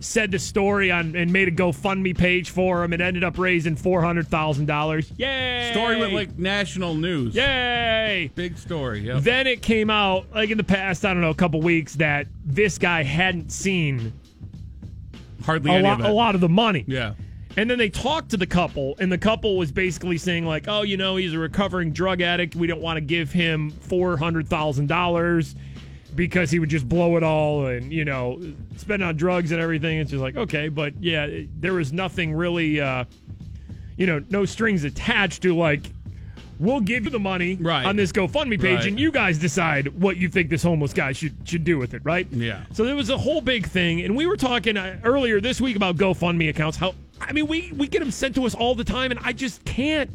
said 0.00 0.32
the 0.32 0.40
story 0.40 0.90
on 0.90 1.14
and 1.14 1.32
made 1.32 1.46
a 1.46 1.52
GoFundMe 1.52 2.18
page 2.18 2.50
for 2.50 2.82
him, 2.82 2.92
and 2.92 3.00
ended 3.00 3.22
up 3.22 3.38
raising 3.38 3.76
four 3.76 4.02
hundred 4.02 4.26
thousand 4.26 4.66
dollars. 4.66 5.12
Yay! 5.16 5.70
Story 5.72 6.00
went 6.00 6.14
like 6.14 6.36
national 6.36 6.94
news. 6.94 7.36
Yay! 7.36 8.30
Big 8.34 8.58
story. 8.58 9.00
Yep. 9.02 9.22
Then 9.22 9.46
it 9.46 9.62
came 9.62 9.88
out, 9.88 10.26
like 10.34 10.50
in 10.50 10.58
the 10.58 10.64
past, 10.64 11.04
I 11.04 11.12
don't 11.12 11.22
know, 11.22 11.30
a 11.30 11.34
couple 11.34 11.60
weeks, 11.60 11.94
that 11.96 12.26
this 12.44 12.76
guy 12.76 13.04
hadn't 13.04 13.52
seen 13.52 14.12
Hardly 15.44 15.70
a 15.70 15.74
any 15.74 15.84
lot, 15.84 16.00
of 16.00 16.06
it. 16.06 16.10
a 16.10 16.12
lot 16.12 16.34
of 16.34 16.40
the 16.40 16.48
money. 16.48 16.84
Yeah. 16.88 17.14
And 17.58 17.68
then 17.68 17.76
they 17.76 17.88
talked 17.90 18.30
to 18.30 18.36
the 18.36 18.46
couple, 18.46 18.94
and 19.00 19.10
the 19.10 19.18
couple 19.18 19.56
was 19.56 19.72
basically 19.72 20.16
saying, 20.16 20.46
like, 20.46 20.68
oh, 20.68 20.82
you 20.82 20.96
know, 20.96 21.16
he's 21.16 21.34
a 21.34 21.38
recovering 21.40 21.90
drug 21.92 22.20
addict. 22.20 22.54
We 22.54 22.68
don't 22.68 22.80
want 22.80 22.98
to 22.98 23.00
give 23.00 23.32
him 23.32 23.72
$400,000 23.72 25.54
because 26.14 26.50
he 26.52 26.58
would 26.60 26.68
just 26.68 26.88
blow 26.88 27.16
it 27.16 27.22
all 27.24 27.66
and, 27.66 27.92
you 27.92 28.04
know, 28.04 28.40
spend 28.76 29.02
on 29.02 29.16
drugs 29.16 29.50
and 29.52 29.60
everything. 29.60 29.98
It's 29.98 30.10
just 30.12 30.22
like, 30.22 30.36
okay, 30.36 30.68
but 30.68 30.94
yeah, 31.02 31.26
there 31.58 31.74
was 31.74 31.92
nothing 31.92 32.32
really, 32.32 32.80
uh, 32.80 33.04
you 33.96 34.06
know, 34.06 34.22
no 34.30 34.44
strings 34.44 34.84
attached 34.84 35.42
to, 35.42 35.54
like, 35.56 35.82
we'll 36.60 36.80
give 36.80 37.04
you 37.04 37.10
the 37.10 37.18
money 37.20 37.56
Right. 37.60 37.86
on 37.86 37.96
this 37.96 38.10
GoFundMe 38.12 38.60
page, 38.60 38.78
Right. 38.78 38.86
and 38.86 38.98
you 39.00 39.10
guys 39.12 39.38
decide 39.38 39.88
what 40.00 40.16
you 40.16 40.28
think 40.28 40.48
this 40.48 40.62
homeless 40.62 40.92
guy 40.92 41.12
should 41.12 41.34
should 41.44 41.62
do 41.64 41.78
with 41.78 41.94
it, 41.94 42.02
right? 42.04 42.26
Yeah. 42.32 42.62
So 42.72 42.84
there 42.84 42.96
was 42.96 43.10
a 43.10 43.18
whole 43.18 43.40
big 43.40 43.66
thing, 43.66 44.00
and 44.02 44.16
we 44.16 44.26
were 44.26 44.36
talking 44.36 44.76
uh, 44.76 44.98
earlier 45.04 45.40
this 45.40 45.60
week 45.60 45.76
about 45.76 45.96
GoFundMe 45.96 46.48
accounts. 46.48 46.76
How 46.76 46.94
I 47.20 47.32
mean, 47.32 47.46
we 47.46 47.72
we 47.72 47.88
get 47.88 48.00
them 48.00 48.10
sent 48.10 48.34
to 48.36 48.44
us 48.46 48.54
all 48.54 48.74
the 48.74 48.84
time, 48.84 49.10
and 49.10 49.20
I 49.22 49.32
just 49.32 49.64
can't. 49.64 50.10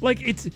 Like 0.00 0.20
it's 0.20 0.48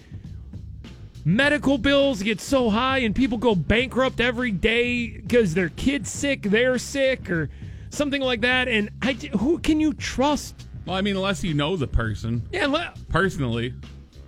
medical 1.25 1.79
bills 1.79 2.23
get 2.23 2.41
so 2.41 2.71
high, 2.71 2.99
and 2.99 3.15
people 3.15 3.39
go 3.39 3.55
bankrupt 3.55 4.21
every 4.21 4.51
day 4.51 5.09
because 5.09 5.55
their 5.55 5.71
kid's 5.71 6.11
sick, 6.11 6.43
they're 6.43 6.79
sick, 6.79 7.31
or 7.31 7.49
something 7.91 8.21
like 8.21 8.43
that. 8.43 8.69
And 8.69 8.91
I 9.03 9.13
who 9.39 9.59
can 9.59 9.81
you 9.81 9.93
trust? 9.95 10.67
Well, 10.87 10.97
I 10.97 11.03
mean, 11.03 11.17
unless 11.17 11.45
you 11.45 11.55
know 11.55 11.77
the 11.77 11.87
person 11.87 12.43
Yeah, 12.53 12.67
le- 12.67 12.95
personally, 13.09 13.75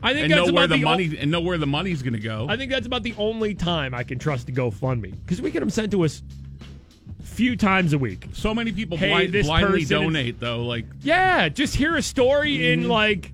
I 0.03 0.13
think 0.13 0.25
and 0.25 0.33
that's 0.33 0.47
know 0.49 0.53
where 0.53 0.65
about 0.65 0.75
the, 0.75 0.81
the 0.81 0.87
o- 0.87 0.91
money 0.91 1.19
and 1.19 1.31
know 1.31 1.41
where 1.41 1.59
the 1.59 1.67
money's 1.67 2.03
going 2.03 2.13
to 2.15 2.21
go. 2.21 2.47
I 2.49 2.57
think 2.57 2.71
that's 2.71 2.87
about 2.87 3.03
the 3.03 3.15
only 3.19 3.55
time 3.55 3.95
I 3.95 4.03
can 4.03 4.19
trust 4.19 4.47
to 4.47 4.53
GoFundMe 4.53 5.15
because 5.25 5.41
we 5.41 5.51
get 5.51 5.61
them 5.61 5.71
sent 5.71 5.91
to 5.93 6.05
us 6.05 6.23
few 7.33 7.57
times 7.57 7.93
a 7.93 7.99
week. 7.99 8.27
So 8.33 8.55
many 8.55 8.71
people 8.73 8.97
Hey, 8.97 9.09
blind, 9.09 9.33
this 9.33 9.47
blindly 9.47 9.71
person 9.81 9.83
is- 9.83 9.89
donate 9.89 10.41
though. 10.41 10.65
Like 10.65 10.85
Yeah, 11.03 11.49
just 11.49 11.75
hear 11.75 11.97
a 11.97 12.03
story 12.03 12.59
Mm-hmm. 12.59 12.81
and 12.83 12.89
like 12.89 13.33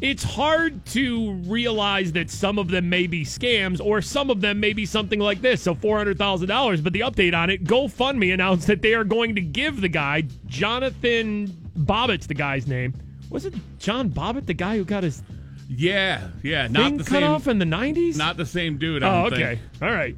it's 0.00 0.24
hard 0.24 0.84
to 0.86 1.32
realize 1.46 2.10
that 2.12 2.28
some 2.28 2.58
of 2.58 2.68
them 2.68 2.88
may 2.90 3.06
be 3.06 3.24
scams 3.24 3.80
or 3.80 4.02
some 4.02 4.30
of 4.30 4.40
them 4.40 4.58
may 4.58 4.72
be 4.72 4.84
something 4.84 5.20
like 5.20 5.40
this. 5.42 5.62
So 5.62 5.76
$400,000, 5.76 6.82
but 6.82 6.92
the 6.92 7.00
update 7.00 7.34
on 7.38 7.50
it, 7.50 7.62
GoFundMe 7.62 8.34
announced 8.34 8.66
that 8.66 8.82
they 8.82 8.94
are 8.94 9.04
going 9.04 9.36
to 9.36 9.40
give 9.40 9.80
the 9.80 9.88
guy 9.88 10.24
Jonathan 10.46 11.46
Bobbitt's 11.78 12.26
the 12.26 12.34
guy's 12.34 12.66
name. 12.66 12.94
Was 13.30 13.46
it 13.46 13.54
John 13.78 14.10
Bobbitt, 14.10 14.46
the 14.46 14.54
guy 14.54 14.76
who 14.76 14.84
got 14.84 15.04
his 15.04 15.22
yeah, 15.68 16.28
yeah, 16.42 16.66
not 16.66 16.98
the 16.98 17.04
cut 17.04 17.20
same. 17.20 17.30
off 17.30 17.46
in 17.46 17.58
the 17.58 17.64
90s? 17.64 18.16
Not 18.16 18.36
the 18.36 18.44
same 18.44 18.76
dude. 18.78 19.02
I 19.04 19.22
oh, 19.22 19.26
okay. 19.26 19.36
think. 19.56 19.60
All 19.80 19.90
right. 19.92 20.16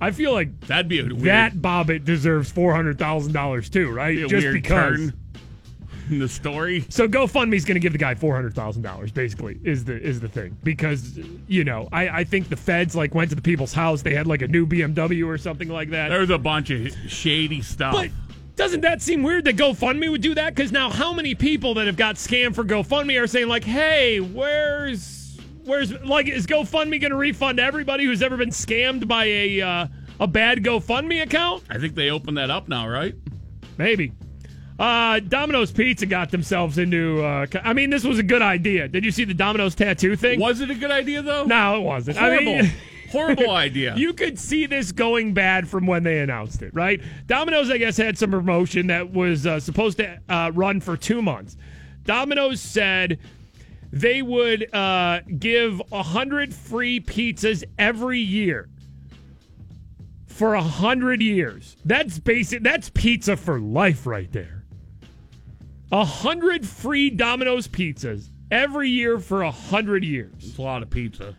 I 0.00 0.10
feel 0.10 0.32
like 0.32 0.60
That'd 0.62 0.88
be 0.88 1.00
a 1.00 1.04
weird, 1.04 1.20
that 1.22 1.54
Bobbitt 1.54 2.04
deserves 2.04 2.52
$400,000 2.52 3.72
too, 3.72 3.90
right? 3.90 4.16
be 4.16 4.28
Just 4.28 4.52
because. 4.52 5.12
in 6.10 6.18
the 6.18 6.28
story. 6.28 6.84
So 6.90 7.08
GoFundMe's 7.08 7.64
going 7.64 7.76
to 7.76 7.80
give 7.80 7.92
the 7.92 7.98
guy 7.98 8.14
four 8.14 8.34
hundred 8.34 8.54
thousand 8.54 8.82
dollars. 8.82 9.10
Basically, 9.10 9.58
is 9.64 9.84
the 9.84 9.98
is 10.00 10.20
the 10.20 10.28
thing 10.28 10.56
because 10.62 11.18
you 11.48 11.64
know 11.64 11.88
I, 11.92 12.08
I 12.08 12.24
think 12.24 12.50
the 12.50 12.56
feds 12.56 12.94
like 12.94 13.14
went 13.14 13.30
to 13.30 13.36
the 13.36 13.42
people's 13.42 13.72
house. 13.72 14.02
They 14.02 14.14
had 14.14 14.26
like 14.26 14.42
a 14.42 14.48
new 14.48 14.66
BMW 14.66 15.26
or 15.26 15.38
something 15.38 15.68
like 15.68 15.90
that. 15.90 16.08
There's 16.10 16.30
a 16.30 16.38
bunch 16.38 16.70
of 16.70 16.92
shady 17.08 17.62
stuff. 17.62 17.94
But 17.94 18.10
doesn't 18.56 18.82
that 18.82 19.02
seem 19.02 19.22
weird 19.22 19.44
that 19.46 19.56
GoFundMe 19.56 20.10
would 20.10 20.20
do 20.20 20.34
that? 20.34 20.54
Because 20.54 20.70
now 20.70 20.90
how 20.90 21.12
many 21.12 21.34
people 21.34 21.74
that 21.74 21.86
have 21.86 21.96
got 21.96 22.16
scammed 22.16 22.54
for 22.54 22.64
GoFundMe 22.64 23.20
are 23.20 23.26
saying 23.26 23.48
like, 23.48 23.64
hey, 23.64 24.20
where's 24.20 25.00
where's 25.64 25.92
like 26.04 26.28
is 26.28 26.46
GoFundMe 26.46 27.00
going 27.00 27.10
to 27.10 27.16
refund 27.16 27.60
everybody 27.60 28.04
who's 28.04 28.22
ever 28.22 28.36
been 28.36 28.50
scammed 28.50 29.08
by 29.08 29.24
a 29.24 29.60
uh, 29.60 29.86
a 30.20 30.26
bad 30.26 30.62
GoFundMe 30.62 31.22
account? 31.22 31.64
I 31.70 31.78
think 31.78 31.94
they 31.94 32.10
opened 32.10 32.38
that 32.38 32.50
up 32.50 32.68
now, 32.68 32.88
right? 32.88 33.14
Maybe. 33.78 34.12
Uh, 34.78 35.20
Domino's 35.20 35.70
Pizza 35.70 36.06
got 36.06 36.30
themselves 36.30 36.78
into. 36.78 37.22
Uh, 37.22 37.46
I 37.62 37.72
mean, 37.72 37.90
this 37.90 38.04
was 38.04 38.18
a 38.18 38.22
good 38.22 38.42
idea. 38.42 38.88
Did 38.88 39.04
you 39.04 39.12
see 39.12 39.24
the 39.24 39.34
Domino's 39.34 39.74
tattoo 39.74 40.16
thing? 40.16 40.40
Was 40.40 40.60
it 40.60 40.70
a 40.70 40.74
good 40.74 40.90
idea 40.90 41.22
though? 41.22 41.44
No, 41.44 41.76
it 41.76 41.82
wasn't. 41.82 42.16
Horrible, 42.16 42.52
I 42.52 42.62
mean, 42.62 42.72
horrible 43.10 43.50
idea. 43.50 43.94
you 43.96 44.12
could 44.12 44.38
see 44.38 44.66
this 44.66 44.90
going 44.90 45.32
bad 45.32 45.68
from 45.68 45.86
when 45.86 46.02
they 46.02 46.18
announced 46.18 46.60
it, 46.62 46.74
right? 46.74 47.00
Domino's, 47.26 47.70
I 47.70 47.78
guess, 47.78 47.96
had 47.96 48.18
some 48.18 48.32
promotion 48.32 48.88
that 48.88 49.12
was 49.12 49.46
uh, 49.46 49.60
supposed 49.60 49.98
to 49.98 50.18
uh, 50.28 50.50
run 50.54 50.80
for 50.80 50.96
two 50.96 51.22
months. 51.22 51.56
Domino's 52.02 52.60
said 52.60 53.18
they 53.94 54.22
would 54.22 54.74
uh, 54.74 55.20
give 55.38 55.80
100 55.90 56.52
free 56.52 56.98
pizzas 56.98 57.62
every 57.78 58.18
year 58.18 58.68
for 60.26 60.54
100 60.54 61.22
years. 61.22 61.76
That's 61.84 62.18
basic. 62.18 62.64
That's 62.64 62.90
pizza 62.90 63.36
for 63.36 63.60
life 63.60 64.04
right 64.04 64.30
there. 64.32 64.64
100 65.90 66.66
free 66.66 67.08
Domino's 67.08 67.68
pizzas 67.68 68.30
every 68.50 68.90
year 68.90 69.20
for 69.20 69.44
100 69.44 70.02
years 70.02 70.32
It's 70.40 70.58
a 70.58 70.62
lot 70.62 70.82
of 70.82 70.90
pizza. 70.90 71.36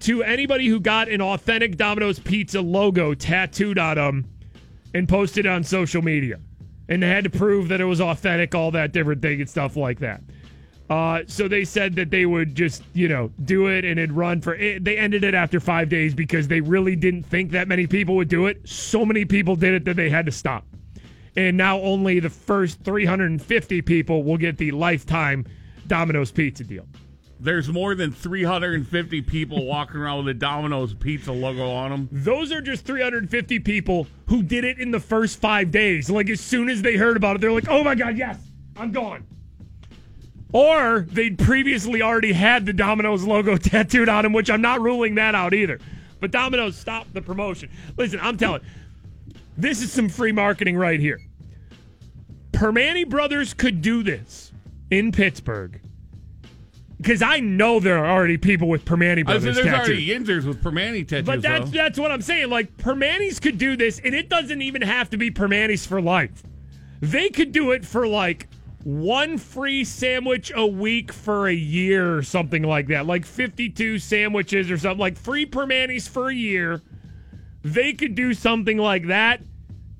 to 0.00 0.22
anybody 0.22 0.68
who 0.68 0.80
got 0.80 1.10
an 1.10 1.20
authentic 1.20 1.76
Domino's 1.76 2.18
Pizza 2.18 2.62
logo 2.62 3.12
tattooed 3.12 3.78
on 3.78 3.96
them 3.96 4.24
and 4.94 5.06
posted 5.06 5.46
on 5.46 5.62
social 5.64 6.00
media. 6.00 6.40
And 6.88 7.02
they 7.02 7.08
had 7.08 7.24
to 7.24 7.30
prove 7.30 7.68
that 7.68 7.82
it 7.82 7.84
was 7.84 8.00
authentic, 8.00 8.54
all 8.54 8.70
that 8.70 8.92
different 8.92 9.20
thing 9.20 9.42
and 9.42 9.50
stuff 9.50 9.76
like 9.76 9.98
that. 9.98 10.22
Uh, 10.90 11.22
so 11.26 11.48
they 11.48 11.64
said 11.64 11.94
that 11.96 12.10
they 12.10 12.24
would 12.24 12.54
just, 12.54 12.82
you 12.94 13.08
know, 13.08 13.30
do 13.44 13.66
it 13.66 13.84
and 13.84 13.98
it'd 13.98 14.12
run 14.12 14.40
for 14.40 14.54
it. 14.54 14.84
They 14.84 14.96
ended 14.96 15.22
it 15.22 15.34
after 15.34 15.60
five 15.60 15.88
days 15.90 16.14
because 16.14 16.48
they 16.48 16.60
really 16.60 16.96
didn't 16.96 17.24
think 17.24 17.50
that 17.50 17.68
many 17.68 17.86
people 17.86 18.16
would 18.16 18.28
do 18.28 18.46
it. 18.46 18.66
So 18.66 19.04
many 19.04 19.24
people 19.24 19.54
did 19.54 19.74
it 19.74 19.84
that 19.84 19.96
they 19.96 20.08
had 20.08 20.24
to 20.26 20.32
stop. 20.32 20.64
And 21.36 21.56
now 21.56 21.78
only 21.80 22.20
the 22.20 22.30
first 22.30 22.82
350 22.84 23.82
people 23.82 24.22
will 24.22 24.38
get 24.38 24.56
the 24.56 24.70
lifetime 24.70 25.46
Domino's 25.86 26.32
pizza 26.32 26.64
deal. 26.64 26.86
There's 27.40 27.68
more 27.68 27.94
than 27.94 28.10
350 28.10 29.22
people 29.22 29.64
walking 29.64 30.00
around 30.00 30.24
with 30.24 30.36
a 30.36 30.38
Domino's 30.38 30.94
pizza 30.94 31.30
logo 31.30 31.70
on 31.70 31.90
them. 31.90 32.08
Those 32.10 32.50
are 32.50 32.60
just 32.60 32.84
350 32.84 33.60
people 33.60 34.08
who 34.26 34.42
did 34.42 34.64
it 34.64 34.80
in 34.80 34.90
the 34.90 34.98
first 34.98 35.38
five 35.38 35.70
days. 35.70 36.10
Like, 36.10 36.28
as 36.30 36.40
soon 36.40 36.68
as 36.68 36.82
they 36.82 36.96
heard 36.96 37.16
about 37.16 37.36
it, 37.36 37.40
they're 37.40 37.52
like, 37.52 37.68
oh 37.68 37.84
my 37.84 37.94
God, 37.94 38.16
yes, 38.16 38.40
I'm 38.76 38.90
gone. 38.90 39.24
Or 40.52 41.06
they'd 41.10 41.38
previously 41.38 42.00
already 42.00 42.32
had 42.32 42.64
the 42.64 42.72
Domino's 42.72 43.24
logo 43.24 43.56
tattooed 43.58 44.08
on 44.08 44.24
them, 44.24 44.32
which 44.32 44.50
I'm 44.50 44.62
not 44.62 44.80
ruling 44.80 45.16
that 45.16 45.34
out 45.34 45.54
either. 45.54 45.78
But 46.20 46.30
Domino's 46.30 46.76
stopped 46.76 47.14
the 47.14 47.22
promotion. 47.22 47.70
Listen, 47.96 48.18
I'm 48.22 48.36
telling 48.36 48.62
this 49.56 49.82
is 49.82 49.92
some 49.92 50.08
free 50.08 50.32
marketing 50.32 50.76
right 50.76 50.98
here. 50.98 51.20
Primanti 52.52 53.08
Brothers 53.08 53.54
could 53.54 53.82
do 53.82 54.02
this 54.02 54.52
in 54.90 55.12
Pittsburgh. 55.12 55.80
Because 56.96 57.22
I 57.22 57.38
know 57.38 57.78
there 57.78 58.04
are 58.04 58.10
already 58.10 58.38
people 58.38 58.68
with 58.68 58.84
Primanti 58.84 59.12
I 59.12 59.14
said 59.14 59.24
Brothers 59.24 59.42
there's 59.54 59.66
tattoos. 59.66 59.88
already 59.88 60.08
Yinzers 60.08 60.44
with 60.44 60.60
Primanti 60.60 61.06
tattoos. 61.06 61.26
But 61.26 61.42
that's 61.42 61.70
though. 61.70 61.76
that's 61.76 61.98
what 61.98 62.10
I'm 62.10 62.22
saying. 62.22 62.50
Like 62.50 62.76
Primantis 62.76 63.40
could 63.40 63.58
do 63.58 63.76
this, 63.76 64.00
and 64.02 64.14
it 64.14 64.28
doesn't 64.28 64.62
even 64.62 64.82
have 64.82 65.10
to 65.10 65.16
be 65.16 65.30
Primantis 65.30 65.86
for 65.86 66.00
life. 66.00 66.42
They 67.00 67.28
could 67.28 67.52
do 67.52 67.70
it 67.70 67.86
for 67.86 68.08
like 68.08 68.48
one 68.88 69.36
free 69.36 69.84
sandwich 69.84 70.50
a 70.56 70.66
week 70.66 71.12
for 71.12 71.46
a 71.46 71.52
year 71.52 72.16
or 72.16 72.22
something 72.22 72.62
like 72.62 72.86
that. 72.86 73.04
Like 73.04 73.26
52 73.26 73.98
sandwiches 73.98 74.70
or 74.70 74.78
something. 74.78 74.98
Like 74.98 75.18
free 75.18 75.44
Primantis 75.44 76.08
for 76.08 76.30
a 76.30 76.34
year. 76.34 76.80
They 77.62 77.92
could 77.92 78.14
do 78.14 78.32
something 78.32 78.78
like 78.78 79.08
that. 79.08 79.42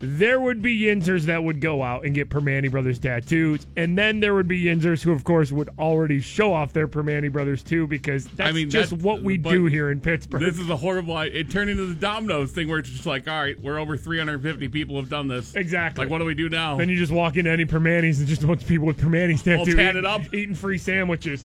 There 0.01 0.41
would 0.41 0.63
be 0.63 0.79
Yinzers 0.81 1.23
that 1.25 1.43
would 1.43 1.61
go 1.61 1.83
out 1.83 2.05
and 2.05 2.15
get 2.15 2.29
Primanti 2.29 2.71
Brothers 2.71 3.01
tattoos. 3.01 3.67
And 3.77 3.99
then 3.99 4.21
there 4.21 4.33
would 4.35 4.47
be 4.47 4.65
Yinzers 4.65 5.03
who, 5.03 5.11
of 5.13 5.25
course, 5.25 5.51
would 5.51 5.71
already 5.79 6.21
show 6.21 6.53
off 6.53 6.73
their 6.73 6.87
Primanti 6.87 7.33
Brothers 7.33 7.63
too, 7.65 7.87
because 7.89 8.27
that's 8.29 8.51
I 8.51 8.53
mean, 8.53 8.71
just 8.71 8.91
that- 8.91 9.01
what 9.03 9.23
we 9.23 9.37
do 9.37 9.67
here 9.67 9.91
in 9.91 10.01
Pittsburgh. 10.01 10.41
This 10.41 10.59
is 10.59 10.71
a 10.71 10.77
horrible. 10.77 11.19
It 11.19 11.51
turned 11.51 11.71
into 11.71 11.87
the 11.87 11.95
Domino's 11.95 12.53
thing 12.53 12.69
where 12.69 12.79
it's 12.79 12.91
just 12.91 13.07
like, 13.07 13.27
all 13.27 13.41
right, 13.43 13.61
we're 13.61 13.79
over 13.79 13.97
350 13.97 14.69
people 14.69 14.97
have 14.97 15.09
done 15.09 15.27
this. 15.27 15.55
Exactly. 15.57 16.05
Like, 16.05 16.13
what 16.13 16.19
do 16.19 16.25
we 16.25 16.35
do 16.35 16.49
now? 16.49 16.77
Then 16.77 16.89
you 16.89 16.97
just 16.97 17.13
walk 17.13 17.37
into 17.37 17.51
any 17.51 17.65
Primantis 17.65 18.19
and 18.19 18.29
just 18.29 18.45
a 18.45 18.47
bunch 18.47 18.63
of 18.63 18.69
people 18.69 18.87
with 18.87 18.99
Primantis 19.01 19.39
All 19.59 19.65
tattooed, 19.65 19.77
tatted 19.77 20.05
eating, 20.05 20.07
up. 20.11 20.35
eating 20.35 20.55
free 20.55 20.79
sandwiches. 20.79 21.43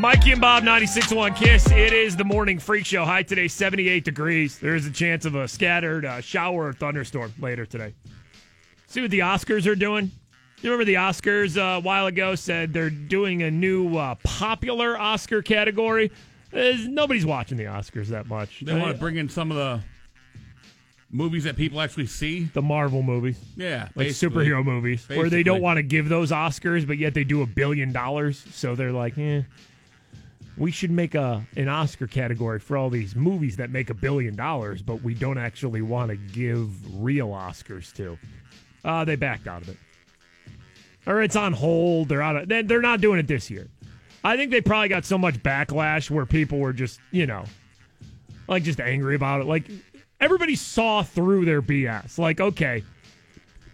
Mikey 0.00 0.32
and 0.32 0.40
Bob, 0.40 0.62
96.1 0.62 1.36
Kiss. 1.36 1.70
It 1.70 1.92
is 1.92 2.16
the 2.16 2.24
morning 2.24 2.58
freak 2.58 2.86
show. 2.86 3.04
High 3.04 3.22
today, 3.22 3.48
78 3.48 4.02
degrees. 4.02 4.58
There 4.58 4.74
is 4.74 4.86
a 4.86 4.90
chance 4.90 5.26
of 5.26 5.34
a 5.34 5.46
scattered 5.46 6.06
uh, 6.06 6.22
shower 6.22 6.68
or 6.68 6.72
thunderstorm 6.72 7.34
later 7.38 7.66
today. 7.66 7.92
See 8.86 9.02
what 9.02 9.10
the 9.10 9.18
Oscars 9.18 9.66
are 9.66 9.74
doing? 9.74 10.10
You 10.62 10.70
remember 10.70 10.86
the 10.86 10.94
Oscars 10.94 11.58
uh, 11.58 11.78
a 11.78 11.80
while 11.80 12.06
ago 12.06 12.34
said 12.34 12.72
they're 12.72 12.88
doing 12.88 13.42
a 13.42 13.50
new 13.50 13.96
uh, 13.98 14.14
popular 14.24 14.98
Oscar 14.98 15.42
category? 15.42 16.10
There's- 16.50 16.86
nobody's 16.86 17.26
watching 17.26 17.58
the 17.58 17.64
Oscars 17.64 18.06
that 18.06 18.26
much. 18.26 18.60
They 18.60 18.74
want 18.78 18.94
to 18.94 18.98
bring 18.98 19.16
in 19.16 19.28
some 19.28 19.50
of 19.50 19.58
the 19.58 19.80
movies 21.10 21.44
that 21.44 21.56
people 21.56 21.78
actually 21.80 22.06
see. 22.06 22.44
the 22.54 22.62
Marvel 22.62 23.02
movies. 23.02 23.38
Yeah, 23.54 23.88
like 23.94 24.08
basically. 24.08 24.46
superhero 24.46 24.64
movies 24.64 25.06
where 25.08 25.28
they 25.28 25.42
don't 25.42 25.60
want 25.60 25.76
to 25.76 25.82
give 25.82 26.08
those 26.08 26.30
Oscars, 26.30 26.86
but 26.86 26.96
yet 26.96 27.12
they 27.12 27.24
do 27.24 27.42
a 27.42 27.46
billion 27.46 27.92
dollars. 27.92 28.42
So 28.52 28.74
they're 28.74 28.92
like, 28.92 29.18
eh, 29.18 29.42
we 30.60 30.70
should 30.70 30.90
make 30.92 31.14
a 31.16 31.44
an 31.56 31.68
Oscar 31.68 32.06
category 32.06 32.60
for 32.60 32.76
all 32.76 32.90
these 32.90 33.16
movies 33.16 33.56
that 33.56 33.70
make 33.70 33.90
a 33.90 33.94
billion 33.94 34.36
dollars, 34.36 34.82
but 34.82 35.02
we 35.02 35.14
don't 35.14 35.38
actually 35.38 35.82
want 35.82 36.10
to 36.10 36.16
give 36.16 37.02
real 37.02 37.30
Oscars 37.30 37.92
to. 37.94 38.16
Uh, 38.84 39.04
they 39.04 39.16
backed 39.16 39.48
out 39.48 39.62
of 39.62 39.70
it, 39.70 39.76
or 41.06 41.22
it's 41.22 41.34
on 41.34 41.52
hold. 41.52 42.08
They're 42.08 42.22
out. 42.22 42.36
Of, 42.36 42.48
they- 42.48 42.62
they're 42.62 42.80
not 42.82 43.00
doing 43.00 43.18
it 43.18 43.26
this 43.26 43.50
year. 43.50 43.68
I 44.22 44.36
think 44.36 44.50
they 44.50 44.60
probably 44.60 44.88
got 44.88 45.04
so 45.06 45.16
much 45.16 45.42
backlash 45.42 46.10
where 46.10 46.26
people 46.26 46.58
were 46.58 46.74
just, 46.74 47.00
you 47.10 47.24
know, 47.26 47.44
like 48.48 48.62
just 48.62 48.78
angry 48.80 49.14
about 49.14 49.40
it. 49.40 49.46
Like 49.46 49.64
everybody 50.20 50.54
saw 50.56 51.02
through 51.02 51.46
their 51.46 51.62
BS. 51.62 52.18
Like, 52.18 52.38
okay, 52.38 52.84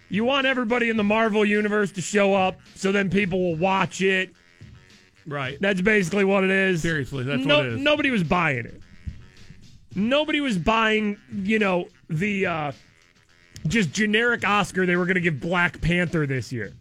you 0.09 0.25
want 0.25 0.47
everybody 0.47 0.89
in 0.89 0.97
the 0.97 1.03
Marvel 1.05 1.45
universe 1.45 1.91
to 1.93 2.01
show 2.01 2.33
up, 2.35 2.61
so 2.77 2.93
then 2.93 3.11
people 3.11 3.41
will 3.43 3.57
watch 3.57 4.01
it. 4.03 4.31
Right. 5.27 5.59
That's 5.61 5.81
basically 5.81 6.25
what 6.25 6.45
it 6.45 6.51
is. 6.51 6.83
Seriously, 6.83 7.25
that's 7.25 7.45
no, 7.45 7.59
what 7.59 7.67
it 7.67 7.73
is. 7.75 7.81
Nobody 7.81 8.11
was 8.11 8.23
buying 8.23 8.67
it. 8.67 8.81
Nobody 9.95 10.41
was 10.41 10.59
buying, 10.59 11.17
you 11.33 11.59
know, 11.59 11.89
the 12.09 12.47
uh, 12.47 12.73
just 13.67 13.93
generic 13.93 14.47
Oscar 14.47 14.85
they 14.87 14.97
were 14.97 15.07
going 15.07 15.15
to 15.15 15.21
give 15.21 15.41
Black 15.41 15.81
Panther 15.81 16.27
this 16.27 16.53
year. 16.53 16.73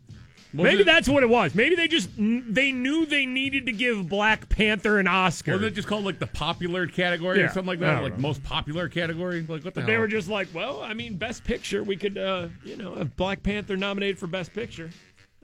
Wasn't 0.54 0.72
Maybe 0.74 0.82
it- 0.84 0.86
that's 0.86 1.10
what 1.10 1.24
it 1.24 1.30
was. 1.30 1.54
Maybe 1.56 1.76
they 1.76 1.88
just 1.88 2.10
they 2.18 2.72
knew 2.72 3.06
they 3.06 3.26
needed 3.26 3.66
to 3.66 3.72
give 3.74 4.08
Black 4.08 4.48
Panther 4.48 5.00
an 5.00 5.08
Oscar. 5.08 5.52
Wasn't 5.54 5.68
it 5.72 5.76
just 5.76 5.88
called 5.88 6.06
like 6.06 6.20
the 6.20 6.28
popular 6.28 6.88
category 6.88 7.40
Yeah, 7.40 7.46
or 7.46 7.50
something 7.50 7.68
like 7.68 7.80
that? 7.80 8.04
Like 8.04 8.14
know. 8.14 8.20
most 8.22 8.44
popular 8.44 8.88
category? 8.88 9.42
Like 9.48 9.66
what 9.66 9.74
the 9.74 9.82
they 9.82 9.94
hell? 9.94 10.02
were 10.02 10.08
just 10.08 10.30
like, 10.30 10.48
well, 10.54 10.82
I 10.82 10.94
mean, 10.94 11.18
Best 11.18 11.44
Picture, 11.44 11.84
we 11.84 11.98
could, 11.98 12.18
uh, 12.18 12.48
you 12.64 12.78
know, 12.78 12.96
have 12.96 13.16
Black 13.18 13.44
Panther 13.44 13.76
nominated 13.76 14.18
for 14.18 14.28
Best 14.28 14.54
Picture. 14.54 14.92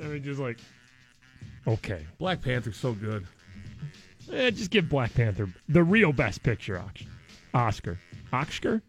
I 0.02 0.08
mean, 0.08 0.24
just 0.24 0.40
like, 0.40 0.60
okay, 1.68 2.06
Black 2.20 2.42
Panther's 2.42 2.78
so 2.78 2.94
good. 2.94 3.26
eh, 4.32 4.52
just 4.52 4.72
give 4.72 4.90
Black 4.90 5.14
Panther 5.14 5.50
the 5.70 5.84
real 5.84 6.12
Best 6.14 6.44
Picture 6.44 6.80
Ox- 6.80 7.04
Oscar. 7.54 8.00
Oscar? 8.34 8.82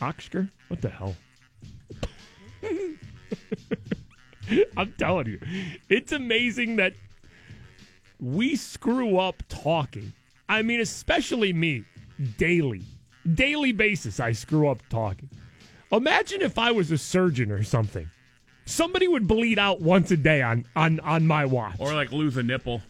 Oxker? 0.00 0.50
What 0.68 0.80
the 0.80 0.88
hell? 0.90 1.14
I'm 4.76 4.92
telling 4.98 5.26
you, 5.28 5.40
it's 5.88 6.12
amazing 6.12 6.76
that 6.76 6.92
we 8.20 8.56
screw 8.56 9.18
up 9.18 9.42
talking. 9.48 10.12
I 10.48 10.62
mean, 10.62 10.80
especially 10.80 11.52
me, 11.52 11.84
daily, 12.36 12.82
daily 13.34 13.72
basis. 13.72 14.20
I 14.20 14.32
screw 14.32 14.68
up 14.68 14.80
talking. 14.90 15.30
Imagine 15.90 16.42
if 16.42 16.58
I 16.58 16.72
was 16.72 16.90
a 16.90 16.98
surgeon 16.98 17.50
or 17.50 17.62
something. 17.62 18.10
Somebody 18.66 19.08
would 19.08 19.26
bleed 19.26 19.58
out 19.58 19.80
once 19.80 20.10
a 20.10 20.16
day 20.16 20.42
on 20.42 20.64
on 20.74 21.00
on 21.00 21.26
my 21.26 21.44
watch. 21.44 21.76
Or 21.78 21.92
like 21.94 22.12
lose 22.12 22.36
a 22.36 22.42
nipple. 22.42 22.82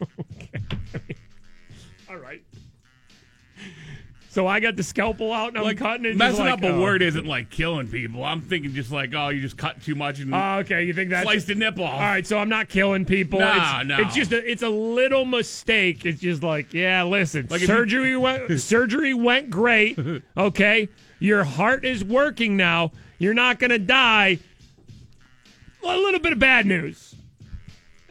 okay. 0.02 0.62
All 2.08 2.16
right. 2.16 2.42
So 4.36 4.46
I 4.46 4.60
got 4.60 4.76
the 4.76 4.82
scalpel 4.82 5.32
out 5.32 5.48
and 5.48 5.56
I'm 5.56 5.64
Like 5.64 5.78
cutting 5.78 6.04
it. 6.04 6.14
messing 6.14 6.44
like, 6.44 6.52
up 6.52 6.62
a 6.62 6.68
oh. 6.68 6.78
word 6.82 7.00
isn't 7.00 7.24
like 7.24 7.48
killing 7.48 7.88
people. 7.88 8.22
I'm 8.22 8.42
thinking 8.42 8.74
just 8.74 8.92
like, 8.92 9.14
oh, 9.14 9.30
you 9.30 9.40
just 9.40 9.56
cut 9.56 9.82
too 9.82 9.94
much 9.94 10.20
and 10.20 10.34
Oh, 10.34 10.58
okay, 10.58 10.84
you 10.84 10.92
think 10.92 11.08
that's 11.08 11.22
sliced 11.24 11.46
the 11.46 11.54
nipple. 11.54 11.84
All 11.84 11.98
right, 11.98 12.26
so 12.26 12.36
I'm 12.36 12.50
not 12.50 12.68
killing 12.68 13.06
people. 13.06 13.38
Nah, 13.38 13.80
it's, 13.80 13.88
no. 13.88 13.98
it's 13.98 14.14
just 14.14 14.32
a, 14.32 14.50
it's 14.50 14.60
a 14.62 14.68
little 14.68 15.24
mistake. 15.24 16.04
It's 16.04 16.20
just 16.20 16.42
like, 16.42 16.74
yeah, 16.74 17.02
listen, 17.04 17.46
Like 17.48 17.62
if 17.62 17.68
you- 17.68 17.74
surgery 17.74 18.14
went 18.14 18.60
surgery 18.60 19.14
went 19.14 19.48
great. 19.48 19.98
Okay, 20.36 20.90
your 21.18 21.44
heart 21.44 21.86
is 21.86 22.04
working 22.04 22.58
now. 22.58 22.92
You're 23.18 23.32
not 23.32 23.58
gonna 23.58 23.78
die. 23.78 24.38
A 25.82 25.96
little 25.96 26.20
bit 26.20 26.32
of 26.32 26.38
bad 26.38 26.66
news. 26.66 27.14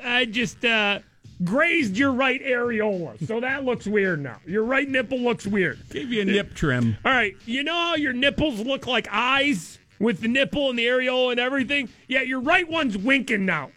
I 0.03 0.25
just 0.25 0.63
uh, 0.63 0.99
grazed 1.43 1.97
your 1.97 2.11
right 2.11 2.41
areola, 2.43 3.25
so 3.27 3.39
that 3.39 3.65
looks 3.65 3.85
weird 3.87 4.21
now. 4.21 4.37
Your 4.45 4.63
right 4.63 4.87
nipple 4.87 5.19
looks 5.19 5.45
weird. 5.45 5.79
Gave 5.89 6.11
you 6.11 6.21
a 6.21 6.25
nip 6.25 6.53
trim. 6.53 6.97
All 7.03 7.11
right, 7.11 7.35
you 7.45 7.63
know 7.63 7.73
how 7.73 7.95
your 7.95 8.13
nipples 8.13 8.59
look 8.59 8.87
like 8.87 9.07
eyes 9.11 9.79
with 9.99 10.21
the 10.21 10.27
nipple 10.27 10.69
and 10.69 10.79
the 10.79 10.85
areola 10.85 11.31
and 11.31 11.39
everything? 11.39 11.89
Yeah, 12.07 12.21
your 12.21 12.39
right 12.39 12.67
one's 12.69 12.97
winking 12.97 13.45
now. 13.45 13.71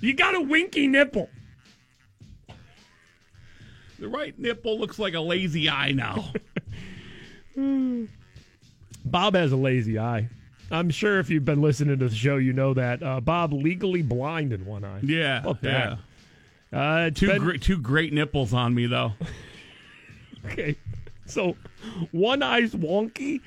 You 0.00 0.14
got 0.14 0.34
a 0.34 0.40
winky 0.40 0.86
nipple. 0.86 1.28
The 3.98 4.08
right 4.08 4.38
nipple 4.38 4.78
looks 4.78 4.98
like 4.98 5.14
a 5.14 5.20
lazy 5.20 5.70
eye 5.70 5.92
now. 5.92 6.32
Bob 9.04 9.34
has 9.34 9.52
a 9.52 9.56
lazy 9.56 9.98
eye. 9.98 10.28
I'm 10.70 10.90
sure 10.90 11.18
if 11.20 11.30
you've 11.30 11.44
been 11.44 11.60
listening 11.62 11.98
to 11.98 12.08
the 12.08 12.14
show, 12.14 12.36
you 12.36 12.52
know 12.52 12.74
that 12.74 13.02
uh, 13.02 13.20
Bob 13.20 13.52
legally 13.52 14.02
blind 14.02 14.52
in 14.52 14.64
one 14.66 14.84
eye. 14.84 15.00
yeah, 15.02 15.42
yeah. 15.62 15.96
that? 16.72 16.76
Uh, 16.76 17.10
Two 17.10 17.28
been- 17.28 17.42
great, 17.42 17.62
two 17.62 17.78
great 17.78 18.12
nipples 18.12 18.52
on 18.52 18.74
me 18.74 18.86
though. 18.86 19.12
Okay, 20.46 20.76
so 21.24 21.56
one 22.12 22.40
eye's 22.40 22.72
wonky, 22.72 23.40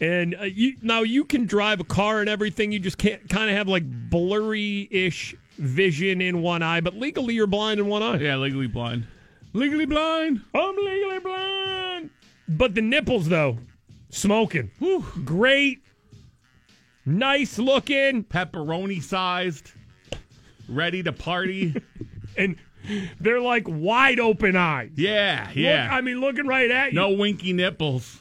and 0.00 0.36
uh, 0.40 0.44
you 0.44 0.76
now 0.82 1.02
you 1.02 1.24
can 1.24 1.46
drive 1.46 1.80
a 1.80 1.84
car 1.84 2.20
and 2.20 2.28
everything. 2.28 2.70
You 2.70 2.78
just 2.78 2.96
can't 2.96 3.28
kind 3.28 3.50
of 3.50 3.56
have 3.56 3.66
like 3.66 3.82
blurry-ish 4.08 5.34
vision 5.56 6.20
in 6.20 6.42
one 6.42 6.62
eye, 6.62 6.80
but 6.80 6.94
legally 6.94 7.34
you're 7.34 7.48
blind 7.48 7.80
in 7.80 7.86
one 7.88 8.04
eye. 8.04 8.18
Yeah, 8.18 8.36
legally 8.36 8.68
blind. 8.68 9.04
Legally 9.52 9.84
blind. 9.86 10.42
I'm 10.54 10.76
legally 10.76 11.18
blind. 11.18 12.10
But 12.48 12.76
the 12.76 12.82
nipples, 12.82 13.28
though, 13.28 13.58
smoking. 14.10 14.70
Great. 15.24 15.80
Nice 17.08 17.58
looking. 17.58 18.22
Pepperoni 18.22 19.02
sized. 19.02 19.72
Ready 20.68 21.02
to 21.02 21.12
party. 21.12 21.74
and 22.36 22.56
they're 23.18 23.40
like 23.40 23.64
wide 23.66 24.20
open 24.20 24.56
eyes. 24.56 24.90
Yeah, 24.94 25.50
yeah. 25.54 25.84
Look, 25.84 25.92
I 25.92 26.00
mean, 26.02 26.20
looking 26.20 26.46
right 26.46 26.70
at 26.70 26.92
you. 26.92 26.96
no 26.96 27.10
winky 27.10 27.54
nipples. 27.54 28.20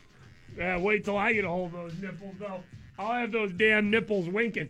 Yeah, 0.57 0.77
wait 0.77 1.03
till 1.03 1.17
I 1.17 1.33
get 1.33 1.43
a 1.43 1.49
hold 1.49 1.73
of 1.73 1.91
those 1.91 2.01
nipples, 2.01 2.35
though. 2.39 2.63
I'll 2.97 3.13
have 3.13 3.31
those 3.33 3.51
damn 3.51 3.91
nipples 3.91 4.29
winking. 4.29 4.69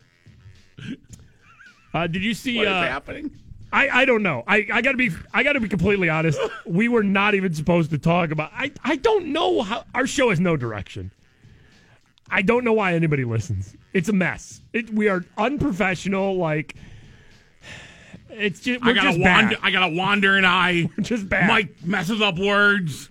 Uh, 1.94 2.08
did 2.08 2.24
you 2.24 2.34
see? 2.34 2.58
What 2.58 2.68
is 2.68 2.74
uh, 2.74 2.82
happening? 2.82 3.32
I, 3.72 3.90
I 3.90 4.06
don't 4.06 4.24
know. 4.24 4.44
I, 4.48 4.68
I 4.74 4.82
gotta 4.82 4.98
be 4.98 5.12
I 5.34 5.44
gotta 5.44 5.60
be 5.60 5.70
completely 5.70 6.10
honest. 6.10 6.40
We 6.66 6.88
were 6.88 7.04
not 7.04 7.36
even 7.36 7.54
supposed 7.54 7.92
to 7.92 8.00
talk 8.00 8.32
about. 8.32 8.52
I 8.54 8.72
I 8.84 8.96
don't 8.96 9.28
know 9.28 9.62
how 9.62 9.84
our 9.94 10.08
show 10.08 10.30
has 10.32 10.40
no 10.40 10.58
direction. 10.58 11.12
I 12.30 12.42
don't 12.42 12.64
know 12.64 12.74
why 12.74 12.94
anybody 12.94 13.24
listens. 13.24 13.76
It's 13.94 14.10
a 14.10 14.14
mess. 14.14 14.62
It, 14.74 14.90
we 14.92 15.08
are 15.08 15.24
unprofessional. 15.38 16.36
Like 16.38 16.76
it's 18.30 18.60
just 18.60 18.84
we're 18.84 18.92
I 18.92 18.94
got 18.94 19.06
a 19.16 19.20
wander. 19.20 19.56
bad. 19.56 19.60
I 19.64 19.72
got 19.72 19.84
a 19.92 19.96
wandering 19.96 20.46
eye. 20.46 20.90
just 21.02 21.28
bad. 21.30 21.48
Mike 21.48 21.76
messes 21.84 22.22
up 22.22 22.38
words. 22.38 23.10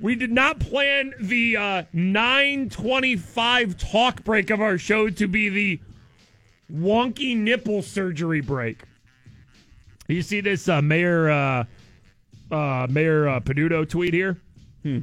We 0.00 0.14
did 0.14 0.30
not 0.32 0.60
plan 0.60 1.14
the 1.18 1.56
uh, 1.56 1.82
925 1.94 3.78
talk 3.78 4.22
break 4.22 4.50
of 4.50 4.60
our 4.60 4.76
show 4.76 5.08
to 5.08 5.26
be 5.26 5.48
the 5.48 5.80
wonky 6.70 7.34
nipple 7.36 7.80
surgery 7.80 8.42
break. 8.42 8.82
You 10.06 10.20
see 10.20 10.42
this 10.42 10.68
uh, 10.68 10.82
Mayor 10.82 11.30
uh, 11.30 11.64
uh, 12.50 12.86
Mayor 12.90 13.28
uh, 13.28 13.40
Peduto 13.40 13.88
tweet 13.88 14.12
here? 14.12 14.38
Hmm. 14.82 14.98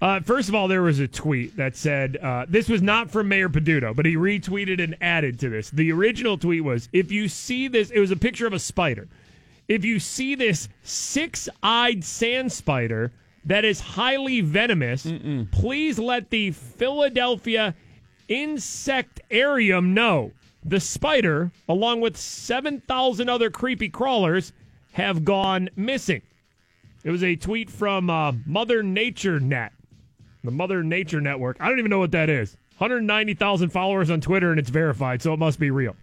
Uh, 0.00 0.20
first 0.20 0.48
of 0.48 0.54
all, 0.54 0.66
there 0.66 0.82
was 0.82 0.98
a 0.98 1.06
tweet 1.06 1.56
that 1.56 1.76
said 1.76 2.16
uh, 2.16 2.46
this 2.48 2.68
was 2.68 2.80
not 2.80 3.10
from 3.10 3.28
Mayor 3.28 3.50
Peduto, 3.50 3.94
but 3.94 4.06
he 4.06 4.16
retweeted 4.16 4.82
and 4.82 4.96
added 5.02 5.38
to 5.40 5.50
this. 5.50 5.68
The 5.70 5.92
original 5.92 6.38
tweet 6.38 6.64
was 6.64 6.88
if 6.92 7.12
you 7.12 7.28
see 7.28 7.68
this, 7.68 7.90
it 7.90 8.00
was 8.00 8.10
a 8.10 8.16
picture 8.16 8.46
of 8.46 8.54
a 8.54 8.58
spider. 8.58 9.08
If 9.68 9.84
you 9.84 10.00
see 10.00 10.34
this 10.34 10.68
six 10.82 11.48
eyed 11.62 12.02
sand 12.02 12.50
spider 12.50 13.12
that 13.44 13.64
is 13.64 13.80
highly 13.80 14.40
venomous, 14.40 15.06
please 15.52 15.98
let 15.98 16.30
the 16.30 16.52
Philadelphia 16.52 17.74
Insectarium 18.28 19.88
know. 19.88 20.32
The 20.64 20.80
spider, 20.80 21.50
along 21.68 22.00
with 22.00 22.16
7,000 22.16 23.28
other 23.28 23.50
creepy 23.50 23.88
crawlers, 23.88 24.52
have 24.92 25.24
gone 25.24 25.70
missing. 25.76 26.22
It 27.02 27.10
was 27.10 27.22
a 27.22 27.36
tweet 27.36 27.70
from 27.70 28.10
uh, 28.10 28.32
Mother 28.44 28.82
Nature 28.82 29.40
Net, 29.40 29.72
the 30.44 30.50
Mother 30.50 30.82
Nature 30.82 31.20
Network. 31.20 31.56
I 31.60 31.68
don't 31.68 31.78
even 31.78 31.90
know 31.90 31.98
what 31.98 32.12
that 32.12 32.28
is. 32.28 32.56
190,000 32.78 33.68
followers 33.68 34.10
on 34.10 34.20
Twitter, 34.20 34.50
and 34.50 34.58
it's 34.58 34.70
verified, 34.70 35.20
so 35.20 35.34
it 35.34 35.38
must 35.38 35.60
be 35.60 35.70
real. 35.70 35.94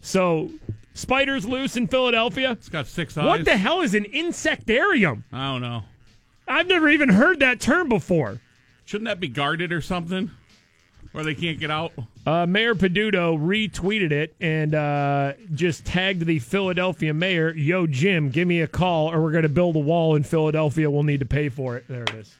So, 0.00 0.50
spiders 0.94 1.46
loose 1.46 1.76
in 1.76 1.86
Philadelphia. 1.86 2.52
It's 2.52 2.68
got 2.68 2.88
six 2.88 3.16
eyes. 3.16 3.26
What 3.26 3.44
the 3.44 3.56
hell 3.56 3.80
is 3.80 3.94
an 3.94 4.04
insectarium? 4.04 5.22
I 5.32 5.52
don't 5.52 5.62
know. 5.62 5.84
I've 6.48 6.66
never 6.66 6.88
even 6.88 7.10
heard 7.10 7.40
that 7.40 7.60
term 7.60 7.88
before. 7.88 8.40
Shouldn't 8.86 9.06
that 9.06 9.20
be 9.20 9.28
guarded 9.28 9.72
or 9.72 9.80
something? 9.80 10.32
Where 11.12 11.22
they 11.22 11.34
can't 11.34 11.58
get 11.58 11.70
out? 11.70 11.92
Uh, 12.26 12.46
mayor 12.46 12.74
Peduto 12.74 13.38
retweeted 13.38 14.12
it 14.12 14.34
and 14.40 14.74
uh, 14.74 15.32
just 15.54 15.84
tagged 15.84 16.26
the 16.26 16.38
Philadelphia 16.38 17.12
mayor, 17.14 17.52
Yo, 17.54 17.86
Jim, 17.86 18.30
give 18.30 18.46
me 18.46 18.60
a 18.60 18.68
call 18.68 19.12
or 19.12 19.20
we're 19.20 19.32
going 19.32 19.42
to 19.42 19.48
build 19.48 19.76
a 19.76 19.80
wall 19.80 20.14
in 20.14 20.22
Philadelphia. 20.22 20.90
We'll 20.90 21.02
need 21.02 21.20
to 21.20 21.26
pay 21.26 21.48
for 21.48 21.76
it. 21.76 21.84
There 21.88 22.02
it 22.02 22.14
is. 22.14 22.36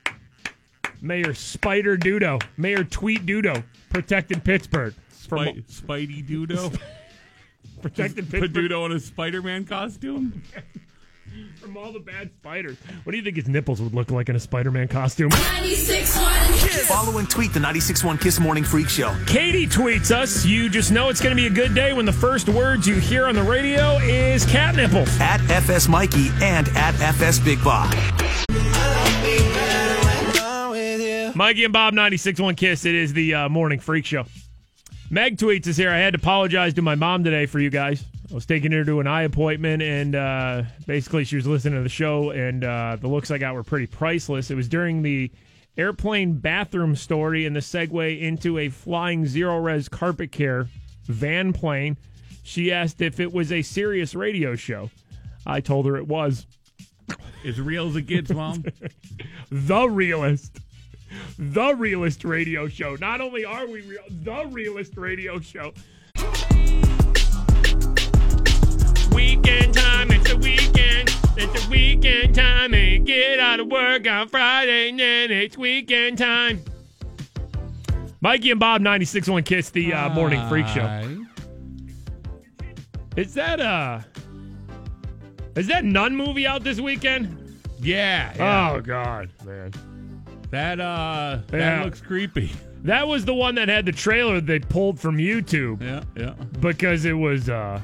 Mayor 1.02 1.34
Spider 1.34 1.96
Dudo, 1.96 2.42
Mayor 2.56 2.84
Tweet 2.84 3.26
Dudo, 3.26 3.62
protected 3.88 4.44
Pittsburgh. 4.44 4.94
From, 5.08 5.62
Spy- 5.68 6.06
Spidey 6.06 6.26
Dudo. 6.26 6.78
protected 7.82 8.30
Pittsburgh 8.30 8.52
Peduto 8.52 8.86
in 8.86 8.92
a 8.92 9.00
Spider 9.00 9.42
Man 9.42 9.64
costume. 9.64 10.42
from 11.60 11.76
all 11.76 11.92
the 11.92 12.00
bad 12.00 12.30
spiders. 12.40 12.76
What 13.04 13.12
do 13.12 13.18
you 13.18 13.22
think 13.22 13.36
his 13.36 13.48
nipples 13.48 13.80
would 13.80 13.94
look 13.94 14.10
like 14.10 14.28
in 14.28 14.36
a 14.36 14.40
Spider 14.40 14.70
Man 14.70 14.88
costume? 14.88 15.30
96.1 15.30 16.86
Follow 16.86 17.18
and 17.18 17.30
tweet 17.30 17.52
the 17.52 17.60
96.1 17.60 18.20
Kiss 18.20 18.40
Morning 18.40 18.64
Freak 18.64 18.88
Show. 18.88 19.14
Katie 19.26 19.66
tweets 19.66 20.10
us. 20.10 20.44
You 20.44 20.68
just 20.68 20.90
know 20.90 21.08
it's 21.08 21.20
going 21.20 21.36
to 21.36 21.40
be 21.40 21.46
a 21.46 21.50
good 21.50 21.74
day 21.74 21.92
when 21.92 22.06
the 22.06 22.12
first 22.12 22.48
words 22.48 22.86
you 22.86 22.96
hear 22.96 23.26
on 23.26 23.34
the 23.34 23.42
radio 23.42 23.98
is 23.98 24.44
cat 24.46 24.74
nipples. 24.74 25.08
At 25.20 25.40
FS 25.50 25.88
Mikey 25.88 26.30
and 26.42 26.68
at 26.70 26.98
FS 27.00 27.38
Big 27.38 27.62
Bob. 27.62 27.94
Mikey 31.34 31.64
and 31.64 31.72
Bob 31.72 31.94
96.1 31.94 32.56
Kiss. 32.56 32.84
It 32.84 32.94
is 32.94 33.12
the 33.12 33.34
uh, 33.34 33.48
morning 33.48 33.78
freak 33.78 34.04
show. 34.04 34.24
Meg 35.10 35.36
tweets 35.36 35.66
us 35.68 35.76
here. 35.76 35.90
I 35.90 35.98
had 35.98 36.14
to 36.14 36.18
apologize 36.18 36.74
to 36.74 36.82
my 36.82 36.94
mom 36.94 37.24
today 37.24 37.46
for 37.46 37.58
you 37.60 37.70
guys. 37.70 38.04
I 38.30 38.34
was 38.34 38.46
taking 38.46 38.72
her 38.72 38.84
to 38.84 39.00
an 39.00 39.06
eye 39.06 39.22
appointment, 39.22 39.82
and 39.82 40.14
uh, 40.14 40.62
basically 40.86 41.24
she 41.24 41.36
was 41.36 41.46
listening 41.46 41.74
to 41.78 41.82
the 41.82 41.88
show, 41.88 42.30
and 42.30 42.64
uh, 42.64 42.96
the 43.00 43.08
looks 43.08 43.30
I 43.30 43.38
got 43.38 43.54
were 43.54 43.64
pretty 43.64 43.86
priceless. 43.86 44.50
It 44.50 44.54
was 44.54 44.68
during 44.68 45.02
the 45.02 45.30
airplane 45.76 46.34
bathroom 46.34 46.94
story 46.94 47.46
and 47.46 47.54
the 47.54 47.60
segue 47.60 48.20
into 48.20 48.58
a 48.58 48.68
flying 48.68 49.24
Zerorez 49.24 49.90
carpet 49.90 50.32
care 50.32 50.68
van 51.06 51.52
plane. 51.52 51.96
She 52.42 52.72
asked 52.72 53.00
if 53.00 53.20
it 53.20 53.32
was 53.32 53.52
a 53.52 53.62
serious 53.62 54.14
radio 54.14 54.56
show. 54.56 54.90
I 55.46 55.60
told 55.60 55.86
her 55.86 55.96
it 55.96 56.06
was. 56.06 56.46
As 57.44 57.60
real 57.60 57.88
as 57.88 57.96
it 57.96 58.02
gets, 58.02 58.30
Mom. 58.30 58.64
the 59.50 59.88
realist. 59.88 60.58
The 61.38 61.74
realist 61.74 62.24
radio 62.24 62.68
show. 62.68 62.96
Not 62.96 63.20
only 63.20 63.44
are 63.44 63.66
we 63.66 63.82
real, 63.82 64.02
the 64.10 64.46
realist 64.46 64.96
radio 64.96 65.40
show. 65.40 65.72
Weekend 69.14 69.74
time, 69.74 70.10
it's 70.10 70.30
the 70.30 70.38
weekend. 70.40 71.10
It's 71.36 71.64
the 71.64 71.68
weekend 71.70 72.34
time. 72.34 72.74
And 72.74 73.06
get 73.06 73.40
out 73.40 73.60
of 73.60 73.66
work 73.68 74.06
on 74.06 74.28
Friday, 74.28 74.90
and 74.90 75.00
then 75.00 75.30
it's 75.30 75.58
weekend 75.58 76.18
time. 76.18 76.62
Mikey 78.20 78.50
and 78.50 78.60
Bob, 78.60 78.82
96.1 78.82 79.44
Kiss, 79.46 79.70
the 79.70 79.94
uh, 79.94 80.10
morning 80.10 80.46
freak 80.48 80.66
show. 80.66 81.24
Is 83.16 83.34
that 83.34 83.60
uh 83.60 84.00
is 85.56 85.66
that 85.66 85.84
Nun 85.84 86.14
movie 86.14 86.46
out 86.46 86.62
this 86.62 86.80
weekend? 86.80 87.36
Yeah. 87.80 88.32
yeah. 88.36 88.72
Oh 88.72 88.80
God, 88.80 89.30
man. 89.44 89.72
That 90.50 90.80
uh 90.80 91.38
Yeah. 91.52 91.58
that 91.58 91.84
looks 91.84 92.00
creepy. 92.00 92.52
That 92.82 93.06
was 93.06 93.24
the 93.24 93.34
one 93.34 93.54
that 93.56 93.68
had 93.68 93.84
the 93.86 93.92
trailer 93.92 94.40
they 94.40 94.58
pulled 94.58 94.98
from 94.98 95.18
YouTube 95.18 95.82
Yeah, 95.82 96.02
yeah. 96.16 96.32
because 96.60 97.04
it 97.04 97.12
was 97.12 97.48
uh 97.50 97.80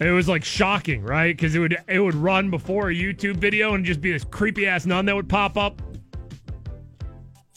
it 0.00 0.10
was 0.10 0.28
like 0.28 0.44
shocking, 0.44 1.02
right? 1.02 1.34
Because 1.36 1.54
it 1.54 1.60
would 1.60 1.76
it 1.88 2.00
would 2.00 2.14
run 2.16 2.50
before 2.50 2.90
a 2.90 2.94
YouTube 2.94 3.36
video 3.36 3.74
and 3.74 3.84
just 3.84 4.00
be 4.00 4.12
this 4.12 4.24
creepy 4.24 4.66
ass 4.66 4.84
nun 4.86 5.04
that 5.06 5.14
would 5.14 5.28
pop 5.28 5.56
up. 5.56 5.80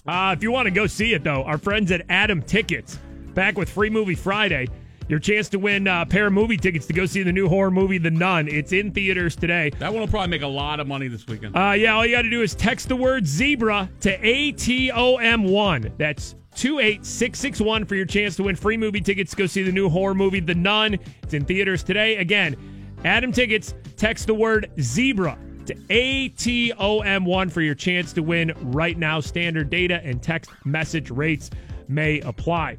Uh, 0.08 0.36
if 0.38 0.44
you 0.44 0.52
want 0.52 0.68
to 0.68 0.72
go 0.72 0.86
see 0.86 1.14
it 1.14 1.24
though, 1.24 1.44
our 1.44 1.58
friends 1.58 1.92
at 1.92 2.06
Atom 2.10 2.44
Tickets 2.44 3.00
back 3.34 3.58
with 3.58 3.68
Free 3.70 3.90
Movie 3.90 4.14
Friday. 4.16 4.68
Your 5.08 5.20
chance 5.20 5.50
to 5.50 5.60
win 5.60 5.88
uh, 5.88 6.02
a 6.02 6.06
pair 6.06 6.28
of 6.28 6.34
movie 6.34 6.58
tickets 6.58 6.88
to 6.88 6.94
go 6.94 7.06
see 7.06 7.22
the 7.22 7.32
new 7.32 7.48
horror 7.48 7.70
movie 7.70 8.00
The 8.00 8.10
Nun. 8.10 8.48
It's 8.48 8.72
in 8.72 8.92
theaters 8.92 9.36
today. 9.36 9.70
That 9.78 9.94
one 9.94 10.02
will 10.02 10.08
probably 10.08 10.30
make 10.30 10.42
a 10.42 10.48
lot 10.48 10.80
of 10.80 10.88
money 10.88 11.08
this 11.08 11.28
weekend. 11.28 11.56
Uh, 11.56 11.74
yeah, 11.74 11.96
all 11.96 12.06
you 12.06 12.16
got 12.16 12.24
to 12.24 12.30
do 12.30 12.42
is 12.42 12.56
text 12.56 12.90
the 12.90 12.96
word 12.96 13.28
zebra 13.28 13.90
to 14.02 14.18
ATOM1. 14.18 15.92
That's 15.98 16.34
28661 16.56 17.86
for 17.86 17.96
your 17.96 18.06
chance 18.06 18.36
to 18.38 18.44
win 18.44 18.56
free 18.56 18.78
movie 18.78 19.02
tickets 19.02 19.32
to 19.32 19.38
go 19.38 19.46
see 19.46 19.62
the 19.62 19.72
new 19.72 19.90
horror 19.90 20.16
movie 20.16 20.40
The 20.40 20.56
Nun. 20.56 20.98
It's 21.22 21.34
in 21.34 21.46
theaters 21.46 21.84
today. 21.84 22.18
Again, 22.18 22.56
Atom 23.04 23.32
Tickets, 23.32 23.76
text 23.98 24.26
the 24.26 24.34
word 24.34 24.72
zebra 24.80 25.38
to 25.68 25.76
ATOM1 25.76 27.52
for 27.52 27.62
your 27.62 27.76
chance 27.76 28.12
to 28.14 28.24
win 28.24 28.54
right 28.62 28.98
now. 28.98 29.20
Standard 29.20 29.70
data 29.70 30.02
and 30.04 30.22
text 30.24 30.50
message 30.64 31.12
rates 31.12 31.52
may 31.88 32.22
apply. 32.22 32.78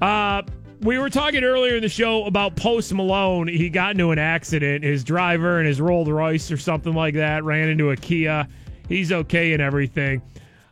Uh, 0.00 0.42
we 0.84 0.98
were 0.98 1.08
talking 1.08 1.42
earlier 1.44 1.76
in 1.76 1.82
the 1.82 1.88
show 1.88 2.26
about 2.26 2.56
Post 2.56 2.92
Malone. 2.92 3.48
He 3.48 3.70
got 3.70 3.92
into 3.92 4.10
an 4.10 4.18
accident. 4.18 4.84
His 4.84 5.02
driver 5.02 5.58
and 5.58 5.66
his 5.66 5.80
Rolls 5.80 6.10
Royce 6.10 6.50
or 6.50 6.58
something 6.58 6.92
like 6.92 7.14
that 7.14 7.42
ran 7.42 7.70
into 7.70 7.90
a 7.90 7.96
Kia. 7.96 8.46
He's 8.86 9.10
okay 9.10 9.54
and 9.54 9.62
everything. 9.62 10.20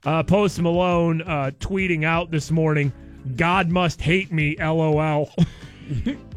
Uh, 0.04 0.22
Post 0.22 0.60
Malone 0.60 1.22
uh, 1.22 1.52
tweeting 1.60 2.04
out 2.04 2.30
this 2.30 2.50
morning, 2.50 2.92
God 3.36 3.70
must 3.70 4.02
hate 4.02 4.30
me, 4.30 4.54
lol. 4.58 5.30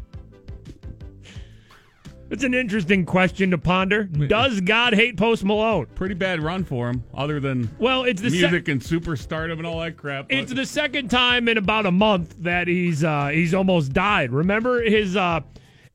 it's 2.30 2.44
an 2.44 2.54
interesting 2.54 3.04
question 3.04 3.50
to 3.52 3.58
ponder. 3.58 4.04
Does 4.04 4.60
God 4.60 4.94
hate 4.94 5.16
Post 5.16 5.44
Malone? 5.44 5.86
Pretty 5.94 6.14
bad 6.14 6.42
run 6.42 6.64
for 6.64 6.88
him, 6.88 7.04
other 7.14 7.40
than 7.40 7.70
Well, 7.78 8.04
it's 8.04 8.20
the 8.20 8.30
sec- 8.30 8.50
music 8.50 8.68
and 8.68 8.80
superstardom 8.80 9.58
and 9.58 9.66
all 9.66 9.80
that 9.80 9.96
crap. 9.96 10.26
It's 10.28 10.52
the 10.52 10.66
second 10.66 11.08
time 11.10 11.48
in 11.48 11.56
about 11.58 11.86
a 11.86 11.92
month 11.92 12.34
that 12.40 12.68
he's 12.68 13.04
uh, 13.04 13.28
he's 13.28 13.54
almost 13.54 13.92
died. 13.92 14.32
Remember 14.32 14.82
his 14.82 15.16
uh, 15.16 15.40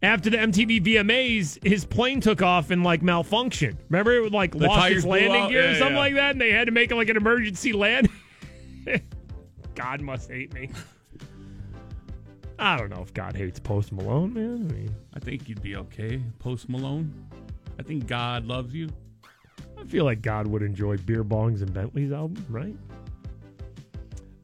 after 0.04 0.30
the 0.30 0.38
MTV 0.38 0.84
VMAs, 0.84 1.64
his 1.66 1.86
plane 1.86 2.22
took 2.22 2.42
off 2.42 2.72
and 2.72 2.84
like 2.84 3.02
malfunctioned. 3.02 3.78
Remember 3.90 4.14
it 4.14 4.22
would 4.22 4.34
like 4.34 4.52
The 4.54 4.68
lost 4.68 4.92
its 4.92 5.06
landing 5.06 5.50
gear 5.50 5.72
or 5.72 5.76
something 5.76 5.96
yeah. 5.96 6.00
like 6.02 6.16
that, 6.16 6.32
and 6.32 6.42
they 6.42 6.52
had 6.52 6.66
to 6.66 6.72
make 6.72 6.92
like 6.92 7.10
an 7.10 7.18
emergency 7.18 7.72
land. 7.74 8.10
God 9.76 10.02
must 10.02 10.30
hate 10.30 10.54
me. 10.54 10.70
I 12.62 12.78
don't 12.78 12.92
know 12.92 13.02
if 13.02 13.12
God 13.12 13.36
hates 13.36 13.60
Post 13.60 13.92
Malone, 13.92 14.36
man. 14.36 14.68
I 14.70 14.74
mean, 14.74 14.96
I 15.16 15.20
think 15.20 15.50
you'd 15.50 15.64
be 15.64 15.76
okay, 15.78 16.22
Post 16.38 16.70
Malone. 16.70 17.12
I 17.80 17.82
think 17.82 18.06
God 18.06 18.46
loves 18.46 18.72
you. 18.72 18.88
I 19.80 19.84
feel 19.86 20.06
like 20.06 20.22
God 20.22 20.46
would 20.46 20.62
enjoy 20.62 20.98
Beer 20.98 21.24
Bongs 21.24 21.64
and 21.64 21.74
Bentley's 21.74 22.12
album, 22.12 22.46
right? 22.50 22.76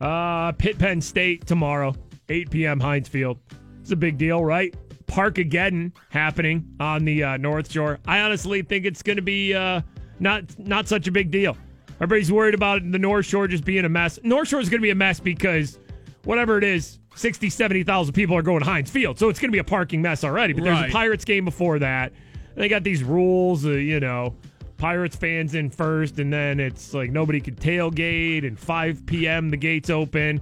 Uh, 0.02 0.52
Pitt 0.54 0.80
Penn 0.80 1.00
State 1.00 1.46
tomorrow, 1.46 1.94
8 2.30 2.50
p.m. 2.50 2.80
Heinz 2.80 3.08
Field. 3.08 3.38
It's 3.82 3.92
a 3.92 3.96
big 3.96 4.18
deal, 4.18 4.44
right? 4.44 4.76
Parkageddon 5.06 5.92
happening 6.10 6.68
on 6.80 7.06
the 7.06 7.24
uh, 7.24 7.38
North 7.38 7.72
Shore. 7.72 8.00
I 8.08 8.22
honestly 8.22 8.64
think 8.64 8.86
it's 8.86 9.04
going 9.04 9.18
to 9.18 9.22
be 9.22 9.54
uh, 9.54 9.82
not 10.20 10.58
not 10.58 10.88
such 10.88 11.08
a 11.08 11.12
big 11.12 11.30
deal. 11.30 11.56
Everybody's 11.98 12.32
worried 12.32 12.56
about 12.56 12.82
the 12.92 13.00
North 13.00 13.28
Shore 13.28 13.48
just 13.48 13.64
being 13.64 13.86
a 13.86 13.90
mess. 13.90 14.18
North 14.24 14.48
Shore 14.48 14.60
is 14.60 14.70
going 14.70 14.82
to 14.82 14.86
be 14.86 14.90
a 14.90 14.96
mess 14.96 15.20
because 15.20 15.78
whatever 16.24 16.58
it 16.58 16.64
is, 16.64 16.98
60, 17.18 17.50
70,000 17.50 18.14
people 18.14 18.36
are 18.38 18.42
going 18.42 18.60
to 18.60 18.66
Heinz 18.66 18.90
Field. 18.90 19.18
So 19.18 19.30
it's 19.30 19.40
going 19.40 19.50
to 19.50 19.56
be 19.56 19.60
a 19.60 19.64
parking 19.64 20.02
mess 20.02 20.24
already. 20.24 20.54
But 20.54 20.64
there's 20.64 20.90
a 20.90 20.92
Pirates 20.92 21.26
game 21.26 21.46
before 21.46 21.80
that. 21.80 22.14
They 22.56 22.68
got 22.68 22.84
these 22.84 23.04
rules, 23.04 23.66
uh, 23.66 23.72
you 23.72 24.00
know, 24.00 24.36
Pirates 24.78 25.16
fans 25.16 25.56
in 25.56 25.70
first, 25.70 26.20
and 26.20 26.32
then 26.32 26.60
it's 26.60 26.94
like 26.94 27.12
nobody 27.12 27.42
could 27.42 27.58
tailgate, 27.58 28.46
and 28.46 28.58
5 28.58 29.06
p.m. 29.06 29.50
the 29.50 29.58
gates 29.58 29.90
open. 29.90 30.42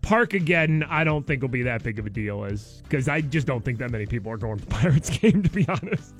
Parkageddon, 0.00 0.86
I 0.88 1.04
don't 1.04 1.26
think 1.26 1.42
will 1.42 1.48
be 1.48 1.62
that 1.62 1.82
big 1.82 1.98
of 1.98 2.06
a 2.06 2.10
deal, 2.10 2.44
as 2.44 2.82
because 2.82 3.08
I 3.08 3.20
just 3.20 3.46
don't 3.46 3.64
think 3.64 3.78
that 3.78 3.90
many 3.90 4.06
people 4.06 4.30
are 4.32 4.36
going 4.36 4.58
to 4.58 4.64
the 4.64 4.70
Pirates 4.74 5.10
game, 5.10 5.42
to 5.42 5.50
be 5.50 5.66
honest. 5.68 6.14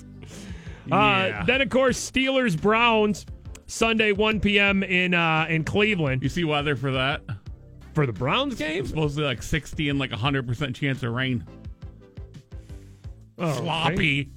Yeah. 0.87 0.95
Uh, 0.95 1.45
then, 1.45 1.61
of 1.61 1.69
course, 1.69 2.11
Steelers 2.11 2.59
Browns 2.59 3.25
Sunday 3.67 4.11
1 4.11 4.39
p.m. 4.39 4.83
in 4.83 5.13
uh, 5.13 5.45
in 5.49 5.63
Cleveland 5.63 6.23
You 6.23 6.29
see 6.29 6.43
weather 6.43 6.75
for 6.75 6.91
that? 6.91 7.21
For 7.97 8.05
the 8.05 8.13
Browns 8.13 8.53
game. 8.53 8.81
It's 8.81 8.89
supposed 8.89 9.15
to 9.15 9.21
be 9.21 9.25
like 9.25 9.41
60 9.41 9.89
and 9.89 9.97
like 9.97 10.11
100% 10.11 10.75
chance 10.75 11.01
of 11.01 11.13
rain. 11.13 11.43
Oh, 13.39 13.49
okay. 13.49 13.57
Sloppy. 13.57 14.31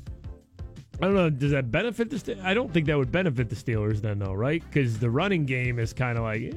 I 0.94 1.04
don't 1.04 1.14
know. 1.14 1.28
Does 1.28 1.50
that 1.50 1.70
benefit 1.70 2.08
the? 2.08 2.18
Ste- 2.18 2.42
I 2.42 2.54
don't 2.54 2.72
think 2.72 2.86
that 2.86 2.96
would 2.96 3.12
benefit 3.12 3.50
the 3.50 3.54
Steelers 3.54 4.00
then, 4.00 4.18
though, 4.18 4.32
right? 4.32 4.64
Because 4.64 4.98
the 4.98 5.10
running 5.10 5.44
game 5.44 5.78
is 5.78 5.92
kind 5.92 6.16
of 6.16 6.24
like 6.24 6.40
eh, 6.40 6.52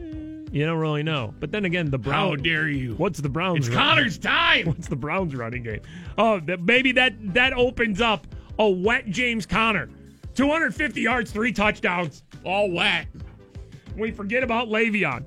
you 0.53 0.65
don't 0.65 0.79
really 0.79 1.03
know. 1.03 1.33
But 1.41 1.51
then 1.51 1.65
again, 1.65 1.91
the 1.91 1.97
Browns. 1.97 2.37
How 2.39 2.41
dare 2.41 2.69
you? 2.69 2.93
What's 2.93 3.19
the 3.19 3.27
Browns? 3.27 3.67
It's 3.67 3.75
Conner's 3.75 4.17
time. 4.17 4.67
What's 4.67 4.87
the 4.87 4.95
Browns 4.95 5.35
running 5.35 5.63
game? 5.63 5.81
Oh, 6.17 6.39
that, 6.39 6.61
maybe 6.61 6.93
that 6.93 7.15
that 7.33 7.51
opens 7.51 7.99
up 7.99 8.27
a 8.59 8.69
wet 8.69 9.07
James 9.07 9.45
Conner, 9.45 9.89
250 10.35 11.01
yards, 11.01 11.31
three 11.31 11.51
touchdowns, 11.51 12.23
all 12.45 12.71
wet. 12.71 13.07
We 13.97 14.11
forget 14.11 14.41
about 14.41 14.69
Le'Veon. 14.69 15.25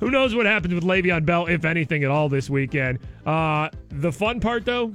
Who 0.00 0.10
knows 0.10 0.34
what 0.34 0.46
happens 0.46 0.74
with 0.74 0.84
Le'Veon 0.84 1.24
Bell, 1.24 1.46
if 1.46 1.64
anything 1.64 2.04
at 2.04 2.10
all, 2.10 2.28
this 2.28 2.48
weekend? 2.48 3.00
Uh, 3.26 3.68
the 3.90 4.12
fun 4.12 4.40
part, 4.40 4.64
though, 4.64 4.92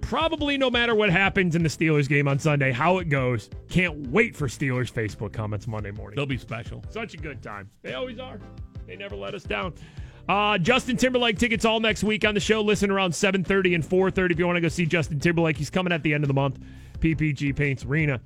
probably 0.00 0.56
no 0.56 0.70
matter 0.70 0.94
what 0.94 1.10
happens 1.10 1.56
in 1.56 1.62
the 1.62 1.68
Steelers 1.68 2.08
game 2.08 2.28
on 2.28 2.38
Sunday, 2.38 2.70
how 2.70 2.98
it 2.98 3.08
goes, 3.08 3.50
can't 3.68 4.08
wait 4.08 4.36
for 4.36 4.46
Steelers 4.46 4.92
Facebook 4.92 5.32
comments 5.32 5.66
Monday 5.66 5.90
morning. 5.90 6.16
They'll 6.16 6.26
be 6.26 6.38
special. 6.38 6.84
Such 6.90 7.14
a 7.14 7.16
good 7.16 7.42
time. 7.42 7.68
They 7.82 7.94
always 7.94 8.18
are. 8.20 8.38
They 8.86 8.96
never 8.96 9.16
let 9.16 9.34
us 9.34 9.42
down. 9.42 9.74
Uh, 10.28 10.56
Justin 10.58 10.96
Timberlake 10.96 11.38
tickets 11.38 11.64
all 11.64 11.80
next 11.80 12.04
week 12.04 12.24
on 12.24 12.34
the 12.34 12.40
show. 12.40 12.62
Listen 12.62 12.90
around 12.90 13.10
7.30 13.10 13.74
and 13.74 13.84
4.30 13.84 14.32
if 14.32 14.38
you 14.38 14.46
want 14.46 14.56
to 14.56 14.60
go 14.60 14.68
see 14.68 14.86
Justin 14.86 15.20
Timberlake. 15.20 15.56
He's 15.56 15.70
coming 15.70 15.92
at 15.92 16.02
the 16.02 16.14
end 16.14 16.24
of 16.24 16.28
the 16.28 16.34
month. 16.34 16.58
PPG 17.00 17.54
Paints 17.54 17.84
Arena. 17.84 18.20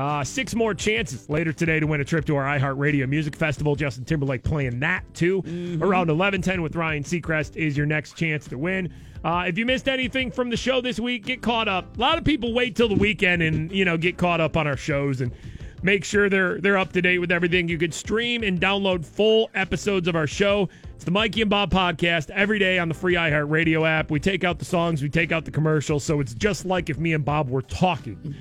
Uh, 0.00 0.24
six 0.24 0.54
more 0.54 0.72
chances 0.72 1.28
later 1.28 1.52
today 1.52 1.78
to 1.78 1.86
win 1.86 2.00
a 2.00 2.04
trip 2.04 2.24
to 2.24 2.34
our 2.34 2.58
iHeartRadio 2.58 3.06
Music 3.06 3.36
Festival. 3.36 3.76
Justin 3.76 4.02
Timberlake 4.02 4.42
playing 4.42 4.80
that 4.80 5.04
too. 5.12 5.42
Around 5.82 6.08
11:10 6.08 6.62
with 6.62 6.74
Ryan 6.74 7.02
Seacrest 7.02 7.54
is 7.54 7.76
your 7.76 7.84
next 7.84 8.16
chance 8.16 8.48
to 8.48 8.56
win. 8.56 8.90
Uh, 9.22 9.44
if 9.46 9.58
you 9.58 9.66
missed 9.66 9.88
anything 9.88 10.30
from 10.30 10.48
the 10.48 10.56
show 10.56 10.80
this 10.80 10.98
week, 10.98 11.26
get 11.26 11.42
caught 11.42 11.68
up. 11.68 11.98
A 11.98 12.00
lot 12.00 12.16
of 12.16 12.24
people 12.24 12.54
wait 12.54 12.76
till 12.76 12.88
the 12.88 12.94
weekend 12.94 13.42
and 13.42 13.70
you 13.70 13.84
know 13.84 13.98
get 13.98 14.16
caught 14.16 14.40
up 14.40 14.56
on 14.56 14.66
our 14.66 14.76
shows 14.76 15.20
and 15.20 15.32
make 15.82 16.02
sure 16.06 16.30
they're 16.30 16.58
they're 16.62 16.78
up 16.78 16.94
to 16.94 17.02
date 17.02 17.18
with 17.18 17.30
everything. 17.30 17.68
You 17.68 17.76
could 17.76 17.92
stream 17.92 18.42
and 18.42 18.58
download 18.58 19.04
full 19.04 19.50
episodes 19.54 20.08
of 20.08 20.16
our 20.16 20.26
show. 20.26 20.70
It's 20.94 21.04
the 21.04 21.10
Mikey 21.10 21.42
and 21.42 21.50
Bob 21.50 21.70
podcast 21.70 22.30
every 22.30 22.58
day 22.58 22.78
on 22.78 22.88
the 22.88 22.94
free 22.94 23.16
iHeartRadio 23.16 23.86
app. 23.86 24.10
We 24.10 24.18
take 24.18 24.44
out 24.44 24.58
the 24.58 24.64
songs, 24.64 25.02
we 25.02 25.10
take 25.10 25.30
out 25.30 25.44
the 25.44 25.50
commercials, 25.50 26.04
so 26.04 26.20
it's 26.20 26.32
just 26.32 26.64
like 26.64 26.88
if 26.88 26.98
me 26.98 27.12
and 27.12 27.22
Bob 27.22 27.50
were 27.50 27.60
talking 27.60 28.34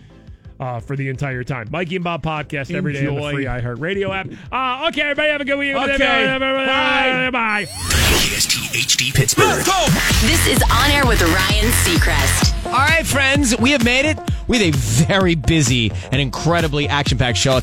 uh, 0.60 0.80
for 0.80 0.95
the 0.95 1.10
entire 1.10 1.44
time. 1.44 1.68
Mikey 1.72 1.95
and 1.95 2.03
Bob 2.03 2.22
podcast 2.23 2.73
every 2.73 2.94
day 2.94 3.07
on 3.07 3.15
the 3.15 3.22
Enjoy. 3.22 3.31
free 3.34 3.45
iHeartRadio 3.45 4.10
app. 4.15 4.27
Uh, 4.52 4.88
okay, 4.90 5.02
everybody 5.02 5.30
have 5.30 5.41
a 5.41 5.45
good 5.45 5.57
week. 5.60 5.76
Okay. 5.76 5.98
Bye. 5.98 7.30
Bye. 7.31 7.65
KSTHD 7.65 9.14
Pittsburgh. 9.14 9.64
This 10.22 10.48
is 10.48 10.61
On 10.72 10.91
Air 10.91 11.06
with 11.06 11.22
Ryan 11.22 11.72
Seacrest. 11.84 12.65
All 12.65 12.73
right, 12.73 13.06
friends, 13.06 13.57
we 13.57 13.72
have 13.72 13.84
made 13.84 14.06
it 14.06 14.18
with 14.48 14.61
a 14.61 14.72
very 15.06 15.36
busy 15.36 15.91
and 16.11 16.22
incredibly 16.22 16.88
action 16.88 17.18
packed 17.18 17.38
show. 17.38 17.53